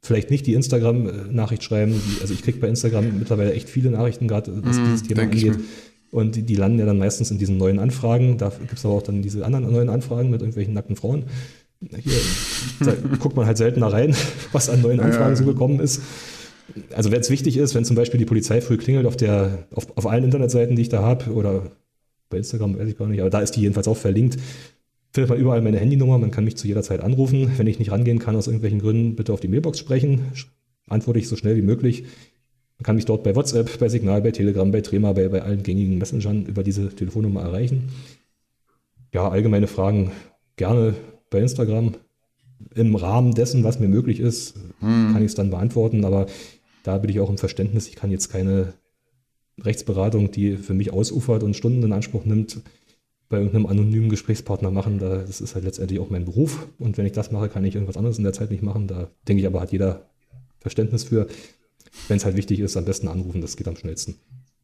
vielleicht 0.02 0.30
nicht 0.30 0.46
die 0.46 0.54
Instagram-Nachricht 0.54 1.62
schreiben. 1.62 2.00
Also 2.20 2.34
ich 2.34 2.42
kriege 2.42 2.58
bei 2.58 2.68
Instagram 2.68 3.18
mittlerweile 3.18 3.52
echt 3.52 3.68
viele 3.68 3.90
Nachrichten, 3.90 4.28
gerade 4.28 4.52
was 4.64 4.78
mm, 4.78 4.84
dieses 4.84 5.02
Thema 5.02 5.22
angeht. 5.22 5.58
Und 6.10 6.36
die, 6.36 6.42
die, 6.42 6.54
landen 6.54 6.78
ja 6.78 6.86
dann 6.86 6.98
meistens 6.98 7.30
in 7.30 7.38
diesen 7.38 7.58
neuen 7.58 7.78
Anfragen. 7.78 8.38
Da 8.38 8.48
gibt 8.48 8.78
es 8.78 8.84
aber 8.84 8.94
auch 8.94 9.02
dann 9.02 9.22
diese 9.22 9.44
anderen 9.44 9.70
neuen 9.70 9.90
Anfragen 9.90 10.30
mit 10.30 10.40
irgendwelchen 10.40 10.72
nackten 10.72 10.96
Frauen. 10.96 11.24
Hier 11.80 12.20
da 12.80 12.92
guckt 13.18 13.36
man 13.36 13.46
halt 13.46 13.58
seltener 13.58 13.92
rein, 13.92 14.14
was 14.52 14.68
an 14.68 14.82
neuen 14.82 15.00
Anfragen 15.00 15.30
ja. 15.30 15.36
so 15.36 15.44
gekommen 15.44 15.80
ist. 15.80 16.02
Also 16.94 17.12
wenn 17.12 17.20
es 17.20 17.30
wichtig 17.30 17.56
ist, 17.56 17.74
wenn 17.74 17.84
zum 17.84 17.96
Beispiel 17.96 18.18
die 18.18 18.24
Polizei 18.24 18.60
früh 18.60 18.76
klingelt 18.76 19.06
auf, 19.06 19.16
der, 19.16 19.66
auf, 19.74 19.96
auf 19.96 20.06
allen 20.06 20.24
Internetseiten, 20.24 20.74
die 20.74 20.82
ich 20.82 20.88
da 20.88 21.02
habe, 21.02 21.32
oder 21.32 21.70
bei 22.28 22.38
Instagram 22.38 22.78
weiß 22.78 22.88
ich 22.88 22.98
gar 22.98 23.06
nicht, 23.06 23.20
aber 23.20 23.30
da 23.30 23.40
ist 23.40 23.52
die 23.52 23.60
jedenfalls 23.60 23.88
auch 23.88 23.96
verlinkt, 23.96 24.38
findet 25.12 25.30
man 25.30 25.38
überall 25.38 25.62
meine 25.62 25.78
Handynummer, 25.78 26.18
man 26.18 26.30
kann 26.30 26.44
mich 26.44 26.56
zu 26.56 26.66
jeder 26.66 26.82
Zeit 26.82 27.00
anrufen. 27.00 27.52
Wenn 27.56 27.66
ich 27.66 27.78
nicht 27.78 27.90
rangehen 27.90 28.18
kann 28.18 28.36
aus 28.36 28.48
irgendwelchen 28.48 28.80
Gründen, 28.80 29.16
bitte 29.16 29.32
auf 29.32 29.40
die 29.40 29.48
Mailbox 29.48 29.78
sprechen, 29.78 30.32
antworte 30.88 31.18
ich 31.18 31.28
so 31.28 31.36
schnell 31.36 31.56
wie 31.56 31.62
möglich. 31.62 32.04
Man 32.78 32.84
kann 32.84 32.96
mich 32.96 33.06
dort 33.06 33.22
bei 33.22 33.34
WhatsApp, 33.34 33.78
bei 33.78 33.88
Signal, 33.88 34.20
bei 34.20 34.32
Telegram, 34.32 34.70
bei 34.70 34.82
Trema, 34.82 35.12
bei, 35.12 35.28
bei 35.28 35.42
allen 35.42 35.62
gängigen 35.62 35.96
Messengern 35.96 36.44
über 36.44 36.62
diese 36.62 36.88
Telefonnummer 36.94 37.40
erreichen. 37.40 37.88
Ja, 39.14 39.28
allgemeine 39.30 39.66
Fragen 39.66 40.12
gerne 40.56 40.94
bei 41.30 41.40
Instagram. 41.40 41.94
Im 42.74 42.94
Rahmen 42.94 43.34
dessen, 43.34 43.64
was 43.64 43.78
mir 43.78 43.88
möglich 43.88 44.18
ist, 44.18 44.54
hm. 44.80 45.12
kann 45.12 45.22
ich 45.22 45.26
es 45.26 45.34
dann 45.34 45.50
beantworten. 45.50 46.04
Aber 46.04 46.26
da 46.82 46.98
bin 46.98 47.10
ich 47.10 47.20
auch 47.20 47.28
im 47.28 47.38
Verständnis, 47.38 47.88
ich 47.88 47.96
kann 47.96 48.10
jetzt 48.10 48.30
keine 48.30 48.72
Rechtsberatung, 49.60 50.30
die 50.30 50.56
für 50.56 50.74
mich 50.74 50.92
ausufert 50.92 51.42
und 51.42 51.56
Stunden 51.56 51.82
in 51.82 51.92
Anspruch 51.92 52.24
nimmt, 52.24 52.60
bei 53.28 53.38
irgendeinem 53.38 53.66
anonymen 53.66 54.08
Gesprächspartner 54.08 54.70
machen. 54.70 54.98
Das 54.98 55.40
ist 55.40 55.54
halt 55.54 55.64
letztendlich 55.64 55.98
auch 55.98 56.10
mein 56.10 56.24
Beruf. 56.24 56.68
Und 56.78 56.96
wenn 56.96 57.06
ich 57.06 57.12
das 57.12 57.32
mache, 57.32 57.48
kann 57.48 57.64
ich 57.64 57.74
irgendwas 57.74 57.96
anderes 57.96 58.18
in 58.18 58.24
der 58.24 58.32
Zeit 58.32 58.50
nicht 58.50 58.62
machen. 58.62 58.86
Da 58.86 59.10
denke 59.26 59.40
ich 59.40 59.46
aber, 59.46 59.60
hat 59.60 59.72
jeder 59.72 60.06
Verständnis 60.60 61.04
für. 61.04 61.26
Wenn 62.08 62.18
es 62.18 62.24
halt 62.24 62.36
wichtig 62.36 62.60
ist, 62.60 62.76
am 62.76 62.84
besten 62.84 63.08
anrufen, 63.08 63.40
das 63.40 63.56
geht 63.56 63.68
am 63.68 63.76
schnellsten. 63.76 64.16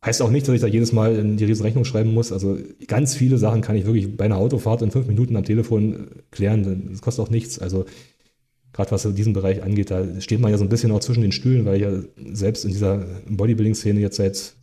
Heißt 0.05 0.21
auch 0.21 0.31
nicht, 0.31 0.49
dass 0.49 0.55
ich 0.55 0.61
da 0.61 0.67
jedes 0.67 0.93
Mal 0.93 1.15
in 1.17 1.37
die 1.37 1.45
riesen 1.45 1.63
Rechnung 1.63 1.85
schreiben 1.85 2.13
muss. 2.13 2.33
Also 2.33 2.59
ganz 2.89 3.15
viele 3.15 3.39
Sachen 3.39 3.61
kann 3.61 3.77
ich 3.77 3.87
wirklich 3.87 4.17
bei 4.17 4.25
einer 4.25 4.37
Autofahrt 4.37 4.83
in 4.83 4.91
fünf 4.91 5.07
Minuten 5.07 5.37
am 5.37 5.45
Telefon 5.45 5.95
äh, 5.95 6.07
klären. 6.33 6.89
Das 6.91 7.03
kostet 7.03 7.25
auch 7.25 7.31
nichts. 7.31 7.61
Also 7.61 7.85
gerade 8.73 8.91
was 8.91 9.07
diesen 9.15 9.33
Bereich 9.33 9.63
angeht, 9.63 9.93
da 9.93 10.21
steht 10.21 10.41
man 10.41 10.51
ja 10.51 10.59
so 10.59 10.65
ein 10.65 10.69
bisschen 10.69 10.91
auch 10.91 11.01
zwischen 11.01 11.23
den 11.23 11.31
Stühlen, 11.31 11.65
weil 11.67 11.77
ich 11.77 11.83
ja 11.83 11.93
selbst 12.33 12.65
in 12.65 12.73
dieser 12.73 13.05
Bodybuilding-Szene 13.29 14.01
jetzt 14.01 14.17
seit, 14.17 14.55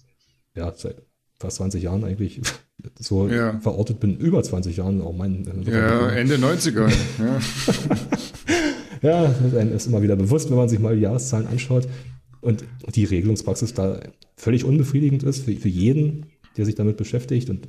ja, 0.55 0.73
seit 0.75 1.03
fast 1.39 1.57
20 1.57 1.83
Jahren 1.83 2.03
eigentlich 2.03 2.41
so 2.99 3.29
ja. 3.29 3.57
verortet 3.59 4.01
bin. 4.01 4.17
Über 4.17 4.43
20 4.43 4.75
Jahren 4.75 5.01
auch 5.01 5.13
mein. 5.13 5.45
Ja, 5.65 6.09
Ende 6.09 6.35
90er. 6.35 6.89
ja, 9.01 9.23
ja, 9.23 9.35
das 9.53 9.83
ist 9.83 9.87
immer 9.87 10.01
wieder 10.01 10.17
bewusst, 10.17 10.49
wenn 10.49 10.57
man 10.57 10.67
sich 10.67 10.79
mal 10.79 10.95
die 10.95 11.03
Jahreszahlen 11.03 11.47
anschaut. 11.47 11.87
Und 12.41 12.63
die 12.95 13.03
Regelungspraxis 13.03 13.73
da 13.73 13.99
völlig 14.39 14.63
unbefriedigend 14.63 15.23
ist 15.23 15.43
für, 15.43 15.53
für 15.53 15.69
jeden, 15.69 16.27
der 16.57 16.65
sich 16.65 16.75
damit 16.75 16.97
beschäftigt 16.97 17.49
und 17.49 17.67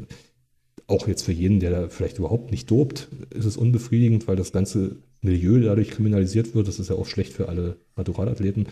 auch 0.86 1.06
jetzt 1.06 1.22
für 1.22 1.32
jeden, 1.32 1.60
der 1.60 1.70
da 1.70 1.88
vielleicht 1.88 2.18
überhaupt 2.18 2.50
nicht 2.50 2.70
dobt, 2.70 3.08
ist 3.30 3.44
es 3.44 3.56
unbefriedigend, 3.56 4.26
weil 4.26 4.36
das 4.36 4.52
ganze 4.52 4.96
Milieu 5.20 5.60
dadurch 5.60 5.90
kriminalisiert 5.90 6.54
wird. 6.54 6.68
Das 6.68 6.78
ist 6.78 6.90
ja 6.90 6.96
auch 6.96 7.06
schlecht 7.06 7.32
für 7.32 7.48
alle 7.48 7.76
Naturalathleten. 7.96 8.66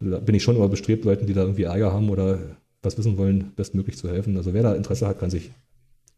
Da 0.00 0.18
bin 0.18 0.34
ich 0.34 0.42
schon 0.42 0.56
immer 0.56 0.68
bestrebt, 0.68 1.04
Leuten, 1.04 1.26
die 1.26 1.34
da 1.34 1.42
irgendwie 1.42 1.64
Ärger 1.64 1.92
haben 1.92 2.10
oder 2.10 2.38
was 2.82 2.96
wissen 2.98 3.16
wollen, 3.16 3.52
bestmöglich 3.54 3.96
zu 3.96 4.08
helfen. 4.08 4.36
Also 4.36 4.54
wer 4.54 4.62
da 4.62 4.74
Interesse 4.74 5.06
hat, 5.06 5.20
kann 5.20 5.30
sich 5.30 5.50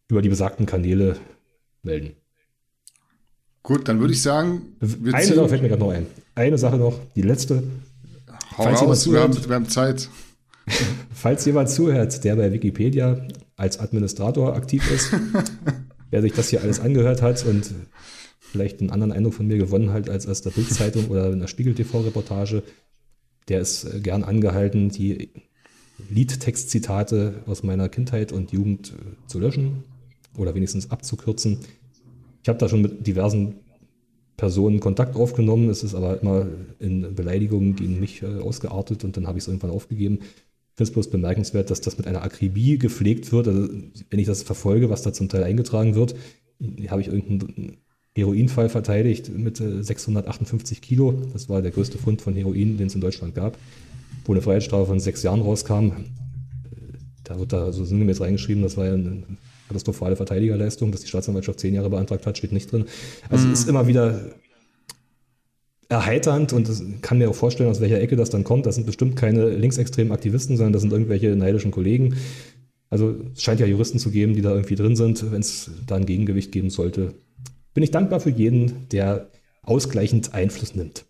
über 0.08 0.22
die 0.22 0.28
besagten 0.28 0.66
Kanäle 0.66 1.16
melden. 1.82 2.12
Gut, 3.62 3.88
dann 3.88 4.00
würde 4.00 4.12
ich 4.12 4.22
sagen, 4.22 4.76
eine 4.80 5.24
Sache 5.24 5.48
fällt 5.48 5.62
mir 5.62 5.68
gerade 5.68 5.80
noch 5.80 5.90
ein. 5.90 6.06
Eine 6.34 6.58
Sache 6.58 6.76
noch, 6.76 6.98
die 7.16 7.22
letzte. 7.22 7.62
Hau 8.56 8.64
Falls 8.64 8.82
raus, 8.82 9.10
wir 9.10 9.20
haben, 9.20 9.48
wir 9.48 9.54
haben 9.54 9.68
Zeit. 9.68 10.08
Falls 11.12 11.44
jemand 11.44 11.68
zuhört, 11.70 12.24
der 12.24 12.36
bei 12.36 12.52
Wikipedia 12.52 13.26
als 13.56 13.78
Administrator 13.78 14.54
aktiv 14.54 14.90
ist, 14.90 15.12
wer 16.10 16.22
sich 16.22 16.32
das 16.32 16.48
hier 16.48 16.62
alles 16.62 16.80
angehört 16.80 17.22
hat 17.22 17.44
und 17.44 17.72
vielleicht 18.40 18.80
einen 18.80 18.90
anderen 18.90 19.12
Eindruck 19.12 19.34
von 19.34 19.46
mir 19.46 19.58
gewonnen 19.58 19.92
hat 19.92 20.08
als 20.08 20.28
aus 20.28 20.42
der 20.42 20.50
Bildzeitung 20.50 21.08
oder 21.08 21.32
in 21.32 21.40
der 21.40 21.48
Spiegel-TV-Reportage, 21.48 22.62
der 23.48 23.60
ist 23.60 23.84
äh, 23.84 24.00
gern 24.00 24.24
angehalten, 24.24 24.90
die 24.90 25.30
Liedtextzitate 26.10 27.42
aus 27.46 27.62
meiner 27.62 27.88
Kindheit 27.88 28.32
und 28.32 28.52
Jugend 28.52 28.90
äh, 28.92 29.26
zu 29.26 29.38
löschen 29.38 29.84
oder 30.36 30.54
wenigstens 30.54 30.90
abzukürzen. 30.90 31.58
Ich 32.42 32.48
habe 32.48 32.58
da 32.58 32.68
schon 32.68 32.82
mit 32.82 33.06
diversen 33.06 33.56
Personen 34.36 34.80
Kontakt 34.80 35.16
aufgenommen, 35.16 35.70
es 35.70 35.84
ist 35.84 35.94
aber 35.94 36.20
immer 36.20 36.46
in 36.78 37.14
Beleidigungen 37.14 37.76
gegen 37.76 38.00
mich 38.00 38.22
äh, 38.22 38.38
ausgeartet 38.40 39.04
und 39.04 39.16
dann 39.16 39.26
habe 39.26 39.38
ich 39.38 39.44
es 39.44 39.48
irgendwann 39.48 39.70
aufgegeben. 39.70 40.20
Finde 40.76 40.88
es 40.88 40.92
bloß 40.92 41.10
bemerkenswert, 41.10 41.70
dass 41.70 41.80
das 41.80 41.98
mit 41.98 42.06
einer 42.06 42.22
Akribie 42.22 42.78
gepflegt 42.78 43.30
wird. 43.32 43.48
Also, 43.48 43.68
wenn 44.10 44.18
ich 44.18 44.26
das 44.26 44.42
verfolge, 44.42 44.90
was 44.90 45.02
da 45.02 45.12
zum 45.12 45.28
Teil 45.28 45.44
eingetragen 45.44 45.94
wird, 45.94 46.16
habe 46.88 47.00
ich 47.00 47.08
irgendeinen 47.08 47.78
Heroinfall 48.16 48.68
verteidigt 48.68 49.30
mit 49.36 49.56
658 49.56 50.78
äh, 50.78 50.80
Kilo. 50.80 51.12
Das 51.32 51.48
war 51.48 51.62
der 51.62 51.70
größte 51.70 51.98
Fund 51.98 52.22
von 52.22 52.34
Heroin, 52.34 52.76
den 52.76 52.86
es 52.86 52.94
in 52.94 53.00
Deutschland 53.00 53.34
gab, 53.34 53.58
wo 54.24 54.32
eine 54.32 54.42
Freiheitsstrafe 54.42 54.86
von 54.86 55.00
sechs 55.00 55.22
Jahren 55.22 55.40
rauskam. 55.40 55.92
Da 57.24 57.38
wird 57.38 57.52
da 57.52 57.72
so 57.72 57.84
sinngemäß 57.84 58.20
reingeschrieben, 58.20 58.62
das 58.62 58.76
war 58.76 58.86
ja 58.86 58.94
eine 58.94 59.22
katastrophale 59.68 60.16
Verteidigerleistung, 60.16 60.92
dass 60.92 61.00
die 61.00 61.08
Staatsanwaltschaft 61.08 61.58
zehn 61.58 61.74
Jahre 61.74 61.90
beantragt 61.90 62.26
hat, 62.26 62.36
steht 62.36 62.52
nicht 62.52 62.70
drin. 62.70 62.84
Also 63.30 63.46
mhm. 63.46 63.52
ist 63.52 63.68
immer 63.68 63.86
wieder 63.86 64.34
erheiternd 65.88 66.52
und 66.52 67.02
kann 67.02 67.18
mir 67.18 67.30
auch 67.30 67.34
vorstellen, 67.34 67.70
aus 67.70 67.80
welcher 67.80 68.00
Ecke 68.00 68.16
das 68.16 68.30
dann 68.30 68.44
kommt. 68.44 68.66
Das 68.66 68.74
sind 68.74 68.86
bestimmt 68.86 69.16
keine 69.16 69.48
linksextremen 69.50 70.12
Aktivisten, 70.12 70.56
sondern 70.56 70.72
das 70.72 70.82
sind 70.82 70.92
irgendwelche 70.92 71.36
neidischen 71.36 71.70
Kollegen. 71.70 72.16
Also 72.90 73.14
es 73.34 73.42
scheint 73.42 73.60
ja 73.60 73.66
Juristen 73.66 73.98
zu 73.98 74.10
geben, 74.10 74.34
die 74.34 74.42
da 74.42 74.50
irgendwie 74.50 74.76
drin 74.76 74.96
sind. 74.96 75.30
Wenn 75.32 75.40
es 75.40 75.70
da 75.86 75.96
ein 75.96 76.06
Gegengewicht 76.06 76.52
geben 76.52 76.70
sollte, 76.70 77.14
bin 77.72 77.82
ich 77.82 77.90
dankbar 77.90 78.20
für 78.20 78.30
jeden, 78.30 78.88
der 78.90 79.30
ausgleichend 79.62 80.34
Einfluss 80.34 80.74
nimmt. 80.74 81.04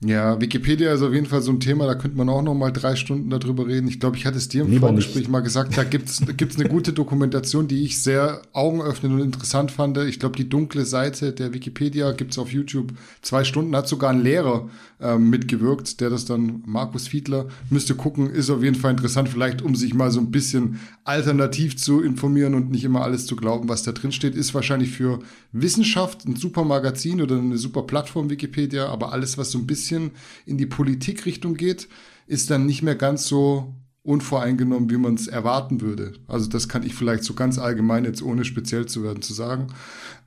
Ja, 0.00 0.40
Wikipedia 0.40 0.92
ist 0.92 1.02
auf 1.02 1.12
jeden 1.12 1.26
Fall 1.26 1.42
so 1.42 1.50
ein 1.50 1.58
Thema, 1.58 1.86
da 1.86 1.96
könnte 1.96 2.16
man 2.16 2.28
auch 2.28 2.42
noch 2.42 2.54
mal 2.54 2.70
drei 2.70 2.94
Stunden 2.94 3.30
darüber 3.30 3.66
reden. 3.66 3.88
Ich 3.88 3.98
glaube, 3.98 4.16
ich 4.16 4.26
hatte 4.26 4.38
es 4.38 4.48
dir 4.48 4.62
im 4.62 4.70
Lieber 4.70 4.86
Vorgespräch 4.86 5.22
nicht. 5.22 5.28
mal 5.28 5.40
gesagt, 5.40 5.76
da 5.76 5.82
gibt's 5.82 6.22
gibt's 6.36 6.56
eine 6.56 6.68
gute 6.68 6.92
Dokumentation, 6.92 7.66
die 7.66 7.82
ich 7.82 8.00
sehr 8.00 8.42
augenöffnend 8.52 9.14
und 9.14 9.20
interessant 9.22 9.72
fand. 9.72 9.98
Ich 9.98 10.20
glaube, 10.20 10.36
die 10.36 10.48
dunkle 10.48 10.84
Seite 10.84 11.32
der 11.32 11.52
Wikipedia 11.52 12.12
gibt's 12.12 12.38
auf 12.38 12.52
YouTube. 12.52 12.92
Zwei 13.22 13.42
Stunden 13.42 13.74
hat 13.74 13.88
sogar 13.88 14.10
ein 14.10 14.22
Lehrer 14.22 14.68
ähm, 15.00 15.30
mitgewirkt, 15.30 16.00
der 16.00 16.10
das 16.10 16.24
dann, 16.24 16.62
Markus 16.64 17.08
Fiedler, 17.08 17.46
müsste 17.68 17.96
gucken, 17.96 18.30
ist 18.30 18.50
auf 18.50 18.62
jeden 18.62 18.76
Fall 18.76 18.92
interessant, 18.92 19.28
vielleicht 19.28 19.62
um 19.62 19.74
sich 19.74 19.94
mal 19.94 20.12
so 20.12 20.20
ein 20.20 20.30
bisschen 20.30 20.78
alternativ 21.02 21.76
zu 21.76 22.02
informieren 22.02 22.54
und 22.54 22.70
nicht 22.70 22.84
immer 22.84 23.02
alles 23.02 23.26
zu 23.26 23.34
glauben, 23.34 23.68
was 23.68 23.82
da 23.82 23.90
drin 23.90 24.12
steht. 24.12 24.36
Ist 24.36 24.54
wahrscheinlich 24.54 24.90
für 24.90 25.18
Wissenschaft 25.50 26.24
ein 26.24 26.36
super 26.36 26.62
Magazin 26.62 27.20
oder 27.20 27.36
eine 27.36 27.58
super 27.58 27.82
Plattform 27.82 28.30
Wikipedia, 28.30 28.86
aber 28.86 29.12
alles, 29.12 29.38
was 29.38 29.50
so 29.50 29.58
ein 29.58 29.66
bisschen 29.66 29.87
bisschen 29.88 30.10
in 30.44 30.58
die 30.58 30.66
Politikrichtung 30.66 31.54
geht, 31.54 31.88
ist 32.26 32.50
dann 32.50 32.66
nicht 32.66 32.82
mehr 32.82 32.94
ganz 32.94 33.26
so 33.26 33.74
unvoreingenommen, 34.02 34.90
wie 34.90 34.96
man 34.96 35.14
es 35.14 35.26
erwarten 35.26 35.80
würde. 35.80 36.14
Also 36.26 36.48
das 36.48 36.68
kann 36.68 36.82
ich 36.82 36.94
vielleicht 36.94 37.24
so 37.24 37.34
ganz 37.34 37.58
allgemein 37.58 38.04
jetzt 38.04 38.22
ohne 38.22 38.44
speziell 38.44 38.86
zu 38.86 39.02
werden 39.02 39.22
zu 39.22 39.34
sagen. 39.34 39.68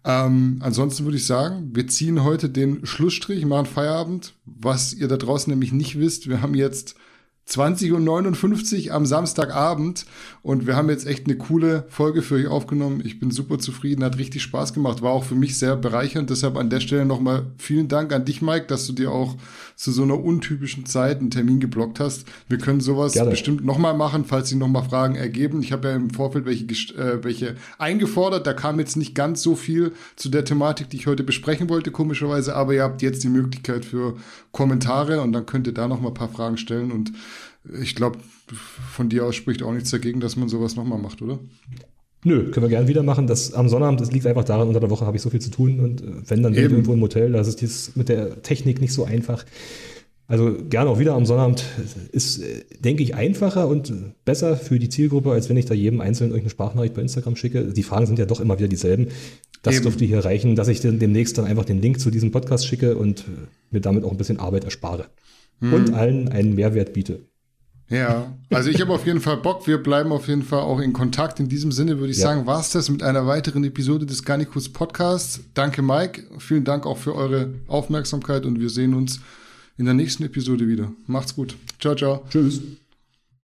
Ähm, 0.04 0.58
ansonsten 0.62 1.06
würde 1.06 1.18
ich 1.18 1.26
sagen, 1.26 1.72
wir 1.74 1.88
ziehen 1.88 2.24
heute 2.24 2.50
den 2.50 2.86
Schlussstrich, 2.86 3.46
machen 3.46 3.66
Feierabend. 3.66 4.34
Was 4.46 4.94
ihr 4.94 5.08
da 5.08 5.18
draußen 5.18 5.50
nämlich 5.50 5.72
nicht 5.72 6.00
wisst, 6.00 6.28
wir 6.30 6.42
haben 6.42 6.56
jetzt 6.56 6.96
20.59 7.52 8.88
Uhr 8.88 8.94
am 8.94 9.06
Samstagabend 9.06 10.06
und 10.42 10.68
wir 10.68 10.76
haben 10.76 10.90
jetzt 10.90 11.06
echt 11.06 11.26
eine 11.26 11.38
coole 11.38 11.86
Folge 11.90 12.22
für 12.22 12.36
euch 12.36 12.48
aufgenommen. 12.48 13.02
Ich 13.04 13.20
bin 13.20 13.30
super 13.30 13.60
zufrieden, 13.60 14.04
hat 14.04 14.18
richtig 14.18 14.42
Spaß 14.42 14.74
gemacht, 14.74 15.02
war 15.02 15.12
auch 15.12 15.26
für 15.26 15.36
mich 15.36 15.58
sehr 15.58 15.76
bereichernd. 15.76 16.30
Deshalb 16.30 16.56
an 16.56 16.70
der 16.70 16.80
Stelle 16.80 17.06
nochmal 17.06 17.48
vielen 17.58 17.90
Dank 17.90 18.14
an 18.14 18.24
dich, 18.24 18.42
Mike, 18.42 18.68
dass 18.68 18.88
du 18.88 18.94
dir 18.94 19.12
auch 19.12 19.36
zu 19.76 19.92
so 19.92 20.04
einer 20.04 20.20
untypischen 20.20 20.86
Zeit 20.86 21.20
einen 21.20 21.32
Termin 21.32 21.60
geblockt 21.60 22.00
hast. 22.00 22.26
Wir 22.48 22.58
können 22.58 22.82
sowas 22.82 23.14
Gerne. 23.14 23.32
bestimmt 23.32 23.66
nochmal 23.66 23.96
machen, 23.96 24.26
falls 24.26 24.50
sich 24.50 24.58
nochmal 24.58 24.84
Fragen 24.84 25.16
ergeben. 25.16 25.62
Ich 25.62 25.72
habe 25.72 25.90
ja 25.90 25.96
im 25.96 26.10
Vorfeld 26.10 26.46
welche, 26.46 26.66
äh, 26.96 27.24
welche 27.24 27.56
eingefordert. 27.78 28.46
Da 28.48 28.54
kam 28.54 28.80
jetzt 28.80 28.98
nicht 28.98 29.16
ganz 29.16 29.42
so 29.42 29.56
viel 29.56 29.94
zu 30.16 30.30
der 30.30 30.46
Thematik, 30.46 30.90
die 30.90 30.98
ich 30.98 31.08
heute 31.08 31.24
besprechen 31.24 31.70
wollte, 31.70 31.92
komischerweise. 31.92 32.56
Aber 32.56 32.74
ihr 32.74 32.84
habt 32.84 33.02
jetzt 33.02 33.24
die 33.24 33.30
Möglichkeit 33.30 33.86
für 33.86 34.18
Kommentare 34.52 35.22
und 35.22 35.34
dann 35.34 35.46
könnt 35.46 35.68
ihr 35.68 35.74
da 35.74 35.88
nochmal 35.88 36.12
ein 36.12 36.16
paar 36.16 36.30
Fragen 36.30 36.58
stellen 36.58 36.92
und 36.92 37.12
ich 37.80 37.96
glaube, 37.96 38.20
von 38.92 39.10
dir 39.10 39.26
aus 39.26 39.36
spricht 39.36 39.64
auch 39.64 39.72
nichts 39.72 39.92
dagegen, 39.92 40.20
dass 40.20 40.36
man 40.36 40.50
sowas 40.50 40.76
nochmal 40.76 41.00
macht, 41.00 41.22
oder? 41.22 41.40
Nö, 42.24 42.52
können 42.52 42.66
wir 42.66 42.70
gerne 42.70 42.88
wieder 42.88 43.04
machen. 43.04 43.28
Das 43.28 43.54
am 43.54 43.68
Sonnabend, 43.68 44.00
das 44.00 44.12
liegt 44.12 44.28
einfach 44.28 44.44
daran, 44.44 44.68
unter 44.68 44.80
der 44.80 44.90
Woche 44.90 45.06
habe 45.06 45.18
ich 45.18 45.24
so 45.24 45.30
viel 45.30 45.42
zu 45.42 45.50
tun 45.50 45.80
und 45.80 46.02
äh, 46.02 46.06
wenn 46.28 46.44
dann 46.44 46.54
irgendwo 46.54 46.94
im 46.94 47.02
Hotel, 47.02 47.32
das 47.32 47.48
ist 47.48 47.62
dies 47.62 47.96
mit 47.96 48.10
der 48.10 48.42
Technik 48.44 48.80
nicht 48.80 48.94
so 48.94 49.06
einfach. 49.06 49.46
Also 50.28 50.56
gerne 50.70 50.90
auch 50.90 51.00
wieder 51.00 51.14
am 51.14 51.26
Sonnabend. 51.26 51.66
Ist, 52.12 52.42
äh, 52.42 52.64
denke 52.80 53.04
ich, 53.04 53.16
einfacher 53.16 53.68
und 53.68 53.94
besser 54.24 54.56
für 54.56 54.80
die 54.80 54.88
Zielgruppe, 54.88 55.32
als 55.32 55.50
wenn 55.50 55.58
ich 55.58 55.66
da 55.66 55.74
jedem 55.74 56.00
Einzelnen 56.00 56.32
irgendeine 56.32 56.52
Sprachnachricht 56.52 56.94
bei 56.94 57.02
Instagram 57.02 57.36
schicke. 57.36 57.66
Die 57.66 57.84
Fragen 57.84 58.06
sind 58.06 58.18
ja 58.18 58.26
doch 58.26 58.40
immer 58.40 58.58
wieder 58.58 58.70
dieselben. 58.70 59.08
Das 59.64 59.76
Eben. 59.76 59.84
dürfte 59.84 60.06
hier 60.06 60.24
reichen, 60.24 60.56
dass 60.56 60.70
ich 60.70 60.80
dann 60.80 61.00
demnächst 61.00 61.38
dann 61.38 61.46
einfach 61.46 61.66
den 61.66 61.82
Link 61.82 62.00
zu 62.00 62.12
diesem 62.12 62.32
Podcast 62.32 62.66
schicke 62.66 62.96
und 62.96 63.22
äh, 63.22 63.24
mir 63.72 63.82
damit 63.82 64.04
auch 64.04 64.12
ein 64.12 64.18
bisschen 64.18 64.40
Arbeit 64.40 64.64
erspare. 64.64 65.08
Hm. 65.60 65.74
Und 65.74 65.94
allen 65.94 66.30
einen 66.30 66.56
Mehrwert 66.56 66.94
biete. 66.94 67.20
Ja, 67.92 68.34
also 68.50 68.70
ich 68.70 68.80
habe 68.80 68.94
auf 68.94 69.06
jeden 69.06 69.20
Fall 69.20 69.38
Bock. 69.38 69.68
Wir 69.68 69.78
bleiben 69.78 70.14
auf 70.14 70.30
jeden 70.30 70.44
Fall 70.44 70.62
auch 70.62 70.80
in 70.80 70.94
Kontakt. 70.94 71.42
In 71.42 71.50
diesem 71.50 71.74
Sinne 71.74 72.00
würde 72.00 72.12
ich 72.12 72.18
ja. 72.18 72.24
sagen, 72.24 72.46
war 72.46 72.62
es 72.62 72.72
das 72.72 72.90
mit 72.90 73.04
einer 73.04 73.28
weiteren 73.28 73.66
Episode 73.66 74.06
des 74.06 74.24
Garnikus 74.24 74.70
Podcasts. 74.70 75.42
Danke, 75.54 75.82
Mike. 75.82 76.24
Vielen 76.40 76.64
Dank 76.64 76.86
auch 76.86 76.98
für 76.98 77.14
eure 77.14 77.50
Aufmerksamkeit 77.68 78.46
und 78.46 78.62
wir 78.62 78.70
sehen 78.70 78.94
uns 78.94 79.20
in 79.78 79.86
der 79.86 79.94
nächsten 79.94 80.24
Episode 80.24 80.68
wieder. 80.68 80.92
Macht's 81.06 81.36
gut. 81.36 81.56
Ciao, 81.80 81.94
ciao. 81.94 82.24
Tschüss. 82.30 82.62